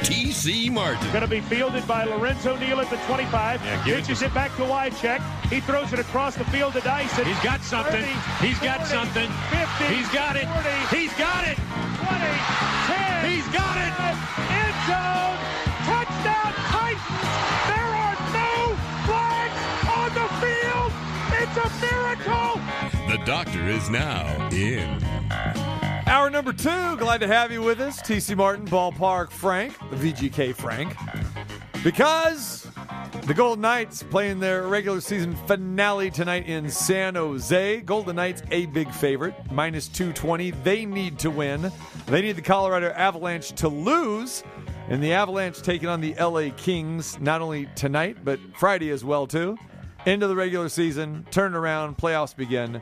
TC 0.02 0.72
Martin. 0.72 1.08
Going 1.12 1.22
to 1.22 1.28
be 1.28 1.42
fielded 1.42 1.88
by 1.88 2.06
Lorenzo 2.06 2.58
Neal 2.58 2.80
at 2.80 2.90
the 2.90 2.98
25. 3.06 3.62
Yeah, 3.64 3.84
pitches 3.84 4.24
it, 4.24 4.28
it 4.28 4.34
back 4.34 4.50
to 4.56 4.64
Wycheck. 4.64 5.22
He 5.50 5.60
throws 5.60 5.94
it 5.94 6.00
across 6.00 6.36
the 6.36 6.46
field 6.46 6.74
to 6.74 6.82
Dyson. 6.82 7.26
He's 7.26 7.40
got 7.42 7.62
something. 7.62 8.02
30, 8.02 8.48
He's 8.48 8.58
40, 8.58 8.66
got 8.66 8.88
something. 8.88 9.30
50, 9.30 9.94
He's 9.94 10.10
got 10.10 10.36
it. 10.38 10.48
40, 10.90 10.98
He's 10.98 11.14
got 11.14 11.48
it. 11.48 11.58
20, 12.02 12.18
10, 12.90 13.30
He's 13.30 13.48
got 13.54 13.78
it. 13.78 13.94
10, 14.50 14.55
The 22.24 23.22
doctor 23.26 23.68
is 23.68 23.90
now 23.90 24.50
in. 24.50 25.04
Hour 26.08 26.30
number 26.30 26.54
two. 26.54 26.98
Glad 26.98 27.20
to 27.22 27.28
have 27.28 27.52
you 27.52 27.62
with 27.62 27.80
us. 27.80 28.02
TC 28.02 28.36
Martin, 28.36 28.68
Ballpark 28.68 29.32
Frank, 29.32 29.78
the 29.90 29.96
VGK 29.96 30.56
Frank. 30.56 30.96
Because 31.84 32.68
the 33.24 33.34
Golden 33.34 33.62
Knights 33.62 34.04
playing 34.04 34.40
their 34.40 34.68
regular 34.68 35.02
season 35.02 35.36
finale 35.48 36.12
tonight 36.12 36.48
in 36.48 36.70
San 36.70 37.16
Jose. 37.16 37.82
Golden 37.82 38.16
Knights, 38.16 38.44
a 38.52 38.68
big 38.68 38.92
favorite, 38.92 39.36
minus 39.52 39.88
220. 39.88 40.52
They 40.52 40.86
need 40.86 41.20
to 41.20 41.32
win. 41.32 41.72
They 42.06 42.22
need 42.22 42.34
the 42.34 42.42
Colorado 42.42 42.92
Avalanche 42.92 43.52
to 43.54 43.68
lose. 43.68 44.44
And 44.90 45.02
the 45.02 45.14
Avalanche 45.14 45.62
taking 45.62 45.90
on 45.90 46.02
the 46.02 46.14
LA 46.16 46.50
Kings 46.56 47.20
not 47.20 47.42
only 47.42 47.68
tonight, 47.76 48.18
but 48.24 48.40
Friday 48.58 48.92
as 48.92 49.04
well, 49.04 49.26
too. 49.26 49.58
Into 50.06 50.28
the 50.28 50.36
regular 50.36 50.70
season, 50.70 51.26
turn 51.32 51.56
around, 51.56 51.98
playoffs 51.98 52.36
begin. 52.36 52.80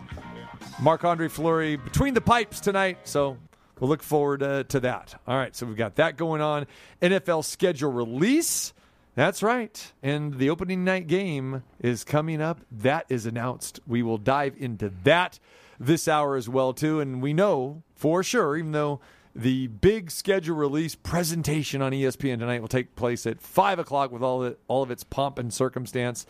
Marc 0.81 1.05
Andre 1.05 1.29
Fleury 1.29 1.77
between 1.77 2.13
the 2.13 2.19
pipes 2.19 2.59
tonight. 2.59 2.97
So 3.05 3.37
we'll 3.79 3.89
look 3.89 4.03
forward 4.03 4.43
uh, 4.43 4.63
to 4.63 4.81
that. 4.81 5.15
All 5.25 5.37
right, 5.37 5.55
so 5.55 5.65
we've 5.65 5.77
got 5.77 5.95
that 5.95 6.17
going 6.17 6.41
on. 6.41 6.67
NFL 7.01 7.45
schedule 7.45 7.93
release. 7.93 8.73
That's 9.15 9.41
right. 9.41 9.93
And 10.01 10.37
the 10.37 10.49
opening 10.49 10.83
night 10.83 11.07
game 11.07 11.63
is 11.79 12.03
coming 12.03 12.41
up. 12.41 12.59
That 12.69 13.05
is 13.07 13.25
announced. 13.25 13.79
We 13.87 14.03
will 14.03 14.17
dive 14.17 14.55
into 14.57 14.91
that 15.03 15.39
this 15.79 16.09
hour 16.09 16.35
as 16.35 16.49
well 16.49 16.73
too. 16.73 16.99
And 16.99 17.21
we 17.21 17.31
know 17.31 17.83
for 17.95 18.21
sure, 18.21 18.57
even 18.57 18.73
though 18.73 18.99
the 19.33 19.67
big 19.67 20.11
schedule 20.11 20.57
release 20.57 20.95
presentation 20.95 21.81
on 21.81 21.93
ESPN 21.93 22.39
tonight 22.39 22.59
will 22.59 22.67
take 22.67 22.97
place 22.97 23.25
at 23.25 23.41
five 23.41 23.79
o'clock 23.79 24.11
with 24.11 24.21
all 24.21 24.41
the, 24.41 24.57
all 24.67 24.83
of 24.83 24.91
its 24.91 25.05
pomp 25.05 25.39
and 25.39 25.53
circumstance. 25.53 26.25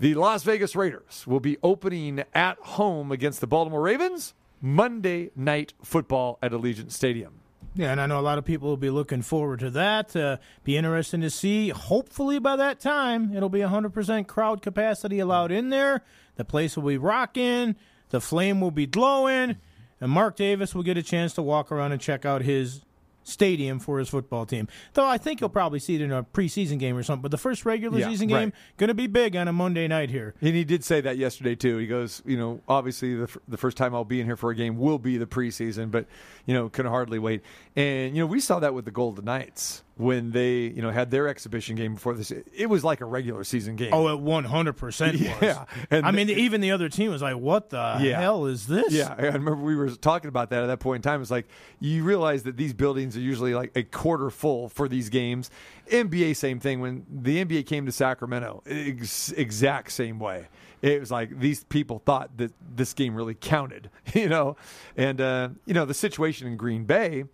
The 0.00 0.14
Las 0.14 0.44
Vegas 0.44 0.74
Raiders 0.74 1.26
will 1.26 1.40
be 1.40 1.58
opening 1.62 2.24
at 2.32 2.56
home 2.60 3.12
against 3.12 3.42
the 3.42 3.46
Baltimore 3.46 3.82
Ravens 3.82 4.32
Monday 4.58 5.30
night 5.36 5.74
football 5.82 6.38
at 6.40 6.52
Allegiant 6.52 6.90
Stadium. 6.90 7.34
Yeah, 7.74 7.92
and 7.92 8.00
I 8.00 8.06
know 8.06 8.18
a 8.18 8.22
lot 8.22 8.38
of 8.38 8.46
people 8.46 8.70
will 8.70 8.78
be 8.78 8.88
looking 8.88 9.20
forward 9.20 9.60
to 9.60 9.68
that. 9.72 10.16
Uh, 10.16 10.38
be 10.64 10.78
interesting 10.78 11.20
to 11.20 11.28
see. 11.28 11.68
Hopefully, 11.68 12.38
by 12.38 12.56
that 12.56 12.80
time, 12.80 13.36
it'll 13.36 13.50
be 13.50 13.60
100% 13.60 14.26
crowd 14.26 14.62
capacity 14.62 15.18
allowed 15.18 15.52
in 15.52 15.68
there. 15.68 16.00
The 16.36 16.46
place 16.46 16.78
will 16.78 16.88
be 16.88 16.96
rocking. 16.96 17.76
The 18.08 18.22
flame 18.22 18.62
will 18.62 18.70
be 18.70 18.86
glowing. 18.86 19.56
And 20.00 20.10
Mark 20.10 20.34
Davis 20.34 20.74
will 20.74 20.82
get 20.82 20.96
a 20.96 21.02
chance 21.02 21.34
to 21.34 21.42
walk 21.42 21.70
around 21.70 21.92
and 21.92 22.00
check 22.00 22.24
out 22.24 22.40
his 22.40 22.86
stadium 23.30 23.78
for 23.78 23.98
his 23.98 24.08
football 24.08 24.44
team. 24.46 24.68
Though 24.94 25.06
I 25.06 25.18
think 25.18 25.40
you'll 25.40 25.48
probably 25.50 25.78
see 25.78 25.94
it 25.94 26.00
in 26.00 26.12
a 26.12 26.22
preseason 26.24 26.78
game 26.78 26.96
or 26.96 27.02
something. 27.02 27.22
But 27.22 27.30
the 27.30 27.38
first 27.38 27.64
regular 27.64 27.98
Yeah, 27.98 28.08
season 28.08 28.28
right. 28.28 28.40
game 28.40 28.52
going 28.76 28.88
to 28.88 28.94
be 28.94 29.06
big 29.06 29.36
on 29.36 29.48
a 29.48 29.52
Monday 29.52 29.88
night 29.88 30.10
here. 30.10 30.34
And 30.40 30.54
he 30.54 30.64
did 30.64 30.84
say 30.84 31.00
that 31.00 31.16
yesterday 31.16 31.54
too. 31.54 31.78
He 31.78 31.86
goes, 31.86 32.22
you 32.26 32.36
know, 32.36 32.60
obviously 32.68 33.14
the, 33.14 33.24
f- 33.24 33.38
the 33.48 33.56
first 33.56 33.76
time 33.76 33.94
I'll 33.94 34.04
be 34.04 34.20
in 34.20 34.26
here 34.26 34.36
for 34.36 34.50
a 34.50 34.54
game 34.54 34.76
will 34.78 34.98
be 34.98 35.16
the 35.16 35.26
preseason, 35.26 35.90
but 35.90 36.06
you 36.46 36.54
know, 36.54 36.68
can 36.68 36.86
hardly 36.86 37.18
wait. 37.18 37.42
And 37.76 38.14
you 38.16 38.22
know, 38.22 38.26
we 38.26 38.40
saw 38.40 38.58
that 38.60 38.74
with 38.74 38.84
the 38.84 38.90
Golden 38.90 39.24
Knights 39.24 39.82
when 40.00 40.30
they, 40.32 40.60
you 40.62 40.80
know, 40.80 40.90
had 40.90 41.10
their 41.10 41.28
exhibition 41.28 41.76
game 41.76 41.94
before 41.94 42.14
this. 42.14 42.30
It 42.30 42.66
was 42.70 42.82
like 42.82 43.00
a 43.02 43.04
regular 43.04 43.44
season 43.44 43.76
game. 43.76 43.92
Oh, 43.92 44.08
it 44.08 44.18
100% 44.20 45.12
was. 45.12 45.20
Yeah, 45.42 45.64
and 45.90 46.06
I 46.06 46.10
mean, 46.10 46.26
the- 46.28 46.34
even 46.34 46.60
the 46.62 46.70
other 46.70 46.88
team 46.88 47.10
was 47.10 47.20
like, 47.22 47.36
what 47.36 47.70
the 47.70 47.98
Yeah. 48.00 48.18
hell 48.20 48.46
is 48.46 48.66
this? 48.66 48.92
Yeah, 48.92 49.14
I 49.16 49.22
remember 49.26 49.56
we 49.56 49.76
were 49.76 49.90
talking 49.90 50.28
about 50.28 50.50
that 50.50 50.62
at 50.62 50.66
that 50.68 50.80
point 50.80 51.04
in 51.04 51.10
time. 51.10 51.20
It's 51.20 51.30
like 51.30 51.46
you 51.80 52.02
realize 52.02 52.44
that 52.44 52.56
these 52.56 52.72
buildings 52.72 53.16
are 53.16 53.20
usually 53.20 53.54
like 53.54 53.72
a 53.76 53.82
quarter 53.82 54.30
full 54.30 54.68
for 54.70 54.88
these 54.88 55.10
games. 55.10 55.50
NBA, 55.90 56.34
same 56.36 56.60
thing. 56.60 56.80
When 56.80 57.04
the 57.10 57.44
NBA 57.44 57.66
came 57.66 57.84
to 57.86 57.92
Sacramento, 57.92 58.62
ex- 58.66 59.32
exact 59.32 59.92
same 59.92 60.18
way. 60.18 60.48
It 60.82 60.98
was 60.98 61.10
like 61.10 61.38
these 61.38 61.62
people 61.64 62.00
thought 62.06 62.38
that 62.38 62.52
this 62.74 62.94
game 62.94 63.14
really 63.14 63.34
counted, 63.34 63.90
you 64.14 64.30
know. 64.30 64.56
And 64.96 65.20
uh, 65.20 65.50
you 65.66 65.74
know 65.74 65.84
the 65.84 65.92
situation 65.94 66.46
in 66.48 66.56
Green 66.56 66.84
Bay. 66.84 67.24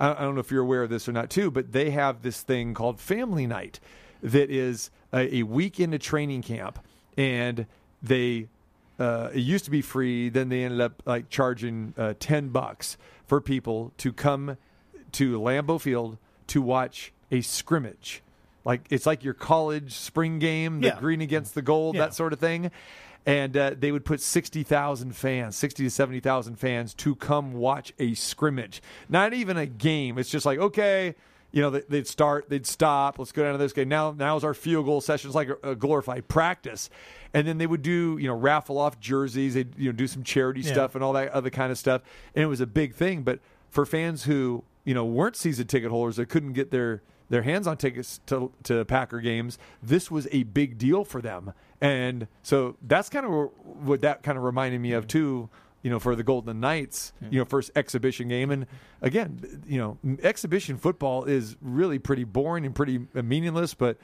I 0.00 0.12
I 0.12 0.20
don't 0.22 0.34
know 0.34 0.40
if 0.40 0.50
you're 0.50 0.62
aware 0.62 0.82
of 0.82 0.90
this 0.90 1.08
or 1.08 1.12
not, 1.12 1.30
too, 1.30 1.50
but 1.50 1.72
they 1.72 1.90
have 1.90 2.22
this 2.22 2.42
thing 2.42 2.74
called 2.74 3.00
Family 3.00 3.46
Night 3.46 3.80
that 4.22 4.50
is 4.50 4.90
a, 5.12 5.36
a 5.36 5.42
week 5.44 5.78
into 5.80 5.98
training 5.98 6.42
camp, 6.42 6.78
and 7.16 7.66
they 8.02 8.48
uh, 8.98 9.30
it 9.32 9.40
used 9.40 9.64
to 9.64 9.70
be 9.70 9.82
free. 9.82 10.28
Then 10.28 10.48
they 10.48 10.64
ended 10.64 10.80
up 10.80 11.02
like 11.06 11.28
charging 11.28 11.94
uh, 11.96 12.14
ten 12.18 12.48
bucks 12.48 12.96
for 13.26 13.40
people 13.40 13.92
to 13.98 14.12
come 14.12 14.56
to 15.12 15.38
Lambeau 15.40 15.80
Field 15.80 16.18
to 16.48 16.60
watch 16.62 17.12
a 17.30 17.40
scrimmage 17.40 18.22
like 18.64 18.82
it's 18.90 19.04
like 19.06 19.22
your 19.24 19.34
college 19.34 19.92
spring 19.94 20.38
game, 20.38 20.80
the 20.80 20.88
Yeah. 20.88 20.98
green 20.98 21.20
against 21.20 21.54
the 21.54 21.60
gold, 21.62 21.94
Yeah. 21.96 22.02
that 22.06 22.14
sort 22.14 22.32
of 22.32 22.38
thing. 22.38 22.70
And 23.26 23.56
uh, 23.56 23.70
they 23.78 23.90
would 23.90 24.04
put 24.04 24.20
60,000 24.20 25.16
fans, 25.16 25.56
60 25.56 25.84
to 25.84 25.90
70,000 25.90 26.56
fans 26.56 26.92
to 26.94 27.14
come 27.14 27.54
watch 27.54 27.92
a 27.98 28.12
scrimmage. 28.14 28.82
Not 29.08 29.32
even 29.32 29.56
a 29.56 29.64
game. 29.66 30.18
It's 30.18 30.28
just 30.28 30.44
like, 30.44 30.58
okay, 30.58 31.14
you 31.50 31.62
know, 31.62 31.70
they- 31.70 31.84
they'd 31.88 32.06
start, 32.06 32.50
they'd 32.50 32.66
stop, 32.66 33.18
let's 33.18 33.32
go 33.32 33.42
down 33.42 33.52
to 33.52 33.58
this 33.58 33.72
game. 33.72 33.88
Now, 33.88 34.10
now 34.12 34.36
is 34.36 34.44
our 34.44 34.52
field 34.52 34.84
goal 34.84 35.00
session. 35.00 35.28
It's 35.28 35.34
like 35.34 35.48
a, 35.48 35.70
a 35.70 35.74
glorified 35.74 36.28
practice. 36.28 36.90
And 37.32 37.48
then 37.48 37.56
they 37.58 37.66
would 37.66 37.80
do, 37.82 38.18
you 38.20 38.28
know, 38.28 38.34
raffle 38.34 38.76
off 38.76 39.00
jerseys. 39.00 39.54
They'd, 39.54 39.74
you 39.78 39.86
know, 39.86 39.92
do 39.96 40.06
some 40.06 40.22
charity 40.22 40.60
Yeah. 40.60 40.72
stuff 40.72 40.94
and 40.94 41.02
all 41.02 41.14
that 41.14 41.30
other 41.30 41.50
kind 41.50 41.72
of 41.72 41.78
stuff. 41.78 42.02
And 42.34 42.42
it 42.44 42.46
was 42.48 42.60
a 42.60 42.66
big 42.66 42.94
thing. 42.94 43.22
But 43.22 43.40
for 43.70 43.86
fans 43.86 44.24
who, 44.24 44.64
you 44.84 44.92
know, 44.92 45.04
weren't 45.06 45.36
season 45.36 45.66
ticket 45.66 45.90
holders 45.90 46.16
that 46.16 46.28
couldn't 46.28 46.52
get 46.52 46.70
their 46.70 47.00
their 47.30 47.42
hands 47.42 47.66
on 47.66 47.76
tickets 47.76 48.20
to 48.26 48.52
to 48.64 48.84
Packer 48.84 49.20
games, 49.20 49.58
this 49.82 50.10
was 50.10 50.28
a 50.32 50.42
big 50.44 50.78
deal 50.78 51.04
for 51.04 51.20
them. 51.20 51.52
And 51.80 52.28
so 52.42 52.76
that's 52.82 53.08
kind 53.08 53.26
of 53.26 53.50
what 53.62 54.00
that 54.02 54.22
kind 54.22 54.38
of 54.38 54.44
reminded 54.44 54.80
me 54.80 54.92
of 54.92 55.06
too. 55.06 55.48
You 55.82 55.90
know, 55.90 55.98
for 55.98 56.16
the 56.16 56.22
Golden 56.22 56.60
Knights, 56.60 57.12
you 57.30 57.38
know, 57.38 57.44
first 57.44 57.70
exhibition 57.76 58.28
game, 58.28 58.50
and 58.50 58.66
again, 59.02 59.62
you 59.66 59.76
know, 59.76 59.98
exhibition 60.22 60.78
football 60.78 61.24
is 61.24 61.56
really 61.60 61.98
pretty 61.98 62.24
boring 62.24 62.64
and 62.64 62.74
pretty 62.74 63.06
meaningless. 63.12 63.74
But 63.74 63.98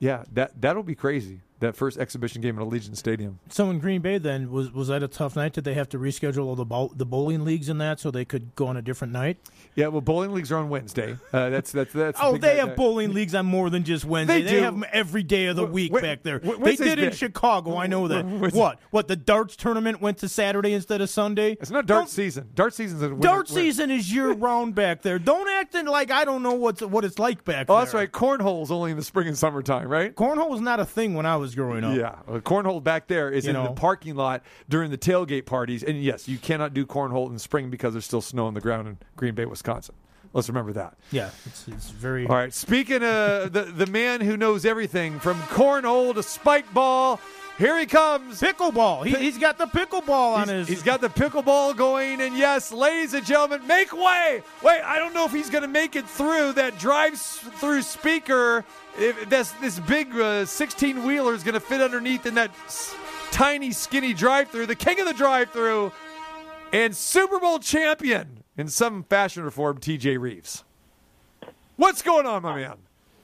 yeah, 0.00 0.24
that 0.32 0.60
that'll 0.60 0.82
be 0.82 0.96
crazy. 0.96 1.42
That 1.60 1.76
first 1.76 1.98
exhibition 1.98 2.40
game 2.40 2.58
at 2.58 2.64
Allegiant 2.64 2.96
Stadium. 2.96 3.38
So 3.50 3.68
in 3.70 3.78
Green 3.80 4.00
Bay, 4.00 4.16
then 4.18 4.50
was 4.50 4.72
was 4.72 4.88
that 4.88 5.02
a 5.02 5.08
tough 5.08 5.36
night? 5.36 5.52
Did 5.52 5.64
they 5.64 5.74
have 5.74 5.88
to 5.90 5.98
reschedule 5.98 6.46
all 6.46 6.56
the 6.56 6.64
bowl, 6.64 6.90
the 6.96 7.04
bowling 7.06 7.44
leagues 7.44 7.68
in 7.68 7.76
that 7.78 8.00
so 8.00 8.10
they 8.10 8.24
could 8.24 8.54
go 8.56 8.66
on 8.66 8.76
a 8.78 8.82
different 8.82 9.12
night? 9.12 9.36
Yeah, 9.74 9.88
well, 9.88 10.00
bowling 10.00 10.32
leagues 10.32 10.50
are 10.50 10.56
on 10.56 10.68
Wednesday. 10.70 11.16
Uh, 11.32 11.50
that's 11.50 11.70
that's 11.70 11.92
that's. 11.92 12.18
Oh, 12.22 12.32
big 12.32 12.40
they 12.40 12.56
night- 12.56 12.68
have 12.68 12.76
bowling 12.76 13.12
leagues 13.12 13.34
on 13.34 13.44
more 13.46 13.68
than 13.70 13.84
just 13.84 14.04
Wednesday. 14.04 14.40
They 14.40 14.50
They, 14.50 14.56
do. 14.56 14.62
have 14.62 14.74
them 14.74 14.84
every 14.90 15.22
day 15.22 15.46
of 15.46 15.56
the 15.56 15.66
week 15.66 15.92
Wed- 15.92 16.02
back 16.02 16.22
there. 16.22 16.40
Wed- 16.42 16.60
they 16.62 16.76
did 16.76 16.98
in. 16.98 17.12
Chicago. 17.12 17.76
I 17.76 17.86
know 17.86 18.08
that. 18.08 18.24
What? 18.24 18.78
What? 18.90 19.08
The 19.08 19.16
darts 19.16 19.54
tournament 19.54 20.00
went 20.00 20.16
to 20.18 20.28
Saturday 20.30 20.72
instead 20.72 21.00
of 21.02 21.10
Sunday. 21.10 21.58
It's 21.60 21.70
not 21.70 21.84
dart 21.86 22.00
Don't- 22.02 22.08
season. 22.08 22.48
Dart 22.54 22.72
season's 22.74 23.02
a 23.02 23.08
winter- 23.10 23.22
Dart 23.22 23.48
winter- 23.50 23.52
season 23.60 23.90
is 23.90 24.12
year 24.12 24.32
round 24.32 24.74
back 24.74 25.02
there. 25.02 25.18
Don't 25.18 25.48
act 25.48 25.74
in 25.74 25.84
like 25.86 26.10
I 26.10 26.24
don't 26.24 26.42
know 26.42 26.54
what's 26.54 26.80
what 26.80 27.04
it's 27.04 27.18
like 27.18 27.44
back 27.44 27.66
Oh, 27.68 27.74
there. 27.76 27.84
that's 27.84 27.94
right. 27.94 28.10
Cornhole's 28.10 28.70
only 28.70 28.92
in 28.92 28.96
the 28.96 29.04
spring 29.04 29.28
and 29.28 29.36
summertime, 29.36 29.88
right? 29.88 30.14
Cornhole 30.14 30.48
was 30.48 30.62
not 30.62 30.80
a 30.80 30.86
thing 30.86 31.12
when 31.14 31.26
I 31.26 31.36
was 31.36 31.49
growing 31.54 31.84
up. 31.84 31.96
Yeah, 31.96 32.16
well, 32.26 32.40
cornhole 32.40 32.82
back 32.82 33.06
there 33.08 33.30
is 33.30 33.44
You 33.44 33.50
in 33.50 33.54
know. 33.54 33.64
the 33.68 33.72
parking 33.72 34.14
lot 34.14 34.42
during 34.68 34.90
the 34.90 34.98
tailgate 34.98 35.46
parties, 35.46 35.82
and 35.82 36.02
yes, 36.02 36.28
you 36.28 36.38
cannot 36.38 36.74
do 36.74 36.86
cornhole 36.86 37.26
in 37.28 37.34
the 37.34 37.38
spring 37.40 37.70
because 37.70 37.94
there's 37.94 38.04
still 38.04 38.20
snow 38.22 38.46
on 38.46 38.54
the 38.54 38.60
ground 38.60 38.88
in 38.88 38.98
Green 39.16 39.34
Bay, 39.34 39.44
Wisconsin. 39.46 39.94
Let's 40.32 40.48
remember 40.48 40.72
that. 40.74 40.96
Yeah, 41.10 41.30
it's, 41.44 41.66
it's 41.66 41.90
very. 41.90 42.26
All 42.26 42.36
right. 42.36 42.54
Speaking 42.54 43.02
of 43.02 43.52
the 43.52 43.64
the 43.64 43.86
man 43.86 44.20
who 44.20 44.36
knows 44.36 44.64
everything 44.64 45.18
from 45.18 45.36
cornhole 45.42 46.14
to 46.14 46.22
spike 46.22 46.72
ball, 46.72 47.18
here 47.58 47.76
he 47.76 47.84
comes. 47.84 48.40
Pickleball. 48.40 49.04
He, 49.06 49.16
he's 49.16 49.38
got 49.38 49.58
the 49.58 49.66
pickleball 49.66 50.36
on 50.36 50.46
his. 50.48 50.68
he's 50.68 50.84
got 50.84 51.00
the 51.00 51.08
pickleball 51.08 51.76
going, 51.76 52.20
and 52.20 52.36
yes, 52.38 52.70
ladies 52.70 53.12
and 53.12 53.26
gentlemen, 53.26 53.66
make 53.66 53.92
way! 53.92 54.42
Wait, 54.62 54.80
I 54.82 55.00
don't 55.00 55.14
know 55.14 55.24
if 55.24 55.32
he's 55.32 55.50
going 55.50 55.62
to 55.62 55.68
make 55.68 55.96
it 55.96 56.08
through 56.08 56.52
that 56.52 56.78
drive-through 56.78 57.82
speaker. 57.82 58.64
If 59.00 59.30
this 59.30 59.50
this 59.52 59.80
big 59.80 60.14
uh, 60.14 60.44
sixteen 60.44 61.04
wheeler 61.04 61.32
is 61.34 61.42
going 61.42 61.54
to 61.54 61.60
fit 61.60 61.80
underneath 61.80 62.26
in 62.26 62.34
that 62.34 62.50
s- 62.66 62.94
tiny, 63.30 63.72
skinny 63.72 64.12
drive-through. 64.12 64.66
The 64.66 64.74
king 64.76 65.00
of 65.00 65.06
the 65.06 65.14
drive-through 65.14 65.90
and 66.72 66.94
Super 66.94 67.40
Bowl 67.40 67.58
champion 67.60 68.44
in 68.58 68.68
some 68.68 69.02
fashion 69.04 69.42
or 69.42 69.50
form, 69.50 69.78
T.J. 69.78 70.18
Reeves. 70.18 70.64
What's 71.76 72.02
going 72.02 72.26
on, 72.26 72.42
my 72.42 72.56
man? 72.56 72.76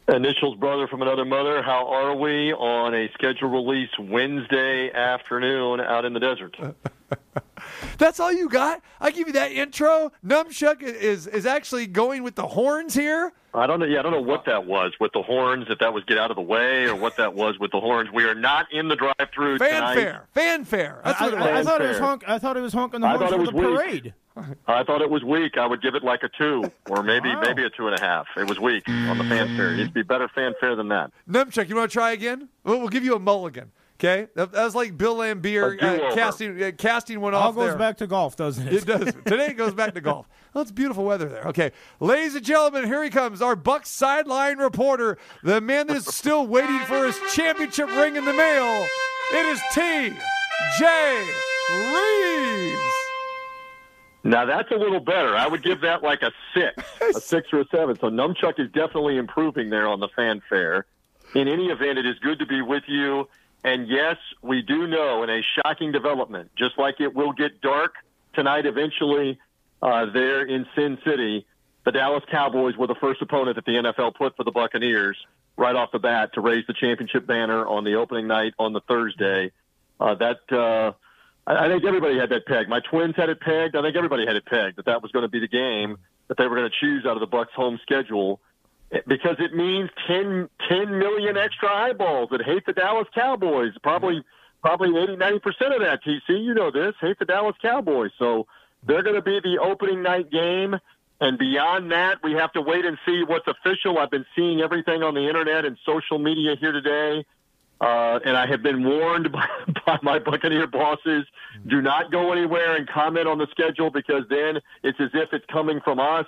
Initials 0.08 0.54
brother 0.56 0.86
from 0.86 1.02
another 1.02 1.24
mother. 1.24 1.62
How 1.62 1.88
are 1.88 2.14
we 2.14 2.52
on 2.52 2.94
a 2.94 3.08
scheduled 3.14 3.52
release 3.52 3.90
Wednesday 3.98 4.92
afternoon 4.92 5.80
out 5.80 6.04
in 6.04 6.12
the 6.12 6.20
desert? 6.20 6.56
That's 7.98 8.20
all 8.20 8.32
you 8.32 8.48
got? 8.48 8.82
I 9.00 9.10
give 9.10 9.26
you 9.26 9.32
that 9.32 9.50
intro. 9.50 10.12
Numchuck 10.24 10.80
is 10.82 11.26
is 11.26 11.44
actually 11.44 11.88
going 11.88 12.22
with 12.22 12.36
the 12.36 12.46
horns 12.46 12.94
here. 12.94 13.32
I 13.52 13.66
don't 13.66 13.80
know. 13.80 13.86
Yeah, 13.86 13.98
I 13.98 14.02
don't 14.02 14.12
know 14.12 14.20
what 14.20 14.44
that 14.44 14.64
was 14.66 14.92
with 15.00 15.10
the 15.12 15.22
horns. 15.22 15.66
If 15.68 15.80
that 15.80 15.92
was 15.92 16.04
get 16.04 16.18
out 16.18 16.30
of 16.30 16.36
the 16.36 16.42
way, 16.42 16.84
or 16.84 16.94
what 16.94 17.16
that 17.16 17.34
was 17.34 17.58
with 17.58 17.72
the 17.72 17.80
horns. 17.80 18.08
We 18.14 18.24
are 18.24 18.34
not 18.34 18.66
in 18.70 18.86
the 18.86 18.94
drive-through 18.96 19.58
tonight. 19.58 19.94
Fanfare, 19.94 20.26
fanfare. 20.34 21.00
That's 21.04 21.20
I, 21.20 21.24
what 21.24 21.34
it 21.34 21.40
I- 21.40 21.58
I 21.58 21.62
thought 21.64 21.80
it 21.80 21.88
was 21.88 21.96
Fanfare. 21.98 22.06
honk. 22.08 22.28
I 22.28 22.38
thought 22.38 22.56
it 22.56 22.60
was 22.60 22.72
honking 22.72 23.00
the 23.00 23.08
horns 23.08 23.30
for 23.32 23.38
was 23.38 23.48
the 23.48 23.56
weak. 23.56 23.64
parade. 23.76 24.14
I 24.66 24.84
thought 24.84 25.00
it 25.02 25.08
was 25.10 25.24
weak. 25.24 25.56
I 25.58 25.66
would 25.66 25.80
give 25.82 25.94
it 25.94 26.04
like 26.04 26.22
a 26.22 26.28
two, 26.28 26.70
or 26.90 27.02
maybe 27.02 27.28
Wow. 27.30 27.40
maybe 27.42 27.64
a 27.64 27.70
two 27.70 27.86
and 27.88 27.98
a 27.98 28.00
half. 28.00 28.26
It 28.36 28.48
was 28.48 28.60
weak 28.60 28.88
on 28.88 29.16
the 29.18 29.24
fanfare. 29.24 29.72
It 29.72 29.76
needs 29.76 29.90
be 29.90 30.02
better 30.02 30.28
fanfare 30.28 30.76
than 30.76 30.88
that. 30.88 31.10
Numchuck, 31.28 31.68
you 31.68 31.76
want 31.76 31.90
to 31.90 31.92
try 31.94 32.12
again? 32.12 32.48
We'll, 32.64 32.78
we'll 32.80 32.88
give 32.88 33.04
you 33.04 33.14
a 33.14 33.18
mulligan. 33.18 33.72
Okay, 33.98 34.28
that, 34.34 34.52
that 34.52 34.62
was 34.62 34.74
like 34.74 34.98
Bill 34.98 35.16
Laimbeer 35.16 35.82
uh, 35.82 36.14
casting 36.14 36.62
uh, 36.62 36.70
casting 36.76 37.18
one 37.22 37.32
All 37.32 37.40
off 37.40 37.46
All 37.46 37.52
goes 37.62 37.68
there. 37.70 37.78
back 37.78 37.96
to 37.96 38.06
golf, 38.06 38.36
doesn't 38.36 38.68
it? 38.68 38.74
It 38.74 38.84
does. 38.86 39.14
Today 39.24 39.46
it 39.46 39.56
goes 39.56 39.72
back 39.72 39.94
to 39.94 40.00
golf. 40.02 40.26
Well, 40.54 40.62
it's 40.62 40.72
beautiful 40.72 41.04
weather 41.04 41.28
there. 41.28 41.44
Okay, 41.48 41.70
ladies 42.00 42.34
and 42.34 42.42
gentlemen, 42.42 42.86
here 42.86 43.04
he 43.04 43.10
comes, 43.10 43.42
our 43.42 43.54
Bucks 43.54 43.90
sideline 43.90 44.56
reporter, 44.56 45.18
the 45.42 45.60
man 45.60 45.86
that 45.88 45.98
is 45.98 46.06
still 46.06 46.46
waiting 46.46 46.78
for 46.86 47.04
his 47.04 47.18
championship 47.34 47.88
ring 47.94 48.16
in 48.16 48.24
the 48.24 48.32
mail. 48.32 48.86
It 49.34 49.46
is 49.46 49.60
T. 49.74 50.14
J. 50.78 51.26
Reeves. 51.70 52.35
Now 54.26 54.44
that's 54.44 54.70
a 54.72 54.74
little 54.74 54.98
better. 54.98 55.36
I 55.36 55.46
would 55.46 55.62
give 55.62 55.82
that 55.82 56.02
like 56.02 56.22
a 56.22 56.32
six, 56.52 56.82
a 57.00 57.20
six 57.20 57.52
or 57.52 57.60
a 57.60 57.66
seven. 57.68 57.96
So 57.96 58.08
Numchuck 58.08 58.58
is 58.58 58.70
definitely 58.72 59.18
improving 59.18 59.70
there 59.70 59.86
on 59.86 60.00
the 60.00 60.08
fanfare. 60.08 60.84
In 61.34 61.46
any 61.46 61.66
event, 61.66 61.98
it 61.98 62.06
is 62.06 62.18
good 62.18 62.40
to 62.40 62.46
be 62.46 62.60
with 62.60 62.82
you. 62.88 63.28
And 63.62 63.88
yes, 63.88 64.16
we 64.42 64.62
do 64.62 64.88
know 64.88 65.22
in 65.22 65.30
a 65.30 65.42
shocking 65.42 65.92
development, 65.92 66.50
just 66.56 66.76
like 66.76 67.00
it 67.00 67.14
will 67.14 67.32
get 67.32 67.60
dark 67.60 67.94
tonight 68.34 68.66
eventually 68.66 69.38
uh, 69.80 70.06
there 70.12 70.42
in 70.42 70.66
Sin 70.74 70.98
City, 71.04 71.46
the 71.84 71.92
Dallas 71.92 72.24
Cowboys 72.30 72.76
were 72.76 72.88
the 72.88 72.96
first 72.96 73.22
opponent 73.22 73.54
that 73.56 73.64
the 73.64 73.72
NFL 73.72 74.16
put 74.16 74.36
for 74.36 74.42
the 74.42 74.50
Buccaneers 74.50 75.16
right 75.56 75.74
off 75.74 75.92
the 75.92 75.98
bat 76.00 76.34
to 76.34 76.40
raise 76.40 76.66
the 76.66 76.74
championship 76.74 77.26
banner 77.26 77.64
on 77.66 77.84
the 77.84 77.94
opening 77.94 78.26
night 78.26 78.54
on 78.58 78.72
the 78.72 78.80
Thursday. 78.80 79.52
Uh, 80.00 80.14
that 80.16 80.52
uh, 80.52 80.92
I, 81.46 81.66
I 81.66 81.68
think 81.68 81.84
everybody 81.84 82.18
had 82.18 82.30
that 82.30 82.46
pegged. 82.46 82.68
My 82.68 82.80
twins 82.80 83.14
had 83.16 83.28
it 83.28 83.40
pegged. 83.40 83.76
I 83.76 83.82
think 83.82 83.96
everybody 83.96 84.26
had 84.26 84.36
it 84.36 84.46
pegged 84.46 84.76
that 84.76 84.86
that 84.86 85.02
was 85.02 85.12
going 85.12 85.24
to 85.24 85.28
be 85.28 85.40
the 85.40 85.48
game 85.48 85.96
that 86.28 86.36
they 86.36 86.46
were 86.46 86.56
going 86.56 86.70
to 86.70 86.76
choose 86.80 87.06
out 87.06 87.16
of 87.16 87.20
the 87.20 87.26
Bucks' 87.26 87.52
home 87.54 87.78
schedule 87.82 88.40
because 89.06 89.36
it 89.38 89.54
means 89.54 89.90
10, 90.06 90.48
10 90.68 90.98
million 90.98 91.36
extra 91.36 91.68
eyeballs 91.68 92.30
that 92.30 92.42
hate 92.42 92.66
the 92.66 92.72
Dallas 92.72 93.08
Cowboys. 93.14 93.72
Probably 93.82 94.22
probably 94.62 95.00
80, 95.00 95.16
90 95.16 95.38
percent 95.40 95.74
of 95.74 95.80
that. 95.80 96.00
TC, 96.04 96.44
you 96.44 96.54
know 96.54 96.70
this, 96.70 96.94
hate 97.00 97.18
the 97.18 97.24
Dallas 97.24 97.56
Cowboys. 97.62 98.10
So 98.18 98.46
they're 98.86 99.02
going 99.02 99.16
to 99.16 99.22
be 99.22 99.40
the 99.40 99.58
opening 99.62 100.02
night 100.02 100.30
game. 100.30 100.76
And 101.18 101.38
beyond 101.38 101.92
that, 101.92 102.22
we 102.22 102.32
have 102.32 102.52
to 102.52 102.60
wait 102.60 102.84
and 102.84 102.98
see 103.06 103.22
what's 103.26 103.46
official. 103.46 103.98
I've 103.98 104.10
been 104.10 104.26
seeing 104.36 104.60
everything 104.60 105.02
on 105.02 105.14
the 105.14 105.26
internet 105.26 105.64
and 105.64 105.78
social 105.86 106.18
media 106.18 106.56
here 106.60 106.72
today. 106.72 107.24
Uh, 107.80 108.18
and 108.24 108.36
I 108.36 108.46
have 108.46 108.62
been 108.62 108.84
warned 108.84 109.30
by, 109.32 109.46
by 109.84 109.98
my 110.02 110.18
Buccaneer 110.18 110.66
bosses 110.66 111.26
do 111.66 111.82
not 111.82 112.10
go 112.10 112.32
anywhere 112.32 112.76
and 112.76 112.88
comment 112.88 113.28
on 113.28 113.38
the 113.38 113.46
schedule 113.50 113.90
because 113.90 114.24
then 114.30 114.60
it's 114.82 114.98
as 115.00 115.10
if 115.14 115.32
it's 115.32 115.44
coming 115.52 115.80
from 115.82 115.98
us 115.98 116.26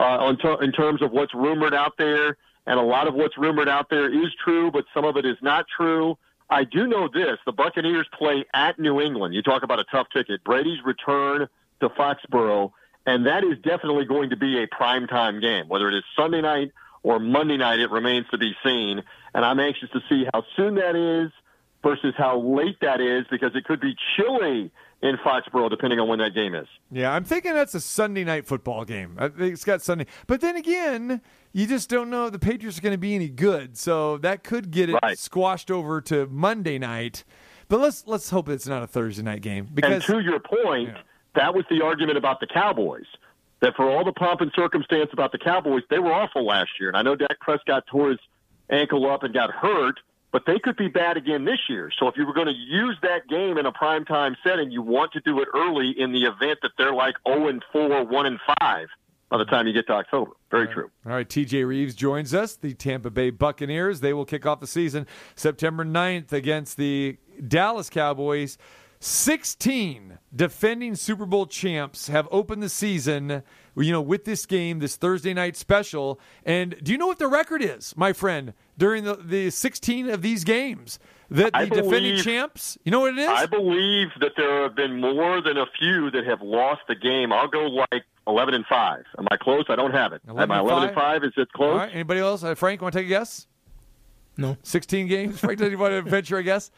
uh, 0.00 0.02
on 0.02 0.36
ter- 0.38 0.62
in 0.62 0.72
terms 0.72 1.02
of 1.02 1.12
what's 1.12 1.34
rumored 1.34 1.74
out 1.74 1.94
there. 1.98 2.36
And 2.66 2.78
a 2.78 2.82
lot 2.82 3.08
of 3.08 3.14
what's 3.14 3.36
rumored 3.36 3.68
out 3.68 3.90
there 3.90 4.08
is 4.08 4.30
true, 4.44 4.70
but 4.70 4.84
some 4.94 5.04
of 5.04 5.16
it 5.16 5.24
is 5.24 5.36
not 5.42 5.66
true. 5.76 6.16
I 6.48 6.64
do 6.64 6.86
know 6.86 7.08
this 7.08 7.38
the 7.46 7.52
Buccaneers 7.52 8.06
play 8.16 8.44
at 8.52 8.78
New 8.78 9.00
England. 9.00 9.34
You 9.34 9.42
talk 9.42 9.62
about 9.62 9.80
a 9.80 9.84
tough 9.84 10.08
ticket. 10.12 10.44
Brady's 10.44 10.78
return 10.84 11.48
to 11.80 11.88
Foxborough, 11.88 12.72
and 13.06 13.26
that 13.26 13.42
is 13.42 13.58
definitely 13.62 14.04
going 14.04 14.30
to 14.30 14.36
be 14.36 14.62
a 14.62 14.66
primetime 14.66 15.40
game. 15.40 15.68
Whether 15.68 15.88
it 15.88 15.94
is 15.94 16.04
Sunday 16.16 16.40
night 16.40 16.72
or 17.02 17.18
Monday 17.18 17.56
night, 17.56 17.80
it 17.80 17.90
remains 17.90 18.26
to 18.30 18.38
be 18.38 18.54
seen. 18.64 19.02
And 19.34 19.44
I'm 19.44 19.58
anxious 19.60 19.88
to 19.90 20.00
see 20.08 20.26
how 20.32 20.44
soon 20.56 20.74
that 20.76 20.94
is 20.96 21.32
versus 21.82 22.14
how 22.16 22.38
late 22.40 22.76
that 22.80 23.00
is 23.00 23.24
because 23.30 23.52
it 23.54 23.64
could 23.64 23.80
be 23.80 23.94
chilly 24.16 24.70
in 25.02 25.16
Foxborough 25.16 25.68
depending 25.70 25.98
on 25.98 26.06
when 26.08 26.18
that 26.20 26.34
game 26.34 26.54
is. 26.54 26.68
Yeah, 26.90 27.12
I'm 27.12 27.24
thinking 27.24 27.54
that's 27.54 27.74
a 27.74 27.80
Sunday 27.80 28.22
night 28.24 28.46
football 28.46 28.84
game. 28.84 29.16
I 29.18 29.28
think 29.28 29.52
it's 29.54 29.64
got 29.64 29.82
Sunday. 29.82 30.06
But 30.26 30.40
then 30.40 30.54
again, 30.56 31.20
you 31.52 31.66
just 31.66 31.88
don't 31.90 32.08
know 32.10 32.26
if 32.26 32.32
the 32.32 32.38
Patriots 32.38 32.78
are 32.78 32.82
going 32.82 32.92
to 32.94 32.98
be 32.98 33.14
any 33.14 33.28
good. 33.28 33.76
So 33.76 34.18
that 34.18 34.44
could 34.44 34.70
get 34.70 34.90
it 34.90 34.98
Right. 35.02 35.18
squashed 35.18 35.70
over 35.70 36.00
to 36.02 36.26
Monday 36.28 36.78
night. 36.78 37.24
But 37.68 37.80
let's 37.80 38.06
let's 38.06 38.30
hope 38.30 38.48
it's 38.48 38.68
not 38.68 38.82
a 38.82 38.86
Thursday 38.86 39.22
night 39.22 39.40
game 39.40 39.64
And 39.66 39.74
because 39.74 40.04
to 40.04 40.20
your 40.20 40.38
point, 40.40 40.90
Yeah. 40.90 40.98
that 41.34 41.54
was 41.54 41.64
the 41.70 41.82
argument 41.82 42.18
about 42.18 42.38
the 42.40 42.46
Cowboys. 42.46 43.06
That 43.60 43.74
for 43.76 43.88
all 43.88 44.04
the 44.04 44.12
pomp 44.12 44.40
and 44.40 44.52
circumstance 44.54 45.10
about 45.12 45.32
the 45.32 45.38
Cowboys, 45.38 45.82
they 45.88 45.98
were 46.00 46.12
awful 46.12 46.44
last 46.44 46.70
year. 46.78 46.88
And 46.90 46.96
I 46.96 47.02
know 47.02 47.14
Dak 47.16 47.38
Prescott 47.40 47.84
tore 47.86 48.10
his 48.10 48.18
ankle 48.72 49.08
up 49.08 49.22
and 49.22 49.32
got 49.32 49.50
hurt, 49.50 50.00
but 50.32 50.44
they 50.46 50.58
could 50.58 50.76
be 50.76 50.88
bad 50.88 51.16
again 51.16 51.44
this 51.44 51.58
year. 51.68 51.90
So 51.98 52.08
if 52.08 52.16
you 52.16 52.26
were 52.26 52.32
going 52.32 52.46
to 52.46 52.52
use 52.52 52.96
that 53.02 53.28
game 53.28 53.58
in 53.58 53.66
a 53.66 53.72
primetime 53.72 54.34
setting, 54.42 54.70
you 54.70 54.82
want 54.82 55.12
to 55.12 55.20
do 55.20 55.40
it 55.40 55.48
early 55.54 55.94
in 55.96 56.12
the 56.12 56.22
event 56.22 56.60
that 56.62 56.72
they're 56.78 56.94
like 56.94 57.14
0 57.28 57.48
and 57.48 57.62
4, 57.72 58.04
1 58.04 58.26
and 58.26 58.40
5 58.60 58.88
by 59.28 59.38
the 59.38 59.44
time 59.44 59.66
you 59.66 59.72
get 59.72 59.86
to 59.86 59.92
October. 59.92 60.32
Very 60.50 60.68
true. 60.68 60.90
All 61.06 61.12
right, 61.12 61.28
TJ 61.28 61.66
Reeves 61.66 61.94
joins 61.94 62.34
us. 62.34 62.56
The 62.56 62.74
Tampa 62.74 63.10
Bay 63.10 63.30
Buccaneers. 63.30 64.00
They 64.00 64.12
will 64.12 64.26
kick 64.26 64.44
off 64.44 64.60
the 64.60 64.66
season 64.66 65.06
September 65.34 65.84
9th 65.84 66.32
against 66.32 66.76
the 66.76 67.18
Dallas 67.46 67.88
Cowboys. 67.88 68.58
16 69.04 70.20
defending 70.32 70.94
Super 70.94 71.26
Bowl 71.26 71.46
champs 71.46 72.06
have 72.06 72.28
opened 72.30 72.62
the 72.62 72.68
season, 72.68 73.42
you 73.76 73.90
know, 73.90 74.00
with 74.00 74.24
this 74.24 74.46
game, 74.46 74.78
this 74.78 74.94
Thursday 74.94 75.34
night 75.34 75.56
special. 75.56 76.20
And 76.44 76.76
do 76.80 76.92
you 76.92 76.98
know 76.98 77.08
what 77.08 77.18
the 77.18 77.26
record 77.26 77.64
is, 77.64 77.96
my 77.96 78.12
friend, 78.12 78.52
during 78.78 79.02
the, 79.02 79.16
the 79.16 79.50
16 79.50 80.08
of 80.08 80.22
these 80.22 80.44
games? 80.44 81.00
That 81.30 81.52
the 81.52 81.58
I 81.58 81.64
defending 81.64 82.18
champs, 82.18 82.78
you 82.84 82.92
know 82.92 83.00
what 83.00 83.14
it 83.14 83.18
is? 83.18 83.28
I 83.28 83.46
believe 83.46 84.08
that 84.20 84.32
there 84.36 84.62
have 84.62 84.76
been 84.76 85.00
more 85.00 85.42
than 85.42 85.56
a 85.56 85.66
few 85.80 86.08
that 86.12 86.24
have 86.24 86.40
lost 86.40 86.82
the 86.86 86.94
game. 86.94 87.32
I'll 87.32 87.48
go 87.48 87.66
like 87.66 88.04
11 88.28 88.54
and 88.54 88.64
5. 88.66 89.04
Am 89.18 89.26
I 89.32 89.36
close? 89.36 89.64
I 89.68 89.74
don't 89.74 89.92
have 89.92 90.12
it. 90.12 90.22
11 90.28 90.42
Am 90.42 90.52
I 90.52 90.60
11 90.60 90.90
and 90.90 90.94
5? 90.94 91.24
Is 91.24 91.32
it 91.36 91.50
close? 91.52 91.72
All 91.72 91.78
right, 91.78 91.92
anybody 91.92 92.20
else? 92.20 92.44
Uh, 92.44 92.54
Frank, 92.54 92.80
want 92.80 92.92
to 92.92 93.00
take 93.00 93.06
a 93.06 93.08
guess? 93.08 93.48
No. 94.36 94.56
16 94.62 95.08
games. 95.08 95.40
Frank, 95.40 95.58
does 95.58 95.74
want 95.76 95.92
to 95.92 96.02
venture 96.02 96.36
a 96.36 96.42
guess? 96.44 96.70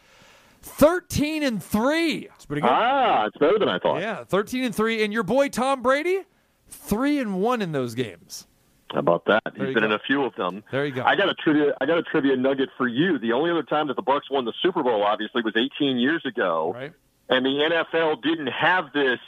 13 0.64 1.42
and 1.42 1.62
3. 1.62 2.28
It's 2.34 2.46
pretty 2.46 2.62
good. 2.62 2.70
Ah, 2.70 3.26
it's 3.26 3.36
better 3.36 3.58
than 3.58 3.68
I 3.68 3.78
thought. 3.78 4.00
Yeah, 4.00 4.24
13 4.24 4.64
and 4.64 4.74
3. 4.74 5.04
And 5.04 5.12
your 5.12 5.22
boy 5.22 5.48
Tom 5.48 5.82
Brady, 5.82 6.22
3 6.68 7.18
and 7.20 7.40
1 7.40 7.62
in 7.62 7.72
those 7.72 7.94
games. 7.94 8.46
How 8.92 9.00
about 9.00 9.24
that? 9.26 9.42
There 9.44 9.66
He's 9.66 9.68
you 9.68 9.80
been 9.80 9.82
go. 9.82 9.86
in 9.86 9.92
a 9.92 9.98
few 10.06 10.24
of 10.24 10.34
them. 10.36 10.62
There 10.70 10.86
you 10.86 10.92
go. 10.94 11.02
I 11.04 11.16
got 11.16 11.28
a 11.28 11.34
trivia. 11.34 11.74
I 11.80 11.86
got 11.86 11.98
a 11.98 12.02
trivia 12.02 12.36
nugget 12.36 12.70
for 12.78 12.86
you. 12.88 13.18
The 13.18 13.32
only 13.32 13.50
other 13.50 13.62
time 13.62 13.88
that 13.88 13.96
the 13.96 14.02
Bucks 14.02 14.30
won 14.30 14.44
the 14.44 14.52
Super 14.62 14.82
Bowl, 14.82 15.02
obviously, 15.02 15.42
was 15.42 15.54
18 15.56 15.98
years 15.98 16.24
ago, 16.24 16.72
Right. 16.74 16.92
and 17.28 17.44
the 17.44 17.50
NFL 17.50 18.22
didn't 18.22 18.46
have 18.48 18.92
this 18.94 19.18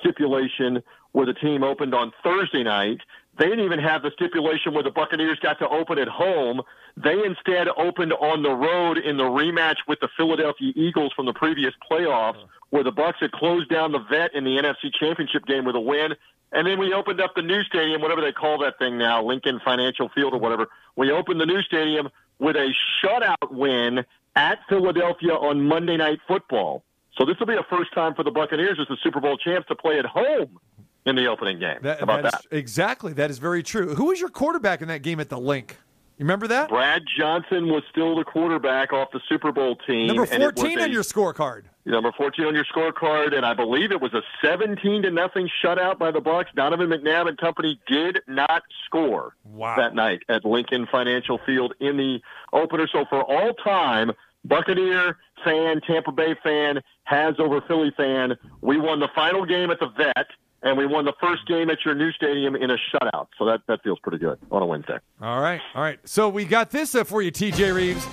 stipulation 0.00 0.82
where 1.12 1.26
the 1.26 1.34
team 1.34 1.62
opened 1.64 1.94
on 1.94 2.12
Thursday 2.22 2.62
night. 2.62 3.00
They 3.38 3.46
didn't 3.46 3.64
even 3.64 3.80
have 3.80 4.02
the 4.02 4.10
stipulation 4.14 4.72
where 4.72 4.82
the 4.82 4.90
Buccaneers 4.90 5.38
got 5.40 5.58
to 5.58 5.68
open 5.68 5.98
at 5.98 6.08
home. 6.08 6.62
They 6.96 7.22
instead 7.24 7.68
opened 7.76 8.14
on 8.14 8.42
the 8.42 8.50
road 8.50 8.96
in 8.96 9.18
the 9.18 9.24
rematch 9.24 9.76
with 9.86 10.00
the 10.00 10.08
Philadelphia 10.16 10.72
Eagles 10.74 11.12
from 11.14 11.26
the 11.26 11.34
previous 11.34 11.74
playoffs, 11.90 12.42
where 12.70 12.82
the 12.82 12.92
Bucks 12.92 13.18
had 13.20 13.32
closed 13.32 13.68
down 13.68 13.92
the 13.92 13.98
vet 13.98 14.34
in 14.34 14.44
the 14.44 14.56
NFC 14.56 14.90
Championship 14.98 15.44
game 15.44 15.66
with 15.66 15.76
a 15.76 15.80
win. 15.80 16.14
And 16.52 16.66
then 16.66 16.78
we 16.78 16.94
opened 16.94 17.20
up 17.20 17.34
the 17.34 17.42
new 17.42 17.62
stadium, 17.64 18.00
whatever 18.00 18.22
they 18.22 18.32
call 18.32 18.58
that 18.58 18.78
thing 18.78 18.96
now, 18.96 19.22
Lincoln 19.22 19.60
Financial 19.62 20.08
Field 20.14 20.32
or 20.32 20.38
whatever. 20.38 20.68
We 20.94 21.10
opened 21.10 21.40
the 21.40 21.46
new 21.46 21.60
stadium 21.60 22.08
with 22.38 22.56
a 22.56 22.72
shutout 23.02 23.50
win 23.50 24.04
at 24.34 24.60
Philadelphia 24.68 25.34
on 25.34 25.62
Monday 25.62 25.98
Night 25.98 26.20
Football. 26.26 26.84
So 27.18 27.26
this 27.26 27.38
will 27.38 27.46
be 27.46 27.56
a 27.56 27.66
first 27.68 27.92
time 27.92 28.14
for 28.14 28.22
the 28.22 28.30
Buccaneers 28.30 28.78
as 28.80 28.88
the 28.88 28.96
Super 29.02 29.20
Bowl 29.20 29.36
champs 29.36 29.68
to 29.68 29.74
play 29.74 29.98
at 29.98 30.06
home 30.06 30.58
in 31.06 31.16
the 31.16 31.26
opening 31.26 31.58
game. 31.58 31.78
That, 31.82 32.02
about 32.02 32.22
that 32.24 32.32
that? 32.32 32.40
is- 32.52 32.58
exactly. 32.58 33.12
That 33.14 33.30
is 33.30 33.38
very 33.38 33.62
true. 33.62 33.94
Who 33.94 34.06
was 34.06 34.20
your 34.20 34.28
quarterback 34.30 34.82
in 34.82 34.88
that 34.88 35.02
game 35.02 35.20
at 35.20 35.28
the 35.28 35.38
Linc? 35.38 35.76
You 36.18 36.24
remember 36.24 36.46
that? 36.48 36.70
Brad 36.70 37.02
Johnson 37.18 37.68
was 37.68 37.82
still 37.90 38.16
the 38.16 38.24
quarterback 38.24 38.90
off 38.92 39.10
the 39.12 39.20
Super 39.28 39.52
Bowl 39.52 39.76
team. 39.76 40.06
Number 40.06 40.22
and 40.24 40.42
it 40.42 40.58
14 40.58 40.78
a- 40.78 40.82
on 40.84 40.92
your 40.92 41.02
scorecard. 41.02 41.64
number 41.84 42.10
14 42.16 42.46
on 42.46 42.54
your 42.54 42.64
scorecard, 42.64 43.34
and 43.36 43.44
I 43.44 43.52
believe 43.52 43.92
it 43.92 44.00
was 44.00 44.14
a 44.14 44.22
17 44.42 45.02
to 45.02 45.10
nothing 45.10 45.48
shutout 45.62 45.98
by 45.98 46.10
the 46.10 46.20
Bucks. 46.22 46.48
Donovan 46.56 46.88
McNabb 46.88 47.28
and 47.28 47.36
company 47.36 47.78
did 47.86 48.20
not 48.26 48.62
score 48.86 49.36
Wow. 49.44 49.76
that 49.76 49.94
night 49.94 50.22
at 50.30 50.46
Lincoln 50.46 50.86
Financial 50.90 51.38
Field 51.44 51.74
in 51.80 51.98
the 51.98 52.20
opener. 52.52 52.88
So 52.90 53.04
for 53.10 53.22
all 53.22 53.52
time, 53.52 54.10
Buccaneer 54.46 55.18
fan, 55.44 55.80
Tampa 55.86 56.12
Bay 56.12 56.34
fan, 56.42 56.80
has 57.04 57.34
over 57.38 57.60
Philly 57.60 57.92
fan, 57.96 58.36
we 58.62 58.78
won 58.78 59.00
the 59.00 59.08
final 59.14 59.44
game 59.44 59.70
at 59.70 59.80
the 59.80 59.88
Vet. 59.88 60.26
And 60.62 60.76
we 60.78 60.86
won 60.86 61.04
the 61.04 61.12
first 61.20 61.46
game 61.46 61.70
at 61.70 61.78
your 61.84 61.94
new 61.94 62.10
stadium 62.12 62.56
in 62.56 62.70
a 62.70 62.76
shutout. 62.92 63.28
So 63.38 63.44
that, 63.44 63.60
that 63.68 63.82
feels 63.82 63.98
pretty 64.00 64.18
good 64.18 64.38
on 64.50 64.62
a 64.62 64.66
Wednesday. 64.66 64.98
All 65.20 65.40
right. 65.40 65.60
All 65.74 65.82
right. 65.82 65.98
So 66.04 66.28
we 66.28 66.44
got 66.44 66.70
this 66.70 66.94
uh, 66.94 67.04
for 67.04 67.22
you, 67.22 67.30
TJ 67.30 67.74
Reeves. 67.74 68.06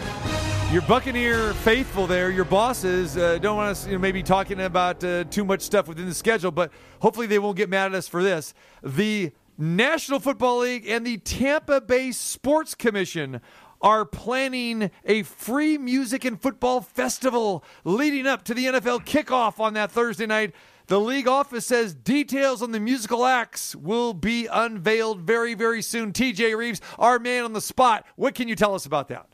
Your 0.73 0.81
Buccaneer 0.83 1.53
faithful 1.53 2.07
there, 2.07 2.31
your 2.31 2.45
bosses 2.45 3.15
uh, 3.15 3.37
don't 3.37 3.57
want 3.57 3.69
us 3.69 3.85
you 3.85 3.93
know, 3.93 3.99
maybe 3.99 4.23
talking 4.23 4.59
about 4.59 5.03
uh, 5.03 5.23
too 5.25 5.45
much 5.45 5.61
stuff 5.61 5.87
within 5.87 6.07
the 6.07 6.15
schedule, 6.15 6.49
but 6.49 6.71
hopefully 6.99 7.27
they 7.27 7.37
won't 7.37 7.57
get 7.57 7.69
mad 7.69 7.91
at 7.91 7.95
us 7.95 8.07
for 8.07 8.23
this. 8.23 8.55
The 8.81 9.33
National 9.55 10.19
Football 10.19 10.59
League 10.61 10.87
and 10.87 11.05
the 11.05 11.17
Tampa 11.17 11.79
Bay 11.79 12.11
Sports 12.11 12.73
Commission 12.73 13.39
are 13.83 14.03
planning 14.03 14.89
a 15.05 15.21
free 15.23 15.77
music 15.77 16.25
and 16.25 16.41
football 16.41 16.81
festival 16.81 17.63
leading 17.83 18.25
up 18.25 18.43
to 18.45 18.55
the 18.55 18.65
NFL 18.65 19.05
kickoff 19.05 19.59
on 19.59 19.75
that 19.75 19.91
Thursday 19.91 20.25
night. 20.25 20.55
The 20.93 20.99
league 20.99 21.27
office 21.27 21.65
says 21.65 21.95
details 21.95 22.61
on 22.61 22.71
the 22.71 22.79
musical 22.79 23.25
acts 23.25 23.75
will 23.75 24.13
be 24.13 24.45
unveiled 24.45 25.21
very, 25.21 25.55
very 25.55 25.81
soon. 25.81 26.13
TJ 26.13 26.55
Reeves, 26.55 26.81
our 26.99 27.17
man 27.17 27.45
on 27.45 27.53
the 27.53 27.61
spot. 27.61 28.05
What 28.15 28.35
can 28.35 28.47
you 28.47 28.55
tell 28.55 28.75
us 28.75 28.85
about 28.85 29.07
that? 29.07 29.25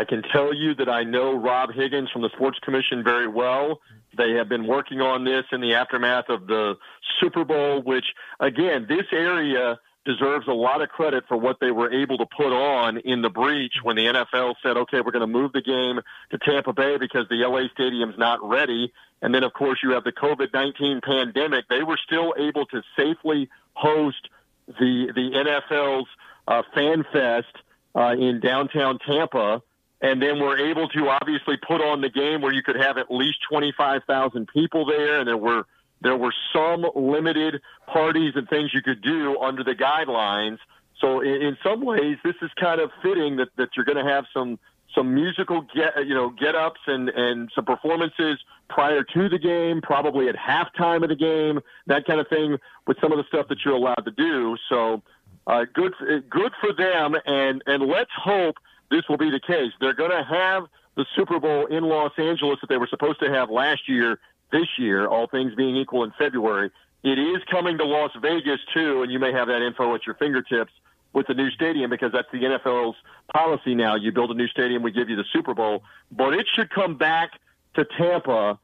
I 0.00 0.02
can 0.02 0.24
tell 0.32 0.52
you 0.52 0.74
that 0.74 0.88
I 0.88 1.04
know 1.04 1.36
Rob 1.36 1.70
Higgins 1.72 2.10
from 2.10 2.22
the 2.22 2.30
Sports 2.34 2.58
Commission 2.64 3.04
very 3.04 3.28
well. 3.28 3.78
They 4.18 4.32
have 4.32 4.48
been 4.48 4.66
working 4.66 5.00
on 5.00 5.24
this 5.24 5.44
in 5.52 5.60
the 5.60 5.74
aftermath 5.74 6.28
of 6.28 6.48
the 6.48 6.74
Super 7.20 7.44
Bowl, 7.44 7.82
which, 7.82 8.06
again, 8.40 8.86
this 8.88 9.06
area 9.12 9.78
deserves 10.10 10.48
a 10.48 10.52
lot 10.52 10.82
of 10.82 10.88
credit 10.88 11.24
for 11.28 11.36
what 11.36 11.58
they 11.60 11.70
were 11.70 11.92
able 11.92 12.18
to 12.18 12.26
put 12.26 12.52
on 12.52 12.98
in 12.98 13.22
the 13.22 13.30
breach 13.30 13.74
when 13.82 13.96
the 13.96 14.06
NFL 14.06 14.54
said, 14.62 14.76
okay, 14.76 15.00
we're 15.00 15.12
going 15.12 15.20
to 15.20 15.26
move 15.26 15.52
the 15.52 15.62
game 15.62 16.00
to 16.30 16.38
Tampa 16.38 16.72
Bay 16.72 16.96
because 16.98 17.26
the 17.28 17.36
LA 17.36 17.68
Stadium's 17.74 18.18
not 18.18 18.42
ready. 18.42 18.92
And 19.22 19.34
then, 19.34 19.44
of 19.44 19.52
course, 19.52 19.80
you 19.82 19.90
have 19.90 20.04
the 20.04 20.12
COVID 20.12 20.52
19 20.52 21.00
pandemic. 21.02 21.66
They 21.68 21.82
were 21.82 21.98
still 22.04 22.34
able 22.38 22.66
to 22.66 22.82
safely 22.96 23.48
host 23.74 24.28
the, 24.66 25.12
the 25.14 25.60
NFL's 25.70 26.08
uh, 26.48 26.62
Fan 26.74 27.04
Fest 27.12 27.56
uh, 27.94 28.14
in 28.18 28.40
downtown 28.40 28.98
Tampa. 28.98 29.62
And 30.02 30.22
then 30.22 30.40
we're 30.40 30.70
able 30.70 30.88
to 30.88 31.08
obviously 31.08 31.56
put 31.58 31.82
on 31.82 32.00
the 32.00 32.08
game 32.08 32.40
where 32.40 32.52
you 32.52 32.62
could 32.62 32.76
have 32.76 32.96
at 32.96 33.10
least 33.10 33.38
25,000 33.50 34.48
people 34.48 34.86
there. 34.86 35.20
And 35.20 35.28
there 35.28 35.36
were, 35.36 35.66
there 36.00 36.16
were 36.16 36.34
some 36.52 36.86
limited 36.94 37.60
parties 37.86 38.32
and 38.36 38.48
things 38.48 38.72
you 38.72 38.82
could 38.82 39.02
do 39.02 39.38
under 39.38 39.62
the 39.62 39.74
guidelines. 39.74 40.58
So 41.00 41.20
in, 41.20 41.42
in 41.42 41.56
some 41.62 41.80
ways, 41.82 42.16
this 42.24 42.34
is 42.42 42.50
kind 42.58 42.80
of 42.80 42.90
fitting 43.02 43.36
that, 43.36 43.48
that 43.56 43.70
you're 43.76 43.84
going 43.84 44.04
to 44.04 44.10
have 44.10 44.24
some, 44.32 44.58
some 44.94 45.14
musical 45.14 45.66
get, 45.74 46.06
you 46.06 46.14
know, 46.14 46.30
get 46.30 46.54
ups 46.54 46.80
and, 46.86 47.08
and 47.10 47.50
some 47.54 47.64
performances 47.64 48.38
prior 48.68 49.02
to 49.02 49.28
the 49.28 49.38
game, 49.38 49.80
probably 49.82 50.28
at 50.28 50.36
halftime 50.36 51.02
of 51.02 51.08
the 51.08 51.16
game, 51.16 51.60
that 51.86 52.06
kind 52.06 52.20
of 52.20 52.28
thing 52.28 52.56
with 52.86 52.96
some 53.00 53.12
of 53.12 53.18
the 53.18 53.24
stuff 53.28 53.48
that 53.48 53.58
you're 53.64 53.74
allowed 53.74 54.04
to 54.04 54.10
do. 54.10 54.56
So, 54.68 55.02
uh, 55.46 55.64
good, 55.72 55.94
good 56.28 56.52
for 56.60 56.72
them. 56.72 57.16
And, 57.26 57.62
and 57.66 57.82
let's 57.84 58.10
hope 58.16 58.56
this 58.90 59.02
will 59.08 59.16
be 59.16 59.30
the 59.30 59.40
case. 59.40 59.72
They're 59.80 59.94
going 59.94 60.10
to 60.10 60.24
have 60.24 60.64
the 60.96 61.06
Super 61.16 61.40
Bowl 61.40 61.66
in 61.66 61.84
Los 61.84 62.12
Angeles 62.18 62.58
that 62.60 62.68
they 62.68 62.76
were 62.76 62.88
supposed 62.88 63.20
to 63.20 63.32
have 63.32 63.50
last 63.50 63.88
year, 63.88 64.18
this 64.52 64.66
year, 64.78 65.06
all 65.06 65.26
things 65.26 65.54
being 65.54 65.76
equal 65.76 66.04
in 66.04 66.12
February. 66.18 66.70
It 67.02 67.18
is 67.18 67.42
coming 67.50 67.78
to 67.78 67.84
Las 67.84 68.10
Vegas 68.20 68.60
too, 68.74 69.02
and 69.02 69.10
you 69.10 69.18
may 69.18 69.32
have 69.32 69.48
that 69.48 69.62
info 69.62 69.94
at 69.94 70.06
your 70.06 70.14
fingertips 70.16 70.72
with 71.12 71.26
the 71.26 71.34
new 71.34 71.50
stadium 71.50 71.90
because 71.90 72.12
that's 72.12 72.30
the 72.32 72.38
NFL's 72.38 72.96
policy 73.34 73.74
now. 73.74 73.96
You 73.96 74.12
build 74.12 74.30
a 74.30 74.34
new 74.34 74.48
stadium, 74.48 74.82
we 74.82 74.92
give 74.92 75.08
you 75.08 75.16
the 75.16 75.24
Super 75.32 75.54
Bowl, 75.54 75.82
but 76.12 76.34
it 76.34 76.46
should 76.54 76.70
come 76.70 76.96
back 76.96 77.32
to 77.74 77.84
Tampa 77.98 78.58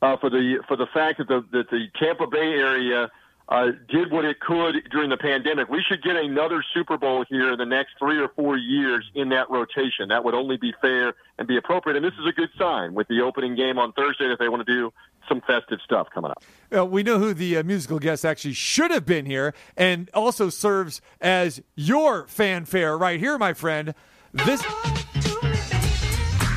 uh, 0.00 0.16
for 0.16 0.30
the 0.30 0.62
for 0.66 0.76
the 0.76 0.86
fact 0.86 1.18
that 1.18 1.28
the 1.28 1.44
that 1.52 1.70
the 1.70 1.86
Tampa 1.98 2.26
Bay 2.26 2.38
area 2.38 3.10
uh, 3.48 3.66
did 3.88 4.10
what 4.10 4.24
it 4.24 4.40
could 4.40 4.88
during 4.90 5.10
the 5.10 5.16
pandemic. 5.16 5.68
We 5.68 5.82
should 5.86 6.02
get 6.02 6.16
another 6.16 6.64
Super 6.74 6.96
Bowl 6.96 7.24
here 7.28 7.52
in 7.52 7.58
the 7.58 7.66
next 7.66 7.92
three 7.98 8.18
or 8.18 8.28
four 8.28 8.56
years 8.56 9.04
in 9.14 9.28
that 9.30 9.50
rotation. 9.50 10.08
That 10.08 10.24
would 10.24 10.34
only 10.34 10.56
be 10.56 10.72
fair 10.80 11.14
and 11.38 11.46
be 11.46 11.56
appropriate. 11.56 11.96
And 11.96 12.04
this 12.04 12.14
is 12.14 12.26
a 12.26 12.32
good 12.32 12.50
sign 12.58 12.94
with 12.94 13.08
the 13.08 13.20
opening 13.20 13.54
game 13.54 13.78
on 13.78 13.92
Thursday 13.92 14.28
that 14.28 14.38
they 14.38 14.48
want 14.48 14.66
to 14.66 14.72
do 14.72 14.92
some 15.28 15.40
festive 15.40 15.80
stuff 15.84 16.08
coming 16.14 16.30
up. 16.30 16.42
Uh, 16.74 16.86
we 16.86 17.02
know 17.02 17.18
who 17.18 17.34
the 17.34 17.56
uh, 17.56 17.62
musical 17.62 17.98
guest 17.98 18.24
actually 18.24 18.54
should 18.54 18.90
have 18.90 19.06
been 19.06 19.26
here 19.26 19.54
and 19.76 20.10
also 20.14 20.48
serves 20.48 21.00
as 21.20 21.62
your 21.74 22.26
fanfare 22.26 22.96
right 22.96 23.20
here, 23.20 23.38
my 23.38 23.52
friend. 23.52 23.94
This. 24.32 24.62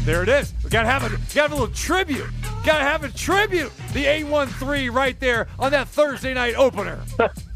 There 0.04 0.22
it 0.22 0.30
is. 0.30 0.54
We 0.64 0.70
gotta 0.70 0.88
have 0.88 1.04
a 1.04 1.10
gotta 1.10 1.42
have 1.42 1.52
a 1.52 1.56
little 1.56 1.74
tribute. 1.74 2.28
Gotta 2.64 2.84
have 2.84 3.04
a 3.04 3.10
tribute. 3.10 3.72
The 3.94 4.06
813 4.06 4.92
right 4.92 5.20
there 5.20 5.48
on 5.58 5.72
that 5.72 5.88
Thursday 5.88 6.34
night 6.34 6.56
opener. 6.56 7.02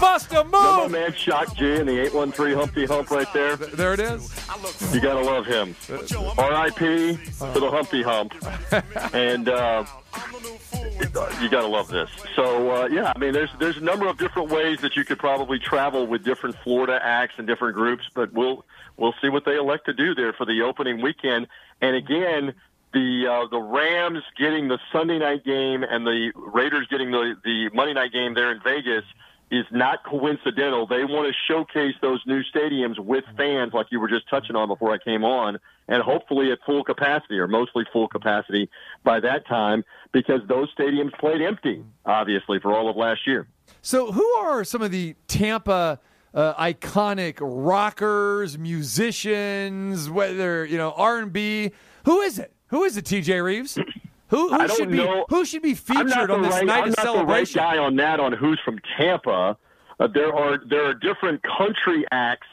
Bust 0.00 0.32
a 0.32 0.44
No, 0.44 0.48
my 0.50 0.88
man 0.88 1.12
Shock 1.12 1.56
G 1.56 1.76
and 1.76 1.88
the 1.88 2.00
813 2.00 2.56
Humpty 2.56 2.86
Hump 2.86 3.10
right 3.10 3.32
there. 3.32 3.56
There 3.56 3.94
it 3.94 4.00
is. 4.00 4.30
You 4.92 5.00
got 5.00 5.14
to 5.14 5.20
love 5.20 5.46
him. 5.46 5.76
R.I.P. 6.38 7.16
to 7.16 7.60
the 7.60 7.70
Humpty 7.70 8.02
Hump. 8.02 8.34
And 9.12 9.48
uh, 9.48 9.84
you 11.40 11.48
got 11.48 11.62
to 11.62 11.66
love 11.66 11.88
this. 11.88 12.10
So, 12.34 12.70
uh, 12.70 12.88
yeah, 12.88 13.12
I 13.14 13.18
mean, 13.18 13.32
there's 13.32 13.50
there's 13.58 13.76
a 13.76 13.80
number 13.80 14.08
of 14.08 14.18
different 14.18 14.50
ways 14.50 14.80
that 14.80 14.96
you 14.96 15.04
could 15.04 15.18
probably 15.18 15.58
travel 15.58 16.06
with 16.06 16.24
different 16.24 16.56
Florida 16.64 16.98
acts 17.02 17.34
and 17.38 17.46
different 17.46 17.74
groups, 17.74 18.04
but 18.14 18.32
we'll 18.32 18.64
we'll 18.96 19.14
see 19.22 19.28
what 19.28 19.44
they 19.44 19.56
elect 19.56 19.86
to 19.86 19.92
do 19.92 20.14
there 20.14 20.32
for 20.32 20.44
the 20.46 20.62
opening 20.62 21.00
weekend. 21.00 21.46
And 21.80 21.94
again, 21.94 22.54
the 22.92 23.26
uh, 23.28 23.46
the 23.50 23.60
Rams 23.60 24.22
getting 24.38 24.68
the 24.68 24.78
Sunday 24.92 25.18
night 25.18 25.44
game 25.44 25.82
and 25.82 26.06
the 26.06 26.32
Raiders 26.34 26.86
getting 26.88 27.10
the 27.10 27.34
the 27.44 27.70
Monday 27.74 27.94
night 27.94 28.12
game 28.12 28.34
there 28.34 28.50
in 28.50 28.60
Vegas 28.62 29.04
is 29.50 29.64
not 29.70 30.04
coincidental. 30.04 30.86
They 30.86 31.04
want 31.04 31.28
to 31.28 31.34
showcase 31.52 31.94
those 32.00 32.20
new 32.26 32.42
stadiums 32.54 32.98
with 32.98 33.24
fans, 33.36 33.72
like 33.72 33.86
you 33.90 34.00
were 34.00 34.08
just 34.08 34.28
touching 34.28 34.56
on 34.56 34.68
before 34.68 34.92
I 34.92 34.98
came 34.98 35.24
on, 35.24 35.58
and 35.88 36.02
hopefully 36.02 36.50
at 36.50 36.58
full 36.64 36.82
capacity 36.82 37.38
or 37.38 37.46
mostly 37.46 37.84
full 37.92 38.08
capacity 38.08 38.70
by 39.04 39.20
that 39.20 39.46
time, 39.46 39.84
because 40.12 40.40
those 40.48 40.74
stadiums 40.74 41.16
played 41.18 41.42
empty, 41.42 41.84
obviously, 42.06 42.58
for 42.60 42.72
all 42.74 42.88
of 42.88 42.96
last 42.96 43.26
year. 43.26 43.46
So, 43.82 44.12
who 44.12 44.26
are 44.36 44.64
some 44.64 44.82
of 44.82 44.90
the 44.90 45.14
Tampa 45.28 46.00
uh, 46.32 46.54
iconic 46.54 47.38
rockers, 47.40 48.58
musicians, 48.58 50.10
whether 50.10 50.64
you 50.64 50.78
know 50.78 50.92
R 50.96 51.18
and 51.18 51.32
B? 51.32 51.70
Who 52.06 52.20
is 52.20 52.38
it? 52.38 52.52
Who 52.68 52.84
is 52.84 52.96
it? 52.96 53.04
T.J. 53.04 53.40
Reeves. 53.40 53.78
Who, 54.34 54.48
who 54.54 54.68
should 54.68 54.90
be 54.90 54.96
know. 54.98 55.26
who 55.28 55.44
should 55.44 55.62
be 55.62 55.74
featured 55.74 56.30
on 56.30 56.42
this 56.42 56.52
right, 56.52 56.64
night 56.66 56.82
I'm 56.84 56.88
of 56.90 56.96
not 56.96 57.04
celebration? 57.04 57.58
the 57.58 57.64
right 57.64 57.74
guy 57.76 57.78
on 57.78 57.96
that 57.96 58.20
on 58.20 58.32
who's 58.32 58.60
from 58.64 58.78
Tampa. 58.96 59.56
Uh, 60.00 60.06
there 60.08 60.34
are 60.34 60.58
there 60.58 60.84
are 60.86 60.94
different 60.94 61.42
country 61.42 62.04
acts 62.10 62.48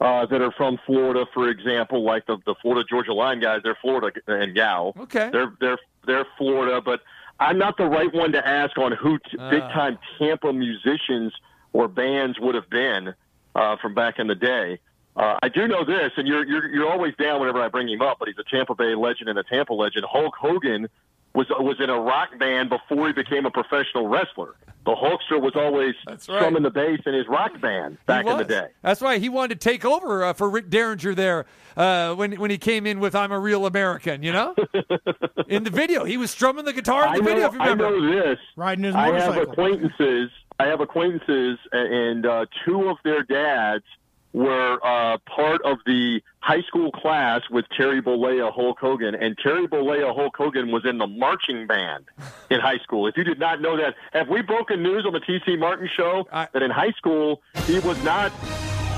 uh, 0.00 0.26
that 0.26 0.42
are 0.42 0.52
from 0.52 0.78
Florida, 0.84 1.24
for 1.32 1.48
example, 1.48 2.02
like 2.04 2.26
the 2.26 2.36
the 2.44 2.54
Florida 2.60 2.84
Georgia 2.88 3.14
Line 3.14 3.40
guys. 3.40 3.60
They're 3.64 3.78
Florida 3.80 4.12
and 4.26 4.54
gal. 4.54 4.94
Okay. 4.98 5.30
They're 5.32 5.52
they're 5.60 5.78
they're 6.06 6.26
Florida, 6.36 6.80
but 6.80 7.00
I'm 7.40 7.56
not 7.58 7.76
the 7.78 7.86
right 7.86 8.12
one 8.12 8.32
to 8.32 8.46
ask 8.46 8.76
on 8.78 8.92
who 8.92 9.18
t- 9.18 9.38
Ah. 9.38 9.50
big 9.50 9.62
time 9.62 9.98
Tampa 10.18 10.52
musicians 10.52 11.32
or 11.72 11.88
bands 11.88 12.38
would 12.40 12.54
have 12.54 12.68
been 12.68 13.14
uh, 13.54 13.76
from 13.80 13.94
back 13.94 14.18
in 14.18 14.26
the 14.26 14.34
day. 14.34 14.78
Uh, 15.16 15.38
I 15.42 15.48
do 15.48 15.66
know 15.68 15.84
this, 15.84 16.12
and 16.16 16.26
you're, 16.28 16.44
you're 16.46 16.68
you're 16.74 16.90
always 16.90 17.14
down 17.16 17.40
whenever 17.40 17.60
I 17.62 17.68
bring 17.68 17.88
him 17.88 18.00
up, 18.02 18.18
but 18.18 18.28
he's 18.28 18.38
a 18.38 18.44
Tampa 18.44 18.74
Bay 18.74 18.94
legend 18.94 19.28
and 19.30 19.38
a 19.38 19.42
Tampa 19.44 19.72
legend. 19.74 20.04
Hulk 20.10 20.34
Hogan 20.38 20.88
was 21.34 21.46
was 21.50 21.76
in 21.80 21.90
a 21.90 21.98
rock 21.98 22.38
band 22.38 22.68
before 22.68 23.06
he 23.06 23.12
became 23.12 23.46
a 23.46 23.50
professional 23.50 24.08
wrestler. 24.08 24.54
The 24.84 24.94
Hulkster 24.96 25.40
was 25.40 25.52
always 25.54 25.94
right. 26.08 26.20
strumming 26.20 26.64
the 26.64 26.70
bass 26.70 27.00
in 27.06 27.14
his 27.14 27.28
rock 27.28 27.60
band 27.60 27.98
back 28.06 28.26
in 28.26 28.36
the 28.36 28.44
day. 28.44 28.68
That's 28.82 29.00
why 29.00 29.18
he 29.18 29.28
wanted 29.28 29.60
to 29.60 29.68
take 29.68 29.84
over 29.84 30.24
uh, 30.24 30.32
for 30.32 30.50
Rick 30.50 30.70
Derringer 30.70 31.14
there 31.14 31.46
uh, 31.76 32.14
when 32.14 32.32
when 32.32 32.50
he 32.50 32.58
came 32.58 32.86
in 32.86 32.98
with 32.98 33.14
"I'm 33.14 33.32
a 33.32 33.38
Real 33.38 33.64
American." 33.64 34.22
You 34.22 34.32
know, 34.32 34.54
in 35.48 35.64
the 35.64 35.70
video, 35.70 36.04
he 36.04 36.16
was 36.16 36.30
strumming 36.30 36.64
the 36.64 36.72
guitar 36.72 37.04
in 37.04 37.10
I 37.10 37.16
the 37.16 37.22
know, 37.22 37.28
video. 37.28 37.46
If 37.46 37.54
you 37.54 37.60
I 37.60 37.74
know 37.74 38.12
this. 38.12 38.38
Riding 38.56 38.84
his 38.84 38.94
motorcycle. 38.94 39.32
I 39.32 39.36
have 39.36 39.48
acquaintances. 39.48 40.30
I 40.58 40.66
have 40.66 40.80
acquaintances, 40.80 41.58
and 41.72 42.26
uh, 42.26 42.46
two 42.64 42.88
of 42.88 42.98
their 43.04 43.22
dads 43.22 43.84
were 44.32 44.78
uh, 44.84 45.18
part 45.26 45.60
of 45.64 45.78
the 45.86 46.20
high 46.40 46.62
school 46.62 46.90
class 46.92 47.42
with 47.50 47.64
Terry 47.76 48.00
Bollea, 48.02 48.52
Hulk 48.52 48.78
Hogan, 48.80 49.14
and 49.14 49.36
Terry 49.38 49.66
Bollea, 49.68 50.14
Hulk 50.14 50.34
Hogan 50.36 50.70
was 50.72 50.84
in 50.84 50.98
the 50.98 51.06
marching 51.06 51.66
band 51.66 52.06
in 52.50 52.58
high 52.60 52.78
school. 52.78 53.06
If 53.06 53.16
you 53.16 53.24
did 53.24 53.38
not 53.38 53.60
know 53.60 53.76
that, 53.76 53.94
have 54.12 54.28
we 54.28 54.42
broken 54.42 54.82
news 54.82 55.04
on 55.06 55.12
the 55.12 55.20
TC 55.20 55.58
Martin 55.58 55.88
show 55.96 56.26
I- 56.32 56.48
that 56.52 56.62
in 56.62 56.70
high 56.70 56.92
school 56.92 57.42
he 57.66 57.78
was 57.80 58.02
not 58.04 58.32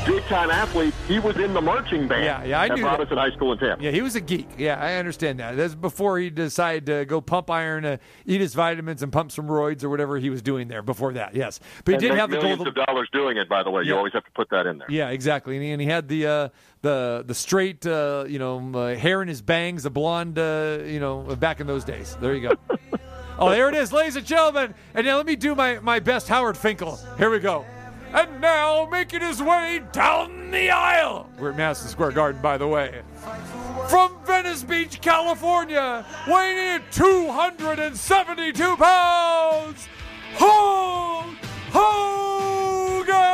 big 0.07 0.23
time 0.25 0.51
athlete? 0.51 0.95
He 1.09 1.19
was 1.19 1.37
in 1.37 1.55
the 1.55 1.61
marching 1.61 2.07
band. 2.09 2.25
Yeah, 2.25 2.45
yeah, 2.45 2.61
I 2.61 2.67
at 2.67 2.75
knew 2.77 2.83
that. 2.83 2.91
Robinson 2.91 3.17
High 3.19 3.31
School 3.33 3.53
in 3.53 3.59
Tampa. 3.59 3.83
Yeah, 3.83 3.91
he 3.91 4.03
was 4.03 4.17
a 4.17 4.21
geek. 4.21 4.49
Yeah, 4.59 4.79
I 4.81 4.95
understand 4.95 5.39
that. 5.41 5.57
That's 5.57 5.75
before 5.75 6.19
he 6.19 6.31
decided 6.31 6.87
to 6.87 7.05
go 7.05 7.21
pump 7.21 7.51
iron, 7.51 7.85
uh, 7.85 7.97
eat 8.27 8.41
his 8.41 8.55
vitamins, 8.55 9.03
and 9.03 9.13
pump 9.13 9.33
some 9.33 9.47
roids 9.47 9.83
or 9.85 9.89
whatever 9.91 10.19
he 10.19 10.31
was 10.31 10.43
doing 10.43 10.69
there 10.69 10.83
before 10.83 11.13
that. 11.15 11.35
Yes, 11.35 11.61
but 11.85 11.93
he 11.93 11.95
And 11.95 12.01
did 12.03 12.11
have 12.19 12.31
the 12.31 12.37
millions 12.39 12.59
gold. 12.59 12.69
of 12.69 12.75
dollars 12.87 13.09
doing 13.13 13.37
it. 13.37 13.49
By 13.49 13.63
the 13.63 13.71
way, 13.71 13.83
you 13.85 13.97
always 13.97 14.13
have 14.13 14.25
to 14.25 14.31
put 14.33 14.51
that 14.51 14.67
in 14.67 14.79
there. 14.79 14.91
Yeah, 14.91 15.11
exactly. 15.11 15.57
And 15.57 15.65
he, 15.65 15.71
and 15.73 15.81
he 15.81 15.89
had 15.89 16.09
the 16.09 16.27
uh, 16.27 16.49
the 16.83 17.25
the 17.27 17.35
straight, 17.35 17.87
uh, 17.87 18.25
you 18.29 18.39
know, 18.39 18.61
uh, 18.75 18.95
hair 18.97 19.23
in 19.23 19.29
his 19.29 19.43
bangs, 19.43 19.83
the 19.85 19.91
blonde, 19.91 20.39
uh, 20.39 20.79
you 20.85 21.01
know, 21.01 21.23
back 21.37 21.61
in 21.61 21.67
those 21.67 21.85
days. 21.85 22.17
There 22.21 22.35
you 22.35 22.49
go. 22.49 22.55
oh, 23.39 23.51
there 23.51 23.69
it 23.69 23.75
is, 23.75 23.93
ladies 23.93 24.17
and 24.17 24.27
gentlemen. 24.27 24.75
And 24.95 25.07
now 25.07 25.17
let 25.17 25.27
me 25.27 25.37
do 25.37 25.55
my 25.55 25.79
my 25.81 25.99
best 26.01 26.29
Howard 26.29 26.57
Finkel. 26.57 26.99
Here 27.19 27.31
we 27.31 27.39
go. 27.39 27.65
And 28.15 28.41
now 28.41 28.87
making 28.91 29.23
his 29.23 29.43
way 29.43 29.83
down 29.91 30.53
the 30.53 30.71
aisle. 30.71 31.29
We're 31.37 31.51
at 31.51 31.57
Madison 31.57 31.89
Square 31.89 32.13
Garden, 32.13 32.41
by 32.41 32.57
the 32.57 32.69
way. 32.69 33.03
From 33.89 34.17
Venice 34.25 34.63
Beach, 34.63 35.01
California, 35.01 36.07
weighing 36.29 36.57
in 36.57 36.83
at 36.83 36.93
272 36.93 38.77
pounds, 38.77 39.89
Hulk 40.35 41.35
Hogan! 41.73 43.25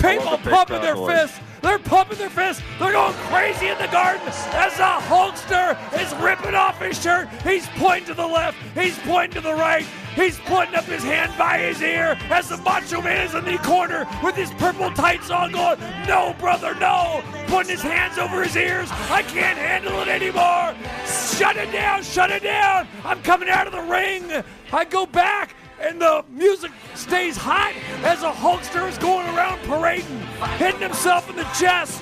People 0.00 0.24
love 0.24 0.42
the 0.42 0.50
big 0.50 0.52
pumping 0.52 0.80
their 0.80 0.96
fists. 0.96 1.38
They're 1.62 1.78
pumping 1.78 2.18
their 2.18 2.28
fists. 2.28 2.62
They're 2.78 2.92
going 2.92 3.14
crazy 3.14 3.68
in 3.68 3.78
the 3.78 3.86
garden 3.86 4.26
as 4.26 4.76
the 4.76 4.82
Hulkster 4.82 5.78
is 6.00 6.12
ripping 6.22 6.54
off 6.54 6.80
his 6.80 7.00
shirt. 7.00 7.28
He's 7.44 7.66
pointing 7.76 8.06
to 8.06 8.14
the 8.14 8.26
left. 8.26 8.58
He's 8.74 8.98
pointing 8.98 9.40
to 9.40 9.48
the 9.48 9.54
right. 9.54 9.86
He's 10.14 10.38
putting 10.40 10.74
up 10.74 10.84
his 10.84 11.02
hand 11.02 11.32
by 11.38 11.58
his 11.58 11.80
ear 11.80 12.18
as 12.30 12.50
the 12.50 12.58
Macho 12.58 13.00
Man 13.00 13.26
is 13.26 13.34
in 13.34 13.44
the 13.44 13.56
corner 13.58 14.06
with 14.22 14.34
his 14.34 14.50
purple 14.52 14.90
tights 14.90 15.30
on, 15.30 15.52
going, 15.52 15.78
"No, 16.06 16.34
brother, 16.38 16.74
no!" 16.74 17.22
Putting 17.46 17.70
his 17.70 17.82
hands 17.82 18.18
over 18.18 18.42
his 18.42 18.54
ears. 18.56 18.90
I 19.10 19.22
can't 19.22 19.56
handle 19.56 20.00
it 20.02 20.08
anymore. 20.08 20.74
Shut 21.06 21.56
it 21.56 21.72
down. 21.72 22.02
Shut 22.02 22.30
it 22.30 22.42
down. 22.42 22.88
I'm 23.04 23.22
coming 23.22 23.48
out 23.48 23.66
of 23.66 23.72
the 23.72 23.80
ring. 23.80 24.44
I 24.72 24.84
go 24.84 25.06
back 25.06 25.54
and 25.82 26.00
the 26.00 26.24
music 26.30 26.70
stays 26.94 27.36
hot 27.36 27.74
as 28.04 28.22
a 28.22 28.30
Hulkster 28.30 28.88
is 28.88 28.96
going 28.98 29.26
around 29.34 29.60
parading, 29.62 30.20
hitting 30.56 30.80
himself 30.80 31.28
in 31.28 31.36
the 31.36 31.48
chest, 31.58 32.00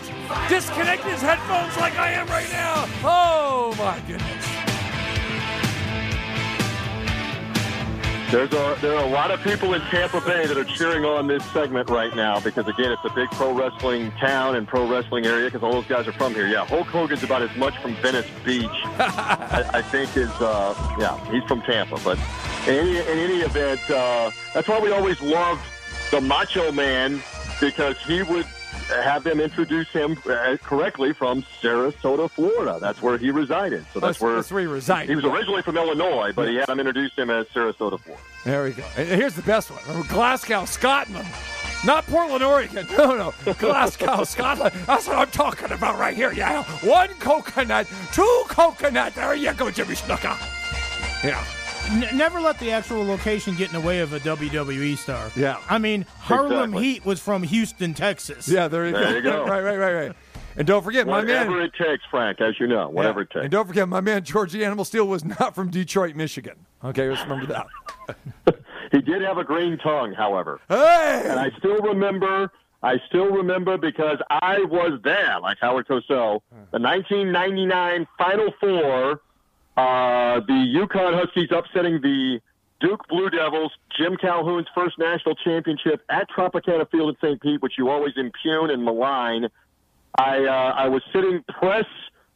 disconnecting 0.49 1.11
his 1.11 1.23
headphones 1.23 1.77
like 1.79 1.99
I 1.99 2.13
am 2.13 2.27
right 2.29 2.51
now. 2.53 2.85
Oh 3.03 3.75
my 3.79 3.99
goodness. 4.07 4.70
There's 8.31 8.53
a, 8.53 8.79
there 8.81 8.95
are 8.95 9.05
a 9.05 9.09
lot 9.09 9.33
of 9.33 9.43
people 9.43 9.75
in 9.75 9.81
Tampa 9.83 10.21
Bay 10.21 10.47
that 10.47 10.57
are 10.57 10.63
cheering 10.63 11.05
on 11.05 11.27
this 11.27 11.45
segment 11.47 11.91
right 11.91 12.15
now 12.15 12.39
because, 12.39 12.69
again, 12.69 12.93
it's 12.93 13.05
a 13.05 13.13
big 13.13 13.29
pro 13.33 13.53
wrestling 13.53 14.13
town 14.21 14.55
and 14.55 14.69
pro 14.69 14.89
wrestling 14.89 15.27
area 15.27 15.47
because 15.47 15.65
all 15.65 15.73
those 15.73 15.87
guys 15.87 16.07
are 16.07 16.13
from 16.13 16.33
here. 16.33 16.47
Yeah, 16.47 16.65
Hulk 16.65 16.87
Hogan's 16.87 17.25
about 17.25 17.43
as 17.43 17.55
much 17.57 17.77
from 17.79 17.97
Venice 17.97 18.29
Beach, 18.45 18.71
I, 19.01 19.69
I 19.75 19.83
think, 19.83 20.17
is, 20.17 20.31
uh, 20.41 20.77
yeah, 21.01 21.19
he's 21.33 21.43
from 21.43 21.61
Tampa. 21.63 21.99
But 22.05 22.19
in 22.69 22.75
any, 22.75 22.99
in 22.99 23.19
any 23.19 23.41
event, 23.41 23.81
uh, 23.91 24.31
that's 24.55 24.69
why 24.69 24.79
we 24.79 24.93
always 24.93 25.21
loved 25.21 25.63
the 26.13 26.21
Macho 26.21 26.71
Man 26.71 27.21
because 27.61 27.99
he 28.07 28.23
would 28.23 28.47
have 29.03 29.25
them 29.25 29.41
introduce 29.41 29.89
him 29.89 30.17
uh, 30.29 30.57
correctly 30.63 31.13
from 31.13 31.43
Sarasota, 31.63 32.31
Florida. 32.31 32.79
That's 32.81 33.01
where 33.03 33.19
he 33.19 33.31
resided. 33.31 33.85
So 33.93 34.01
that's, 34.01 34.19
That's, 34.19 34.21
where 34.21 34.35
that's 34.37 34.51
where 34.53 34.61
he 34.63 34.67
resided. 34.67 35.09
he 35.09 35.17
was 35.17 35.25
originally 35.25 35.63
from 35.63 35.77
Illinois, 35.77 36.33
but 36.35 36.49
he 36.49 36.57
had 36.57 36.67
them 36.67 36.79
introduce 36.81 37.15
him 37.15 37.31
as 37.31 37.47
Sarasota, 37.49 38.01
Florida. 38.01 38.23
There 38.45 38.65
we 38.65 38.73
go. 38.73 38.83
Here's 38.83 39.35
the 39.35 39.43
best 39.43 39.71
one. 39.71 40.03
Glasgow, 40.09 40.65
Scotland. 40.65 41.29
Not 41.85 42.07
Portland, 42.07 42.43
Oregon. 42.45 42.87
No, 42.99 43.33
no. 43.47 43.53
Glasgow, 43.55 44.25
Scotland. 44.25 44.75
That's 44.87 45.07
what 45.07 45.17
I'm 45.17 45.31
talking 45.31 45.73
about 45.73 45.99
right 45.99 46.15
here. 46.15 46.33
Yeah. 46.33 46.63
One 46.87 47.09
coconut, 47.21 47.87
two 48.13 48.43
coconut. 48.49 49.15
There 49.15 49.35
you 49.35 49.53
go, 49.55 49.71
Jimmy 49.71 49.95
Snuka. 49.95 50.37
Yeah. 51.25 51.43
N- 51.89 52.17
never 52.17 52.41
let 52.41 52.59
the 52.59 52.71
actual 52.71 53.05
location 53.05 53.57
get 53.57 53.69
in 53.73 53.81
the 53.81 53.87
way 53.87 54.01
of 54.01 54.13
a 54.13 54.21
WWE 54.21 54.97
star. 54.97 55.31
Yeah. 55.37 55.59
I 55.69 55.79
mean, 55.79 56.07
Harlem 56.19 56.53
Exactly. 56.75 56.83
Heat 56.85 57.05
was 57.07 57.21
from 57.21 57.43
Houston, 57.43 57.95
Texas. 57.95 58.49
Yeah, 58.49 58.69
there 58.69 58.87
you, 58.87 58.93
There 58.93 59.05
go. 59.11 59.17
you 59.17 59.23
go. 59.23 59.45
right, 59.47 59.63
right, 59.63 59.77
right, 59.79 59.95
right. 59.95 60.13
And 60.57 60.67
don't 60.67 60.83
forget, 60.83 61.07
my 61.07 61.21
Whatever 61.21 61.51
man. 61.59 61.61
it 61.63 61.73
takes, 61.75 62.03
Frank, 62.11 62.41
as 62.41 62.59
you 62.61 62.67
know, 62.67 62.89
whatever 62.89 63.21
Yeah. 63.21 63.25
it 63.25 63.31
takes. 63.31 63.43
And 63.45 63.51
don't 63.53 63.67
forget, 63.69 63.89
my 63.89 64.01
man 64.01 64.23
George 64.25 64.53
the 64.53 64.65
Animal 64.65 64.85
Steele 64.85 65.07
was 65.07 65.25
not 65.25 65.55
from 65.55 65.71
Detroit, 65.71 66.17
Michigan. 66.17 66.55
Okay, 66.85 67.09
just 67.09 67.23
remember 67.27 67.47
that. 67.47 67.67
He 68.93 69.01
did 69.01 69.23
have 69.23 69.39
a 69.39 69.45
green 69.45 69.79
tongue, 69.79 70.13
however. 70.15 70.61
Hey! 70.69 71.23
And 71.27 71.39
I 71.39 71.53
still 71.59 71.77
remember, 71.79 72.51
I 72.83 72.97
still 73.09 73.27
remember 73.31 73.79
because 73.79 74.19
I 74.31 74.59
was 74.65 74.99
there, 75.05 75.39
like 75.41 75.59
Howard 75.61 75.87
Cosell, 75.87 76.41
the 76.73 76.81
1999 76.81 78.09
Final 78.19 78.53
Four, 78.59 79.21
uh, 79.81 80.41
the 80.41 80.61
UConn 80.77 81.19
Huskies 81.19 81.49
upsetting 81.51 82.01
the 82.03 82.41
Duke 82.81 83.07
Blue 83.09 83.31
Devils, 83.31 83.73
Jim 83.97 84.17
Calhoun's 84.21 84.67
first 84.75 84.99
national 84.99 85.35
championship 85.37 86.03
at 86.11 86.29
Tropicana 86.31 86.91
Field 86.91 87.11
in 87.11 87.17
St. 87.23 87.41
Pete, 87.41 87.63
which 87.63 87.75
you 87.79 87.89
always 87.89 88.13
impugn 88.17 88.71
and 88.71 88.85
malign. 88.85 89.47
I 90.19 90.45
uh, 90.45 90.75
I 90.77 90.89
was 90.89 91.03
sitting 91.13 91.43
press 91.49 91.87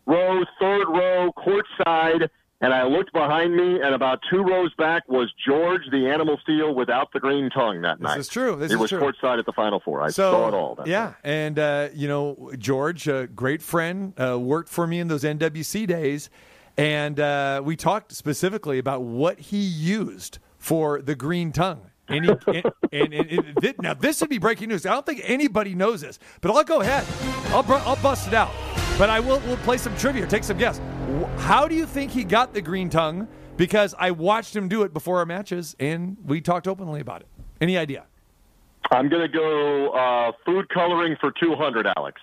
row, 0.06 0.42
third 0.60 0.86
row, 0.88 1.32
courtside, 1.36 2.28
and 2.60 2.72
I 2.72 2.84
looked 2.84 3.12
behind 3.12 3.54
me, 3.54 3.80
and 3.80 3.94
about 3.94 4.20
two 4.30 4.42
rows 4.42 4.72
back 4.78 5.06
was 5.08 5.30
George 5.46 5.82
the 5.90 6.08
Animal 6.08 6.38
Steele 6.42 6.74
without 6.74 7.12
the 7.12 7.20
green 7.20 7.50
tongue 7.50 7.82
that 7.82 8.00
night. 8.00 8.16
This 8.16 8.26
is 8.26 8.32
true. 8.32 8.56
This 8.56 8.70
he 8.70 8.74
is 8.74 8.80
was 8.80 8.90
true. 8.90 9.00
courtside 9.00 9.38
at 9.38 9.46
the 9.46 9.52
Final 9.52 9.80
Four. 9.80 10.02
I 10.02 10.08
so, 10.08 10.32
saw 10.32 10.48
it 10.48 10.54
all. 10.54 10.78
Yeah, 10.86 11.04
night. 11.04 11.14
and 11.24 11.58
uh, 11.58 11.88
you 11.94 12.08
know 12.08 12.52
George, 12.58 13.06
a 13.06 13.26
great 13.26 13.60
friend, 13.60 14.18
uh, 14.18 14.38
worked 14.38 14.70
for 14.70 14.86
me 14.86 14.98
in 15.00 15.08
those 15.08 15.24
NWC 15.24 15.86
days, 15.86 16.30
and 16.76 17.20
uh, 17.20 17.62
we 17.64 17.76
talked 17.76 18.12
specifically 18.12 18.78
about 18.78 19.02
what 19.02 19.38
he 19.38 19.58
used 19.58 20.38
for 20.58 21.00
the 21.00 21.14
green 21.14 21.52
tongue. 21.52 21.90
And, 22.06 22.28
and, 22.46 22.72
and, 22.92 23.14
and, 23.14 23.64
and 23.64 23.74
now 23.80 23.94
this 23.94 24.20
would 24.20 24.28
be 24.28 24.38
breaking 24.38 24.68
news. 24.68 24.84
I 24.84 24.90
don't 24.90 25.06
think 25.06 25.22
anybody 25.24 25.74
knows 25.74 26.02
this, 26.02 26.18
but 26.40 26.50
I'll 26.50 26.62
go 26.62 26.82
ahead. 26.82 27.06
I'll 27.54 27.62
br- 27.62 27.74
I'll 27.74 27.96
bust 27.96 28.28
it 28.28 28.34
out. 28.34 28.50
But 28.98 29.08
I 29.08 29.20
will 29.20 29.40
we'll 29.46 29.56
play 29.58 29.78
some 29.78 29.96
trivia. 29.96 30.26
Take 30.26 30.44
some 30.44 30.58
guess. 30.58 30.80
How 31.38 31.66
do 31.66 31.74
you 31.74 31.86
think 31.86 32.10
he 32.10 32.22
got 32.22 32.52
the 32.52 32.60
green 32.60 32.90
tongue? 32.90 33.26
because 33.56 33.94
I 33.98 34.10
watched 34.10 34.54
him 34.54 34.68
do 34.68 34.82
it 34.82 34.92
before 34.92 35.18
our 35.18 35.26
matches, 35.26 35.76
and 35.78 36.16
we 36.24 36.40
talked 36.40 36.66
openly 36.68 37.00
about 37.00 37.22
it. 37.22 37.28
Any 37.60 37.78
idea? 37.78 38.04
I'm 38.90 39.08
going 39.08 39.22
to 39.22 39.28
go 39.28 39.90
uh, 39.90 40.32
food 40.44 40.68
coloring 40.68 41.16
for 41.20 41.32
200, 41.40 41.86
Alex. 41.96 42.20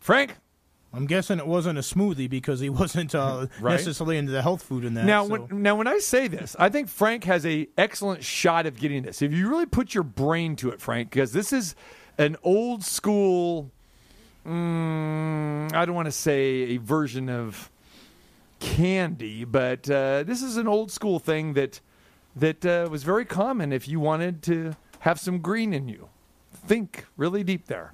Frank? 0.00 0.36
I'm 0.94 1.06
guessing 1.06 1.38
it 1.38 1.46
wasn't 1.46 1.78
a 1.78 1.82
smoothie 1.82 2.28
because 2.28 2.60
he 2.60 2.68
wasn't 2.82 3.14
uh, 3.14 3.46
Right. 3.60 3.72
necessarily 3.72 4.18
into 4.18 4.32
the 4.32 4.42
health 4.42 4.62
food 4.62 4.84
in 4.84 4.94
that. 4.94 5.04
Now, 5.04 5.24
so- 5.26 5.30
when, 5.42 5.62
now, 5.62 5.74
when 5.76 5.86
I 5.86 5.98
say 5.98 6.28
this, 6.28 6.54
I 6.58 6.68
think 6.68 6.88
Frank 6.88 7.24
has 7.24 7.46
a 7.46 7.68
excellent 7.78 8.22
shot 8.22 8.66
of 8.66 8.78
getting 8.78 9.02
this. 9.02 9.22
If 9.22 9.32
you 9.32 9.48
really 9.48 9.66
put 9.66 9.94
your 9.94 10.04
brain 10.04 10.56
to 10.56 10.70
it, 10.70 10.80
Frank, 10.80 11.10
because 11.10 11.32
this 11.32 11.52
is 11.52 11.74
an 12.18 12.36
old 12.42 12.84
school. 12.84 13.70
Mm, 14.46 15.72
I 15.72 15.84
don't 15.84 15.94
want 15.94 16.06
to 16.06 16.12
say 16.12 16.44
a 16.74 16.76
version 16.78 17.28
of 17.28 17.70
candy, 18.60 19.44
but 19.44 19.88
uh, 19.88 20.24
this 20.24 20.42
is 20.42 20.56
an 20.56 20.66
old 20.68 20.90
school 20.90 21.18
thing 21.18 21.54
that 21.54 21.80
that 22.34 22.64
uh, 22.66 22.88
was 22.90 23.02
very 23.02 23.24
common. 23.24 23.72
If 23.72 23.86
you 23.88 24.00
wanted 24.00 24.42
to 24.44 24.74
have 25.00 25.20
some 25.20 25.38
green 25.38 25.72
in 25.72 25.88
you, 25.88 26.08
think 26.66 27.04
really 27.16 27.44
deep 27.44 27.66
there. 27.66 27.92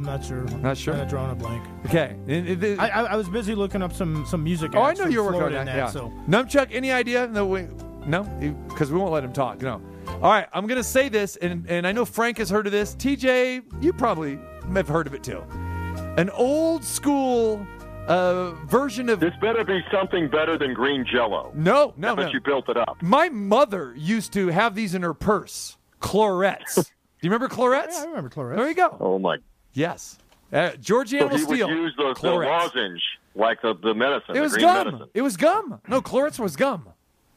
I'm 0.00 0.06
not 0.06 0.24
sure. 0.24 0.42
Not 0.60 0.78
sure? 0.78 0.94
Kind 0.94 1.04
of 1.04 1.10
drawing 1.10 1.30
a 1.30 1.34
blank. 1.34 1.62
Okay, 1.86 2.16
And 2.26 2.64
it- 2.64 2.78
I, 2.80 2.88
I, 2.88 3.02
I 3.12 3.16
was 3.16 3.28
busy 3.28 3.54
looking 3.54 3.82
up 3.82 3.92
some 3.92 4.24
some 4.26 4.42
music. 4.42 4.72
Oh, 4.74 4.80
I 4.82 4.94
know 4.94 5.06
you 5.06 5.18
were 5.22 5.26
working 5.32 5.42
on 5.42 5.50
Florida 5.50 5.64
that. 5.64 5.68
and 5.68 5.76
Yeah. 5.76 5.86
So 5.90 6.10
Numchuck, 6.26 6.68
any 6.72 6.90
idea? 6.90 7.26
No, 7.26 7.44
we, 7.46 7.66
no, 8.06 8.22
because 8.68 8.90
we 8.90 8.98
won't 8.98 9.12
let 9.12 9.22
him 9.22 9.32
talk. 9.32 9.60
No. 9.60 9.82
All 10.08 10.30
right, 10.30 10.46
I'm 10.54 10.66
gonna 10.66 10.82
say 10.82 11.10
this, 11.10 11.36
and 11.36 11.66
and 11.68 11.86
I 11.86 11.92
know 11.92 12.06
Frank 12.06 12.38
has 12.38 12.48
heard 12.48 12.64
of 12.66 12.72
this. 12.72 12.94
TJ, 12.96 13.62
you 13.82 13.92
probably 13.92 14.38
have 14.74 14.88
heard 14.88 15.06
of 15.06 15.12
it 15.12 15.22
too. 15.22 15.42
An 16.16 16.30
old 16.30 16.82
school 16.82 17.64
uh, 18.08 18.52
version 18.66 19.08
of 19.10 19.20
This 19.20 19.34
better 19.40 19.64
be 19.64 19.80
something 19.92 20.28
better 20.28 20.56
than 20.58 20.72
green 20.72 21.04
jello. 21.04 21.52
no, 21.54 21.92
no, 21.98 22.16
But 22.16 22.22
no. 22.24 22.30
you 22.32 22.40
built 22.40 22.68
it 22.70 22.76
up. 22.78 22.96
My 23.02 23.28
mother 23.28 23.92
used 23.96 24.32
to 24.32 24.48
have 24.48 24.74
these 24.74 24.94
in 24.94 25.02
her 25.02 25.14
purse. 25.14 25.76
Clorets. 26.00 26.74
Do 27.20 27.26
you 27.26 27.30
remember 27.30 27.48
Clorets? 27.54 27.96
yeah, 27.98 28.04
I 28.04 28.06
remember 28.06 28.30
Clorette. 28.30 28.56
There 28.56 28.66
you 28.68 28.74
go. 28.74 28.96
Oh, 28.98 29.18
my. 29.18 29.36
Yes. 29.72 30.18
Uh, 30.52 30.70
Georgiana 30.80 31.30
So 31.30 31.36
he 31.36 31.42
Steele. 31.44 31.68
would 31.68 31.76
use 31.76 31.94
the, 31.96 32.14
the 32.20 32.30
lozenge, 32.30 33.02
like 33.34 33.62
the, 33.62 33.74
the 33.74 33.94
medicine, 33.94 34.36
It 34.36 34.40
was 34.40 34.56
gum. 34.56 34.86
medicine. 34.86 35.08
It 35.14 35.22
was 35.22 35.36
gum. 35.36 35.80
No, 35.88 36.00
Clorets 36.00 36.38
was 36.38 36.56
gum. 36.56 36.88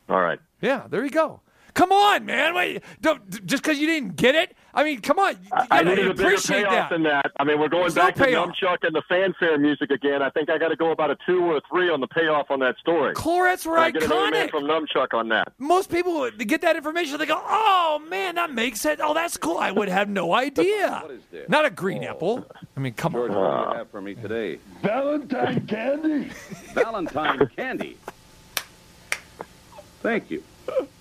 All 0.10 0.20
right. 0.22 0.40
Yeah, 0.62 0.88
there 0.90 1.04
you 1.04 1.12
go. 1.12 1.42
Come 1.74 1.92
on, 1.92 2.26
man. 2.26 2.54
Wait, 2.54 2.84
don't, 3.02 3.28
just 3.48 3.64
because 3.64 3.80
you 3.80 3.88
didn't 3.88 4.16
get 4.16 4.36
it? 4.36 4.56
I 4.76 4.84
mean, 4.84 5.02
come 5.02 5.18
on. 5.18 5.32
You 5.44 5.50
I 5.54 5.66
gotta 5.68 5.86
needed 5.90 6.06
a 6.08 6.14
bigger 6.14 6.24
appreciate 6.30 6.58
payoff 6.68 6.72
that. 6.72 6.90
than 6.92 7.04
that. 7.04 7.32
I 7.40 7.44
mean, 7.44 7.60
we're 7.60 7.68
going 7.68 7.82
There's 7.84 7.96
no 7.96 8.04
back 8.06 8.16
to 8.16 8.24
payoff. 8.26 8.50
Numchuck 8.50 8.78
and 8.84 8.96
the 8.96 9.02
fanfare 9.10 9.58
music 9.58 9.90
again. 9.90 10.22
I 10.22 10.30
think 10.30 10.52
I 10.52 10.60
got 10.60 10.68
to 10.70 10.76
go 10.76 10.92
about 10.92 11.10
a 11.10 11.18
two 11.26 11.40
or 11.44 11.58
a 11.58 11.62
three 11.70 11.90
on 11.90 12.00
the 12.00 12.08
payoff 12.08 12.52
on 12.52 12.60
that 12.60 12.78
story. 12.78 13.14
Clorets 13.16 13.66
were 13.66 13.76
Can 13.76 13.84
I 13.84 13.92
get 13.92 14.04
an 14.04 14.12
amen 14.12 14.48
iconic. 14.48 14.52
from 14.52 14.64
Numchuck 14.66 15.14
on 15.16 15.30
that. 15.30 15.52
Most 15.58 15.90
people 15.90 16.30
they 16.38 16.46
get 16.46 16.62
that 16.62 16.76
information. 16.76 17.18
They 17.18 17.26
go, 17.26 17.42
"Oh 17.44 18.02
man, 18.08 18.36
that 18.36 18.52
makes 18.52 18.80
sense. 18.80 19.00
Oh, 19.04 19.14
that's 19.16 19.38
cool. 19.38 19.58
I 19.58 19.72
would 19.72 19.90
have 19.90 20.10
no 20.10 20.34
idea." 20.34 21.00
What 21.04 21.12
is 21.12 21.24
this? 21.32 21.50
Not 21.50 21.66
a 21.66 21.70
green 21.72 22.04
apple. 22.04 22.46
I 22.78 22.80
mean, 22.80 22.94
come 22.94 23.14
George, 23.14 23.32
on. 23.32 23.38
what 23.38 23.64
do 23.66 23.72
you 23.72 23.78
have 23.78 23.90
for 23.90 24.02
me 24.02 24.14
today? 24.16 24.60
Valentine 24.84 25.66
candy. 25.66 26.30
Valentine 26.74 27.48
candy. 27.56 27.98
Thank 30.02 30.30
you. 30.30 30.44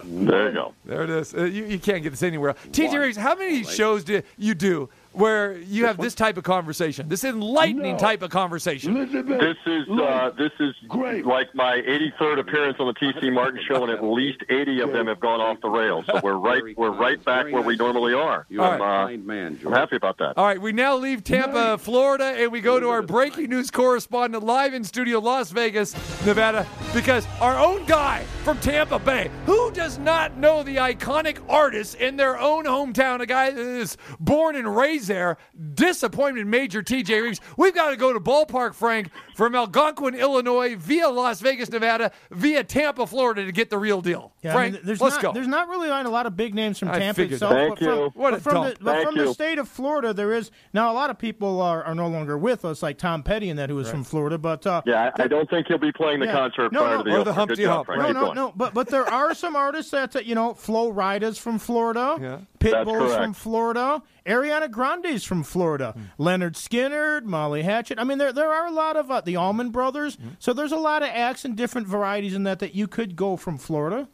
There 0.05 0.49
you 0.49 0.55
go. 0.55 0.75
There 0.85 1.03
it 1.03 1.11
is. 1.11 1.35
Uh, 1.35 1.45
you, 1.45 1.65
you 1.65 1.79
can't 1.79 2.03
get 2.03 2.11
this 2.11 2.23
anywhere. 2.23 2.51
else. 2.51 2.59
TJ 2.71 2.99
Riggs, 2.99 3.17
how 3.17 3.35
many 3.37 3.63
shows 3.65 4.05
do 4.05 4.23
you 4.37 4.55
do 4.55 4.89
where 5.13 5.57
you 5.59 5.87
have 5.87 5.97
this 5.99 6.15
type 6.15 6.37
of 6.37 6.45
conversation, 6.45 7.09
this 7.09 7.25
enlightening 7.25 7.93
No. 7.93 7.99
type 7.99 8.23
of 8.23 8.31
conversation? 8.31 8.97
Elizabeth. 8.97 9.41
This 9.41 9.57
is 9.67 9.89
uh, 9.91 10.31
this 10.37 10.53
is 10.61 10.75
like 10.91 11.55
my 11.55 11.77
83rd 11.87 12.39
appearance 12.41 12.77
on 12.81 12.87
the 12.87 12.95
TC 12.95 13.33
Martin 13.33 13.61
show, 13.67 13.83
and 13.83 13.93
at 13.93 14.03
least 14.19 14.43
80 14.49 14.81
of 14.81 14.93
them 14.93 15.07
have 15.07 15.21
gone 15.21 15.41
off 15.41 15.61
the 15.61 15.69
rails. 15.69 16.07
So 16.07 16.21
we're 16.23 16.35
right 16.35 16.63
we're 16.77 16.91
right 16.91 17.23
back 17.25 17.47
where 17.53 17.63
we 17.63 17.77
normally 17.77 18.15
are. 18.15 18.47
You're 18.49 18.65
I'm, 18.65 18.81
a 18.81 18.85
uh, 18.85 19.07
kind 19.07 19.27
man, 19.27 19.59
I'm 19.65 19.73
happy 19.73 19.97
about 19.97 20.19
that. 20.19 20.35
All 20.37 20.47
right, 20.47 20.61
we 20.61 20.73
now 20.73 20.97
leave 20.97 21.25
Tampa, 21.25 21.79
Florida, 21.79 22.25
and 22.39 22.51
we 22.53 22.61
go 22.61 22.81
to 22.81 22.89
our 22.89 23.03
breaking 23.03 23.51
news 23.51 23.71
correspondent 23.71 24.43
live 24.45 24.75
in 24.75 24.85
studio, 24.85 25.19
Las 25.19 25.51
Vegas, 25.51 25.95
Nevada, 26.25 26.67
because 26.95 27.27
our 27.41 27.59
own 27.59 27.85
guy 27.87 28.25
from 28.45 28.59
Tampa 28.59 28.99
Bay, 28.99 29.31
who 29.47 29.71
does 29.73 29.99
not 29.99 30.37
know 30.37 30.63
the 30.63 30.77
iconic 30.77 31.39
artist 31.49 31.97
in 31.97 32.17
their 32.17 32.39
own 32.39 32.65
hometown, 32.65 33.21
a 33.21 33.27
guy 33.27 33.51
that 33.51 33.59
is 33.59 33.97
born 34.19 34.57
and 34.57 34.75
raised 34.77 35.02
there, 35.07 35.37
disappointed 35.75 36.47
Major 36.47 36.83
TJ 36.83 37.23
Reeves. 37.23 37.41
We've 37.57 37.75
got 37.75 37.91
to 37.91 37.97
go 37.97 38.13
to 38.13 38.21
Ballpark 38.21 38.75
Frank 38.75 39.11
from 39.35 39.55
Algonquin, 39.55 40.15
Illinois, 40.15 40.77
via 40.77 41.09
Las 41.09 41.41
Vegas, 41.41 41.71
Nevada, 41.71 42.13
via 42.31 42.65
Tampa, 42.65 43.07
Florida 43.07 43.45
to 43.45 43.53
get 43.53 43.71
the 43.71 43.79
real 43.79 44.01
deal. 44.01 44.33
Yeah, 44.43 44.51
I 44.51 44.55
Frank, 44.55 44.75
mean, 44.75 44.83
there's 44.85 45.01
let's 45.01 45.17
not, 45.17 45.23
go. 45.23 45.33
There's 45.33 45.47
not 45.49 45.69
really 45.69 45.89
a 45.89 46.09
lot 46.09 46.27
of 46.27 46.37
big 46.37 46.55
names 46.55 46.79
from 46.79 46.89
I 46.89 46.99
Tampa 46.99 47.15
figured 47.23 47.35
itself. 47.35 47.53
that. 47.53 47.69
but 47.71 47.79
Thank 47.79 47.91
from, 47.91 47.99
you. 47.99 48.11
What 48.15 48.33
a 48.35 48.37
but 48.37 48.43
from, 48.43 48.55
dump. 48.55 48.79
the, 48.79 48.85
but 48.85 48.93
Thank 48.95 49.07
from 49.07 49.15
the 49.19 49.33
state 49.35 49.59
of 49.59 49.69
Florida, 49.69 50.13
there 50.13 50.33
is 50.33 50.51
now 50.73 50.91
a 50.91 50.95
lot 50.95 51.11
of 51.11 51.19
people 51.19 51.61
are, 51.61 51.83
are 51.85 51.95
no 51.95 52.09
longer 52.09 52.37
with 52.39 52.65
us, 52.65 52.83
like 52.83 52.99
Tom 52.99 53.23
Petty 53.23 53.51
and 53.51 53.59
that 53.59 53.71
who 53.71 53.77
was 53.77 53.91
from 53.91 54.05
Florida. 54.05 54.39
But 54.39 54.67
uh, 54.67 54.83
Yeah, 54.87 55.11
I, 55.17 55.25
I 55.25 55.27
don't 55.29 55.49
think 55.49 55.69
he'll 55.69 55.79
be 55.79 55.93
playing 55.93 56.21
the 56.21 56.27
Yeah. 56.27 56.33
concert 56.33 56.73
No, 56.73 56.81
prior 56.81 56.97
no. 56.99 57.03
to 57.03 57.11
the 57.11 57.11
Or 57.11 57.13
the 57.15 57.21
opener. 57.21 57.33
Humpty 57.35 57.55
Good 57.57 57.63
job, 57.65 57.75
Hump, 57.75 57.87
Frank. 57.87 58.03
no, 58.03 58.09
no, 58.13 58.21
going. 58.27 58.35
no. 58.37 58.53
But 58.57 58.75
but 58.75 58.89
there 58.89 59.07
are 59.09 59.35
some 59.35 59.57
artists 59.57 59.91
that 59.93 60.27
you 60.27 60.35
know, 60.35 60.55
Flo 60.55 60.91
Rida's 60.91 61.39
from 61.39 61.59
Florida. 61.59 62.17
Yeah. 62.21 62.39
Pitbull's 62.59 63.15
from 63.17 63.33
Florida. 63.33 64.03
Ariana 64.27 64.71
Grande's 65.01 65.25
from 65.25 65.43
Florida. 65.43 65.95
Hmm. 66.17 66.23
Lynyrd 66.23 66.55
Skynyrd, 66.55 67.25
Molly 67.25 67.63
Hatchet. 67.63 67.99
I 67.99 68.05
mean, 68.05 68.19
there 68.19 68.33
there 68.33 68.53
are 68.53 68.67
a 68.67 68.71
lot 68.73 68.97
of 68.97 69.11
uh, 69.11 69.21
the 69.21 69.37
Allman 69.37 69.71
Brothers. 69.71 70.17
Hmm. 70.17 70.29
So 70.39 70.53
there's 70.53 70.73
a 70.73 70.77
lot 70.77 71.03
of 71.03 71.09
acts 71.09 71.45
and 71.45 71.57
different 71.57 71.87
varieties 71.87 72.35
in 72.35 72.43
that 72.45 72.59
that 72.61 72.75
you 72.75 72.87
could 72.87 73.17
go 73.17 73.37
from 73.37 73.59
Florida. 73.59 74.09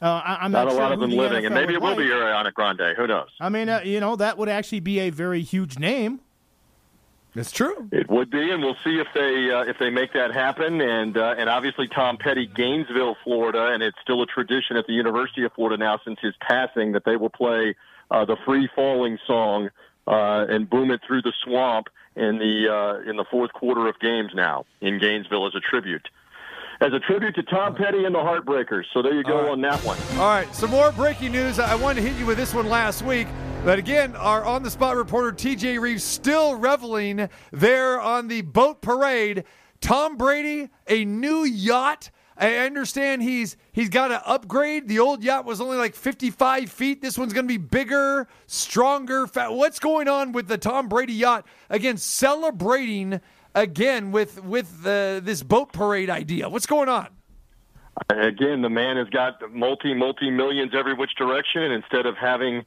Uh, 0.00 0.06
I, 0.24 0.38
I'm 0.40 0.50
not, 0.50 0.64
Not 0.64 0.68
a 0.68 0.70
sure 0.72 0.80
lot 0.80 0.92
of 0.92 1.00
them 1.00 1.10
the 1.10 1.16
living, 1.16 1.46
and 1.46 1.54
maybe 1.54 1.74
it 1.74 1.80
would 1.80 1.90
will 1.90 1.96
be 1.96 2.10
like. 2.10 2.20
Ariana 2.20 2.52
Grande. 2.52 2.96
Who 2.96 3.06
knows? 3.06 3.28
I 3.40 3.48
mean, 3.50 3.68
uh, 3.68 3.82
you 3.84 4.00
know, 4.00 4.16
that 4.16 4.36
would 4.36 4.48
actually 4.48 4.80
be 4.80 4.98
a 4.98 5.10
very 5.10 5.42
huge 5.42 5.78
name. 5.78 6.18
it's 7.36 7.52
true. 7.52 7.88
It 7.92 8.10
would 8.10 8.28
be, 8.28 8.50
and 8.50 8.60
we'll 8.64 8.76
see 8.82 8.98
if 8.98 9.06
they 9.14 9.50
uh, 9.52 9.62
if 9.62 9.78
they 9.78 9.90
make 9.90 10.12
that 10.14 10.32
happen. 10.34 10.80
And 10.80 11.16
uh, 11.16 11.36
and 11.38 11.48
obviously 11.48 11.86
Tom 11.86 12.16
Petty, 12.16 12.46
Gainesville, 12.46 13.16
Florida, 13.22 13.66
and 13.72 13.80
it's 13.82 13.96
still 14.02 14.22
a 14.22 14.26
tradition 14.26 14.76
at 14.76 14.86
the 14.88 14.92
University 14.92 15.44
of 15.44 15.52
Florida 15.52 15.76
now 15.76 16.00
since 16.04 16.18
his 16.20 16.34
passing 16.40 16.92
that 16.92 17.04
they 17.04 17.16
will 17.16 17.30
play 17.30 17.76
uh, 18.10 18.24
the 18.24 18.36
Free 18.44 18.68
Falling 18.74 19.18
song 19.24 19.70
uh, 20.06 20.46
and 20.48 20.68
boom 20.68 20.90
it 20.90 21.00
through 21.06 21.22
the 21.22 21.32
swamp 21.44 21.88
in 22.16 22.38
the 22.38 22.68
uh, 22.68 23.08
in 23.08 23.16
the 23.16 23.24
fourth 23.30 23.52
quarter 23.52 23.88
of 23.88 23.98
games 24.00 24.30
now 24.34 24.64
in 24.80 24.98
Gainesville 24.98 25.46
as 25.46 25.54
a 25.54 25.60
tribute. 25.60 26.08
As 26.80 26.92
a 26.92 26.98
tribute 26.98 27.36
to 27.36 27.44
Tom 27.44 27.76
Petty 27.76 28.04
and 28.04 28.14
the 28.14 28.18
Heartbreakers. 28.18 28.84
So 28.92 29.02
there 29.02 29.14
you 29.14 29.22
go 29.22 29.42
right. 29.42 29.50
on 29.50 29.60
that 29.60 29.78
one. 29.84 29.96
All 30.14 30.28
right, 30.28 30.52
some 30.52 30.70
more 30.70 30.90
breaking 30.90 31.30
news. 31.30 31.60
I 31.60 31.76
wanted 31.76 32.02
to 32.02 32.08
hit 32.08 32.18
you 32.18 32.26
with 32.26 32.36
this 32.36 32.52
one 32.52 32.68
last 32.68 33.02
week, 33.02 33.28
but 33.64 33.78
again, 33.78 34.16
our 34.16 34.44
on 34.44 34.64
the 34.64 34.70
spot 34.70 34.96
reporter 34.96 35.30
TJ 35.30 35.80
Reeves 35.80 36.02
still 36.02 36.56
reveling 36.56 37.28
there 37.52 38.00
on 38.00 38.26
the 38.26 38.42
boat 38.42 38.82
parade. 38.82 39.44
Tom 39.80 40.16
Brady, 40.16 40.70
a 40.88 41.04
new 41.04 41.44
yacht. 41.44 42.10
I 42.36 42.56
understand 42.56 43.22
he's 43.22 43.56
he's 43.72 43.88
got 43.88 44.08
to 44.08 44.26
upgrade. 44.26 44.88
The 44.88 44.98
old 44.98 45.22
yacht 45.22 45.44
was 45.44 45.60
only 45.60 45.76
like 45.76 45.94
55 45.94 46.70
feet. 46.70 47.02
This 47.02 47.18
one's 47.18 47.32
going 47.32 47.46
to 47.46 47.48
be 47.48 47.58
bigger, 47.58 48.28
stronger. 48.46 49.26
Fat. 49.26 49.52
What's 49.52 49.78
going 49.78 50.08
on 50.08 50.32
with 50.32 50.48
the 50.48 50.58
Tom 50.58 50.88
Brady 50.88 51.12
yacht? 51.12 51.46
Again, 51.70 51.96
celebrating 51.96 53.20
again 53.54 54.12
with 54.12 54.42
with 54.42 54.82
this 54.82 55.42
boat 55.42 55.72
parade 55.72 56.10
idea. 56.10 56.48
What's 56.48 56.66
going 56.66 56.88
on? 56.88 57.08
Again, 58.10 58.62
the 58.62 58.70
man 58.70 58.96
has 58.96 59.08
got 59.10 59.34
multi 59.52 59.92
multi 59.94 60.30
millions 60.30 60.72
every 60.74 60.94
which 60.94 61.14
direction, 61.16 61.62
and 61.62 61.74
instead 61.74 62.06
of 62.06 62.16
having 62.16 62.64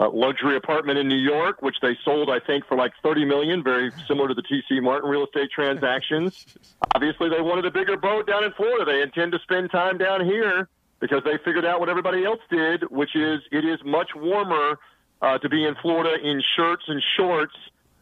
a 0.00 0.08
luxury 0.08 0.56
apartment 0.56 0.98
in 0.98 1.08
New 1.08 1.18
York, 1.18 1.62
which 1.62 1.76
they 1.80 1.96
sold, 2.04 2.28
I 2.30 2.40
think, 2.40 2.66
for 2.66 2.76
like 2.76 2.92
thirty 3.02 3.24
million, 3.24 3.62
very 3.62 3.92
similar 4.08 4.28
to 4.28 4.34
the 4.34 4.42
T.C. 4.42 4.80
Martin 4.80 5.08
real 5.08 5.24
estate 5.24 5.50
transactions. 5.50 6.46
Obviously, 6.94 7.28
they 7.28 7.40
wanted 7.40 7.66
a 7.66 7.70
bigger 7.70 7.96
boat 7.96 8.26
down 8.26 8.44
in 8.44 8.52
Florida. 8.52 8.84
They 8.84 9.02
intend 9.02 9.32
to 9.32 9.38
spend 9.40 9.70
time 9.70 9.98
down 9.98 10.24
here 10.24 10.68
because 11.00 11.22
they 11.24 11.38
figured 11.44 11.64
out 11.64 11.80
what 11.80 11.88
everybody 11.88 12.24
else 12.24 12.40
did, 12.50 12.84
which 12.90 13.14
is 13.14 13.40
it 13.52 13.64
is 13.64 13.78
much 13.84 14.10
warmer 14.14 14.78
uh, 15.22 15.38
to 15.38 15.48
be 15.48 15.64
in 15.64 15.74
Florida 15.80 16.16
in 16.22 16.42
shirts 16.56 16.84
and 16.88 17.02
shorts, 17.16 17.54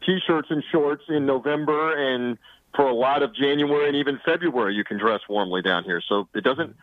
t-shirts 0.05 0.48
and 0.51 0.62
shorts 0.70 1.05
in 1.09 1.27
November 1.27 1.94
and 1.97 2.39
for 2.74 2.86
a 2.86 2.94
lot 2.94 3.23
of 3.23 3.35
January 3.35 3.86
and 3.89 3.97
even 3.97 4.19
February, 4.24 4.74
you 4.74 4.85
can 4.85 4.98
dress 4.98 5.20
warmly 5.28 5.62
down 5.62 5.85
here. 5.85 6.02
So 6.06 6.28
it 6.35 6.43
doesn't. 6.44 6.77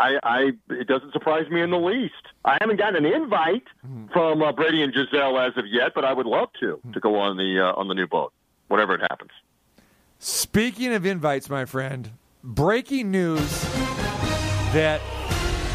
I, 0.00 0.18
I 0.22 0.52
it 0.70 0.86
doesn't 0.86 1.12
surprise 1.12 1.48
me 1.50 1.60
in 1.60 1.70
the 1.70 1.78
least. 1.78 2.14
I 2.44 2.56
haven't 2.60 2.78
gotten 2.78 3.04
an 3.04 3.12
invite 3.12 3.64
from 4.12 4.42
uh, 4.42 4.52
Brady 4.52 4.82
and 4.82 4.92
Gisele 4.92 5.38
as 5.38 5.56
of 5.56 5.66
yet, 5.66 5.92
but 5.94 6.04
I 6.04 6.12
would 6.12 6.26
love 6.26 6.48
to 6.60 6.80
to 6.92 7.00
go 7.00 7.18
on 7.18 7.36
the 7.36 7.60
uh, 7.60 7.78
on 7.78 7.88
the 7.88 7.94
new 7.94 8.06
boat, 8.06 8.32
whatever 8.68 8.94
it 8.94 9.00
happens. 9.02 9.30
Speaking 10.18 10.92
of 10.94 11.04
invites, 11.04 11.50
my 11.50 11.64
friend, 11.64 12.10
breaking 12.44 13.10
news 13.10 13.62
that 14.72 15.00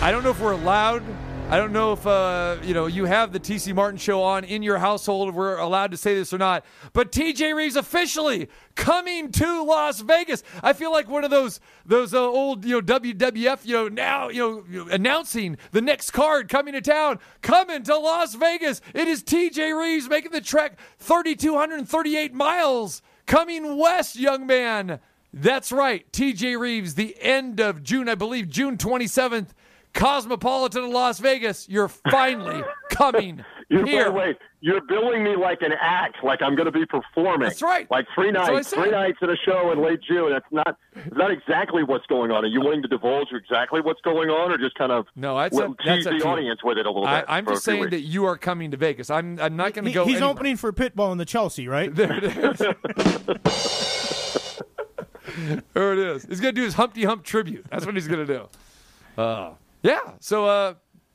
I 0.02 0.12
don't 0.12 0.24
know 0.24 0.32
if 0.32 0.40
we're 0.40 0.54
allowed 0.54 1.04
I 1.50 1.56
don't 1.56 1.72
know 1.72 1.94
if 1.94 2.06
uh, 2.06 2.58
you 2.62 2.74
know 2.74 2.88
you 2.88 3.06
have 3.06 3.32
the 3.32 3.40
TC 3.40 3.74
Martin 3.74 3.98
show 3.98 4.22
on 4.22 4.44
in 4.44 4.62
your 4.62 4.80
household. 4.80 5.34
We're 5.34 5.58
allowed 5.58 5.92
to 5.92 5.98
say 5.98 6.14
this 6.14 6.34
or 6.34 6.38
not, 6.38 6.66
but 6.92 7.10
TJ 7.10 7.56
Reeves 7.56 7.78
officially 7.78 8.50
coming 8.76 9.32
to 9.32 9.64
Las 9.64 10.02
Vegas. 10.02 10.44
I 10.62 10.74
feel 10.74 10.92
like 10.92 11.08
one 11.10 11.24
of 11.24 11.32
those 11.32 11.62
those 11.86 12.14
uh, 12.14 12.22
old 12.22 12.66
you 12.66 12.74
know 12.74 12.82
WWF 12.82 13.60
you 13.64 13.74
know 13.76 13.88
now 13.88 14.28
you 14.28 14.66
know 14.70 14.88
announcing 14.92 15.58
the 15.72 15.80
next 15.80 16.12
card 16.12 16.50
coming 16.50 16.74
to 16.74 16.82
town, 16.82 17.18
coming 17.42 17.82
to 17.84 17.98
Las 17.98 18.36
Vegas. 18.36 18.82
It 18.94 19.08
is 19.08 19.24
TJ 19.24 19.80
Reeves 19.80 20.10
making 20.10 20.32
the 20.32 20.42
trek 20.42 20.78
3,238 21.00 22.34
miles 22.34 23.02
coming 23.26 23.78
west, 23.78 24.18
young 24.18 24.46
man. 24.46 25.00
That's 25.32 25.72
right, 25.72 26.12
TJ 26.12 26.60
Reeves. 26.60 26.96
The 26.96 27.16
end 27.22 27.62
of 27.62 27.84
June, 27.84 28.10
I 28.10 28.16
believe, 28.16 28.50
June 28.50 28.76
27th. 28.76 29.52
Cosmopolitan 29.98 30.84
of 30.86 30.90
Las 30.92 31.20
Vegas, 31.20 31.68
you're 31.68 31.88
finally 31.88 32.62
coming 32.90 33.44
You're, 33.70 33.86
here. 33.86 34.06
By 34.06 34.10
the 34.10 34.16
way, 34.16 34.36
you're 34.62 34.82
billing 34.82 35.24
me 35.24 35.36
like 35.36 35.62
an 35.62 35.74
act, 35.80 36.24
like 36.24 36.42
I'm 36.42 36.56
going 36.56 36.66
to 36.66 36.72
be 36.72 36.86
performing. 36.86 37.48
That's 37.48 37.62
right. 37.62 37.90
Like 37.92 38.06
three 38.16 38.32
That's 38.32 38.50
nights, 38.50 38.70
three 38.74 38.92
nights 38.92 39.18
at 39.22 39.30
a 39.30 39.36
show 39.46 39.72
in 39.72 39.84
late 39.84 40.00
June. 40.08 40.32
That's 40.32 40.46
not 40.52 40.78
that's 40.96 41.16
not 41.16 41.32
exactly 41.32 41.84
what's 41.84 42.06
going 42.08 42.32
on. 42.32 42.44
Are 42.44 42.48
you 42.48 42.62
willing 42.62 42.82
to 42.82 42.88
divulge 42.88 43.28
exactly 43.32 43.82
what's 43.82 44.02
going 44.02 44.30
on, 44.30 44.52
or 44.52 44.58
just 44.58 44.76
kind 44.76 44.92
of 44.92 45.06
No, 45.16 45.38
that's 45.38 45.56
well, 45.56 45.72
up- 45.72 45.78
that's 45.86 45.98
tease 45.98 46.06
the 46.06 46.20
to 46.20 46.28
audience 46.28 46.62
with 46.64 46.78
it 46.78 46.86
a 46.86 46.90
little 46.90 47.06
I, 47.08 47.22
bit? 47.22 47.26
I'm 47.30 47.46
just 47.46 47.64
saying 47.64 47.82
weeks? 47.82 47.92
that 47.92 48.02
you 48.02 48.26
are 48.26 48.38
coming 48.38 48.72
to 48.72 48.78
Vegas. 48.78 49.10
I'm, 49.10 49.40
I'm 49.40 49.56
not 49.56 49.74
going 49.74 49.86
to 49.86 49.92
He- 49.92 49.96
go. 49.96 50.06
he's 50.06 50.16
anywhere. 50.18 50.32
opening 50.32 50.58
for 50.58 50.74
Pitbull 50.74 51.12
in 51.12 51.18
the 51.18 51.26
Chelsea, 51.26 51.68
right? 51.68 51.94
There 51.94 52.12
it 52.14 52.24
is. 52.24 52.60
there 55.74 55.94
it 55.94 56.00
is. 56.00 56.26
He's 56.26 56.40
going 56.40 56.56
to 56.56 56.62
do 56.62 56.66
his 56.66 56.76
Humpty 56.76 57.04
Hump 57.04 57.24
tribute. 57.24 57.66
That's 57.70 57.86
what 57.86 57.96
he's 57.96 58.08
going 58.08 58.26
to 58.26 58.38
do. 58.38 59.22
Uh, 59.22 59.52
yeah. 59.84 60.00
So 60.20 60.46
uh, 60.46 60.74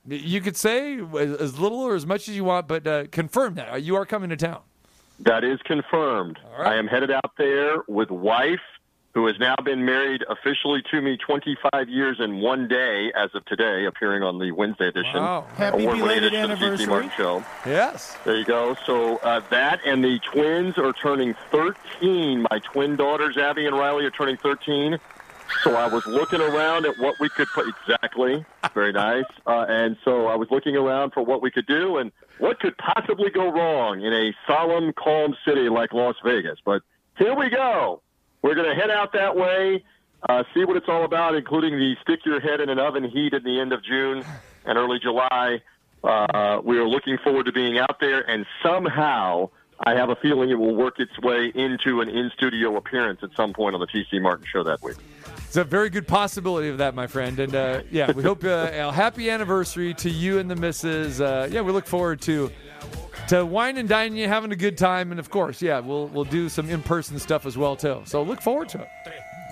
you 0.08 0.40
could 0.40 0.56
say 0.56 0.98
as, 0.98 1.32
as 1.34 1.58
little 1.58 1.80
or 1.80 1.94
as 1.94 2.06
much 2.06 2.28
as 2.28 2.36
you 2.36 2.44
want, 2.44 2.68
but 2.68 2.86
uh, 2.86 3.04
confirm 3.10 3.54
that 3.54 3.72
Uh, 3.72 3.76
you 3.76 3.96
are 3.96 4.06
coming 4.06 4.30
to 4.30 4.36
town. 4.36 4.60
That 5.20 5.44
is 5.44 5.60
confirmed. 5.64 6.38
I 6.58 6.74
am 6.74 6.86
headed 6.88 7.10
out 7.10 7.32
there 7.38 7.76
with 7.86 8.10
wife, 8.10 8.58
who 9.14 9.26
has 9.26 9.38
now 9.38 9.54
been 9.62 9.84
married 9.84 10.24
officially 10.28 10.82
to 10.90 11.00
me 11.02 11.16
25 11.18 11.88
years 11.88 12.16
and 12.18 12.40
one 12.40 12.66
day 12.66 13.12
as 13.14 13.28
of 13.34 13.44
today, 13.44 13.84
appearing 13.84 14.22
on 14.22 14.38
the 14.38 14.50
Wednesday 14.52 14.88
edition. 14.88 15.16
Wow. 15.16 15.46
Happy 15.54 15.84
award-winning 15.84 16.00
belated 16.00 16.32
the 16.32 16.36
anniversary. 16.38 16.86
TC 16.86 17.12
Show. 17.16 17.44
Yes. 17.66 18.16
There 18.24 18.36
you 18.36 18.44
go. 18.46 18.74
So 18.86 19.18
uh, 19.18 19.42
that 19.50 19.80
and 19.84 20.02
the 20.02 20.18
twins 20.32 20.78
are 20.78 20.94
turning 20.94 21.34
13. 21.50 22.46
My 22.50 22.58
twin 22.60 22.96
daughters, 22.96 23.36
Abby 23.36 23.66
and 23.66 23.76
Riley, 23.76 24.06
are 24.06 24.10
turning 24.10 24.38
13. 24.38 24.98
So 25.62 25.76
I 25.76 25.86
was 25.86 26.04
looking 26.06 26.40
around 26.40 26.86
at 26.86 26.98
what 26.98 27.18
we 27.20 27.28
could 27.28 27.48
put 27.48 27.66
exactly. 27.68 28.44
Very 28.74 28.92
nice. 28.92 29.24
Uh, 29.46 29.66
and 29.68 29.96
so 30.04 30.26
I 30.26 30.34
was 30.34 30.48
looking 30.50 30.76
around 30.76 31.12
for 31.12 31.22
what 31.22 31.42
we 31.42 31.50
could 31.50 31.66
do 31.66 31.98
and 31.98 32.10
what 32.38 32.58
could 32.60 32.76
possibly 32.78 33.30
go 33.30 33.50
wrong 33.50 34.02
in 34.02 34.12
a 34.12 34.32
solemn, 34.46 34.92
calm 34.92 35.36
city 35.46 35.68
like 35.68 35.92
Las 35.92 36.16
Vegas. 36.24 36.58
But 36.64 36.82
here 37.16 37.34
we 37.34 37.50
go. 37.50 38.02
We're 38.42 38.56
going 38.56 38.68
to 38.68 38.74
head 38.74 38.90
out 38.90 39.12
that 39.12 39.36
way, 39.36 39.84
uh, 40.28 40.42
see 40.52 40.64
what 40.64 40.76
it's 40.76 40.88
all 40.88 41.04
about, 41.04 41.36
including 41.36 41.78
the 41.78 41.94
stick 42.02 42.20
your 42.24 42.40
head 42.40 42.60
in 42.60 42.68
an 42.68 42.78
oven 42.78 43.08
heat 43.08 43.34
at 43.34 43.44
the 43.44 43.60
end 43.60 43.72
of 43.72 43.84
June 43.84 44.24
and 44.64 44.78
early 44.78 44.98
July. 44.98 45.60
Uh, 46.02 46.60
we 46.64 46.78
are 46.78 46.88
looking 46.88 47.18
forward 47.18 47.46
to 47.46 47.52
being 47.52 47.78
out 47.78 48.00
there, 48.00 48.28
and 48.28 48.44
somehow 48.62 49.48
I 49.84 49.94
have 49.94 50.10
a 50.10 50.16
feeling 50.16 50.50
it 50.50 50.58
will 50.58 50.74
work 50.74 50.98
its 50.98 51.16
way 51.20 51.52
into 51.54 52.00
an 52.00 52.08
in 52.08 52.30
studio 52.36 52.76
appearance 52.76 53.20
at 53.22 53.30
some 53.36 53.52
point 53.52 53.74
on 53.74 53.80
the 53.80 53.86
TC 53.86 54.20
Martin 54.20 54.46
show 54.50 54.62
that 54.64 54.82
week. 54.82 54.96
It's 55.52 55.58
a 55.58 55.64
very 55.64 55.90
good 55.90 56.08
possibility 56.08 56.70
of 56.70 56.78
that, 56.78 56.94
my 56.94 57.06
friend. 57.06 57.38
And 57.38 57.54
uh, 57.54 57.82
yeah, 57.90 58.10
we 58.10 58.22
hope 58.22 58.42
uh, 58.42 58.70
a 58.72 58.90
happy 58.90 59.28
anniversary 59.28 59.92
to 59.92 60.08
you 60.08 60.38
and 60.38 60.50
the 60.50 60.56
missus. 60.56 61.20
Uh, 61.20 61.46
yeah, 61.52 61.60
we 61.60 61.72
look 61.72 61.84
forward 61.84 62.22
to 62.22 62.50
to 63.28 63.44
wine 63.44 63.76
and 63.76 63.86
dining 63.86 64.16
you, 64.16 64.28
having 64.28 64.50
a 64.52 64.56
good 64.56 64.78
time, 64.78 65.10
and 65.10 65.20
of 65.20 65.28
course, 65.28 65.60
yeah, 65.60 65.78
we'll 65.78 66.06
we'll 66.06 66.24
do 66.24 66.48
some 66.48 66.70
in 66.70 66.80
person 66.80 67.18
stuff 67.18 67.44
as 67.44 67.58
well 67.58 67.76
too. 67.76 68.00
So 68.06 68.22
look 68.22 68.40
forward 68.40 68.70
to 68.70 68.80
it. 68.80 68.88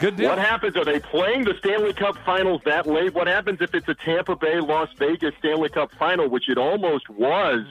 Good 0.01 0.16
deal. 0.16 0.31
What 0.31 0.39
happens? 0.39 0.74
Are 0.74 0.86
they 0.86 1.01
playing 1.01 1.44
the 1.44 1.52
Stanley 1.59 1.93
Cup 1.93 2.16
Finals 2.24 2.62
that 2.64 2.86
late? 2.86 3.12
What 3.12 3.27
happens 3.27 3.60
if 3.60 3.74
it's 3.74 3.86
a 3.86 3.94
Tampa 3.94 4.36
Bay 4.36 4.59
Las 4.59 4.89
Vegas 4.98 5.35
Stanley 5.39 5.68
Cup 5.68 5.93
Final, 5.98 6.31
which 6.31 6.48
it 6.48 6.56
almost 6.56 7.10
was 7.10 7.66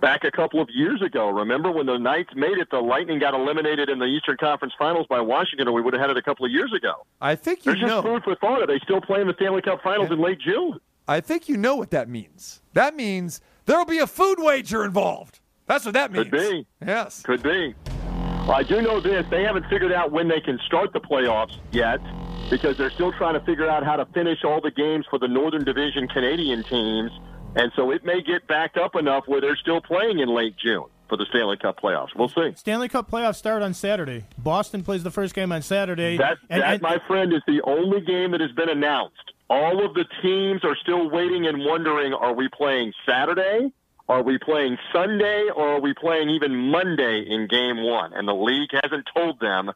back 0.00 0.24
a 0.24 0.30
couple 0.30 0.60
of 0.60 0.68
years 0.72 1.02
ago? 1.02 1.30
Remember 1.30 1.70
when 1.70 1.86
the 1.86 1.98
Knights 1.98 2.30
made 2.34 2.58
it? 2.58 2.68
The 2.70 2.78
Lightning 2.78 3.18
got 3.18 3.34
eliminated 3.34 3.88
in 3.88 3.98
the 3.98 4.04
Eastern 4.06 4.36
Conference 4.36 4.74
Finals 4.78 5.06
by 5.08 5.20
Washington, 5.20 5.68
or 5.68 5.72
we 5.72 5.82
would 5.82 5.94
have 5.94 6.00
had 6.00 6.10
it 6.10 6.16
a 6.16 6.22
couple 6.22 6.44
of 6.44 6.52
years 6.52 6.72
ago. 6.72 7.06
I 7.20 7.34
think 7.34 7.64
you 7.66 7.72
There's 7.72 7.80
just 7.80 7.90
know. 7.90 8.02
food 8.02 8.22
for 8.24 8.34
thought. 8.36 8.62
Are 8.62 8.66
they 8.66 8.78
still 8.80 9.00
playing 9.00 9.26
the 9.26 9.34
Stanley 9.34 9.62
Cup 9.62 9.82
Finals 9.82 10.10
in 10.10 10.20
late 10.20 10.40
June? 10.40 10.78
I 11.08 11.20
think 11.20 11.48
you 11.48 11.56
know 11.56 11.76
what 11.76 11.90
that 11.90 12.08
means. 12.08 12.62
That 12.72 12.96
means 12.96 13.40
there 13.66 13.78
will 13.78 13.84
be 13.86 13.98
a 13.98 14.06
food 14.06 14.38
wager 14.38 14.84
involved. 14.84 15.40
That's 15.66 15.84
what 15.84 15.94
that 15.94 16.12
means. 16.12 16.30
Could 16.30 16.38
be. 16.38 16.66
Yes. 16.84 17.22
Could 17.22 17.42
be. 17.42 17.74
Well, 17.86 18.52
I 18.52 18.62
do 18.62 18.80
know 18.80 19.00
this. 19.00 19.26
They 19.30 19.42
haven't 19.42 19.66
figured 19.68 19.92
out 19.92 20.12
when 20.12 20.28
they 20.28 20.40
can 20.40 20.58
start 20.66 20.92
the 20.92 21.00
playoffs 21.00 21.56
yet 21.72 22.00
because 22.48 22.76
they're 22.78 22.90
still 22.92 23.12
trying 23.12 23.34
to 23.34 23.40
figure 23.40 23.68
out 23.68 23.84
how 23.84 23.96
to 23.96 24.06
finish 24.06 24.44
all 24.44 24.60
the 24.60 24.70
games 24.70 25.04
for 25.10 25.18
the 25.18 25.26
Northern 25.26 25.64
Division 25.64 26.06
Canadian 26.06 26.62
teams. 26.62 27.10
And 27.56 27.72
so 27.74 27.90
it 27.90 28.04
may 28.04 28.22
get 28.22 28.46
backed 28.46 28.76
up 28.76 28.94
enough 28.94 29.24
where 29.26 29.40
they're 29.40 29.56
still 29.56 29.80
playing 29.80 30.18
in 30.20 30.28
late 30.28 30.54
June 30.62 30.84
for 31.08 31.16
the 31.16 31.24
Stanley 31.30 31.56
Cup 31.56 31.80
playoffs. 31.80 32.08
We'll 32.14 32.28
see. 32.28 32.52
Stanley 32.54 32.88
Cup 32.88 33.10
playoffs 33.10 33.36
start 33.36 33.62
on 33.62 33.72
Saturday. 33.74 34.24
Boston 34.36 34.82
plays 34.84 35.02
the 35.02 35.10
first 35.10 35.34
game 35.34 35.50
on 35.52 35.62
Saturday. 35.62 36.18
That, 36.18 36.36
and, 36.50 36.62
that 36.62 36.74
and- 36.74 36.82
my 36.82 36.98
friend, 37.08 37.32
is 37.32 37.42
the 37.46 37.62
only 37.62 38.02
game 38.02 38.32
that 38.32 38.40
has 38.40 38.52
been 38.52 38.68
announced. 38.68 39.16
All 39.48 39.84
of 39.84 39.94
the 39.94 40.04
teams 40.22 40.64
are 40.64 40.76
still 40.82 41.08
waiting 41.08 41.46
and 41.46 41.64
wondering: 41.64 42.12
Are 42.12 42.34
we 42.34 42.48
playing 42.48 42.92
Saturday? 43.08 43.72
Are 44.08 44.22
we 44.22 44.38
playing 44.38 44.76
Sunday? 44.92 45.48
Or 45.54 45.76
are 45.76 45.80
we 45.80 45.94
playing 45.94 46.30
even 46.30 46.54
Monday 46.70 47.24
in 47.28 47.46
Game 47.48 47.82
One? 47.82 48.12
And 48.12 48.26
the 48.28 48.34
league 48.34 48.70
hasn't 48.82 49.08
told 49.16 49.40
them 49.40 49.70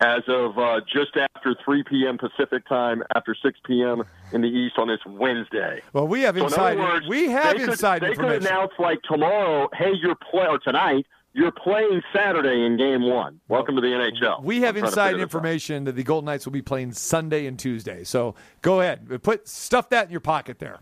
as 0.00 0.22
of 0.28 0.58
uh, 0.58 0.80
just 0.92 1.16
after 1.34 1.54
3 1.64 1.82
p.m. 1.84 2.18
Pacific 2.18 2.66
time, 2.68 3.02
after 3.16 3.34
6 3.34 3.58
p.m. 3.66 4.04
in 4.32 4.40
the 4.42 4.48
East 4.48 4.74
on 4.78 4.88
this 4.88 5.00
Wednesday. 5.06 5.82
Well, 5.92 6.06
we 6.06 6.22
have 6.22 6.36
So 6.36 6.40
in 6.42 6.44
inside. 6.46 6.78
words, 6.78 7.06
we 7.08 7.28
have 7.30 7.54
they 7.56 7.60
could- 7.64 7.70
inside 7.70 8.02
They 8.02 8.08
information. 8.10 8.40
could 8.42 8.50
announce 8.50 8.72
like 8.78 9.02
tomorrow, 9.02 9.68
hey, 9.74 9.92
you're 10.00 10.14
play 10.30 10.46
or 10.46 10.58
tonight, 10.58 11.04
you're 11.34 11.52
playing 11.52 12.00
Saturday 12.14 12.64
in 12.64 12.76
Game 12.76 13.02
One. 13.02 13.40
Welcome 13.48 13.74
to 13.76 13.80
the 13.80 13.88
NHL. 13.88 14.42
We 14.42 14.60
have 14.62 14.76
I'm 14.76 14.80
trying 14.80 14.82
to 14.82 14.86
inside 14.88 15.04
figure 15.10 15.16
this 15.18 15.20
out. 15.22 15.22
information 15.22 15.84
that 15.84 15.92
the 15.96 16.02
Golden 16.02 16.26
Knights 16.26 16.46
will 16.46 16.52
be 16.52 16.62
playing 16.62 16.92
Sunday 16.92 17.46
and 17.46 17.58
Tuesday. 17.58 18.02
So 18.04 18.34
go 18.62 18.80
ahead, 18.80 19.22
put 19.22 19.46
stuff 19.48 19.88
that 19.90 20.06
in 20.06 20.10
your 20.10 20.20
pocket 20.20 20.58
there. 20.58 20.78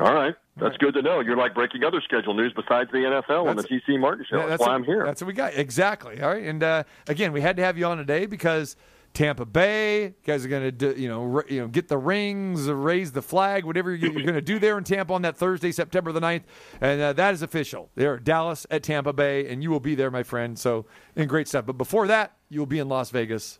All 0.00 0.14
right, 0.14 0.34
that's 0.56 0.76
good 0.76 0.94
to 0.94 1.02
know. 1.02 1.20
You're 1.20 1.36
like 1.36 1.54
breaking 1.54 1.82
other 1.84 2.00
schedule 2.02 2.34
news 2.34 2.52
besides 2.54 2.90
the 2.92 2.98
NFL 2.98 3.46
on 3.48 3.56
the 3.56 3.62
TC 3.62 3.98
Martin 3.98 4.26
show. 4.28 4.38
Yeah, 4.38 4.46
that's, 4.46 4.60
why 4.60 4.68
what- 4.68 4.74
I'm 4.74 4.84
here. 4.84 5.04
That's 5.04 5.20
what 5.22 5.26
we 5.28 5.32
got. 5.32 5.54
Exactly. 5.54 6.20
All 6.20 6.30
right. 6.30 6.42
And 6.44 6.62
uh, 6.62 6.84
again, 7.08 7.32
we 7.32 7.40
had 7.40 7.56
to 7.56 7.64
have 7.64 7.78
you 7.78 7.86
on 7.86 7.96
today 7.96 8.26
because 8.26 8.76
Tampa 9.14 9.44
Bay 9.44 10.04
you 10.04 10.14
guys 10.24 10.44
are 10.44 10.48
going 10.48 10.76
to, 10.78 10.98
you 10.98 11.08
know, 11.08 11.22
r- 11.36 11.44
you 11.48 11.60
know, 11.60 11.68
get 11.68 11.88
the 11.88 11.98
rings, 11.98 12.66
raise 12.68 13.12
the 13.12 13.20
flag, 13.22 13.64
whatever 13.64 13.94
you're, 13.94 14.10
you're 14.12 14.22
going 14.22 14.34
to 14.34 14.40
do 14.40 14.58
there 14.58 14.78
in 14.78 14.84
Tampa 14.84 15.12
on 15.12 15.22
that 15.22 15.36
Thursday, 15.36 15.70
September 15.72 16.12
the 16.12 16.20
9th. 16.20 16.42
And 16.80 17.00
uh, 17.00 17.12
that 17.14 17.34
is 17.34 17.42
official. 17.42 17.90
There, 17.94 18.18
Dallas 18.18 18.66
at 18.70 18.82
Tampa 18.82 19.12
Bay, 19.12 19.46
and 19.50 19.62
you 19.62 19.70
will 19.70 19.80
be 19.80 19.94
there, 19.94 20.10
my 20.10 20.22
friend. 20.22 20.58
So, 20.58 20.86
and 21.16 21.28
great 21.28 21.46
stuff. 21.48 21.66
But 21.66 21.76
before 21.78 22.06
that, 22.06 22.36
you 22.48 22.58
will 22.60 22.66
be 22.66 22.78
in 22.78 22.88
Las 22.88 23.10
Vegas. 23.10 23.58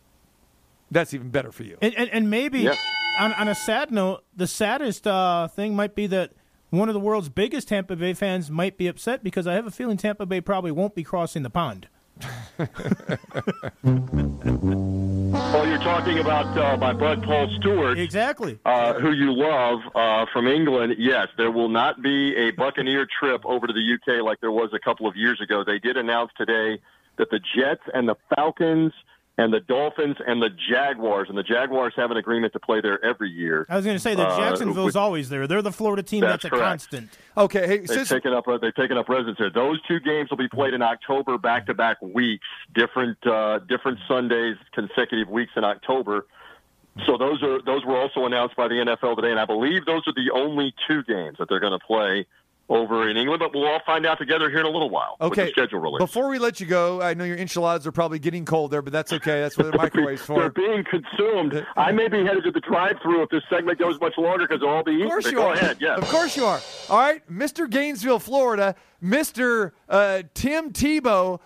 That's 0.91 1.13
even 1.13 1.29
better 1.29 1.51
for 1.51 1.63
you. 1.63 1.77
And, 1.81 1.93
and, 1.95 2.09
and 2.09 2.29
maybe 2.29 2.59
Yep. 2.61 2.75
on, 3.19 3.33
on 3.33 3.47
a 3.47 3.55
sad 3.55 3.91
note, 3.91 4.23
the 4.35 4.47
saddest 4.47 5.07
uh, 5.07 5.47
thing 5.47 5.75
might 5.75 5.95
be 5.95 6.07
that 6.07 6.33
one 6.73 6.89
of 6.89 6.93
the 6.93 6.99
world's 6.99 7.29
biggest 7.29 7.67
Tampa 7.67 7.95
Bay 7.95 8.13
fans 8.13 8.49
might 8.49 8.77
be 8.77 8.87
upset 8.87 9.23
because 9.23 9.45
I 9.45 9.53
have 9.53 9.67
a 9.67 9.71
feeling 9.71 9.97
Tampa 9.97 10.25
Bay 10.25 10.41
probably 10.41 10.71
won't 10.71 10.95
be 10.95 11.03
crossing 11.03 11.43
the 11.43 11.49
pond. 11.49 11.87
Oh, 15.35 15.63
you're 15.63 15.79
talking 15.79 16.19
about 16.19 16.57
uh, 16.57 16.77
my 16.77 16.93
bud 16.93 17.23
Paul 17.23 17.49
Stewart. 17.59 17.97
Exactly. 17.97 18.59
Uh, 18.65 18.93
who 18.93 19.11
you 19.11 19.33
love 19.33 19.79
uh, 19.95 20.25
from 20.31 20.47
England. 20.47 20.95
Yes, 20.99 21.27
there 21.37 21.51
will 21.51 21.69
not 21.69 22.01
be 22.01 22.35
a 22.35 22.51
Buccaneer 22.51 23.07
trip 23.19 23.43
over 23.45 23.65
to 23.67 23.73
the 23.73 23.95
UK 23.95 24.23
like 24.23 24.39
there 24.41 24.51
was 24.51 24.69
a 24.73 24.79
couple 24.79 25.07
of 25.07 25.15
years 25.15 25.41
ago. 25.41 25.63
They 25.63 25.79
did 25.79 25.97
announce 25.97 26.31
today 26.37 26.79
that 27.17 27.29
the 27.29 27.39
Jets 27.39 27.81
and 27.93 28.07
the 28.07 28.15
Falcons 28.35 28.93
and 29.37 29.51
the 29.51 29.59
Dolphins 29.61 30.17
and 30.27 30.41
the 30.41 30.49
Jaguars, 30.69 31.27
and 31.29 31.37
the 31.37 31.43
Jaguars 31.43 31.93
have 31.95 32.11
an 32.11 32.17
agreement 32.17 32.53
to 32.53 32.59
play 32.59 32.81
there 32.81 33.03
every 33.03 33.29
year. 33.31 33.65
I 33.67 33.75
was 33.77 33.83
going 33.85 33.95
to 33.95 33.99
say 33.99 34.13
that 34.13 34.27
Uh, 34.27 34.37
Jacksonville's 34.37 34.85
with- 34.87 34.95
always 34.95 35.29
there. 35.29 35.47
They're 35.47 35.61
the 35.63 35.71
Florida 35.71 36.03
team 36.03 36.21
That's 36.21 36.43
that's, 36.43 36.45
a 36.45 36.49
correct. 36.49 36.63
constant. 36.63 37.09
Okay, 37.35 37.65
hey, 37.67 37.77
They've 37.79 38.07
taken 38.07 38.31
up 38.33 38.47
uh, 38.47 38.57
they've 38.59 38.75
taken 38.75 38.97
up 38.97 39.09
residence 39.09 39.37
there. 39.39 39.49
Those 39.49 39.81
two 39.87 39.99
games 39.99 40.29
will 40.29 40.37
be 40.37 40.47
played 40.49 40.73
in 40.73 40.81
October, 40.83 41.37
back 41.37 41.65
to 41.65 41.73
back 41.73 42.01
weeks, 42.01 42.45
different 42.75 43.17
uh, 43.25 43.59
different 43.67 43.97
Sundays, 44.07 44.55
consecutive 44.73 45.29
weeks 45.29 45.51
in 45.55 45.63
October. 45.63 46.27
So 47.07 47.17
those 47.17 47.41
are 47.41 47.59
those 47.63 47.83
were 47.85 47.97
also 47.99 48.25
announced 48.27 48.55
by 48.55 48.67
the 48.67 48.75
NFL 48.75 49.15
today, 49.15 49.31
and 49.31 49.39
I 49.39 49.45
believe 49.45 49.85
those 49.85 50.03
are 50.07 50.13
the 50.13 50.29
only 50.31 50.75
two 50.87 51.01
games 51.03 51.37
that 51.39 51.49
they're 51.49 51.59
going 51.59 51.77
to 51.79 51.83
play 51.83 52.27
over 52.69 53.09
in 53.09 53.17
England, 53.17 53.39
but 53.39 53.53
we'll 53.53 53.67
all 53.67 53.81
find 53.85 54.05
out 54.05 54.17
together 54.17 54.49
here 54.49 54.59
in 54.59 54.65
a 54.65 54.69
little 54.69 54.89
while. 54.89 55.17
with 55.19 55.33
Okay. 55.33 55.45
the 55.45 55.51
schedule 55.51 55.79
release. 55.79 55.99
Before 55.99 56.29
we 56.29 56.39
let 56.39 56.59
you 56.61 56.65
go, 56.65 57.01
I 57.01 57.13
know 57.13 57.25
your 57.25 57.37
enchiladas 57.37 57.85
are 57.85 57.91
probably 57.91 58.19
getting 58.19 58.45
cold 58.45 58.71
there, 58.71 58.81
but 58.81 58.93
that's 58.93 59.11
okay. 59.13 59.41
That's 59.41 59.57
what 59.57 59.71
the 59.71 59.77
microwave's 59.77 60.25
They're 60.25 60.37
for. 60.37 60.49
being 60.51 60.83
consumed. 60.85 61.65
I 61.75 61.91
may 61.91 62.07
be 62.07 62.23
headed 62.23 62.43
to 62.45 62.51
the 62.51 62.61
drive-through 62.61 63.23
if 63.23 63.29
this 63.29 63.43
segment 63.49 63.79
goes 63.79 63.99
much 63.99 64.17
longer 64.17 64.47
because 64.47 64.63
I'll 64.65 64.83
be 64.83 64.91
eating. 64.93 65.03
Of 65.05 65.09
course 65.11 65.25
you 65.25 65.33
go 65.33 65.47
are. 65.49 65.53
ahead. 65.53 65.83
Of 65.83 66.07
course 66.09 66.37
you 66.37 66.45
are. 66.45 66.59
All 66.89 66.99
right, 66.99 67.21
Mr. 67.29 67.69
Gainesville, 67.69 68.19
Florida, 68.19 68.75
Mr. 69.03 69.71
Uh, 69.89 70.23
Tim 70.33 70.71
Tebow. 70.71 71.39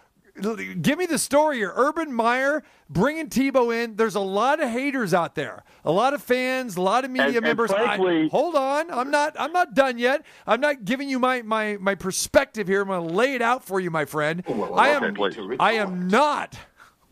Give 0.82 0.98
me 0.98 1.06
the 1.06 1.18
story 1.18 1.58
here. 1.58 1.74
Urban 1.76 2.14
Meyer 2.14 2.64
bringing 2.90 3.28
Tebow 3.30 3.76
in. 3.76 3.96
There's 3.96 4.16
a 4.16 4.20
lot 4.20 4.62
of 4.62 4.70
haters 4.70 5.14
out 5.14 5.36
there, 5.36 5.64
a 5.84 5.92
lot 5.92 6.14
of 6.14 6.22
fans, 6.22 6.78
a 6.78 6.82
lot 6.82 7.06
of 7.06 7.12
media 7.12 7.28
And- 7.28 7.36
and 7.38 7.46
members. 7.46 7.72
I- 7.72 8.28
hold 8.32 8.56
on, 8.56 8.92
I'm 8.92 9.10
not. 9.12 9.36
I'm 9.40 9.52
not 9.52 9.74
done 9.74 9.98
yet. 9.98 10.26
I'm 10.46 10.62
not 10.62 10.86
giving 10.86 11.10
you 11.10 11.20
my 11.20 11.42
my 11.42 11.78
my 11.80 11.96
perspective 11.96 12.68
here. 12.68 12.82
I'm 12.82 12.88
going 12.88 13.08
to 13.08 13.14
lay 13.14 13.34
it 13.34 13.42
out 13.42 13.64
for 13.64 13.80
you, 13.80 13.90
my 13.92 14.06
friend. 14.06 14.44
Oh, 14.48 14.74
I 14.74 14.90
am. 14.90 15.16
I 15.60 15.74
am 15.74 16.08
not 16.08 16.58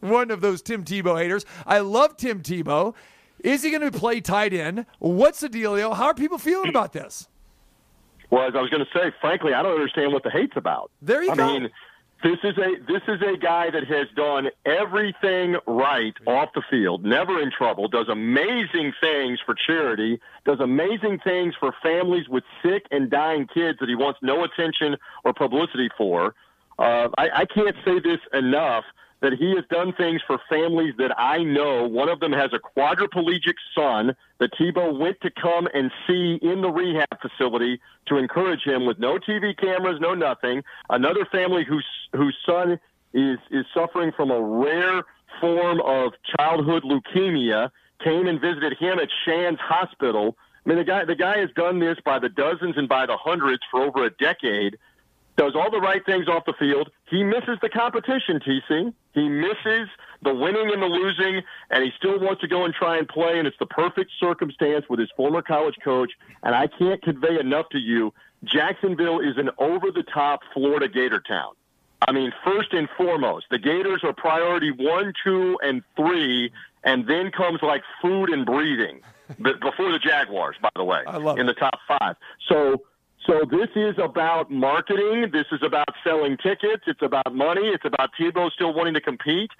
one 0.01 0.29
of 0.31 0.41
those 0.41 0.61
Tim 0.61 0.83
Tebow 0.83 1.17
haters. 1.17 1.45
I 1.65 1.79
love 1.79 2.17
Tim 2.17 2.41
Tebow. 2.41 2.93
Is 3.43 3.63
he 3.63 3.69
going 3.69 3.89
to 3.89 3.97
play 3.97 4.21
tight 4.21 4.53
end? 4.53 4.85
What's 4.99 5.39
the 5.41 5.49
dealio? 5.49 5.95
How 5.95 6.05
are 6.05 6.13
people 6.13 6.37
feeling 6.37 6.69
about 6.69 6.93
this? 6.93 7.27
Well, 8.31 8.47
as 8.47 8.55
I 8.55 8.61
was 8.61 8.71
going 8.71 8.83
to 8.83 8.89
say, 8.91 9.11
frankly, 9.21 9.53
I 9.53 9.61
don't 9.61 9.73
understand 9.75 10.11
what 10.11 10.23
the 10.23 10.31
hate's 10.31 10.57
about. 10.57 10.89
There 11.01 11.21
you 11.21 11.31
I 11.31 11.35
go. 11.35 11.45
mean, 11.47 11.69
this 12.23 12.37
is 12.43 12.57
a 12.57 12.75
this 12.87 13.01
is 13.07 13.21
a 13.21 13.37
guy 13.37 13.69
that 13.69 13.85
has 13.87 14.07
done 14.15 14.49
everything 14.65 15.57
right 15.67 16.13
off 16.25 16.49
the 16.55 16.63
field, 16.69 17.03
never 17.03 17.41
in 17.41 17.51
trouble, 17.51 17.87
does 17.87 18.07
amazing 18.09 18.93
things 19.01 19.39
for 19.45 19.53
charity, 19.53 20.19
does 20.45 20.59
amazing 20.59 21.19
things 21.23 21.53
for 21.59 21.73
families 21.83 22.27
with 22.29 22.43
sick 22.63 22.85
and 22.91 23.09
dying 23.09 23.47
kids 23.53 23.79
that 23.79 23.89
he 23.89 23.95
wants 23.95 24.19
no 24.21 24.43
attention 24.43 24.97
or 25.23 25.33
publicity 25.33 25.89
for. 25.97 26.33
Uh, 26.79 27.09
I, 27.17 27.29
I 27.33 27.45
can't 27.45 27.75
say 27.85 27.99
this 27.99 28.19
enough 28.33 28.85
that 29.25 29.33
he 29.33 29.55
has 29.55 29.65
done 29.71 29.91
things 29.91 30.21
for 30.27 30.39
families 30.47 30.93
that 30.99 31.11
I 31.17 31.39
know. 31.39 31.87
One 31.87 32.09
of 32.09 32.19
them 32.19 32.31
has 32.31 32.51
a 32.53 32.59
quadriplegic 32.59 33.55
son 33.75 34.15
that 34.39 34.53
Tebow 34.53 34.95
went 34.95 35.19
to 35.21 35.31
come 35.31 35.67
and 35.73 35.89
see 36.05 36.37
in 36.43 36.61
the 36.61 36.69
rehab 36.69 37.07
facility 37.19 37.81
to 38.05 38.17
encourage 38.17 38.61
him 38.63 38.85
with 38.85 38.99
no 38.99 39.17
TV 39.17 39.57
cameras, 39.57 39.97
no 39.99 40.13
nothing. 40.13 40.63
Another 40.91 41.25
family 41.31 41.65
whose 41.67 41.87
whose 42.13 42.37
son 42.45 42.79
is 43.15 43.39
is 43.49 43.65
suffering 43.73 44.11
from 44.15 44.29
a 44.29 44.39
rare 44.39 45.03
form 45.41 45.81
of 45.81 46.13
childhood 46.37 46.83
leukemia 46.83 47.71
came 48.03 48.27
and 48.27 48.39
visited 48.39 48.77
him 48.77 48.99
at 48.99 49.09
Shands 49.25 49.59
Hospital. 49.59 50.37
I 50.63 50.69
mean, 50.69 50.77
the 50.77 50.83
guy 50.83 51.03
the 51.03 51.15
guy 51.15 51.39
has 51.39 51.49
done 51.55 51.79
this 51.79 51.97
by 52.05 52.19
the 52.19 52.29
dozens 52.29 52.77
and 52.77 52.87
by 52.87 53.07
the 53.07 53.17
hundreds 53.17 53.63
for 53.71 53.81
over 53.81 54.05
a 54.05 54.11
decade 54.11 54.77
does 55.37 55.53
all 55.55 55.69
the 55.69 55.81
right 55.81 56.05
things 56.05 56.27
off 56.27 56.45
the 56.45 56.53
field. 56.57 56.89
He 57.09 57.23
misses 57.23 57.57
the 57.61 57.69
competition, 57.69 58.39
TC. 58.39 58.93
He 59.13 59.29
misses 59.29 59.89
the 60.21 60.33
winning 60.33 60.71
and 60.71 60.81
the 60.81 60.87
losing, 60.87 61.41
and 61.69 61.83
he 61.83 61.91
still 61.97 62.19
wants 62.19 62.41
to 62.41 62.47
go 62.47 62.65
and 62.65 62.73
try 62.73 62.97
and 62.97 63.07
play, 63.07 63.37
and 63.37 63.47
it's 63.47 63.57
the 63.59 63.65
perfect 63.65 64.11
circumstance 64.19 64.85
with 64.89 64.99
his 64.99 65.09
former 65.15 65.41
college 65.41 65.75
coach. 65.83 66.11
And 66.43 66.55
I 66.55 66.67
can't 66.67 67.01
convey 67.01 67.39
enough 67.39 67.69
to 67.69 67.77
you 67.77 68.13
Jacksonville 68.45 69.19
is 69.19 69.37
an 69.37 69.49
over 69.57 69.91
the 69.91 70.03
top 70.03 70.41
Florida 70.53 70.87
Gator 70.87 71.21
town. 71.21 71.53
I 72.07 72.11
mean, 72.11 72.31
first 72.43 72.73
and 72.73 72.87
foremost, 72.97 73.47
the 73.49 73.57
Gators 73.57 74.01
are 74.03 74.13
priority 74.13 74.71
one, 74.71 75.13
two, 75.23 75.57
and 75.63 75.81
three, 75.95 76.51
and 76.83 77.07
then 77.07 77.31
comes 77.31 77.61
like 77.61 77.81
food 78.01 78.29
and 78.29 78.45
breathing 78.45 79.01
before 79.37 79.91
the 79.91 79.99
Jaguars, 79.99 80.55
by 80.61 80.69
the 80.75 80.83
way, 80.83 81.01
in 81.37 81.47
the 81.47 81.53
top 81.53 81.79
five. 81.87 82.15
So, 82.47 82.83
so 83.27 83.43
this 83.49 83.69
is 83.75 83.95
about 83.97 84.51
marketing. 84.51 85.29
This 85.31 85.45
is 85.51 85.61
about 85.63 85.89
selling 86.03 86.37
tickets. 86.37 86.83
It's 86.87 87.01
about 87.01 87.33
money. 87.33 87.67
It's 87.67 87.85
about 87.85 88.11
Tebow 88.19 88.51
still 88.51 88.73
wanting 88.73 88.93
to 88.93 89.01
compete. 89.01 89.51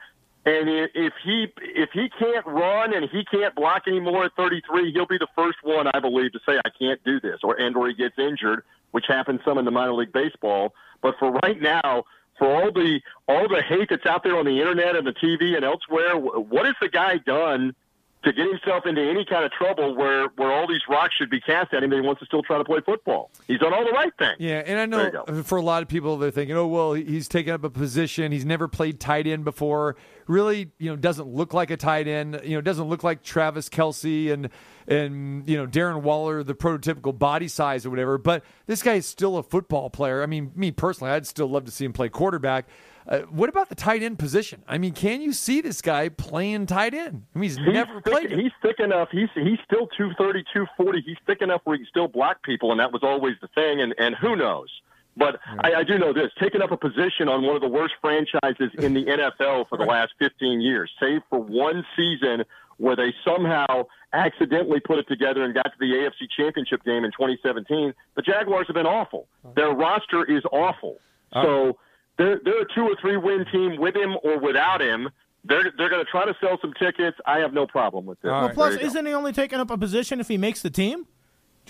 And 0.46 0.70
if 0.94 1.14
he 1.24 1.48
if 1.58 1.90
he 1.92 2.08
can't 2.20 2.46
run 2.46 2.94
and 2.94 3.10
he 3.10 3.26
can't 3.26 3.56
block 3.56 3.84
anymore 3.88 4.26
at 4.26 4.36
33, 4.38 4.92
he'll 4.94 5.08
be 5.08 5.18
the 5.18 5.28
first 5.36 5.58
one, 5.64 5.88
I 5.92 6.00
believe, 6.00 6.34
to 6.34 6.40
say 6.48 6.60
I 6.64 6.70
can't 6.78 7.04
do 7.04 7.20
this, 7.20 7.40
or 7.42 7.56
and 7.60 7.76
or 7.76 7.88
he 7.88 7.96
gets 7.96 8.20
injured, 8.20 8.64
which 8.92 9.06
happens 9.08 9.40
some 9.44 9.58
in 9.58 9.66
the 9.66 9.72
minor 9.72 9.94
league 9.94 10.14
baseball. 10.14 10.76
But 11.02 11.16
for 11.18 11.32
right 11.44 11.60
now, 11.60 12.04
for 12.38 12.48
all 12.48 12.72
the 12.72 13.00
all 13.28 13.48
the 13.48 13.64
hate 13.64 13.90
that's 13.90 14.06
out 14.06 14.24
there 14.24 14.38
on 14.38 14.46
the 14.46 14.60
internet 14.60 14.96
and 14.96 15.08
the 15.08 15.14
TV 15.14 15.56
and 15.56 15.66
elsewhere, 15.66 16.16
what 16.16 16.68
has 16.68 16.76
the 16.80 16.90
guy 16.90 17.18
done 17.18 17.76
to 18.26 18.34
get 18.34 18.48
himself 18.48 18.86
into 18.86 19.02
any 19.02 19.24
kind 19.24 19.46
of 19.46 19.52
trouble 19.52 19.96
where 19.96 20.28
where 20.36 20.52
all 20.52 20.68
these 20.68 20.82
rocks 20.90 21.16
should 21.16 21.30
be 21.30 21.40
cast 21.40 21.74
at 21.74 21.84
him 21.84 21.92
and 21.92 22.02
he 22.02 22.06
wants 22.06 22.20
to 22.20 22.26
still 22.26 22.42
try 22.42 22.58
to 22.58 22.64
play 22.64 22.80
football? 22.86 23.30
He's 23.48 23.60
done 23.60 23.74
all 23.74 23.86
the 23.86 23.92
right 23.92 24.12
things. 24.18 24.36
Yeah, 24.40 24.64
and 24.66 24.80
I 24.80 24.86
know 24.86 25.44
for 25.44 25.58
a 25.58 25.62
lot 25.62 25.84
of 25.84 25.88
people 25.88 26.18
they're 26.18 26.32
thinking, 26.32 26.56
oh 26.56 26.68
well, 26.68 26.94
he's 26.94 27.28
taken 27.28 27.54
up 27.54 27.64
a 27.64 27.70
position. 27.70 28.32
He's 28.32 28.46
never 28.46 28.68
played 28.68 29.00
tight 29.00 29.28
end 29.28 29.46
before. 29.46 29.96
Really, 30.28 30.72
you 30.80 30.90
know, 30.90 30.96
doesn't 30.96 31.28
look 31.28 31.54
like 31.54 31.70
a 31.70 31.78
tight 31.78 32.08
end. 32.08 32.42
You 32.44 32.58
know, 32.58 32.62
doesn't 32.62 32.86
look 32.86 33.04
like 33.04 33.22
Travis 33.22 33.70
Kelce 33.70 34.32
and 34.32 34.50
and 34.88 35.48
you 35.48 35.58
know 35.58 35.68
Darren 35.68 36.02
Waller, 36.02 36.44
the 36.44 36.56
prototypical 36.56 37.18
body 37.18 37.48
size 37.48 37.86
or 37.86 37.92
whatever. 37.92 38.18
But 38.18 38.44
this 38.66 38.82
guy 38.82 38.96
is 38.96 39.06
still 39.06 39.38
a 39.38 39.44
football 39.44 39.90
player. 39.90 40.24
I 40.24 40.26
mean, 40.26 40.52
me 40.56 40.72
personally, 40.72 41.14
I'd 41.14 41.28
still 41.28 41.48
love 41.48 41.66
to 41.66 41.72
see 41.72 41.86
him 41.86 41.94
play 41.94 42.10
quarterback. 42.10 42.68
Uh, 43.08 43.20
what 43.30 43.50
about 43.50 43.70
the 43.70 43.76
tight 43.76 44.02
end 44.02 44.18
position? 44.18 44.64
I 44.68 44.78
mean, 44.78 44.94
can 44.94 45.22
you 45.22 45.32
see 45.32 45.62
this 45.62 45.82
guy 45.82 46.10
playing 46.10 46.66
tight 46.66 46.94
end? 46.94 47.24
I 47.36 47.40
mean, 47.40 47.50
he's, 47.50 47.58
He's 47.58 47.68
never 47.68 48.02
thick, 48.02 48.14
played. 48.14 48.32
it. 48.32 48.40
He's 48.40 48.52
thick 48.62 48.80
enough. 48.80 49.10
He's 49.12 49.30
he's 49.36 49.60
still 49.64 49.88
230, 49.98 50.44
240. 50.54 51.02
He's 51.02 51.18
thick 51.28 51.42
enough 51.42 51.62
where 51.66 51.76
he 51.78 51.84
can 51.84 51.90
still 51.90 52.08
block 52.08 52.42
people, 52.44 52.72
and 52.72 52.80
that 52.80 52.92
was 52.92 53.02
always 53.04 53.36
the 53.42 53.48
thing. 53.50 53.82
And 53.82 53.94
and 54.00 54.16
who 54.16 54.36
knows? 54.36 54.70
But 55.18 55.40
I, 55.60 55.76
I 55.76 55.84
do 55.84 55.98
know 56.00 56.14
this: 56.14 56.32
taking 56.42 56.62
up 56.62 56.72
a 56.72 56.78
position 56.78 57.30
on 57.30 57.44
one 57.44 57.56
of 57.56 57.62
the 57.62 57.70
worst 57.70 57.94
franchises 58.02 58.72
in 58.80 58.94
the 58.94 59.06
NFL 59.40 59.70
for 59.70 59.78
the 59.78 59.86
last 59.86 60.14
15 60.20 60.60
years, 60.62 60.92
save 61.00 61.22
for 61.30 61.40
one 61.40 61.86
season 61.96 62.44
where 62.78 62.96
they 62.96 63.14
somehow 63.24 63.84
accidentally 64.12 64.80
put 64.82 64.98
it 65.00 65.08
together 65.08 65.44
and 65.44 65.54
got 65.54 65.64
to 65.64 65.78
the 65.80 65.86
AFC 65.86 66.28
Championship 66.36 66.84
game 66.84 67.06
in 67.06 67.12
2017. 67.12 67.94
The 68.16 68.22
Jaguars 68.22 68.68
have 68.68 68.74
been 68.74 68.86
awful. 68.86 69.28
Their 69.56 69.72
roster 69.72 70.26
is 70.26 70.44
awful. 70.52 70.98
So 71.34 71.78
they're 72.18 72.40
they're 72.44 72.62
a 72.62 72.74
two 72.74 72.82
or 72.84 72.96
three 73.02 73.18
win 73.18 73.46
team 73.52 73.78
with 73.80 73.96
him 73.96 74.16
or 74.24 74.40
without 74.40 74.82
him. 74.82 75.10
They're 75.44 75.72
they're 75.78 75.90
going 75.90 76.04
to 76.04 76.10
try 76.10 76.26
to 76.26 76.36
sell 76.42 76.58
some 76.62 76.74
tickets. 76.74 77.18
I 77.26 77.40
have 77.40 77.54
no 77.54 77.68
problem 77.68 78.06
with 78.06 78.20
this. 78.22 78.30
well, 78.32 78.46
There 78.46 78.54
plus, 78.54 78.76
isn't 78.76 79.06
he 79.06 79.14
only 79.14 79.32
taking 79.34 79.60
up 79.60 79.70
a 79.70 79.78
position 79.78 80.20
if 80.20 80.28
he 80.28 80.38
makes 80.38 80.62
the 80.62 80.70
team? 80.70 81.06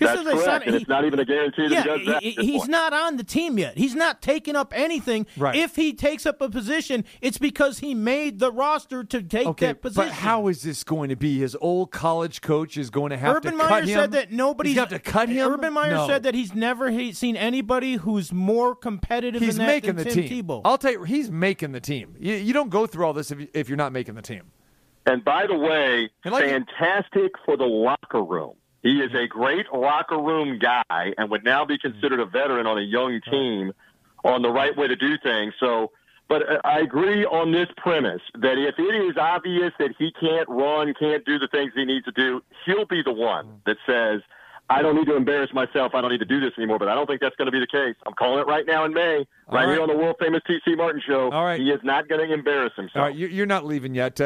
That's 0.04 0.20
as 0.20 0.26
they 0.26 0.32
correct, 0.32 0.46
sign- 0.46 0.62
and 0.64 0.76
it's 0.76 0.88
not 0.90 1.06
even 1.06 1.20
a 1.20 1.26
guarantee 1.26 1.70
that 1.70 1.72
yeah, 1.72 1.82
he 1.84 1.88
does 1.88 2.06
that. 2.08 2.24
he- 2.24 2.32
he's 2.32 2.62
point. 2.62 2.70
not 2.72 2.92
on 2.94 3.18
the 3.18 3.24
team 3.24 3.58
yet. 3.58 3.78
He's 3.78 3.96
not 3.96 4.22
taking 4.22 4.56
up 4.56 4.74
anything. 4.76 5.26
Right. 5.38 5.56
If 5.56 5.76
he 5.78 5.94
takes 5.94 6.26
up 6.26 6.42
a 6.42 6.50
position, 6.50 7.06
it's 7.22 7.38
because 7.38 7.80
he 7.80 7.94
made 7.96 8.40
the 8.40 8.52
roster 8.52 9.04
to 9.04 9.22
take 9.22 9.48
Okay, 9.48 9.68
that 9.68 9.82
position. 9.82 10.10
but 10.10 10.14
how 10.14 10.48
is 10.48 10.64
this 10.64 10.84
going 10.84 11.10
to 11.10 11.16
be? 11.16 11.40
His 11.40 11.56
old 11.62 11.92
college 11.92 12.42
coach 12.42 12.78
is 12.78 12.90
going 12.90 13.12
to 13.12 13.18
have 13.18 13.38
Urban 13.38 13.52
to 13.54 13.58
Meyer 13.58 13.68
cut 13.70 13.84
him. 13.84 13.84
Urban 13.84 13.96
Meyer 13.96 14.02
said 14.04 14.12
that 14.12 14.32
nobody's 14.32 14.72
He's 14.74 14.78
gonna 14.78 14.90
to 14.90 15.00
cut 15.00 15.30
him. 15.30 15.48
Urban 15.52 15.74
Meyer 15.74 15.92
No. 15.94 16.08
said 16.08 16.24
that 16.24 16.34
he's 16.36 16.54
never 16.54 16.92
seen 17.14 17.36
anybody 17.38 17.96
who's 17.96 18.34
more 18.34 18.76
competitive 18.76 19.42
he's 19.42 19.58
than 19.58 19.66
that 19.68 19.72
making 19.74 19.96
than 19.96 20.06
the 20.08 20.12
Tim 20.12 20.28
team. 20.28 20.44
Tebow. 20.46 20.62
I'll 20.66 20.78
tell 20.78 20.92
you, 20.92 21.04
he's 21.04 21.32
making 21.32 21.72
the 21.72 21.80
team. 21.80 22.16
You, 22.20 22.34
you 22.36 22.54
don't 22.54 22.70
go 22.70 22.86
through 22.86 23.06
all 23.06 23.14
this 23.14 23.32
if, 23.32 23.40
you, 23.40 23.48
if 23.54 23.70
you're 23.70 23.78
not 23.78 23.92
making 23.94 24.16
the 24.16 24.22
team. 24.22 24.44
And 25.06 25.24
by 25.24 25.46
the 25.48 25.56
way, 25.56 26.10
like- 26.26 26.46
fantastic 26.46 27.32
for 27.46 27.56
the 27.58 27.64
locker 27.66 28.24
room. 28.24 28.54
He 28.86 29.02
is 29.02 29.12
a 29.16 29.26
great 29.26 29.66
locker 29.74 30.22
room 30.22 30.60
guy 30.60 31.14
and 31.18 31.32
would 31.32 31.44
now 31.44 31.66
be 31.66 31.76
considered 31.76 32.20
a 32.20 32.26
veteran 32.28 32.68
on 32.68 32.78
a 32.78 32.84
young 32.84 33.20
team 33.20 33.74
on 34.24 34.44
the 34.44 34.52
right 34.52 34.78
way 34.78 34.88
to 34.88 34.96
do 34.96 35.18
things. 35.24 35.56
So, 35.60 35.90
but 36.30 36.44
uh, 36.44 36.62
I 36.64 36.82
agree 36.82 37.26
on 37.26 37.52
this 37.52 37.66
premise 37.78 38.22
that 38.36 38.60
if 38.60 38.76
it 38.78 38.96
is 39.10 39.18
obvious 39.18 39.72
that 39.80 39.96
he 39.98 40.12
can't 40.12 40.48
run, 40.48 40.94
can't 41.00 41.26
do 41.26 41.40
the 41.40 41.48
things 41.48 41.72
he 41.74 41.84
needs 41.84 42.06
to 42.06 42.12
do, 42.12 42.44
he'll 42.64 42.86
be 42.86 43.02
the 43.02 43.12
one 43.12 43.60
that 43.66 43.78
says, 43.88 44.22
I 44.68 44.82
don't 44.82 44.96
need 44.96 45.06
to 45.06 45.16
embarrass 45.16 45.52
myself. 45.54 45.92
I 45.94 46.02
don't 46.02 46.10
need 46.12 46.18
to 46.20 46.26
do 46.26 46.40
this 46.40 46.52
anymore. 46.58 46.80
But 46.80 46.88
I 46.88 46.96
don't 46.96 47.06
think 47.06 47.22
that's 47.22 47.36
going 47.36 47.46
to 47.46 47.52
be 47.52 47.60
the 47.60 47.68
case. 47.68 47.96
I'm 48.08 48.14
calling 48.14 48.40
it 48.40 48.48
right 48.48 48.66
now 48.66 48.84
in 48.86 48.94
May, 48.94 49.18
right, 49.18 49.26
right. 49.66 49.70
here 49.70 49.82
on 49.82 49.88
the 49.88 49.96
world 49.96 50.16
famous 50.20 50.42
TC 50.50 50.76
Martin 50.76 51.02
show. 51.08 51.30
All 51.32 51.46
right. 51.46 51.60
He 51.60 51.70
is 51.70 51.80
not 51.84 52.08
going 52.08 52.28
to 52.28 52.34
embarrass 52.34 52.74
himself. 52.76 52.96
All 52.96 53.02
right, 53.04 53.16
you- 53.16 53.28
you're 53.28 53.46
not 53.46 53.64
leaving 53.66 53.94
yet. 53.94 54.20
Uh, 54.20 54.26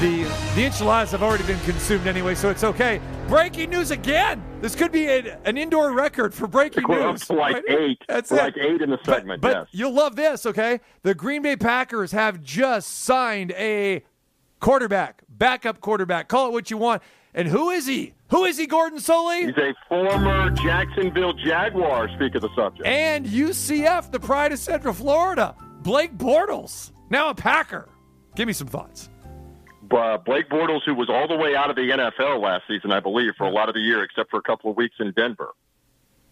the 0.00 0.22
the 0.54 0.64
enchiladas 0.66 1.10
have 1.10 1.22
already 1.24 1.44
been 1.44 1.58
consumed 1.60 2.06
anyway, 2.06 2.34
so 2.36 2.50
it's 2.50 2.62
okay. 2.62 3.00
Breaking 3.26 3.70
news 3.70 3.90
again. 3.90 4.42
This 4.60 4.74
could 4.76 4.92
be 4.92 5.06
a, 5.08 5.38
an 5.44 5.56
indoor 5.58 5.92
record 5.92 6.32
for 6.34 6.46
breaking 6.46 6.84
We're 6.88 7.00
up 7.02 7.14
news. 7.14 7.26
to 7.26 7.32
like 7.34 7.54
Right? 7.54 7.64
eight. 7.68 7.98
That's 8.06 8.30
We're 8.30 8.38
it. 8.38 8.42
like 8.42 8.56
eight 8.58 8.80
in 8.82 8.90
the 8.90 8.98
segment. 9.04 9.40
But 9.42 9.56
yes. 9.56 9.66
you'll 9.72 9.92
love 9.94 10.14
this, 10.14 10.46
okay? 10.46 10.80
The 11.02 11.14
Green 11.14 11.42
Bay 11.42 11.56
Packers 11.56 12.12
have 12.12 12.42
just 12.42 12.90
signed 13.04 13.50
a 13.52 14.04
quarterback, 14.60 15.22
backup 15.28 15.80
quarterback. 15.80 16.28
Call 16.28 16.48
it 16.48 16.52
what 16.52 16.70
you 16.70 16.76
want. 16.76 17.02
And 17.34 17.48
who 17.48 17.70
is 17.70 17.86
he? 17.86 18.14
Who 18.34 18.46
is 18.46 18.58
he, 18.58 18.66
Gordon 18.66 18.98
Solie? 18.98 19.46
He's 19.46 19.56
a 19.56 19.72
former 19.88 20.50
Jacksonville 20.50 21.34
Jaguar, 21.34 22.08
speak 22.16 22.34
of 22.34 22.42
the 22.42 22.48
subject. 22.56 22.84
and 22.84 23.24
UCF, 23.24 24.10
the 24.10 24.18
pride 24.18 24.50
of 24.50 24.58
Central 24.58 24.92
Florida. 24.92 25.54
Blake 25.82 26.18
Bortles, 26.18 26.90
now 27.10 27.28
a 27.28 27.34
Packer. 27.36 27.88
Give 28.34 28.48
me 28.48 28.52
some 28.52 28.66
thoughts. 28.66 29.08
Uh, 29.88 30.18
Blake 30.18 30.48
Bortles, 30.48 30.80
who 30.84 30.96
was 30.96 31.08
all 31.08 31.28
the 31.28 31.36
way 31.36 31.54
out 31.54 31.70
of 31.70 31.76
the 31.76 31.82
NFL 31.82 32.42
last 32.42 32.64
season, 32.66 32.90
I 32.90 32.98
believe, 32.98 33.34
for 33.38 33.44
a 33.44 33.50
lot 33.50 33.68
of 33.68 33.76
the 33.76 33.80
year, 33.80 34.02
except 34.02 34.32
for 34.32 34.38
a 34.38 34.42
couple 34.42 34.68
of 34.68 34.76
weeks 34.76 34.96
in 34.98 35.12
Denver. 35.12 35.50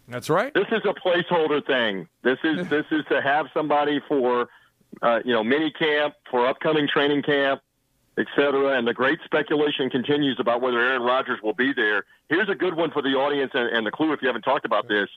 That's 0.09 0.29
right. 0.29 0.53
This 0.53 0.67
is 0.73 0.81
a 0.83 0.93
placeholder 0.93 1.65
thing. 1.65 2.09
This 2.21 2.37
is 2.43 2.67
this 2.69 2.85
is 2.91 3.05
to 3.07 3.21
have 3.21 3.45
somebody 3.53 4.01
for 4.09 4.49
uh, 5.01 5.19
you 5.23 5.31
know 5.31 5.41
mini 5.41 5.71
camp 5.71 6.15
for 6.29 6.47
upcoming 6.47 6.85
training 6.85 7.23
camp, 7.23 7.61
et 8.17 8.27
cetera. 8.35 8.77
And 8.77 8.87
the 8.87 8.93
great 8.93 9.19
speculation 9.25 9.89
continues 9.89 10.37
about 10.39 10.61
whether 10.61 10.79
Aaron 10.79 11.01
Rodgers 11.01 11.39
will 11.41 11.53
be 11.53 11.73
there. 11.73 12.05
Here's 12.29 12.49
a 12.49 12.55
good 12.55 12.75
one 12.75 12.91
for 12.91 13.01
the 13.01 13.09
audience 13.09 13.51
and, 13.53 13.69
and 13.75 13.85
the 13.85 13.91
clue 13.91 14.13
if 14.13 14.21
you 14.21 14.27
haven't 14.27 14.43
talked 14.43 14.65
about 14.65 14.87
this 14.87 15.09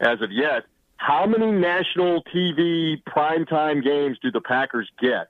as 0.00 0.20
of 0.20 0.30
yet. 0.30 0.64
How 0.96 1.26
many 1.26 1.50
national 1.50 2.22
TV 2.24 3.02
primetime 3.02 3.82
games 3.82 4.18
do 4.22 4.30
the 4.30 4.40
Packers 4.40 4.88
get? 5.00 5.28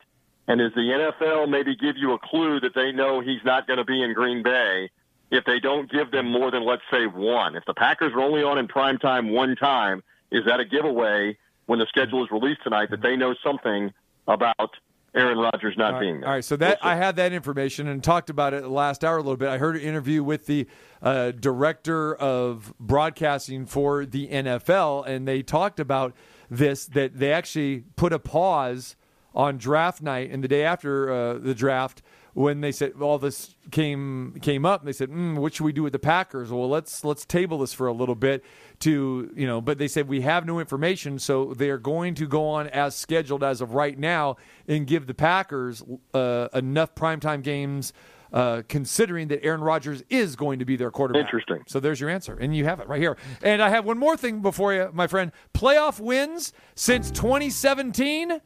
And 0.49 0.59
does 0.59 0.73
the 0.75 0.81
NFL 0.81 1.49
maybe 1.49 1.77
give 1.77 1.97
you 1.97 2.13
a 2.13 2.19
clue 2.19 2.61
that 2.61 2.75
they 2.75 2.93
know 2.93 3.21
he's 3.21 3.45
not 3.45 3.67
going 3.67 3.79
to 3.79 3.85
be 3.85 4.03
in 4.03 4.13
Green 4.13 4.43
Bay 4.43 4.91
if 5.31 5.45
they 5.45 5.61
don't 5.61 5.91
give 5.91 6.11
them 6.11 6.31
more 6.31 6.51
than, 6.51 6.67
let's 6.67 6.83
say, 6.91 7.07
one? 7.07 7.55
If 7.55 7.65
the 7.65 7.75
Packers 7.75 8.13
are 8.13 8.21
only 8.21 8.43
on 8.43 8.59
in 8.59 8.69
primetime 8.69 9.33
one 9.33 9.57
time, 9.57 10.03
is 10.31 10.45
that 10.47 10.61
a 10.61 10.65
giveaway 10.65 11.39
when 11.67 11.79
the 11.79 11.87
schedule 11.87 12.25
is 12.25 12.31
released 12.31 12.63
tonight 12.65 12.91
that 12.91 13.03
they 13.03 13.17
know 13.17 13.35
something 13.43 13.93
about 14.27 14.71
Aaron 15.15 15.39
Rodgers 15.39 15.77
not 15.77 15.95
right, 15.95 16.01
being 16.01 16.21
there? 16.21 16.29
All 16.29 16.35
right, 16.35 16.45
so 16.45 16.57
that 16.57 16.79
I 16.83 16.97
had 16.97 17.17
that 17.17 17.33
information 17.33 17.87
and 17.87 18.03
talked 18.03 18.31
about 18.31 18.55
it 18.55 18.67
last 18.67 19.05
hour 19.05 19.17
a 19.17 19.21
little 19.21 19.37
bit. 19.37 19.49
I 19.49 19.59
heard 19.59 19.77
an 19.77 19.83
interview 19.83 20.23
with 20.25 20.47
the 20.47 20.67
uh, 21.03 21.33
director 21.33 22.15
of 22.15 22.73
broadcasting 22.81 23.67
for 23.67 24.07
the 24.07 24.29
NFL, 24.29 25.07
and 25.07 25.29
they 25.29 25.43
talked 25.43 25.79
about 25.79 26.15
this 26.51 26.87
that 26.87 27.19
they 27.19 27.33
actually 27.33 27.85
put 27.97 28.13
a 28.13 28.19
pause 28.19 28.97
on 29.35 29.57
draft 29.57 30.03
night 30.03 30.31
and 30.31 30.45
the 30.45 30.49
day 30.49 30.65
after 30.65 31.11
uh, 31.11 31.39
the 31.39 31.55
draft 31.55 32.03
when 32.35 32.61
they 32.61 32.73
said 32.73 32.93
all 33.01 33.19
this 33.19 33.57
came 33.71 34.37
came 34.43 34.65
up 34.65 34.81
and 34.81 34.89
they 34.89 34.93
said 34.93 35.11
mm, 35.11 35.37
what 35.37 35.55
should 35.55 35.65
we 35.65 35.73
do 35.73 35.83
with 35.83 35.93
the 35.93 35.99
packers 35.99 36.51
well 36.51 36.69
let's 36.69 37.05
let's 37.05 37.25
table 37.25 37.59
this 37.59 37.73
for 37.73 37.87
a 37.87 37.93
little 37.93 38.15
bit 38.15 38.45
to 38.83 39.31
you 39.37 39.47
know 39.47 39.61
but 39.61 39.79
they 39.79 39.87
said 39.89 40.09
we 40.09 40.21
have 40.23 40.45
no 40.45 40.59
information 40.61 41.19
so 41.19 41.55
they're 41.55 41.79
going 41.79 42.15
to 42.15 42.27
go 42.27 42.49
on 42.49 42.67
as 42.69 42.95
scheduled 42.97 43.43
as 43.45 43.61
of 43.61 43.75
right 43.75 43.99
now 43.99 44.37
and 44.69 44.87
give 44.87 45.07
the 45.07 45.15
packers 45.15 45.83
uh, 46.15 46.49
enough 46.55 46.95
primetime 46.95 47.43
games 47.43 47.93
uh, 48.33 48.63
considering 48.69 49.29
that 49.29 49.45
Aaron 49.45 49.61
Rodgers 49.61 50.03
is 50.09 50.37
going 50.37 50.59
to 50.59 50.65
be 50.65 50.75
their 50.77 50.91
quarterback. 50.91 51.25
Interesting. 51.27 51.63
So 51.67 51.81
there's 51.81 52.01
your 52.01 52.09
answer, 52.09 52.35
and 52.41 52.57
you 52.57 52.65
have 52.65 52.81
it 52.81 52.89
right 52.89 52.99
here. 52.99 53.19
And 53.43 53.61
I 53.63 53.69
have 53.69 53.85
one 53.85 53.99
more 53.99 54.17
thing 54.17 54.41
before 54.41 54.73
you, 54.73 54.89
my 54.95 55.07
friend. 55.07 55.33
Playoff 55.53 56.01
wins 56.01 56.55
since 56.75 57.11
2017. 57.11 58.41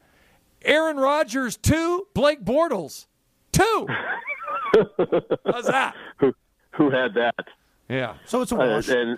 Aaron 0.63 0.97
Rodgers 0.97 1.55
two, 1.55 2.05
Blake 2.13 2.43
Bortles 2.43 3.05
two. 3.53 3.87
How's 5.45 5.67
that? 5.67 5.95
Who 6.19 6.33
who 6.71 6.89
had 6.89 7.13
that? 7.13 7.35
Yeah. 7.87 8.15
So 8.25 8.41
it's 8.41 8.51
a 8.51 8.55
Uh, 8.55 8.67
wash. 8.67 8.89
and 8.89 9.17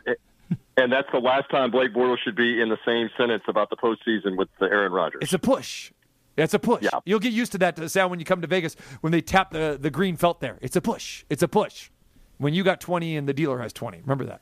and 0.77 0.91
that's 0.91 1.07
the 1.11 1.19
last 1.19 1.49
time 1.49 1.71
Blake 1.71 1.93
Bortles 1.93 2.17
should 2.23 2.35
be 2.35 2.61
in 2.61 2.69
the 2.69 2.77
same 2.85 3.09
sentence 3.17 3.43
about 3.47 3.69
the 3.69 3.75
postseason 3.77 4.37
with 4.37 4.49
the 4.59 4.65
Aaron 4.65 4.91
Rodgers. 4.91 5.19
It's 5.21 5.33
a 5.33 5.39
push. 5.39 5.91
It's 6.37 6.53
a 6.53 6.59
push. 6.59 6.83
Yeah. 6.83 6.99
You'll 7.05 7.19
get 7.19 7.33
used 7.33 7.51
to 7.53 7.57
that 7.59 7.91
sound 7.91 8.11
when 8.11 8.19
you 8.19 8.25
come 8.25 8.41
to 8.41 8.47
Vegas 8.47 8.75
when 9.01 9.11
they 9.11 9.21
tap 9.21 9.51
the, 9.51 9.77
the 9.79 9.89
green 9.89 10.15
felt 10.15 10.39
there. 10.39 10.57
It's 10.61 10.75
a 10.75 10.81
push. 10.81 11.25
It's 11.29 11.43
a 11.43 11.47
push. 11.47 11.89
When 12.37 12.53
you 12.53 12.63
got 12.63 12.79
20 12.79 13.17
and 13.17 13.27
the 13.27 13.33
dealer 13.33 13.59
has 13.59 13.73
20. 13.73 13.99
Remember 14.01 14.25
that. 14.25 14.41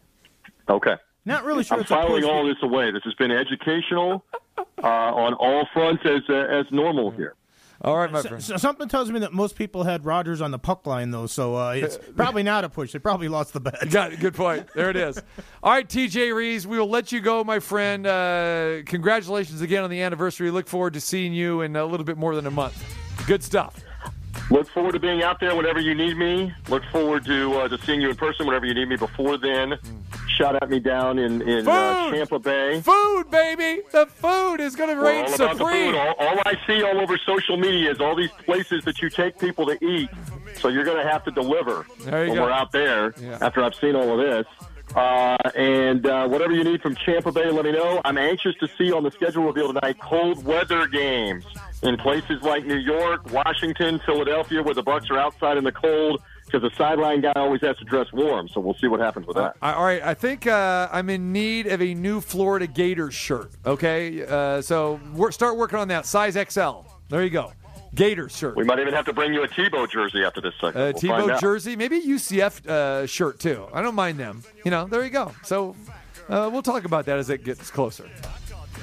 Okay. 0.70 0.96
Not 1.26 1.44
really 1.44 1.64
sure 1.64 1.76
I'm 1.76 1.82
it's 1.82 1.90
filing 1.90 2.24
all 2.24 2.46
this 2.46 2.58
away. 2.62 2.92
This 2.92 3.04
has 3.04 3.14
been 3.16 3.32
educational 3.32 4.24
uh, 4.82 4.88
on 4.88 5.34
all 5.34 5.68
fronts 5.74 6.04
as 6.06 6.22
uh, 6.30 6.34
as 6.34 6.66
normal 6.72 7.12
here. 7.12 7.36
All 7.82 7.95
right, 7.98 8.12
my 8.12 8.22
So- 8.22 8.30
friend. 8.30 8.44
so 8.44 8.58
something 8.58 8.88
tells 8.90 9.12
me 9.12 9.20
that 9.20 9.34
most 9.34 9.56
people 9.56 9.84
had 9.84 10.04
Rogers 10.06 10.41
on 10.41 10.52
the 10.52 10.58
puck 10.60 10.88
line, 10.88 11.12
though, 11.12 11.28
so 11.28 11.56
uh, 11.56 11.72
it's 11.72 11.99
probably 12.16 12.41
not 12.44 12.64
a 12.64 12.70
push. 12.70 12.91
They 12.91 12.99
probably 12.99 13.28
lost 13.28 13.54
the 13.54 13.60
bet. 13.60 13.90
Got 13.91 14.14
it. 14.14 14.20
Good 14.20 14.34
point. 14.34 14.68
There 14.76 14.90
it 14.90 14.95
is. 14.95 15.22
All 15.64 15.72
right, 15.72 15.88
TJ 15.88 16.34
Rees, 16.36 16.66
we 16.66 16.80
will 16.80 16.90
let 16.90 17.12
you 17.12 17.20
go, 17.22 17.44
my 17.44 17.60
friend. 17.60 18.08
Uh, 18.08 18.78
congratulations 18.86 19.62
again 19.62 19.84
on 19.84 19.90
the 19.90 20.02
anniversary. 20.02 20.49
Look 20.52 20.68
forward 20.68 20.94
to 20.94 21.02
seeing 21.02 21.34
you 21.34 21.62
in 21.62 21.76
a 21.76 21.86
little 21.86 22.06
bit 22.06 22.18
more 22.18 22.36
than 22.36 22.48
a 22.48 22.52
month. 22.52 22.84
Good 23.28 23.44
stuff. 23.44 23.80
Look 24.49 24.70
forward 24.70 24.94
to 24.94 24.99
being 24.99 25.24
out 25.24 25.40
there 25.40 25.56
whenever 25.56 25.80
you 25.80 25.94
need 25.94 26.18
me. 26.18 26.54
Look 26.70 26.84
forward 26.91 27.26
to 27.26 27.54
uh, 27.56 27.68
to 27.68 27.78
seeing 27.80 27.99
you 27.99 28.10
in 28.10 28.16
person 28.16 28.45
whenever 28.45 28.66
you 28.66 28.74
need 28.74 28.88
me. 28.88 28.95
Before 28.95 29.38
then, 29.38 29.78
shout 30.38 30.56
at 30.62 30.70
me 30.70 30.80
down 30.80 31.20
in 31.20 31.41
in 31.41 31.68
uh! 31.68 32.12
Tampa 32.12 32.40
Bay. 32.40 32.82
Food, 32.82 33.30
baby. 33.30 33.82
The 33.91 34.06
food 34.06 34.62
is 34.62 34.76
going 34.76 34.95
to 34.95 35.02
reign 35.02 35.26
all 35.26 35.56
supreme. 35.56 35.91
food. 35.91 35.95
All, 35.95 36.14
all 36.20 36.41
I 36.45 36.58
see 36.66 36.82
all 36.82 36.98
over 36.99 37.18
social 37.26 37.58
media 37.58 37.91
is 37.91 37.99
all 37.99 38.16
these 38.16 38.32
places 38.45 38.86
that 38.86 39.02
you 39.02 39.10
take 39.10 39.38
people 39.38 39.66
to 39.66 39.84
eat. 39.86 40.10
So 40.56 40.70
you're 40.70 40.86
going 40.86 41.04
to 41.04 41.12
have 41.12 41.26
to 41.26 41.32
deliver 41.32 41.86
when 42.06 42.34
go. 42.34 42.44
we're 42.44 42.52
out 42.52 42.72
there. 42.72 43.14
Yeah. 43.20 43.38
After 43.41 43.64
I've 43.64 43.76
seen 43.76 43.95
all 43.95 44.18
of 44.18 44.26
this, 44.26 44.45
uh, 44.95 45.36
and 45.56 46.06
uh, 46.06 46.28
whatever 46.28 46.54
you 46.54 46.64
need 46.64 46.82
from 46.82 46.95
Tampa 46.95 47.34
Bay, 47.34 47.52
let 47.52 47.66
me 47.66 47.74
know. 47.74 48.02
I'm 48.06 48.18
anxious 48.18 48.56
to 48.62 48.70
see 48.78 48.94
on 48.94 49.04
the 49.04 49.12
schedule 49.12 49.44
reveal 49.44 49.74
tonight 49.74 49.98
cold 49.99 50.45
weather 50.45 50.88
games 50.88 51.45
in 51.84 51.98
places 51.98 52.41
like 52.41 52.66
New 52.66 52.78
York, 52.78 53.32
Washington, 53.32 53.99
Philadelphia, 54.06 54.64
where 54.64 54.74
the 54.74 54.84
Bucs 54.84 55.10
are 55.12 55.18
outside 55.18 55.58
in 55.58 55.64
the 55.64 55.72
cold 55.72 56.22
because 56.45 56.62
the 56.62 56.76
sideline 56.76 57.22
guy 57.22 57.34
always 57.36 57.62
has 57.62 57.78
to 57.78 57.84
dress 57.86 58.12
warm. 58.14 58.48
So 58.48 58.62
we'll 58.62 58.74
see 58.76 58.88
what 58.88 58.99
happens 58.99 59.28
with 59.28 59.36
that. 59.36 59.58
All 59.62 59.84
right, 59.84 60.02
I 60.02 60.14
think 60.14 60.48
uh, 60.48 60.88
I'm 60.91 61.10
in 61.10 61.32
need 61.34 61.68
of 61.68 61.82
a 61.82 61.94
new 61.94 62.22
Florida 62.22 62.68
Gators 62.68 63.14
shirt. 63.14 63.52
Okay, 63.66 64.26
uh, 64.26 64.62
so 64.62 64.99
start 65.32 65.58
working 65.58 65.78
on 65.78 65.90
that 65.90 66.06
size 66.06 66.36
XL. 66.36 66.86
There 67.10 67.24
you 67.24 67.30
go, 67.30 67.54
Gators 67.94 68.36
shirt. 68.36 68.56
We 68.56 68.64
might 68.64 68.80
even 68.80 68.94
have 68.94 69.06
to 69.06 69.14
bring 69.14 69.34
you 69.34 69.44
a 69.44 69.48
Tebow 69.48 69.90
jersey 69.90 70.24
after 70.24 70.41
this 70.41 70.54
segment. 70.60 70.76
Uh, 70.78 70.99
We'll 71.08 71.28
Tebow 71.28 71.40
jersey, 71.40 71.76
maybe 71.76 71.98
a 71.98 72.02
UCF 72.02 72.66
uh, 72.68 73.06
shirt 73.08 73.40
too. 73.40 73.68
I 73.74 73.82
don't 73.82 73.95
mind 73.95 74.18
them. 74.18 74.41
You 74.64 74.72
know, 74.72 74.86
there 74.86 75.04
you 75.04 75.10
go. 75.10 75.34
So 75.44 75.76
uh, 76.30 76.49
we'll 76.52 76.64
talk 76.64 76.86
about 76.86 77.06
that 77.06 77.18
as 77.18 77.30
it 77.30 77.44
gets 77.44 77.70
closer. 77.70 78.10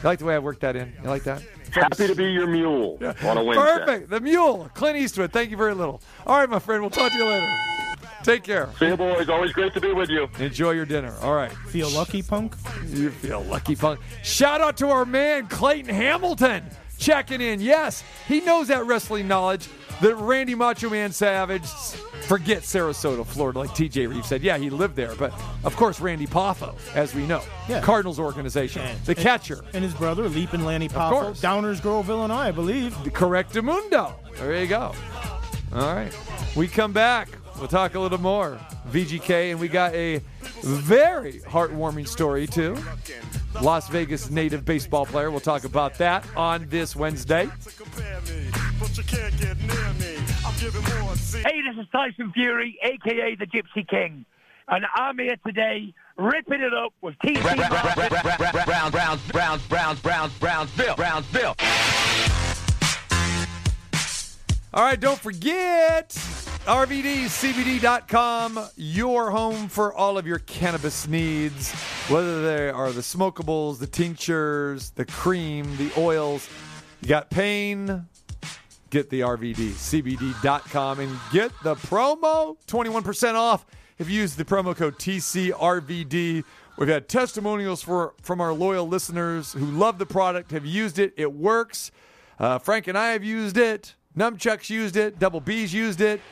You 0.05 0.09
like 0.11 0.19
the 0.19 0.27
way 0.27 0.35
I 0.35 0.39
worked 0.39 0.61
that 0.61 0.77
in? 0.77 0.93
You 1.03 1.09
like 1.09 1.23
that? 1.23 1.43
Happy 1.73 2.07
to 2.07 2.15
be 2.15 2.31
your 2.31 2.47
mule 2.47 2.99
on 3.23 3.39
a 3.39 3.43
Wednesday. 3.43 3.65
Perfect. 3.65 4.11
The 4.11 4.21
mule, 4.21 4.71
Clint 4.75 4.99
Eastwood. 4.99 5.33
Thank 5.33 5.51
you 5.51 5.57
very 5.57 5.75
little. 5.75 6.03
All 6.27 6.39
right, 6.39 6.51
my 6.51 6.59
friend. 6.59 6.83
We'll 6.83 6.91
talk 6.91 7.11
to 7.11 7.17
you 7.17 7.25
later. 7.25 7.51
Take 8.23 8.43
care. 8.43 8.69
See 8.79 8.89
you, 8.89 8.99
boys. 8.99 9.31
Always 9.31 9.53
great 9.53 9.73
to 9.73 9.81
be 9.81 9.95
with 9.95 10.11
you. 10.11 10.29
Enjoy 10.39 10.73
your 10.73 10.85
dinner. 10.85 11.15
All 11.23 11.35
right. 11.35 11.51
Feel 11.69 11.89
lucky, 11.89 12.23
punk? 12.23 12.55
You 12.89 13.09
feel 13.09 13.41
lucky, 13.45 13.77
punk. 13.77 13.99
Shout 14.23 14.61
out 14.61 14.77
to 14.77 14.89
our 14.89 15.07
man 15.07 15.47
Clayton 15.47 15.95
Hamilton 15.95 16.65
checking 16.99 17.41
in. 17.41 17.61
Yes, 17.61 18.03
he 18.27 18.41
knows 18.41 18.69
that 18.69 18.85
wrestling 18.87 19.29
knowledge 19.29 19.69
that 20.01 20.17
Randy 20.17 20.55
Macho 20.55 20.91
Man 20.91 21.13
Savage 21.13 21.67
forget 22.27 22.63
Sarasota, 22.63 23.25
Florida, 23.25 23.61
like 23.61 23.71
TJ 23.71 24.09
Reeves 24.09 24.27
said. 24.29 24.43
Yeah, 24.43 24.59
he 24.59 24.69
lived 24.71 24.97
there, 24.97 25.15
but 25.15 25.33
of 25.63 25.77
course 25.77 26.01
Randy 26.01 26.27
Poffo, 26.27 26.75
as 26.95 27.15
we 27.15 27.27
know, 27.27 27.43
Yeah. 27.69 27.81
Cardinals 27.81 28.19
organization, 28.19 28.83
And- 28.83 28.99
the 29.05 29.15
catcher, 29.15 29.65
And 29.73 29.85
his 29.85 29.95
brother, 29.95 30.29
Leaping 30.29 30.65
Lanny 30.65 30.89
Poffo. 30.89 31.39
Downers 31.41 31.81
Grove, 31.81 32.11
Illinois, 32.11 32.35
I 32.49 32.51
believe. 32.51 32.97
the 33.05 33.11
Correctamundo. 33.11 34.15
There 34.37 34.57
you 34.61 34.67
go. 34.67 34.93
All 35.75 35.95
right, 35.95 36.13
we 36.57 36.67
come 36.69 36.93
back. 36.93 37.29
We'll 37.59 37.69
talk 37.69 37.95
a 37.95 38.01
little 38.01 38.21
more 38.21 38.59
VGK, 38.91 39.53
and 39.53 39.61
we 39.61 39.69
got 39.69 39.95
a 39.95 40.21
very 40.63 41.35
heartwarming 41.41 42.09
story 42.09 42.47
too. 42.47 42.77
Las 43.63 43.89
Vegas 43.89 44.31
native 44.31 44.65
baseball 44.65 45.07
player. 45.07 45.31
We'll 45.31 45.41
talk 45.41 45.65
about 45.65 45.95
that 45.99 46.27
on 46.37 46.67
this 46.69 46.97
Wednesday. 46.97 47.49
Hey, 51.45 51.63
this 51.63 51.77
is 51.79 51.87
Tyson 51.93 52.33
Fury, 52.33 52.79
aka 52.83 53.37
the 53.37 53.47
Gypsy 53.47 53.87
King, 53.89 54.25
and 54.69 54.85
I'm 54.95 55.19
here 55.19 55.37
today 55.47 55.95
ripping 56.17 56.61
it 56.61 56.75
up 56.75 56.93
with 57.03 57.15
TC 57.19 57.41
Browns, 58.65 58.93
Browns, 58.93 59.23
Browns, 59.31 59.63
Browns, 59.69 60.01
Browns, 60.01 60.33
Brownsville, 60.39 60.97
Brownsville. 60.97 61.55
All 64.73 64.83
right, 64.83 64.99
don't 64.99 65.21
forget 65.21 66.17
RVDCBD.com, 66.65 68.59
your 68.77 69.31
home 69.31 69.69
for 69.69 69.93
all 69.93 70.17
of 70.17 70.27
your 70.27 70.39
cannabis 70.39 71.07
needs, 71.07 71.71
whether 72.09 72.43
they 72.43 72.71
are 72.71 72.91
the 72.91 73.03
smokables, 73.03 73.79
the 73.79 73.87
tinctures, 73.87 74.89
the 74.93 75.05
cream, 75.05 75.77
the 75.77 75.91
oils. 75.99 76.49
You 77.03 77.09
got 77.09 77.29
pain, 77.29 78.07
get 78.89 79.11
the 79.11 79.21
RVDCBD.com 79.21 81.01
and 81.01 81.19
get 81.31 81.53
the 81.63 81.75
promo 81.75 82.57
21% 82.67 83.35
off 83.35 83.67
if 83.99 84.09
you 84.09 84.23
use 84.23 84.35
the 84.35 84.47
promo 84.47 84.75
code 84.75 84.99
TCRVD. 84.99 86.45
We've 86.79 86.89
had 86.89 87.11
testimonials 87.11 87.83
for, 87.83 88.15
from 88.23 88.41
our 88.41 88.55
loyal 88.55 88.89
listeners 88.89 89.53
who 89.53 89.67
love 89.67 89.99
the 89.99 90.07
product, 90.07 90.51
have 90.53 90.65
used 90.65 90.99
it, 90.99 91.13
it 91.19 91.31
works. 91.31 91.91
Uh, 92.39 92.59
Frank 92.59 92.89
and 92.89 92.97
I 92.97 93.11
have 93.11 93.23
used 93.23 93.59
it. 93.59 93.97
Numchuck's 94.17 94.71
used 94.71 94.97
it. 94.97 95.19
Double 95.19 95.41
B's 95.41 95.75
used 95.75 96.01
it. 96.01 96.23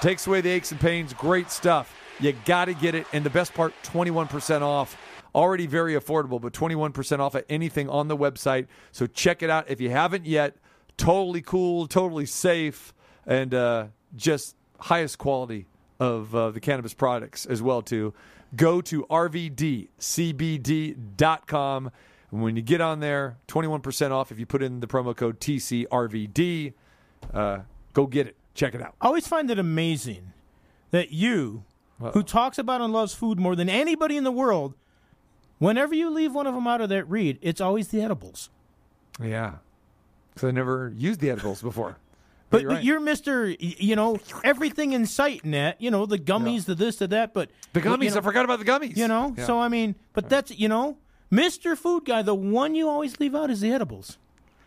Takes 0.00 0.26
away 0.26 0.40
the 0.40 0.50
aches 0.50 0.72
and 0.72 0.80
pains. 0.80 1.12
Great 1.14 1.50
stuff. 1.50 1.94
You 2.20 2.32
got 2.44 2.66
to 2.66 2.74
get 2.74 2.94
it. 2.94 3.06
And 3.12 3.24
the 3.24 3.30
best 3.30 3.54
part 3.54 3.72
21% 3.82 4.62
off. 4.62 4.96
Already 5.34 5.66
very 5.66 5.94
affordable, 5.94 6.40
but 6.40 6.52
21% 6.52 7.18
off 7.18 7.34
at 7.34 7.44
anything 7.48 7.88
on 7.88 8.08
the 8.08 8.16
website. 8.16 8.68
So 8.92 9.06
check 9.06 9.42
it 9.42 9.50
out 9.50 9.70
if 9.70 9.80
you 9.80 9.90
haven't 9.90 10.26
yet. 10.26 10.56
Totally 10.96 11.42
cool, 11.42 11.86
totally 11.86 12.24
safe, 12.24 12.94
and 13.26 13.52
uh, 13.52 13.88
just 14.14 14.56
highest 14.80 15.18
quality 15.18 15.66
of 16.00 16.34
uh, 16.34 16.50
the 16.50 16.60
cannabis 16.60 16.94
products 16.94 17.44
as 17.44 17.60
well 17.60 17.82
too. 17.82 18.14
Go 18.54 18.80
to 18.80 19.02
rvdcbd.com. 19.04 19.90
And 22.32 22.42
when 22.42 22.56
you 22.56 22.62
get 22.62 22.80
on 22.80 23.00
there, 23.00 23.36
21% 23.48 24.10
off 24.10 24.32
if 24.32 24.38
you 24.38 24.46
put 24.46 24.62
in 24.62 24.80
the 24.80 24.86
promo 24.86 25.14
code 25.14 25.38
TCRVD. 25.40 26.72
Uh, 27.32 27.58
go 27.92 28.06
get 28.06 28.28
it. 28.28 28.36
Check 28.56 28.74
it 28.74 28.82
out. 28.82 28.94
I 29.00 29.06
always 29.06 29.28
find 29.28 29.50
it 29.50 29.58
amazing 29.58 30.32
that 30.90 31.12
you, 31.12 31.62
who 32.00 32.22
talks 32.22 32.58
about 32.58 32.80
and 32.80 32.92
loves 32.92 33.14
food 33.14 33.38
more 33.38 33.54
than 33.54 33.68
anybody 33.68 34.16
in 34.16 34.24
the 34.24 34.32
world, 34.32 34.74
whenever 35.58 35.94
you 35.94 36.10
leave 36.10 36.34
one 36.34 36.46
of 36.46 36.54
them 36.54 36.66
out 36.66 36.80
of 36.80 36.88
that 36.88 37.04
read, 37.08 37.38
it's 37.42 37.60
always 37.60 37.88
the 37.88 38.00
edibles. 38.02 38.50
Yeah. 39.22 39.56
Because 40.34 40.48
I 40.48 40.50
never 40.50 40.92
used 40.96 41.20
the 41.20 41.30
edibles 41.30 41.62
before. 41.62 41.96
But, 42.48 42.60
you're 42.62 42.70
but 42.70 42.74
right. 42.76 42.84
you're 42.84 43.00
Mister, 43.00 43.48
you 43.48 43.96
know, 43.96 44.18
everything 44.44 44.92
in 44.92 45.04
sight 45.06 45.40
that, 45.46 45.80
you 45.80 45.90
know, 45.90 46.06
the 46.06 46.16
gummies, 46.16 46.64
the 46.64 46.76
this, 46.76 46.94
the 46.94 47.08
that. 47.08 47.34
But 47.34 47.50
The 47.72 47.80
you 47.80 47.86
gummies, 47.86 48.12
know, 48.12 48.18
I 48.18 48.20
forgot 48.20 48.44
about 48.44 48.60
the 48.60 48.64
gummies. 48.64 48.96
You 48.96 49.08
know, 49.08 49.34
Yeah. 49.36 49.46
so 49.46 49.58
I 49.58 49.66
mean, 49.66 49.96
but 50.12 50.28
that's 50.28 50.56
you 50.56 50.68
know, 50.68 50.96
Mister 51.28 51.74
Food 51.74 52.04
Guy. 52.04 52.22
The 52.22 52.36
one 52.36 52.76
you 52.76 52.88
always 52.88 53.18
leave 53.18 53.34
out 53.34 53.50
is 53.50 53.62
the 53.62 53.72
edibles. 53.72 54.16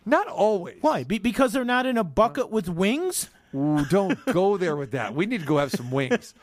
Not 0.04 0.26
always. 0.28 0.76
Why? 0.82 1.04
Be- 1.04 1.18
because 1.20 1.54
they're 1.54 1.64
not 1.64 1.86
in 1.86 1.96
a 1.96 2.04
bucket 2.04 2.50
with 2.50 2.68
wings. 2.68 3.30
Ooh, 3.54 3.84
don't 3.86 4.18
go 4.26 4.56
there 4.56 4.76
with 4.76 4.92
that. 4.92 5.14
We 5.14 5.26
need 5.26 5.40
to 5.40 5.46
go 5.46 5.58
have 5.58 5.70
some 5.72 5.90
wings. 5.90 6.34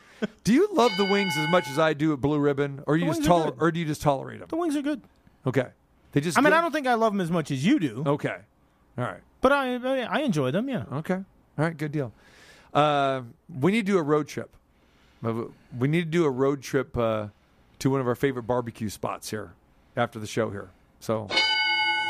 Do 0.44 0.52
you 0.52 0.68
love 0.72 0.90
the 0.98 1.04
wings 1.04 1.32
as 1.38 1.48
much 1.48 1.66
as 1.68 1.78
I 1.78 1.94
do 1.94 2.12
at 2.12 2.20
Blue 2.20 2.38
Ribbon, 2.38 2.82
or 2.86 2.96
you 2.96 3.06
The 3.06 3.10
just 3.12 3.20
wings 3.20 3.26
are 3.26 3.30
toler- 3.30 3.50
good. 3.52 3.62
or 3.62 3.70
do 3.72 3.80
you 3.80 3.86
just 3.86 4.02
tolerate 4.02 4.40
them? 4.40 4.48
The 4.48 4.56
wings 4.56 4.76
are 4.76 4.82
good. 4.82 5.00
Okay, 5.46 5.68
they 6.12 6.20
just. 6.20 6.36
I 6.36 6.40
mean, 6.40 6.50
good? 6.50 6.58
I 6.58 6.60
don't 6.60 6.72
think 6.72 6.86
I 6.86 6.94
love 6.94 7.12
them 7.12 7.20
as 7.20 7.30
much 7.30 7.50
as 7.50 7.64
you 7.64 7.78
do. 7.78 8.02
Okay, 8.06 8.36
all 8.98 9.04
right. 9.04 9.20
But 9.40 9.52
I, 9.52 9.76
I 9.76 10.00
I 10.02 10.18
enjoy 10.20 10.50
them. 10.50 10.68
Yeah. 10.68 10.84
Okay. 10.92 11.14
All 11.14 11.24
right. 11.56 11.76
Good 11.76 11.92
deal. 11.92 12.12
Uh, 12.74 13.22
we 13.60 13.70
need 13.72 13.86
to 13.86 13.92
do 13.92 13.98
a 13.98 14.02
road 14.02 14.26
trip. 14.28 14.54
Uh, 15.24 15.44
We 15.78 15.88
need 15.88 16.00
to 16.04 16.10
do 16.10 16.24
a 16.24 16.30
road 16.30 16.60
trip 16.62 16.96
uh, 16.98 17.28
to 17.78 17.90
one 17.90 18.00
of 18.00 18.06
our 18.08 18.14
favorite 18.16 18.42
barbecue 18.42 18.88
spots 18.88 19.30
here 19.30 19.52
after 19.96 20.18
the 20.18 20.26
show 20.26 20.50
here. 20.50 20.70
So 21.00 21.28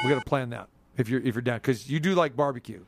we 0.03 0.09
got 0.11 0.19
to 0.19 0.25
plan 0.29 0.51
that 0.51 0.69
if 0.97 1.09
you're 1.09 1.20
if 1.20 1.35
you're 1.35 1.43
down 1.43 1.59
because 1.59 1.89
you 1.91 2.01
do 2.01 2.15
like 2.15 2.35
barbecue. 2.35 2.85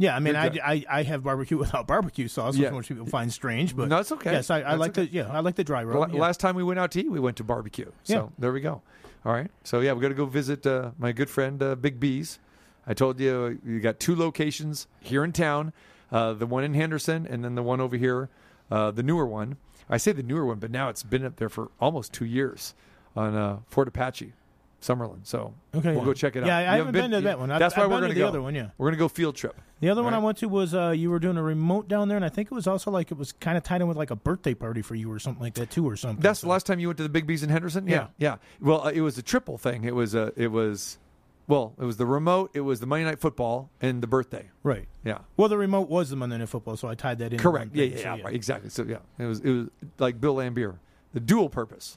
Yeah, 0.00 0.16
I 0.16 0.18
mean, 0.18 0.34
I. 0.34 0.46
I, 0.64 0.84
I 0.88 1.02
have 1.02 1.22
barbecue 1.22 1.58
without 1.64 1.86
barbecue 1.86 2.26
sauce, 2.26 2.56
Yeah. 2.56 2.68
which 2.68 2.72
most 2.74 2.88
people 2.88 3.04
find 3.06 3.30
strange. 3.30 3.76
But 3.76 3.88
No, 3.88 3.98
it's 3.98 4.10
okay. 4.12 4.32
Yes, 4.32 4.48
I, 4.50 4.60
I 4.62 4.74
like 4.76 4.92
okay. 4.98 5.04
the 5.06 5.12
yeah, 5.12 5.28
I 5.30 5.40
like 5.40 5.56
the 5.56 5.64
dry 5.64 5.84
rub. 5.84 6.12
yeah. 6.12 6.18
Last 6.20 6.40
time 6.40 6.56
we 6.56 6.62
went 6.62 6.80
out 6.80 6.90
to 6.92 7.00
eat, 7.00 7.10
we 7.10 7.20
went 7.20 7.36
to 7.36 7.44
barbecue. 7.44 7.90
So 8.04 8.14
Yeah. 8.14 8.26
there 8.38 8.50
we 8.52 8.60
go. 8.62 8.80
All 9.26 9.32
right. 9.34 9.50
So 9.62 9.80
yeah, 9.80 9.92
we 9.92 10.00
got 10.00 10.08
to 10.08 10.14
go 10.14 10.24
visit 10.24 10.66
uh, 10.66 10.92
my 10.98 11.12
good 11.12 11.28
friend 11.28 11.62
uh, 11.62 11.74
Big 11.74 12.00
B's. 12.00 12.38
I 12.86 12.94
told 12.94 13.20
you 13.20 13.58
uh, 13.64 13.68
you 13.70 13.80
got 13.80 14.00
two 14.00 14.16
locations 14.16 14.86
here 15.00 15.22
in 15.22 15.32
town. 15.32 15.72
Uh, 16.10 16.32
the 16.32 16.46
one 16.46 16.64
in 16.64 16.72
Henderson, 16.74 17.26
and 17.26 17.44
then 17.44 17.54
the 17.54 17.62
one 17.62 17.80
over 17.80 17.96
here, 17.96 18.30
uh, 18.70 18.90
the 18.90 19.02
newer 19.02 19.26
one. 19.26 19.58
I 19.90 19.96
say 19.98 20.12
the 20.12 20.22
newer 20.22 20.46
one, 20.46 20.58
but 20.58 20.70
now 20.70 20.88
it's 20.88 21.02
been 21.02 21.24
up 21.24 21.36
there 21.36 21.48
for 21.50 21.70
almost 21.78 22.12
two 22.14 22.24
years 22.24 22.74
on 23.14 23.34
uh, 23.36 23.58
Fort 23.68 23.86
Apache, 23.86 24.32
Summerlin. 24.80 25.26
So 25.26 25.52
Okay, 25.74 25.90
we'll 25.90 25.98
yeah. 25.98 26.04
go 26.04 26.12
check 26.14 26.36
it 26.36 26.42
out. 26.42 26.46
Yeah, 26.46 26.56
I 26.58 26.60
You 26.62 26.66
haven't 26.84 26.92
been 26.92 27.10
to 27.10 27.20
that 27.20 27.38
one. 27.38 27.50
I've- 27.50 27.58
That's 27.58 27.76
why 27.76 27.84
I've 27.84 27.90
we're 27.90 28.00
going 28.00 28.02
to 28.02 28.06
going 28.08 28.14
the 28.14 28.20
go. 28.20 28.28
other 28.28 28.42
one, 28.42 28.54
yeah. 28.54 28.70
we're 28.78 28.86
going 28.86 28.94
to 28.94 28.98
go 28.98 29.08
field 29.08 29.36
trip. 29.36 29.54
The 29.80 29.88
other 29.90 30.02
one 30.02 30.14
I 30.14 30.18
went 30.18 30.38
to 30.38 30.48
was 30.48 30.74
uh, 30.74 30.90
you 30.90 31.10
were 31.10 31.18
doing 31.18 31.36
a 31.36 31.42
remote 31.42 31.86
down 31.88 32.08
there, 32.08 32.16
and 32.16 32.24
I 32.24 32.28
think 32.28 32.50
it 32.50 32.54
was 32.54 32.66
also 32.66 32.90
like 32.90 33.10
it 33.10 33.16
was 33.18 33.32
kind 33.32 33.56
of 33.58 33.62
tied 33.62 33.80
in 33.82 33.88
with 33.88 33.96
like 33.96 34.10
a 34.10 34.16
birthday 34.16 34.54
party 34.54 34.82
for 34.82 34.94
you 34.94 35.10
or 35.10 35.18
something 35.18 35.42
like 35.42 35.54
that 35.54 35.70
too, 35.70 35.88
or 35.88 35.96
something. 35.96 36.22
That's 36.22 36.40
the 36.42 36.48
last 36.48 36.66
time 36.66 36.80
you 36.80 36.88
went 36.88 36.96
to 36.98 37.02
the 37.02 37.08
Big 37.08 37.26
Bees 37.26 37.42
in 37.42 37.48
Henderson. 37.50 37.86
Yeah, 37.86 38.08
yeah. 38.18 38.36
Well, 38.60 38.82
uh, 38.86 38.90
it 38.90 39.00
was 39.00 39.16
a 39.18 39.22
triple 39.22 39.56
thing. 39.58 39.84
It 39.84 39.94
was 39.94 40.14
a. 40.14 40.32
It 40.36 40.48
was, 40.48 40.98
well, 41.46 41.74
it 41.80 41.84
was 41.84 41.96
the 41.96 42.04
remote. 42.06 42.50
It 42.52 42.60
was 42.60 42.80
the 42.80 42.86
Monday 42.86 43.04
Night 43.04 43.20
Football 43.20 43.70
and 43.80 44.02
the 44.02 44.06
birthday. 44.06 44.50
right. 44.62 44.86
Yeah. 45.04 45.18
Well, 45.38 45.48
the 45.48 45.56
remote 45.58 45.88
was 45.88 46.10
the 46.10 46.16
Monday 46.16 46.36
Night 46.38 46.48
Football, 46.50 46.76
so 46.76 46.88
I 46.88 46.94
tied 46.94 47.18
that 47.20 47.32
in. 47.32 47.38
Correct. 47.38 47.74
Yeah, 47.74 47.84
thing, 47.84 47.92
yeah, 47.92 47.96
so 48.02 48.14
yeah, 48.16 48.22
Right. 48.24 48.34
Exactly. 48.34 48.70
So 48.70 48.84
yeah, 48.84 48.98
it 49.18 49.24
was. 49.26 49.40
It 49.40 49.50
was 49.50 49.66
like 49.98 50.20
Bill 50.20 50.36
Laimbeer, 50.36 50.76
the 51.14 51.20
dual 51.20 51.48
purpose, 51.48 51.96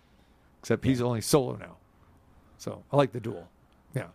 except 0.61 0.85
he's 0.85 1.01
only 1.01 1.19
solo 1.21 1.55
now. 1.57 1.75
So 2.63 2.81
I 2.93 2.95
like 2.95 3.11
the 3.11 3.19
dual. 3.19 3.49
Yeah. 3.93 4.05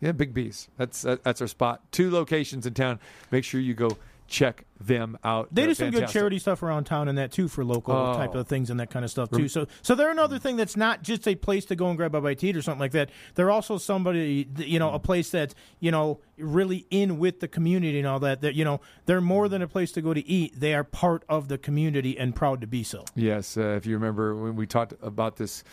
Yeah, 0.00 0.10
Big 0.10 0.34
B's. 0.34 0.66
That's 0.78 1.02
that's 1.02 1.40
our 1.40 1.46
spot. 1.46 1.80
Two 1.92 2.10
locations 2.10 2.66
in 2.66 2.74
town. 2.74 2.98
Make 3.30 3.44
sure 3.44 3.60
you 3.60 3.72
go 3.72 3.96
check 4.28 4.66
them 4.78 5.18
out. 5.24 5.48
They 5.50 5.62
They're 5.62 5.70
do 5.70 5.74
some 5.74 5.90
good 5.90 6.08
charity 6.08 6.38
stuff 6.38 6.62
around 6.62 6.84
town 6.84 7.08
and 7.08 7.16
that 7.18 7.32
too 7.32 7.48
for 7.48 7.64
local 7.64 7.94
Oh. 7.94 8.12
type 8.14 8.34
of 8.34 8.46
things 8.46 8.68
and 8.70 8.78
that 8.78 8.90
kind 8.90 9.04
of 9.04 9.10
stuff 9.10 9.30
too. 9.30 9.48
So, 9.48 9.66
so 9.82 9.94
they're 9.94 10.10
another 10.10 10.38
thing 10.38 10.56
that's 10.56 10.76
not 10.76 11.02
just 11.02 11.26
a 11.26 11.34
place 11.34 11.64
to 11.64 11.74
go 11.74 11.88
and 11.88 11.96
grab 11.96 12.14
a 12.14 12.20
bite 12.20 12.38
to 12.40 12.48
eat 12.48 12.56
or 12.56 12.62
something 12.62 12.78
like 12.78 12.92
that. 12.92 13.10
They're 13.34 13.50
also 13.50 13.78
somebody, 13.78 14.46
you 14.58 14.78
know, 14.78 14.92
a 14.92 14.98
place 14.98 15.30
that's 15.30 15.54
you 15.80 15.90
know 15.90 16.20
really 16.36 16.86
in 16.90 17.18
with 17.18 17.40
the 17.40 17.48
community 17.48 17.98
and 17.98 18.06
all 18.06 18.20
that. 18.20 18.42
That 18.42 18.54
you 18.54 18.64
know, 18.64 18.80
they're 19.06 19.20
more 19.22 19.48
than 19.48 19.62
a 19.62 19.66
place 19.66 19.90
to 19.92 20.02
go 20.02 20.12
to 20.14 20.24
eat. 20.28 20.60
They 20.60 20.74
are 20.74 20.84
part 20.84 21.24
of 21.28 21.48
the 21.48 21.58
community 21.58 22.16
and 22.18 22.36
proud 22.36 22.60
to 22.60 22.66
be 22.66 22.84
so. 22.84 23.04
Yes, 23.16 23.56
uh, 23.56 23.62
if 23.76 23.86
you 23.86 23.94
remember 23.94 24.36
when 24.36 24.54
we 24.54 24.66
talked 24.66 24.92
about 25.02 25.36
this 25.36 25.64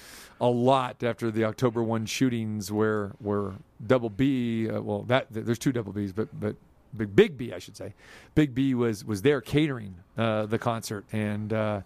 a 0.42 0.48
lot 0.48 1.04
after 1.04 1.30
the 1.30 1.44
October 1.44 1.84
one 1.84 2.06
shootings, 2.06 2.72
where 2.72 3.12
where 3.20 3.54
Double 3.86 4.10
B, 4.10 4.70
uh, 4.70 4.82
well, 4.82 5.04
that 5.04 5.28
there's 5.30 5.60
two 5.60 5.74
Double 5.74 5.92
Bs, 5.94 6.16
but 6.16 6.30
but 6.40 6.56
Big 6.98 7.16
Big 7.16 7.38
B, 7.38 7.54
I 7.54 7.60
should 7.60 7.78
say, 7.78 7.94
Big 8.36 8.54
B 8.54 8.74
was 8.74 9.04
was 9.06 9.22
there 9.22 9.42
catering 9.42 9.96
uh, 10.18 10.46
the 10.46 10.58
concert, 10.60 11.06
and 11.12 11.52
uh, 11.54 11.82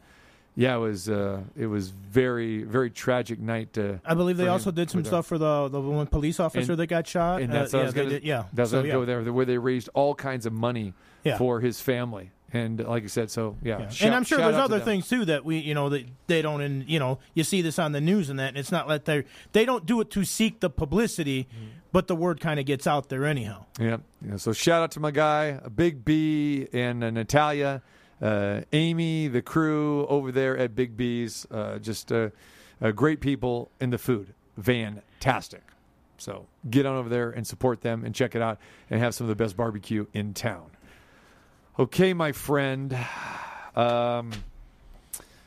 yeah, 0.56 0.76
it 0.76 0.80
was 0.80 1.10
uh, 1.10 1.41
it 1.57 1.68
was 1.68 1.90
very 1.90 2.64
very 2.64 2.90
tragic 2.90 3.40
night. 3.40 3.77
Uh, 3.77 3.94
I 4.06 4.14
believe 4.14 4.38
they 4.38 4.48
also 4.48 4.72
did 4.72 4.90
some 4.90 5.02
uh, 5.02 5.06
stuff 5.06 5.26
for 5.27 5.38
the 5.38 5.68
the 5.69 5.80
one 5.81 6.07
police 6.07 6.40
officer 6.40 6.72
and- 6.73 6.80
that 6.80 6.88
got 6.88 7.07
shot. 7.07 7.41
and 7.41 7.52
Uh, 7.52 7.60
that's 7.60 7.73
I 7.73 7.80
yeah, 7.80 7.84
was 7.86 7.94
gonna, 7.94 8.10
did- 8.10 8.23
yeah. 8.23 8.44
That's 8.53 8.72
So, 8.72 8.84
yeah. 8.84 8.91
go 8.94 9.06
there, 9.06 9.22
where 9.31 9.45
they 9.45 9.57
raised 9.57 9.90
all 9.94 10.15
kinds 10.15 10.45
of 10.45 10.53
money 10.53 10.94
Yeah. 11.23 11.38
for 11.38 11.60
his 11.61 11.80
family, 11.81 12.31
and 12.52 12.80
like 12.86 13.03
I 13.03 13.07
said, 13.07 13.30
so 13.31 13.56
yeah, 13.64 13.80
Yeah. 13.80 13.90
shout- 13.90 14.06
and 14.07 14.15
I'm 14.15 14.23
sure 14.23 14.38
there's 14.40 14.56
out 14.56 14.68
to 14.69 14.76
other 14.76 14.80
things 14.84 15.07
too 15.07 15.26
that 15.26 15.45
we, 15.45 15.57
you 15.60 15.73
know, 15.73 15.90
that 15.90 16.06
they 16.27 16.41
don't, 16.41 16.61
and 16.61 16.88
you 16.90 16.99
know, 16.99 17.19
you 17.36 17.44
see 17.44 17.61
this 17.61 17.77
on 17.80 17.91
the 17.94 18.02
news 18.02 18.30
and 18.30 18.40
that, 18.40 18.49
and 18.49 18.57
it's 18.57 18.72
not 18.72 18.88
like 18.88 19.06
they 19.06 19.23
they 19.53 19.65
don't 19.65 19.86
do 19.86 20.02
it 20.02 20.10
to 20.11 20.23
seek 20.26 20.60
the 20.60 20.69
publicity, 20.69 21.44
Mm-hmm. 21.44 21.65
But 21.91 22.07
the 22.07 22.15
word 22.15 22.39
kind 22.39 22.59
of 22.59 22.65
gets 22.65 22.87
out 22.87 23.09
there 23.09 23.25
anyhow. 23.25 23.65
Yeah. 23.79 23.97
yeah. 24.25 24.37
So 24.37 24.53
shout 24.53 24.83
out 24.83 24.91
to 24.91 24.99
my 24.99 25.11
guy, 25.11 25.53
Big 25.75 26.05
B, 26.05 26.67
and 26.73 27.03
uh, 27.03 27.09
Natalia, 27.09 27.81
uh, 28.21 28.61
Amy, 28.73 29.27
the 29.27 29.41
crew 29.41 30.05
over 30.07 30.31
there 30.31 30.57
at 30.57 30.75
Big 30.75 30.95
B's. 30.97 31.47
Uh, 31.49 31.79
just 31.79 32.11
uh, 32.11 32.29
uh, 32.81 32.91
great 32.91 33.21
people 33.21 33.71
in 33.79 33.89
the 33.89 33.97
food. 33.97 34.33
Fantastic. 34.61 35.63
So 36.17 36.45
get 36.69 36.85
on 36.85 36.97
over 36.97 37.09
there 37.09 37.31
and 37.31 37.47
support 37.47 37.81
them 37.81 38.03
and 38.03 38.13
check 38.13 38.35
it 38.35 38.41
out 38.41 38.59
and 38.89 38.99
have 38.99 39.15
some 39.15 39.25
of 39.25 39.29
the 39.29 39.41
best 39.41 39.55
barbecue 39.55 40.05
in 40.13 40.33
town. 40.33 40.71
Okay, 41.77 42.13
my 42.13 42.31
friend. 42.31 42.97
Um, 43.75 44.31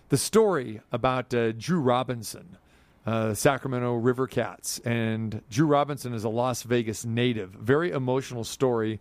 the 0.09 0.17
story 0.17 0.81
about 0.93 1.35
uh, 1.35 1.53
Drew 1.53 1.81
Robinson, 1.81 2.57
uh, 3.07 3.35
Sacramento 3.35 3.95
River 3.95 4.27
Cats, 4.27 4.79
and 4.85 5.43
Drew 5.51 5.67
Robinson 5.67 6.15
is 6.15 6.25
a 6.25 6.29
Las 6.29 6.63
Vegas 6.63 7.05
native. 7.05 7.51
Very 7.51 7.91
emotional 7.91 8.45
story. 8.45 9.01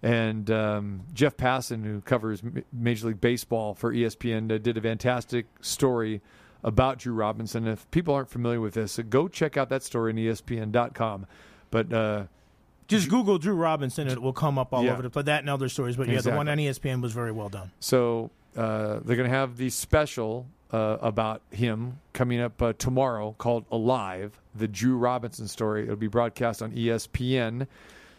And 0.00 0.48
um, 0.50 1.00
Jeff 1.12 1.36
Passan, 1.36 1.82
who 1.84 2.00
covers 2.02 2.40
Major 2.72 3.08
League 3.08 3.20
Baseball 3.20 3.74
for 3.74 3.92
ESPN, 3.92 4.52
uh, 4.54 4.58
did 4.58 4.76
a 4.76 4.80
fantastic 4.80 5.46
story 5.60 6.20
about 6.62 6.98
Drew 6.98 7.14
Robinson. 7.14 7.66
If 7.66 7.90
people 7.90 8.14
aren't 8.14 8.30
familiar 8.30 8.60
with 8.60 8.74
this, 8.74 8.98
uh, 8.98 9.02
go 9.02 9.26
check 9.26 9.56
out 9.56 9.70
that 9.70 9.82
story 9.82 10.12
on 10.12 10.18
ESPN.com. 10.18 11.26
But 11.72 11.92
uh, 11.92 12.24
Just 12.86 13.08
Google 13.08 13.38
Drew 13.38 13.54
Robinson, 13.54 14.06
and 14.08 14.12
it 14.16 14.22
will 14.22 14.32
come 14.32 14.56
up 14.56 14.72
all 14.72 14.84
Yeah. 14.84 14.92
over 14.92 15.02
the 15.02 15.10
place. 15.10 15.24
That 15.26 15.40
and 15.40 15.50
other 15.50 15.68
stories, 15.68 15.96
but 15.96 16.06
yeah, 16.08 16.20
the 16.20 16.30
one 16.30 16.48
on 16.48 16.58
ESPN 16.58 17.02
was 17.02 17.12
very 17.12 17.32
well 17.32 17.48
done. 17.48 17.72
So 17.80 18.30
uh, 18.56 19.00
they're 19.04 19.16
going 19.16 19.28
to 19.30 19.36
have 19.36 19.56
the 19.56 19.68
special 19.70 20.46
uh, 20.72 20.98
about 21.00 21.42
him 21.50 21.98
coming 22.12 22.40
up 22.40 22.60
uh, 22.60 22.72
tomorrow 22.74 23.34
called 23.38 23.64
Alive, 23.70 24.40
the 24.54 24.68
Drew 24.68 24.96
Robinson 24.96 25.48
story. 25.48 25.84
It'll 25.84 25.96
be 25.96 26.08
broadcast 26.08 26.62
on 26.62 26.72
ESPN. 26.72 27.66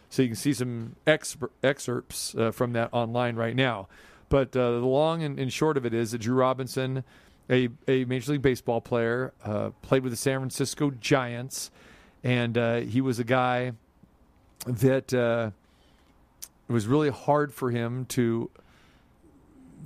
So 0.09 0.23
you 0.23 0.29
can 0.29 0.35
see 0.35 0.53
some 0.53 0.95
ex- 1.05 1.37
excerpts 1.61 2.33
uh, 2.35 2.51
from 2.51 2.73
that 2.73 2.89
online 2.91 3.35
right 3.35 3.55
now. 3.55 3.87
But 4.29 4.55
uh, 4.55 4.71
the 4.71 4.85
long 4.85 5.23
and, 5.23 5.39
and 5.39 5.53
short 5.53 5.77
of 5.77 5.85
it 5.85 5.93
is 5.93 6.11
that 6.11 6.19
Drew 6.19 6.35
Robinson, 6.35 7.03
a, 7.49 7.69
a 7.87 8.05
Major 8.05 8.33
League 8.33 8.41
Baseball 8.41 8.81
player, 8.81 9.33
uh, 9.43 9.69
played 9.81 10.03
with 10.03 10.11
the 10.11 10.17
San 10.17 10.39
Francisco 10.39 10.91
Giants, 10.91 11.69
and 12.23 12.57
uh, 12.57 12.77
he 12.77 13.01
was 13.01 13.19
a 13.19 13.23
guy 13.23 13.73
that 14.65 15.13
it 15.13 15.53
was 16.71 16.87
really 16.87 17.09
hard 17.09 17.53
for 17.53 17.71
him 17.71 18.05
to 18.05 18.49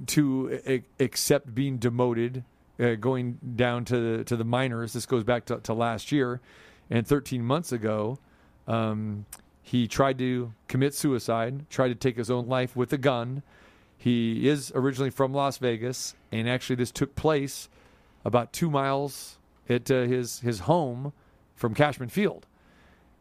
to 0.07 0.81
accept 0.99 1.53
being 1.53 1.77
demoted, 1.77 2.43
uh, 2.79 2.95
going 2.95 3.39
down 3.55 3.85
to 3.85 4.17
the, 4.17 4.23
to 4.23 4.35
the 4.35 4.43
minors. 4.43 4.93
This 4.93 5.05
goes 5.05 5.23
back 5.23 5.45
to, 5.45 5.57
to 5.59 5.73
last 5.73 6.11
year, 6.11 6.41
and 6.89 7.07
13 7.07 7.43
months 7.43 7.71
ago, 7.71 8.19
um, 8.67 9.25
he 9.61 9.87
tried 9.87 10.17
to 10.19 10.53
commit 10.67 10.93
suicide, 10.93 11.69
tried 11.69 11.89
to 11.89 11.95
take 11.95 12.17
his 12.17 12.29
own 12.29 12.47
life 12.47 12.75
with 12.75 12.91
a 12.93 12.97
gun. 12.97 13.43
He 13.97 14.47
is 14.47 14.71
originally 14.75 15.09
from 15.09 15.33
Las 15.33 15.57
Vegas, 15.57 16.15
and 16.31 16.49
actually, 16.49 16.75
this 16.75 16.91
took 16.91 17.15
place 17.15 17.69
about 18.25 18.51
two 18.51 18.69
miles 18.69 19.37
at 19.69 19.89
uh, 19.89 20.01
his 20.03 20.39
his 20.41 20.59
home 20.61 21.13
from 21.55 21.73
Cashman 21.73 22.09
Field. 22.09 22.45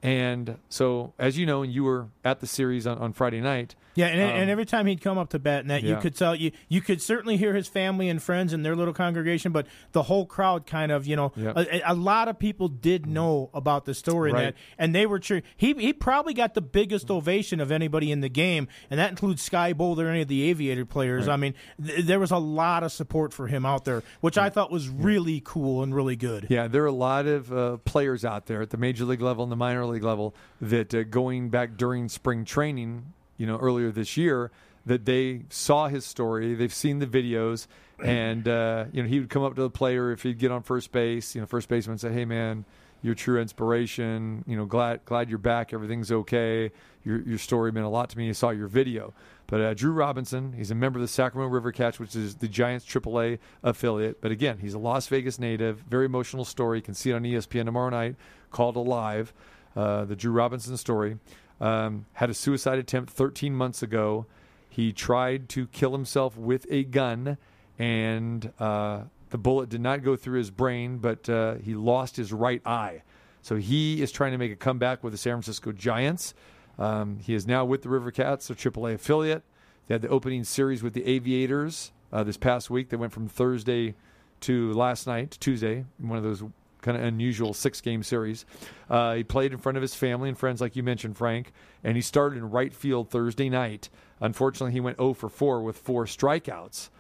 And 0.03 0.59
so, 0.69 1.13
as 1.19 1.39
you 1.39 1.47
know, 1.47 1.63
and 1.63 1.73
you 1.73 1.85
were 1.85 2.09
at 2.25 2.41
the 2.41 2.47
series 2.49 2.87
on, 2.87 2.99
on 2.99 3.13
Friday 3.13 3.41
night, 3.41 3.77
Yeah, 3.95 4.07
and, 4.07 4.21
Um, 4.23 4.29
and 4.31 4.51
every 4.51 4.65
time 4.65 4.87
he'd 4.87 5.01
come 5.01 5.19
up 5.19 5.31
to 5.31 5.39
bat, 5.39 5.61
and 5.61 5.71
that 5.71 5.83
you 5.83 5.97
could 5.97 6.15
tell 6.17 6.35
you 6.35 6.51
you 6.69 6.81
could 6.81 7.03
certainly 7.03 7.37
hear 7.37 7.55
his 7.55 7.69
family 7.69 8.09
and 8.09 8.23
friends 8.23 8.53
and 8.53 8.65
their 8.65 8.75
little 8.75 8.95
congregation, 8.95 9.53
but 9.53 9.67
the 9.93 10.05
whole 10.05 10.25
crowd 10.27 10.67
kind 10.67 10.91
of 10.91 11.07
you 11.07 11.17
know 11.17 11.33
Yeah. 11.37 11.53
a, 11.57 11.93
a 11.93 11.95
lot 11.95 12.29
of 12.29 12.39
people 12.39 12.69
did 12.69 13.07
know 13.07 13.51
about 13.53 13.85
the 13.85 13.95
story 13.95 14.31
and 14.31 14.39
Right. 14.39 14.45
that, 14.45 14.55
and 14.79 14.95
they 14.95 15.07
were 15.07 15.19
cheering. 15.19 15.43
He 15.57 15.75
he 15.75 15.93
probably 15.93 16.33
got 16.35 16.55
the 16.55 16.63
biggest 16.63 17.11
ovation 17.11 17.61
of 17.61 17.71
anybody 17.71 18.11
in 18.11 18.21
the 18.21 18.29
game, 18.29 18.69
and 18.91 18.99
that 18.99 19.11
includes 19.11 19.43
Sky 19.43 19.73
Boulder, 19.73 20.09
any 20.09 20.23
of 20.23 20.29
the 20.29 20.43
Aviator 20.51 20.85
players. 20.87 21.27
Right. 21.27 21.35
I 21.35 21.37
mean, 21.37 21.55
th- 21.85 22.05
there 22.07 22.19
was 22.21 22.31
a 22.31 22.39
lot 22.39 22.83
of 22.83 22.93
support 22.93 23.33
for 23.35 23.47
him 23.49 23.67
out 23.67 23.85
there, 23.85 24.03
which 24.21 24.39
I 24.39 24.49
thought 24.51 24.71
was 24.71 24.89
really 24.89 25.43
cool 25.45 25.83
and 25.83 25.95
really 25.95 26.17
good. 26.17 26.47
Yeah, 26.49 26.67
there 26.69 26.83
are 26.83 26.87
a 26.87 26.93
lot 26.93 27.27
of 27.27 27.53
uh, 27.53 27.77
players 27.85 28.25
out 28.25 28.47
there 28.47 28.63
at 28.63 28.71
the 28.71 28.77
major 28.79 29.05
league 29.05 29.21
level 29.21 29.43
and 29.43 29.53
the 29.53 29.57
minor 29.57 29.85
league 29.85 30.03
level 30.03 30.35
that 30.61 30.95
uh, 30.95 31.03
going 31.03 31.51
back 31.51 31.77
during 31.77 32.09
spring 32.09 32.45
training, 32.45 33.13
you 33.43 33.49
know, 33.49 33.59
earlier 33.59 33.91
this 33.91 34.17
year, 34.17 34.53
that 34.87 35.05
they 35.05 35.43
saw 35.49 35.89
his 35.89 36.05
story, 36.05 36.55
they've 36.55 36.73
seen 36.73 37.01
the 37.01 37.09
videos, 37.09 37.67
and 38.01 38.47
uh, 38.47 38.85
you 38.93 39.03
know 39.03 39.09
he 39.09 39.19
would 39.19 39.31
come 39.31 39.43
up 39.43 39.57
to 39.57 39.63
the 39.63 39.71
player 39.71 40.13
if 40.13 40.23
he'd 40.23 40.39
get 40.39 40.53
on 40.53 40.63
first 40.63 40.93
base, 40.93 41.35
you 41.35 41.41
know, 41.41 41.47
first 41.49 41.69
baseman 41.69 41.95
would 41.95 42.01
say, 42.01 42.13
"Hey, 42.13 42.25
man." 42.25 42.65
You're 43.05 43.17
true 43.17 43.41
inspiration. 43.41 44.45
You 44.47 44.57
know, 44.57 44.65
glad 44.65 45.05
glad 45.05 45.29
you're 45.29 45.37
back. 45.37 45.73
Everything's 45.73 46.13
okay. 46.13 46.71
Your 47.05 47.21
your 47.23 47.39
story 47.39 47.73
meant 47.73 47.85
a 47.85 47.89
lot 47.89 48.11
to 48.11 48.17
me. 48.17 48.29
I 48.29 48.33
saw 48.33 48.51
your 48.51 48.69
video. 48.69 49.13
But 49.49 49.61
uh, 49.61 49.75
Drew 49.75 49.91
Robinson, 49.91 50.53
he's 50.53 50.71
a 50.71 50.77
member 50.77 51.01
of 51.01 51.03
the 51.03 51.09
Sacramento 51.09 51.53
River 51.53 51.73
Cats, 51.73 51.99
which 51.99 52.15
is 52.15 52.37
the 52.37 52.47
Giants 52.47 52.87
AAA 52.87 53.41
affiliate. 53.65 54.21
But 54.21 54.31
again, 54.31 54.59
he's 54.59 54.75
a 54.75 54.79
Las 54.79 55.09
Vegas 55.09 55.41
native. 55.41 55.81
Very 55.81 56.07
emotional 56.07 56.45
story. 56.45 56.79
You 56.79 56.83
can 56.83 56.95
see 56.95 57.11
it 57.11 57.15
on 57.15 57.25
ESPN 57.25 57.65
tomorrow 57.65 57.91
night, 57.91 58.15
called 58.53 58.77
Alive, 58.77 59.35
uh, 59.75 60.05
the 60.05 60.15
Drew 60.15 60.31
Robinson 60.31 60.77
story. 60.77 61.19
Um, 61.63 62.07
had 62.15 62.29
a 62.29 62.35
suicide 62.35 62.81
attempt 62.81 63.13
13 63.13 63.55
months 63.55 63.85
ago. 63.85 64.27
He 64.69 64.93
tried 64.93 65.49
to 65.51 65.69
kill 65.69 65.93
himself 65.93 66.37
with 66.37 66.67
a 66.69 66.83
gun, 66.83 67.39
and 67.79 68.53
uh, 68.59 69.03
the 69.31 69.39
bullet 69.39 69.69
did 69.69 69.81
not 69.81 70.03
go 70.03 70.17
through 70.17 70.39
his 70.39 70.51
brain, 70.51 70.99
but 70.99 71.29
uh, 71.29 71.55
he 71.55 71.75
lost 71.75 72.17
his 72.17 72.33
right 72.33 72.61
eye. 72.67 73.03
So 73.43 73.57
he 73.57 74.03
is 74.03 74.11
trying 74.11 74.33
to 74.33 74.39
make 74.39 74.51
a 74.51 74.57
comeback 74.57 75.05
with 75.05 75.13
the 75.13 75.19
San 75.19 75.35
Francisco 75.35 75.71
Giants. 75.71 76.35
Um, 76.81 77.19
he 77.21 77.33
is 77.33 77.47
now 77.47 77.65
with 77.65 77.83
the 77.83 77.89
River 77.89 78.11
Cats, 78.11 78.49
their 78.49 78.57
AAA 78.57 78.95
affiliate. 78.95 79.45
They 79.87 79.95
had 79.95 80.03
the 80.03 80.09
opening 80.09 80.43
series 80.43 80.83
with 80.83 80.95
the 80.95 81.05
Aviators 81.05 81.93
uh, 82.13 82.25
this 82.25 82.37
past 82.37 82.71
week. 82.71 82.89
They 82.89 82.97
went 82.97 83.13
from 83.13 83.29
Thursday 83.29 83.95
to 84.41 84.73
last 84.73 85.07
night, 85.07 85.37
Tuesday, 85.41 85.85
one 85.99 86.19
of 86.19 86.25
those 86.25 86.43
kind 86.83 86.97
of 86.97 87.03
unusual 87.03 87.55
six 87.55 87.81
game 87.81 88.03
series. 88.03 88.45
Uh, 88.91 89.15
he 89.15 89.25
played 89.25 89.53
in 89.53 89.59
front 89.59 89.79
of 89.79 89.83
his 89.83 89.95
family 89.95 90.29
and 90.29 90.37
friends, 90.37 90.61
like 90.61 90.77
you 90.77 90.83
mentioned, 90.83 91.17
Frank, 91.17 91.53
and 91.83 91.97
he 91.97 92.03
started 92.03 92.37
in 92.37 92.51
right 92.51 92.75
field 92.75 93.11
Thursday 93.11 93.49
night. 93.49 93.89
Unfortunately, 94.21 94.73
he 94.73 94.81
went 94.81 94.99
0 94.99 95.15
for 95.15 95.29
4 95.29 95.63
with 95.63 95.79
four 95.79 96.05
strikeouts. 96.05 96.91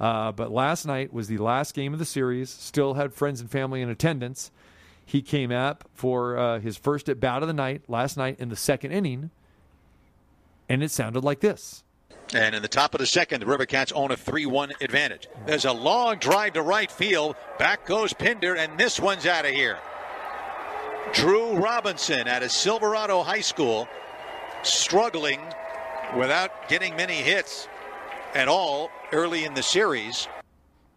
Uh, 0.00 0.32
but 0.32 0.50
last 0.50 0.84
night 0.84 1.12
was 1.12 1.28
the 1.28 1.38
last 1.38 1.74
game 1.74 1.92
of 1.92 1.98
the 1.98 2.04
series. 2.04 2.50
Still 2.50 2.94
had 2.94 3.12
friends 3.12 3.40
and 3.40 3.50
family 3.50 3.82
in 3.82 3.88
attendance. 3.88 4.50
He 5.04 5.22
came 5.22 5.52
up 5.52 5.84
for 5.94 6.36
uh, 6.36 6.58
his 6.60 6.76
first 6.76 7.08
at 7.08 7.20
bat 7.20 7.42
of 7.42 7.48
the 7.48 7.54
night 7.54 7.82
last 7.88 8.16
night 8.16 8.40
in 8.40 8.48
the 8.48 8.56
second 8.56 8.92
inning, 8.92 9.30
and 10.68 10.82
it 10.82 10.90
sounded 10.90 11.22
like 11.22 11.40
this. 11.40 11.84
And 12.34 12.54
in 12.54 12.62
the 12.62 12.68
top 12.68 12.94
of 12.94 12.98
the 13.00 13.06
second, 13.06 13.40
the 13.40 13.46
River 13.46 13.66
Cats 13.66 13.92
own 13.92 14.10
a 14.10 14.16
3 14.16 14.46
1 14.46 14.72
advantage. 14.80 15.28
There's 15.46 15.64
a 15.64 15.72
long 15.72 16.16
drive 16.16 16.54
to 16.54 16.62
right 16.62 16.90
field. 16.90 17.36
Back 17.58 17.84
goes 17.86 18.12
Pinder, 18.12 18.56
and 18.56 18.78
this 18.78 18.98
one's 18.98 19.26
out 19.26 19.44
of 19.44 19.52
here. 19.52 19.78
Drew 21.12 21.54
Robinson 21.56 22.28
out 22.28 22.42
of 22.42 22.50
Silverado 22.50 23.22
High 23.22 23.40
School, 23.40 23.86
struggling 24.62 25.40
without 26.16 26.68
getting 26.68 26.96
many 26.96 27.16
hits 27.16 27.68
at 28.34 28.48
all 28.48 28.90
early 29.12 29.44
in 29.44 29.52
the 29.54 29.62
series. 29.62 30.28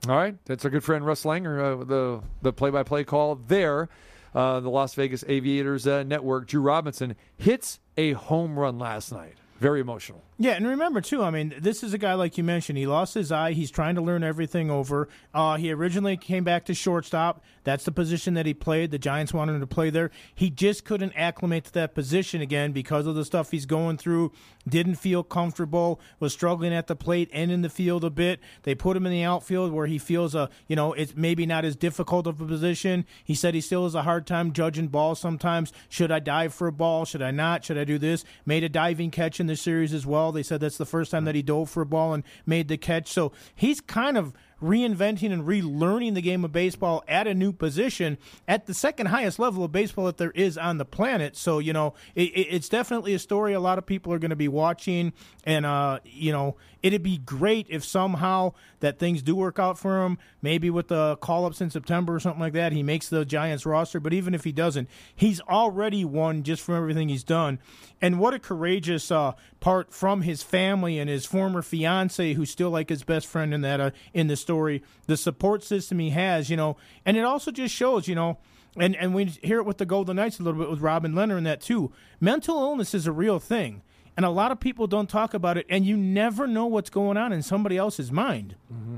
All 0.08 0.16
right, 0.16 0.38
that's 0.46 0.64
our 0.64 0.72
good 0.72 0.84
friend 0.84 1.06
Russ 1.06 1.24
Langer, 1.24 1.82
uh, 1.82 1.84
the 1.84 2.22
the 2.42 2.54
play-by-play 2.54 3.06
call 3.06 3.36
there. 3.36 3.90
Uh, 4.34 4.60
the 4.60 4.70
Las 4.70 4.94
Vegas 4.96 5.24
Aviators 5.28 5.88
uh, 5.88 6.04
network. 6.04 6.48
Drew 6.48 6.62
Robinson 6.62 7.16
hits 7.38 7.80
a 7.98 8.12
home 8.14 8.60
run 8.60 8.78
last 8.78 9.14
night. 9.14 9.36
Very 9.60 9.80
emotional. 9.80 10.22
Yeah, 10.38 10.52
and 10.52 10.68
remember 10.68 11.00
too. 11.00 11.24
I 11.24 11.30
mean, 11.30 11.54
this 11.60 11.82
is 11.82 11.94
a 11.94 11.98
guy 11.98 12.14
like 12.14 12.38
you 12.38 12.44
mentioned. 12.44 12.78
He 12.78 12.86
lost 12.86 13.14
his 13.14 13.32
eye. 13.32 13.54
He's 13.54 13.72
trying 13.72 13.96
to 13.96 14.02
learn 14.02 14.22
everything 14.22 14.70
over. 14.70 15.08
Uh, 15.34 15.56
he 15.56 15.72
originally 15.72 16.18
came 16.18 16.44
back 16.44 16.66
to 16.66 16.74
shortstop. 16.74 17.42
That's 17.64 17.86
the 17.86 17.94
position 17.94 18.34
that 18.34 18.46
he 18.46 18.54
played. 18.54 18.92
The 18.92 19.00
Giants 19.00 19.34
wanted 19.34 19.54
him 19.54 19.62
to 19.62 19.68
play 19.68 19.90
there. 19.90 20.12
He 20.34 20.50
just 20.50 20.84
couldn't 20.84 21.14
acclimate 21.16 21.64
to 21.66 21.74
that 21.74 21.96
position 21.96 22.42
again 22.42 22.74
because 22.74 23.08
of 23.08 23.16
the 23.16 23.24
stuff 23.24 23.52
he's 23.52 23.66
going 23.66 23.96
through. 23.98 24.34
Didn't 24.68 24.96
feel 24.96 25.24
comfortable. 25.24 26.02
Was 26.20 26.34
struggling 26.34 26.74
at 26.74 26.88
the 26.88 26.98
plate 26.98 27.30
and 27.32 27.50
in 27.50 27.62
the 27.62 27.70
field 27.70 28.04
a 28.04 28.10
bit. 28.10 28.42
They 28.64 28.76
put 28.76 28.98
him 28.98 29.06
in 29.06 29.14
the 29.14 29.24
outfield 29.24 29.72
where 29.72 29.88
he 29.88 29.98
feels 29.98 30.36
a 30.36 30.50
you 30.68 30.76
know 30.76 30.92
it's 30.92 31.16
maybe 31.16 31.46
not 31.46 31.64
as 31.64 31.78
difficult 31.78 32.28
of 32.28 32.42
a 32.42 32.46
position. 32.46 33.06
He 33.24 33.36
said 33.36 33.54
he 33.54 33.62
still 33.62 33.86
has 33.86 33.96
a 33.96 34.04
hard 34.04 34.28
time 34.28 34.52
judging 34.52 34.90
balls 34.90 35.20
sometimes. 35.20 35.72
Should 35.88 36.12
I 36.12 36.20
dive 36.20 36.54
for 36.54 36.68
a 36.68 36.74
ball? 36.74 37.06
Should 37.06 37.22
I 37.22 37.32
not? 37.32 37.64
Should 37.64 37.78
I 37.78 37.86
do 37.86 37.98
this? 37.98 38.26
Made 38.46 38.66
a 38.66 38.70
diving 38.70 39.12
catch 39.12 39.40
in 39.40 39.48
the 39.48 39.56
series 39.56 39.94
as 39.94 40.06
well. 40.06 40.25
They 40.32 40.44
said 40.44 40.60
that's 40.62 40.78
the 40.78 40.86
first 40.86 41.12
time 41.12 41.26
that 41.26 41.36
he 41.36 41.42
dove 41.42 41.70
for 41.70 41.82
a 41.82 41.86
ball 41.86 42.14
and 42.14 42.24
made 42.46 42.68
the 42.68 42.78
catch. 42.78 43.12
So 43.12 43.32
he's 43.56 43.82
kind 43.82 44.18
of 44.18 44.34
reinventing 44.62 45.32
and 45.34 45.44
relearning 45.44 46.14
the 46.14 46.22
game 46.22 46.46
of 46.46 46.52
baseball 46.52 47.04
at 47.08 47.28
a 47.28 47.34
new 47.34 47.52
position 47.52 48.18
at 48.48 48.66
the 48.66 48.74
second 48.74 49.08
highest 49.08 49.38
level 49.38 49.64
of 49.64 49.72
baseball 49.72 50.06
that 50.06 50.18
there 50.18 50.32
is 50.32 50.58
on 50.58 50.78
the 50.78 50.86
planet. 50.86 51.36
So, 51.36 51.60
you 51.60 51.74
know, 51.74 51.94
it, 52.16 52.30
it- 52.30 52.48
it's 52.56 52.70
definitely 52.70 53.14
a 53.14 53.20
story 53.20 53.54
a 53.54 53.60
lot 53.60 53.78
of 53.78 53.86
people 53.86 54.14
are 54.14 54.20
going 54.20 54.30
to 54.30 54.36
be 54.36 54.48
watching. 54.48 55.12
And, 55.44 55.66
uh, 55.66 56.00
you 56.06 56.32
know, 56.32 56.56
it'd 56.86 57.02
be 57.02 57.18
great 57.18 57.66
if 57.68 57.84
somehow 57.84 58.54
that 58.80 59.00
things 59.00 59.24
do 59.24 59.36
work 59.36 59.58
out 59.58 59.76
for 59.76 60.04
him. 60.04 60.20
Maybe 60.44 60.70
with 60.70 60.90
the 60.90 61.18
call 61.18 61.48
ups 61.48 61.60
in 61.60 61.72
September 61.72 62.14
or 62.14 62.20
something 62.20 62.40
like 62.40 62.54
that, 62.54 62.74
he 62.74 62.84
makes 62.84 63.10
the 63.10 63.26
Giants 63.26 63.66
roster. 63.66 64.00
But 64.00 64.14
even 64.14 64.36
if 64.36 64.44
he 64.44 64.52
doesn't, 64.52 64.88
he's 65.16 65.42
already 65.42 66.06
won 66.06 66.44
just 66.44 66.62
from 66.62 66.76
everything 66.76 67.10
he's 67.10 67.24
done. 67.24 67.58
And 68.04 68.20
what 68.20 68.36
a 68.36 68.40
courageous 68.40 69.10
uh, 69.10 69.32
part 69.60 69.92
from 69.92 70.22
his 70.22 70.44
family 70.44 71.00
and 71.00 71.10
his 71.10 71.26
former 71.26 71.64
fiance, 71.64 72.34
who's 72.34 72.52
still 72.52 72.70
like 72.70 72.90
his 72.90 73.04
best 73.04 73.26
friend 73.26 73.52
in 73.52 73.62
that 73.62 73.82
uh, 73.82 73.90
in 74.14 74.28
the 74.28 74.36
story. 74.36 74.84
The 75.08 75.18
support 75.18 75.64
system 75.64 75.98
he 75.98 76.12
has, 76.12 76.52
you 76.52 76.56
know, 76.56 76.78
and 77.04 77.18
it 77.18 77.26
also 77.26 77.50
just 77.50 77.74
shows, 77.74 78.08
you 78.08 78.14
know, 78.14 78.38
and 78.78 78.96
and 78.96 79.16
we 79.16 79.26
hear 79.26 79.58
it 79.58 79.66
with 79.66 79.80
the 79.80 79.88
Golden 79.88 80.18
Knights 80.18 80.40
a 80.40 80.44
little 80.44 80.60
bit 80.60 80.70
with 80.70 80.82
Robin 80.82 81.14
Lehner 81.14 81.38
and 81.38 81.48
that 81.48 81.62
too. 81.62 81.92
Mental 82.20 82.58
illness 82.58 82.94
is 82.94 83.08
a 83.08 83.12
real 83.12 83.40
thing, 83.40 83.82
and 84.18 84.26
a 84.26 84.30
lot 84.30 84.52
of 84.52 84.60
people 84.60 84.88
don't 84.88 85.10
talk 85.10 85.34
about 85.34 85.58
it, 85.58 85.66
and 85.70 85.86
you 85.86 85.98
never 85.98 86.48
know 86.48 86.66
what's 86.66 86.90
going 86.90 87.18
on 87.18 87.34
in 87.34 87.42
somebody 87.42 87.78
else's 87.78 88.12
mind. 88.12 88.56
Mm-hmm. 88.74 88.98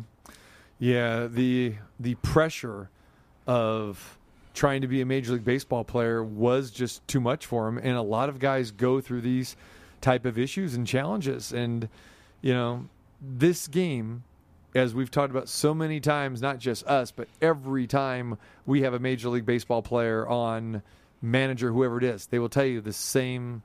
Yeah, 0.80 1.27
the 1.27 1.76
the 1.99 2.15
pressure 2.15 2.89
of 3.48 4.18
trying 4.53 4.81
to 4.81 4.88
be 4.88 5.02
a 5.02 5.06
major 5.06 5.34
league 5.34 5.45
baseball 5.45 5.84
player 5.84 6.23
was 6.23 6.72
just 6.72 7.07
too 7.07 7.19
much 7.19 7.45
for 7.45 7.68
him, 7.68 7.77
and 7.77 7.98
a 7.98 8.02
lot 8.02 8.30
of 8.30 8.39
guys 8.39 8.72
go 8.72 9.02
through 9.02 9.22
these 9.22 9.56
type 10.02 10.26
of 10.26 10.38
issues 10.38 10.76
and 10.76 10.85
challenges. 10.85 11.52
And 11.52 11.89
you 12.41 12.53
know, 12.53 12.88
this 13.22 13.68
game, 13.68 14.23
as 14.76 14.94
we've 14.94 15.10
talked 15.10 15.31
about 15.31 15.49
so 15.49 15.73
many 15.73 15.99
times, 15.99 16.41
not 16.41 16.60
just 16.60 16.85
us, 16.85 17.11
but 17.11 17.27
every 17.41 17.88
time 17.88 18.38
we 18.65 18.81
have 18.84 18.94
a 18.94 18.99
major 18.99 19.30
league 19.30 19.45
baseball 19.45 19.81
player 19.81 20.27
on, 20.27 20.84
manager, 21.22 21.72
whoever 21.72 21.98
it 21.98 22.03
is, 22.03 22.27
they 22.27 22.38
will 22.38 22.49
tell 22.49 22.65
you 22.65 22.81
the 22.81 22.94
same 22.94 23.64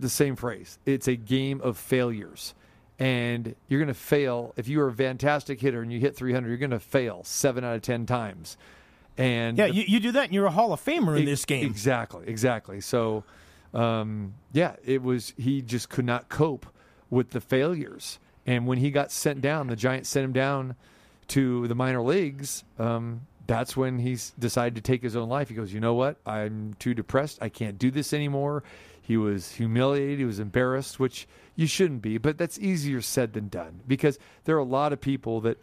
the 0.00 0.08
same 0.08 0.36
phrase. 0.36 0.78
It's 0.86 1.08
a 1.08 1.16
game 1.16 1.60
of 1.62 1.76
failures. 1.76 2.54
And 2.98 3.54
you're 3.68 3.78
going 3.78 3.88
to 3.88 3.94
fail. 3.94 4.52
If 4.56 4.66
you 4.68 4.80
are 4.80 4.88
a 4.88 4.92
fantastic 4.92 5.60
hitter 5.60 5.82
and 5.82 5.92
you 5.92 6.00
hit 6.00 6.16
300, 6.16 6.48
you're 6.48 6.56
going 6.56 6.70
to 6.70 6.80
fail 6.80 7.22
seven 7.24 7.62
out 7.64 7.76
of 7.76 7.82
10 7.82 8.06
times. 8.06 8.56
And 9.16 9.56
Yeah, 9.58 9.66
you, 9.66 9.84
you 9.86 10.00
do 10.00 10.12
that, 10.12 10.24
and 10.24 10.32
you're 10.34 10.46
a 10.46 10.50
Hall 10.50 10.72
of 10.72 10.84
Famer 10.84 11.18
in 11.18 11.24
this 11.24 11.44
game. 11.44 11.64
Exactly, 11.66 12.24
exactly. 12.26 12.80
So, 12.80 13.24
um, 13.74 14.34
yeah, 14.52 14.76
it 14.84 15.02
was, 15.02 15.32
he 15.36 15.62
just 15.62 15.88
could 15.90 16.04
not 16.04 16.28
cope 16.28 16.66
with 17.10 17.30
the 17.30 17.40
failures. 17.40 18.18
And 18.46 18.66
when 18.66 18.78
he 18.78 18.90
got 18.90 19.12
sent 19.12 19.40
down, 19.40 19.68
the 19.68 19.76
Giants 19.76 20.08
sent 20.08 20.24
him 20.24 20.32
down 20.32 20.74
to 21.28 21.68
the 21.68 21.74
minor 21.74 22.02
leagues. 22.02 22.64
Um, 22.78 23.26
that's 23.46 23.76
when 23.76 23.98
he 23.98 24.18
decided 24.38 24.74
to 24.76 24.80
take 24.80 25.02
his 25.02 25.16
own 25.16 25.28
life. 25.28 25.48
He 25.48 25.54
goes, 25.54 25.72
you 25.72 25.80
know 25.80 25.94
what? 25.94 26.16
I'm 26.26 26.74
too 26.78 26.94
depressed. 26.94 27.38
I 27.40 27.48
can't 27.48 27.78
do 27.78 27.90
this 27.90 28.12
anymore. 28.12 28.62
He 29.08 29.16
was 29.16 29.52
humiliated. 29.52 30.18
He 30.18 30.26
was 30.26 30.38
embarrassed, 30.38 31.00
which 31.00 31.26
you 31.56 31.66
shouldn't 31.66 32.02
be, 32.02 32.18
but 32.18 32.36
that's 32.36 32.58
easier 32.58 33.00
said 33.00 33.32
than 33.32 33.48
done 33.48 33.80
because 33.88 34.18
there 34.44 34.54
are 34.56 34.58
a 34.58 34.64
lot 34.64 34.92
of 34.92 35.00
people 35.00 35.40
that 35.40 35.56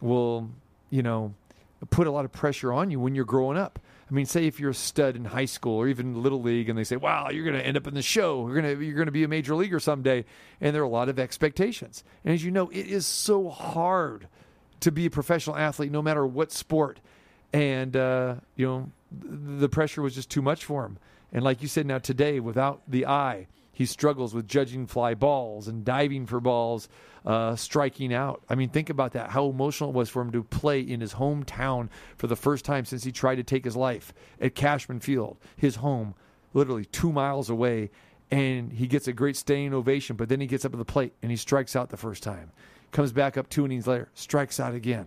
will, 0.00 0.50
you 0.90 1.04
know, 1.04 1.32
put 1.90 2.08
a 2.08 2.10
lot 2.10 2.24
of 2.24 2.32
pressure 2.32 2.72
on 2.72 2.90
you 2.90 2.98
when 2.98 3.14
you're 3.14 3.24
growing 3.24 3.56
up. 3.56 3.78
I 4.10 4.12
mean, 4.12 4.26
say 4.26 4.48
if 4.48 4.58
you're 4.58 4.72
a 4.72 4.74
stud 4.74 5.14
in 5.14 5.26
high 5.26 5.44
school 5.44 5.76
or 5.76 5.86
even 5.86 6.24
little 6.24 6.42
league, 6.42 6.68
and 6.68 6.76
they 6.76 6.82
say, 6.82 6.96
"Wow, 6.96 7.28
you're 7.30 7.44
going 7.44 7.56
to 7.56 7.64
end 7.64 7.76
up 7.76 7.86
in 7.86 7.94
the 7.94 8.02
show. 8.02 8.44
You're 8.48 8.60
going 8.60 8.76
to 8.76 8.84
you're 8.84 8.96
going 8.96 9.06
to 9.06 9.12
be 9.12 9.22
a 9.22 9.28
major 9.28 9.54
leaguer 9.54 9.78
someday," 9.78 10.24
and 10.60 10.74
there 10.74 10.82
are 10.82 10.84
a 10.84 10.88
lot 10.88 11.08
of 11.08 11.20
expectations. 11.20 12.02
And 12.24 12.34
as 12.34 12.42
you 12.42 12.50
know, 12.50 12.68
it 12.70 12.88
is 12.88 13.06
so 13.06 13.48
hard 13.48 14.26
to 14.80 14.90
be 14.90 15.06
a 15.06 15.10
professional 15.10 15.54
athlete, 15.54 15.92
no 15.92 16.02
matter 16.02 16.26
what 16.26 16.50
sport. 16.50 16.98
And 17.52 17.96
uh, 17.96 18.36
you 18.56 18.66
know, 18.66 18.90
the 19.12 19.68
pressure 19.68 20.02
was 20.02 20.16
just 20.16 20.30
too 20.30 20.42
much 20.42 20.64
for 20.64 20.84
him. 20.84 20.98
And 21.32 21.44
like 21.44 21.62
you 21.62 21.68
said, 21.68 21.86
now 21.86 21.98
today, 21.98 22.40
without 22.40 22.82
the 22.88 23.06
eye, 23.06 23.46
he 23.78 23.86
struggles 23.86 24.34
with 24.34 24.48
judging 24.48 24.86
fly 24.86 25.14
balls 25.14 25.68
and 25.68 25.84
diving 25.84 26.26
for 26.26 26.40
balls, 26.40 26.88
uh, 27.24 27.54
striking 27.54 28.12
out. 28.12 28.42
I 28.48 28.56
mean, 28.56 28.70
think 28.70 28.90
about 28.90 29.12
that. 29.12 29.30
How 29.30 29.48
emotional 29.48 29.90
it 29.90 29.94
was 29.94 30.08
for 30.08 30.20
him 30.20 30.32
to 30.32 30.42
play 30.42 30.80
in 30.80 31.00
his 31.00 31.14
hometown 31.14 31.88
for 32.16 32.26
the 32.26 32.34
first 32.34 32.64
time 32.64 32.84
since 32.84 33.04
he 33.04 33.12
tried 33.12 33.36
to 33.36 33.44
take 33.44 33.64
his 33.64 33.76
life 33.76 34.12
at 34.40 34.56
Cashman 34.56 34.98
Field, 34.98 35.36
his 35.56 35.76
home, 35.76 36.14
literally 36.54 36.86
two 36.86 37.12
miles 37.12 37.50
away. 37.50 37.90
And 38.30 38.72
he 38.72 38.86
gets 38.86 39.06
a 39.06 39.12
great 39.12 39.36
standing 39.36 39.72
ovation, 39.72 40.16
but 40.16 40.28
then 40.28 40.40
he 40.40 40.48
gets 40.48 40.64
up 40.64 40.72
to 40.72 40.78
the 40.78 40.84
plate 40.84 41.12
and 41.22 41.30
he 41.30 41.36
strikes 41.36 41.76
out 41.76 41.90
the 41.90 41.96
first 41.96 42.22
time. 42.22 42.50
Comes 42.90 43.12
back 43.12 43.36
up 43.36 43.48
two 43.48 43.64
innings 43.64 43.86
later, 43.86 44.08
strikes 44.14 44.58
out 44.58 44.74
again, 44.74 45.06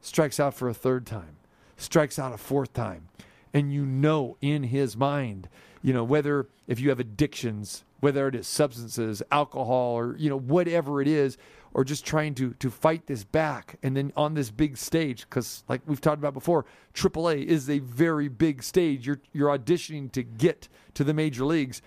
strikes 0.00 0.38
out 0.38 0.54
for 0.54 0.68
a 0.68 0.74
third 0.74 1.06
time, 1.06 1.36
strikes 1.76 2.18
out 2.18 2.32
a 2.32 2.38
fourth 2.38 2.72
time. 2.72 3.08
And 3.52 3.72
you 3.72 3.84
know 3.84 4.36
in 4.40 4.64
his 4.64 4.96
mind, 4.96 5.48
you 5.82 5.92
know, 5.92 6.04
whether 6.04 6.48
if 6.66 6.78
you 6.78 6.90
have 6.90 7.00
addictions, 7.00 7.84
whether 8.00 8.28
it 8.28 8.34
is 8.34 8.46
substances, 8.46 9.22
alcohol, 9.30 9.94
or, 9.94 10.16
you 10.16 10.30
know, 10.30 10.38
whatever 10.38 11.00
it 11.00 11.08
is, 11.08 11.36
or 11.72 11.84
just 11.84 12.04
trying 12.04 12.34
to 12.34 12.52
to 12.54 12.70
fight 12.70 13.06
this 13.06 13.24
back 13.24 13.76
and 13.82 13.96
then 13.96 14.12
on 14.16 14.34
this 14.34 14.50
big 14.50 14.76
stage 14.76 15.20
because 15.22 15.62
like 15.68 15.80
we've 15.86 16.00
talked 16.00 16.18
about 16.18 16.34
before 16.34 16.64
AAA 16.94 17.44
is 17.44 17.70
a 17.70 17.78
very 17.78 18.28
big 18.28 18.62
stage. 18.62 19.06
You're 19.06 19.20
you're 19.32 19.56
auditioning 19.56 20.10
to 20.12 20.22
get 20.22 20.68
to 20.94 21.04
the 21.04 21.14
major 21.14 21.44
leagues 21.44 21.80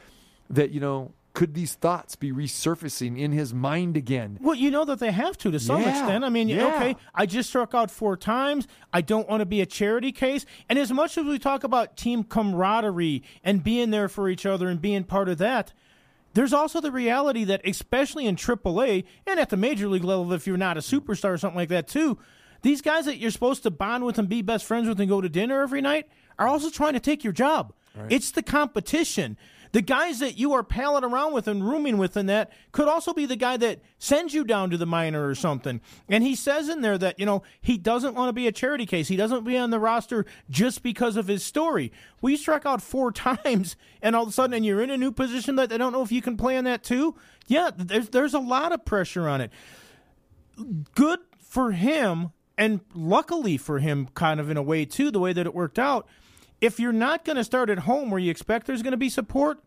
that 0.49 0.71
you 0.71 0.79
know 0.79 1.11
could 1.33 1.55
these 1.55 1.73
thoughts 1.73 2.15
be 2.15 2.31
resurfacing 2.31 3.17
in 3.19 3.31
his 3.31 3.53
mind 3.53 3.97
again 3.97 4.37
Well, 4.39 4.55
you 4.55 4.69
know 4.69 4.85
that 4.85 4.99
they 4.99 5.11
have 5.11 5.37
to 5.39 5.49
to 5.51 5.59
some 5.59 5.81
Yeah, 5.81 5.89
extent. 5.89 6.23
I 6.23 6.29
mean, 6.29 6.47
yeah. 6.47 6.67
okay, 6.75 6.95
I 7.15 7.25
just 7.25 7.49
struck 7.49 7.73
out 7.73 7.89
four 7.89 8.15
times. 8.15 8.67
I 8.93 9.01
don't 9.01 9.27
want 9.27 9.41
to 9.41 9.45
be 9.47 9.59
a 9.59 9.65
charity 9.65 10.11
case. 10.11 10.45
And 10.69 10.77
as 10.77 10.91
much 10.91 11.17
as 11.17 11.25
we 11.25 11.39
talk 11.39 11.63
about 11.63 11.97
team 11.97 12.23
camaraderie 12.23 13.23
and 13.43 13.63
being 13.63 13.89
there 13.89 14.07
for 14.09 14.29
each 14.29 14.45
other 14.45 14.67
and 14.67 14.79
being 14.81 15.03
part 15.05 15.27
of 15.27 15.39
that, 15.39 15.73
there's 16.35 16.53
also 16.53 16.79
the 16.81 16.91
reality 16.91 17.43
that, 17.45 17.61
especially 17.65 18.25
in 18.27 18.35
AAA 18.35 19.03
and 19.25 19.39
at 19.39 19.49
the 19.49 19.57
major 19.57 19.87
league 19.87 20.03
level, 20.03 20.31
if 20.33 20.45
you're 20.47 20.57
not 20.57 20.77
a 20.77 20.81
superstar 20.81 21.33
or 21.33 21.37
something 21.37 21.57
like 21.57 21.69
that, 21.69 21.87
too, 21.87 22.17
these 22.61 22.81
guys 22.81 23.05
that 23.05 23.17
you're 23.17 23.31
supposed 23.31 23.63
to 23.63 23.71
bond 23.71 24.05
with 24.05 24.17
and 24.17 24.29
be 24.29 24.41
best 24.41 24.65
friends 24.65 24.87
with 24.87 24.99
and 24.99 25.09
go 25.09 25.19
to 25.21 25.29
dinner 25.29 25.61
every 25.61 25.81
night 25.81 26.07
are 26.39 26.47
also 26.47 26.69
trying 26.69 26.93
to 26.93 26.99
take 26.99 27.23
your 27.23 27.33
job. 27.33 27.73
It's 28.09 28.31
the 28.31 28.41
competition. 28.41 29.37
The 29.73 29.81
guys 29.81 30.19
that 30.19 30.37
you 30.37 30.53
are 30.53 30.61
palling 30.61 31.03
around 31.03 31.33
with 31.33 31.47
and 31.47 31.67
rooming 31.67 31.97
with 31.97 32.15
and 32.15 32.29
that 32.29 32.51
could 32.71 32.87
also 32.87 33.11
be 33.11 33.25
the 33.25 33.35
guy 33.35 33.57
that 33.57 33.81
sends 33.97 34.33
you 34.33 34.43
down 34.43 34.69
to 34.69 34.77
the 34.77 34.85
minor 34.85 35.27
or 35.27 35.33
something. 35.33 35.81
And 36.07 36.23
he 36.23 36.35
says 36.35 36.69
in 36.69 36.81
there 36.81 36.97
that, 36.99 37.19
you 37.19 37.25
know, 37.25 37.41
he 37.59 37.79
doesn't 37.79 38.13
want 38.13 38.29
to 38.29 38.33
be 38.33 38.47
a 38.47 38.51
charity 38.51 38.85
case. 38.85 39.07
He 39.07 39.15
doesn't 39.15 39.43
be 39.43 39.57
on 39.57 39.71
the 39.71 39.79
roster 39.79 40.27
just 40.47 40.83
because 40.83 41.17
of 41.17 41.27
his 41.27 41.43
story. 41.43 41.91
Well, 42.21 42.29
you 42.29 42.37
struck 42.37 42.67
out 42.67 42.83
four 42.83 43.11
times 43.11 43.75
and 43.99 44.15
all 44.15 44.23
of 44.23 44.29
a 44.29 44.31
sudden 44.31 44.53
and 44.53 44.63
you're 44.63 44.81
in 44.81 44.91
a 44.91 44.97
new 44.97 45.11
position 45.11 45.55
that 45.55 45.69
they 45.69 45.77
don't 45.79 45.91
know 45.91 46.03
if 46.03 46.11
you 46.11 46.21
can 46.21 46.37
play 46.37 46.55
on 46.55 46.65
that 46.65 46.83
too. 46.83 47.15
Yeah, 47.47 47.71
there's 47.75 48.09
there's 48.09 48.35
a 48.35 48.39
lot 48.39 48.71
of 48.71 48.85
pressure 48.85 49.27
on 49.27 49.41
it. 49.41 49.51
Good 50.93 51.19
for 51.39 51.71
him 51.71 52.31
and 52.59 52.81
luckily 52.93 53.57
for 53.57 53.79
him 53.79 54.07
kind 54.13 54.39
of 54.39 54.51
in 54.51 54.57
a 54.57 54.61
way 54.61 54.85
too 54.85 55.09
the 55.09 55.19
way 55.19 55.33
that 55.33 55.47
it 55.47 55.55
worked 55.55 55.79
out 55.79 56.07
if 56.63 56.79
you're 56.79 56.93
not 56.93 57.25
going 57.25 57.35
to 57.35 57.43
start 57.43 57.69
at 57.69 57.79
home 57.79 58.09
where 58.09 58.21
you 58.21 58.31
expect 58.31 58.65
there's 58.65 58.81
going 58.81 58.91
to 58.91 58.97
be 58.97 59.09
support 59.09 59.61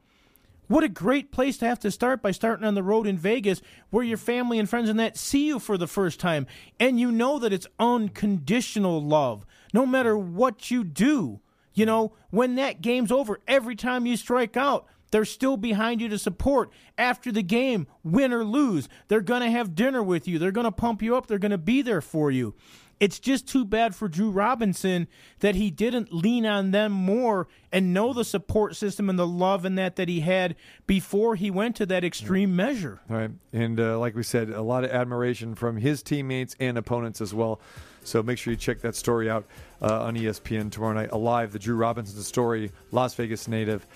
what 0.66 0.82
a 0.82 0.88
great 0.88 1.30
place 1.30 1.58
to 1.58 1.66
have 1.66 1.78
to 1.78 1.90
start 1.90 2.22
by 2.22 2.30
starting 2.30 2.64
on 2.64 2.74
the 2.74 2.82
road 2.82 3.06
in 3.06 3.18
Vegas 3.18 3.60
where 3.90 4.02
your 4.02 4.16
family 4.16 4.58
and 4.58 4.68
friends 4.68 4.88
and 4.88 4.98
that 4.98 5.14
see 5.14 5.46
you 5.46 5.58
for 5.58 5.76
the 5.76 5.86
first 5.86 6.18
time 6.18 6.46
and 6.80 6.98
you 6.98 7.12
know 7.12 7.38
that 7.38 7.52
it's 7.52 7.66
unconditional 7.78 9.02
love 9.02 9.44
no 9.74 9.84
matter 9.84 10.16
what 10.16 10.70
you 10.70 10.82
do 10.82 11.38
you 11.74 11.84
know 11.84 12.14
when 12.30 12.54
that 12.54 12.80
game's 12.80 13.12
over 13.12 13.40
every 13.46 13.76
time 13.76 14.06
you 14.06 14.16
strike 14.16 14.56
out 14.56 14.86
they're 15.10 15.26
still 15.26 15.58
behind 15.58 16.00
you 16.00 16.08
to 16.08 16.18
support 16.18 16.70
after 16.98 17.30
the 17.30 17.42
game, 17.42 17.86
win 18.02 18.32
or 18.32 18.44
lose. 18.44 18.88
They're 19.08 19.20
going 19.20 19.42
to 19.42 19.50
have 19.50 19.74
dinner 19.74 20.02
with 20.02 20.26
you. 20.26 20.38
They're 20.38 20.50
going 20.50 20.64
to 20.64 20.72
pump 20.72 21.00
you 21.00 21.16
up. 21.16 21.26
They're 21.26 21.38
going 21.38 21.52
to 21.52 21.58
be 21.58 21.80
there 21.80 22.00
for 22.00 22.30
you. 22.30 22.54
It's 22.98 23.18
just 23.18 23.46
too 23.46 23.64
bad 23.64 23.94
for 23.94 24.08
Drew 24.08 24.30
Robinson 24.30 25.06
that 25.40 25.54
he 25.54 25.70
didn't 25.70 26.12
lean 26.12 26.46
on 26.46 26.70
them 26.70 26.92
more 26.92 27.46
and 27.70 27.92
know 27.92 28.12
the 28.12 28.24
support 28.24 28.74
system 28.74 29.10
and 29.10 29.18
the 29.18 29.26
love 29.26 29.64
and 29.64 29.76
that 29.76 29.96
that 29.96 30.08
he 30.08 30.20
had 30.20 30.56
before 30.86 31.34
he 31.36 31.50
went 31.50 31.76
to 31.76 31.86
that 31.86 32.04
extreme 32.04 32.56
measure. 32.56 33.00
All 33.10 33.16
right. 33.16 33.30
And 33.52 33.78
uh, 33.78 33.98
like 33.98 34.14
we 34.14 34.22
said, 34.22 34.48
a 34.48 34.62
lot 34.62 34.84
of 34.84 34.90
admiration 34.90 35.54
from 35.54 35.76
his 35.76 36.02
teammates 36.02 36.56
and 36.58 36.78
opponents 36.78 37.20
as 37.20 37.34
well. 37.34 37.60
So 38.02 38.22
make 38.22 38.38
sure 38.38 38.52
you 38.52 38.56
check 38.56 38.80
that 38.80 38.94
story 38.94 39.28
out 39.28 39.44
uh, 39.82 40.04
on 40.04 40.14
ESPN 40.14 40.70
tomorrow 40.70 40.94
night. 40.94 41.10
Alive, 41.12 41.52
the 41.52 41.58
Drew 41.58 41.76
Robinson 41.76 42.22
story, 42.22 42.70
Las 42.92 43.14
Vegas 43.14 43.48
native. 43.48 43.86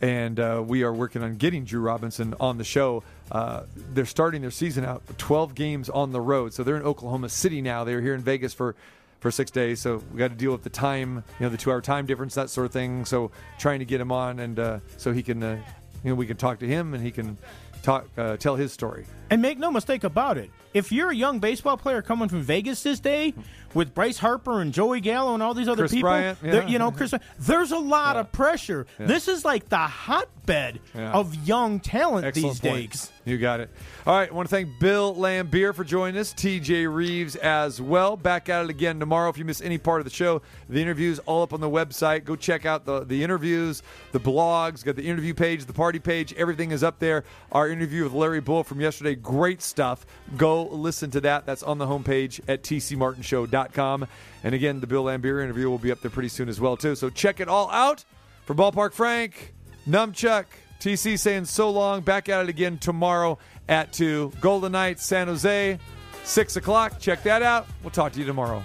And 0.00 0.38
uh, 0.38 0.62
we 0.64 0.82
are 0.84 0.92
working 0.92 1.22
on 1.22 1.36
getting 1.36 1.64
Drew 1.64 1.80
Robinson 1.80 2.34
on 2.38 2.58
the 2.58 2.64
show. 2.64 3.02
Uh, 3.32 3.64
they're 3.74 4.06
starting 4.06 4.42
their 4.42 4.50
season 4.50 4.84
out 4.84 5.02
12 5.18 5.54
games 5.54 5.88
on 5.88 6.12
the 6.12 6.20
road. 6.20 6.54
So 6.54 6.62
they're 6.62 6.76
in 6.76 6.82
Oklahoma 6.82 7.28
City 7.28 7.60
now. 7.60 7.84
They're 7.84 8.00
here 8.00 8.14
in 8.14 8.20
Vegas 8.20 8.54
for 8.54 8.76
for 9.20 9.30
six 9.30 9.50
days. 9.50 9.80
So 9.80 10.02
we 10.12 10.18
got 10.18 10.28
to 10.28 10.36
deal 10.36 10.52
with 10.52 10.62
the 10.62 10.70
time, 10.70 11.24
you 11.38 11.46
know, 11.46 11.48
the 11.48 11.56
two 11.56 11.70
hour 11.70 11.80
time 11.80 12.06
difference, 12.06 12.34
that 12.34 12.50
sort 12.50 12.66
of 12.66 12.72
thing. 12.72 13.04
So 13.04 13.30
trying 13.58 13.80
to 13.80 13.84
get 13.84 14.00
him 14.00 14.12
on 14.12 14.38
and 14.38 14.58
uh, 14.58 14.78
so 14.96 15.12
he 15.12 15.22
can, 15.22 15.42
uh, 15.42 15.58
you 16.04 16.10
know, 16.10 16.14
we 16.14 16.26
can 16.26 16.36
talk 16.36 16.60
to 16.60 16.66
him 16.66 16.94
and 16.94 17.02
he 17.02 17.10
can 17.10 17.36
talk, 17.82 18.06
uh, 18.16 18.36
tell 18.36 18.56
his 18.56 18.72
story. 18.72 19.06
And 19.30 19.42
make 19.42 19.58
no 19.58 19.70
mistake 19.70 20.04
about 20.04 20.38
it, 20.38 20.50
if 20.74 20.92
you're 20.92 21.10
a 21.10 21.14
young 21.16 21.38
baseball 21.38 21.76
player 21.76 22.02
coming 22.02 22.28
from 22.28 22.42
Vegas 22.42 22.82
this 22.82 23.00
day 23.00 23.34
with 23.74 23.94
Bryce 23.94 24.18
Harper 24.18 24.60
and 24.60 24.72
Joey 24.72 25.00
Gallo 25.00 25.34
and 25.34 25.42
all 25.42 25.54
these 25.54 25.68
other 25.68 25.82
Kris 25.82 25.92
people, 25.92 26.10
Bryant, 26.10 26.38
yeah. 26.42 26.66
you 26.66 26.78
know, 26.78 26.90
Chris, 26.90 27.12
there's 27.38 27.72
a 27.72 27.78
lot 27.78 28.16
of 28.16 28.30
pressure. 28.32 28.86
Yeah. 28.98 29.06
This 29.06 29.28
is 29.28 29.44
like 29.44 29.68
the 29.68 29.76
hotbed 29.78 30.80
Yeah. 30.94 31.12
of 31.12 31.34
young 31.46 31.80
talent 31.80 32.26
Excellent 32.26 32.60
these 32.62 32.70
point. 32.70 32.90
days. 32.90 33.12
You 33.24 33.36
got 33.36 33.60
it. 33.60 33.70
All 34.06 34.14
right. 34.16 34.30
I 34.30 34.32
want 34.32 34.48
to 34.48 34.54
thank 34.54 34.78
Bill 34.80 35.14
Laimbeer 35.14 35.74
for 35.74 35.84
joining 35.84 36.18
us, 36.18 36.32
TJ 36.32 36.86
Reeves 36.92 37.36
as 37.36 37.78
well. 37.80 38.16
Back 38.16 38.48
at 38.48 38.64
it 38.64 38.70
again 38.70 38.98
tomorrow. 38.98 39.28
If 39.28 39.36
you 39.36 39.44
miss 39.44 39.60
any 39.60 39.76
part 39.76 40.00
of 40.00 40.04
the 40.04 40.10
show, 40.10 40.40
the 40.70 40.80
interviews 40.80 41.18
all 41.20 41.42
up 41.42 41.52
on 41.52 41.60
the 41.60 41.68
website. 41.68 42.24
Go 42.24 42.36
check 42.36 42.64
out 42.64 42.86
the, 42.86 43.04
the 43.04 43.22
interviews, 43.22 43.82
the 44.12 44.20
blogs, 44.20 44.82
got 44.82 44.96
the 44.96 45.06
interview 45.06 45.34
page, 45.34 45.66
the 45.66 45.72
party 45.74 45.98
page. 45.98 46.32
Everything 46.34 46.70
is 46.70 46.82
up 46.82 46.98
there. 46.98 47.24
Our 47.52 47.68
interview 47.68 48.04
with 48.04 48.14
Larry 48.14 48.40
Bull 48.40 48.64
from 48.64 48.80
yesterday, 48.80 49.14
great 49.14 49.60
stuff. 49.60 50.06
Listen 50.66 51.10
to 51.12 51.20
that. 51.22 51.46
That's 51.46 51.62
on 51.62 51.78
the 51.78 51.86
homepage 51.86 52.40
at 52.48 52.62
tcmartinshow.com. 52.62 54.06
And 54.44 54.54
again, 54.54 54.80
the 54.80 54.86
Bill 54.86 55.04
Laimbeer 55.04 55.42
interview 55.42 55.68
will 55.68 55.78
be 55.78 55.92
up 55.92 56.00
there 56.00 56.10
pretty 56.10 56.28
soon 56.28 56.48
as 56.48 56.60
well, 56.60 56.76
too. 56.76 56.94
So 56.94 57.10
check 57.10 57.40
it 57.40 57.48
all 57.48 57.70
out. 57.70 58.04
For 58.44 58.54
Ballpark 58.54 58.94
Frank, 58.94 59.54
Numchuck, 59.86 60.46
TC 60.80 61.18
saying 61.18 61.44
so 61.44 61.70
long. 61.70 62.00
Back 62.00 62.28
at 62.28 62.42
it 62.42 62.48
again 62.48 62.78
tomorrow 62.78 63.38
at 63.68 63.92
2. 63.92 64.32
Golden 64.40 64.72
Knights, 64.72 65.04
San 65.04 65.26
Jose, 65.26 65.78
6 66.24 66.56
o'clock. 66.56 66.98
Check 66.98 67.22
that 67.24 67.42
out. 67.42 67.66
We'll 67.82 67.90
talk 67.90 68.12
to 68.12 68.18
you 68.18 68.24
tomorrow. 68.24 68.62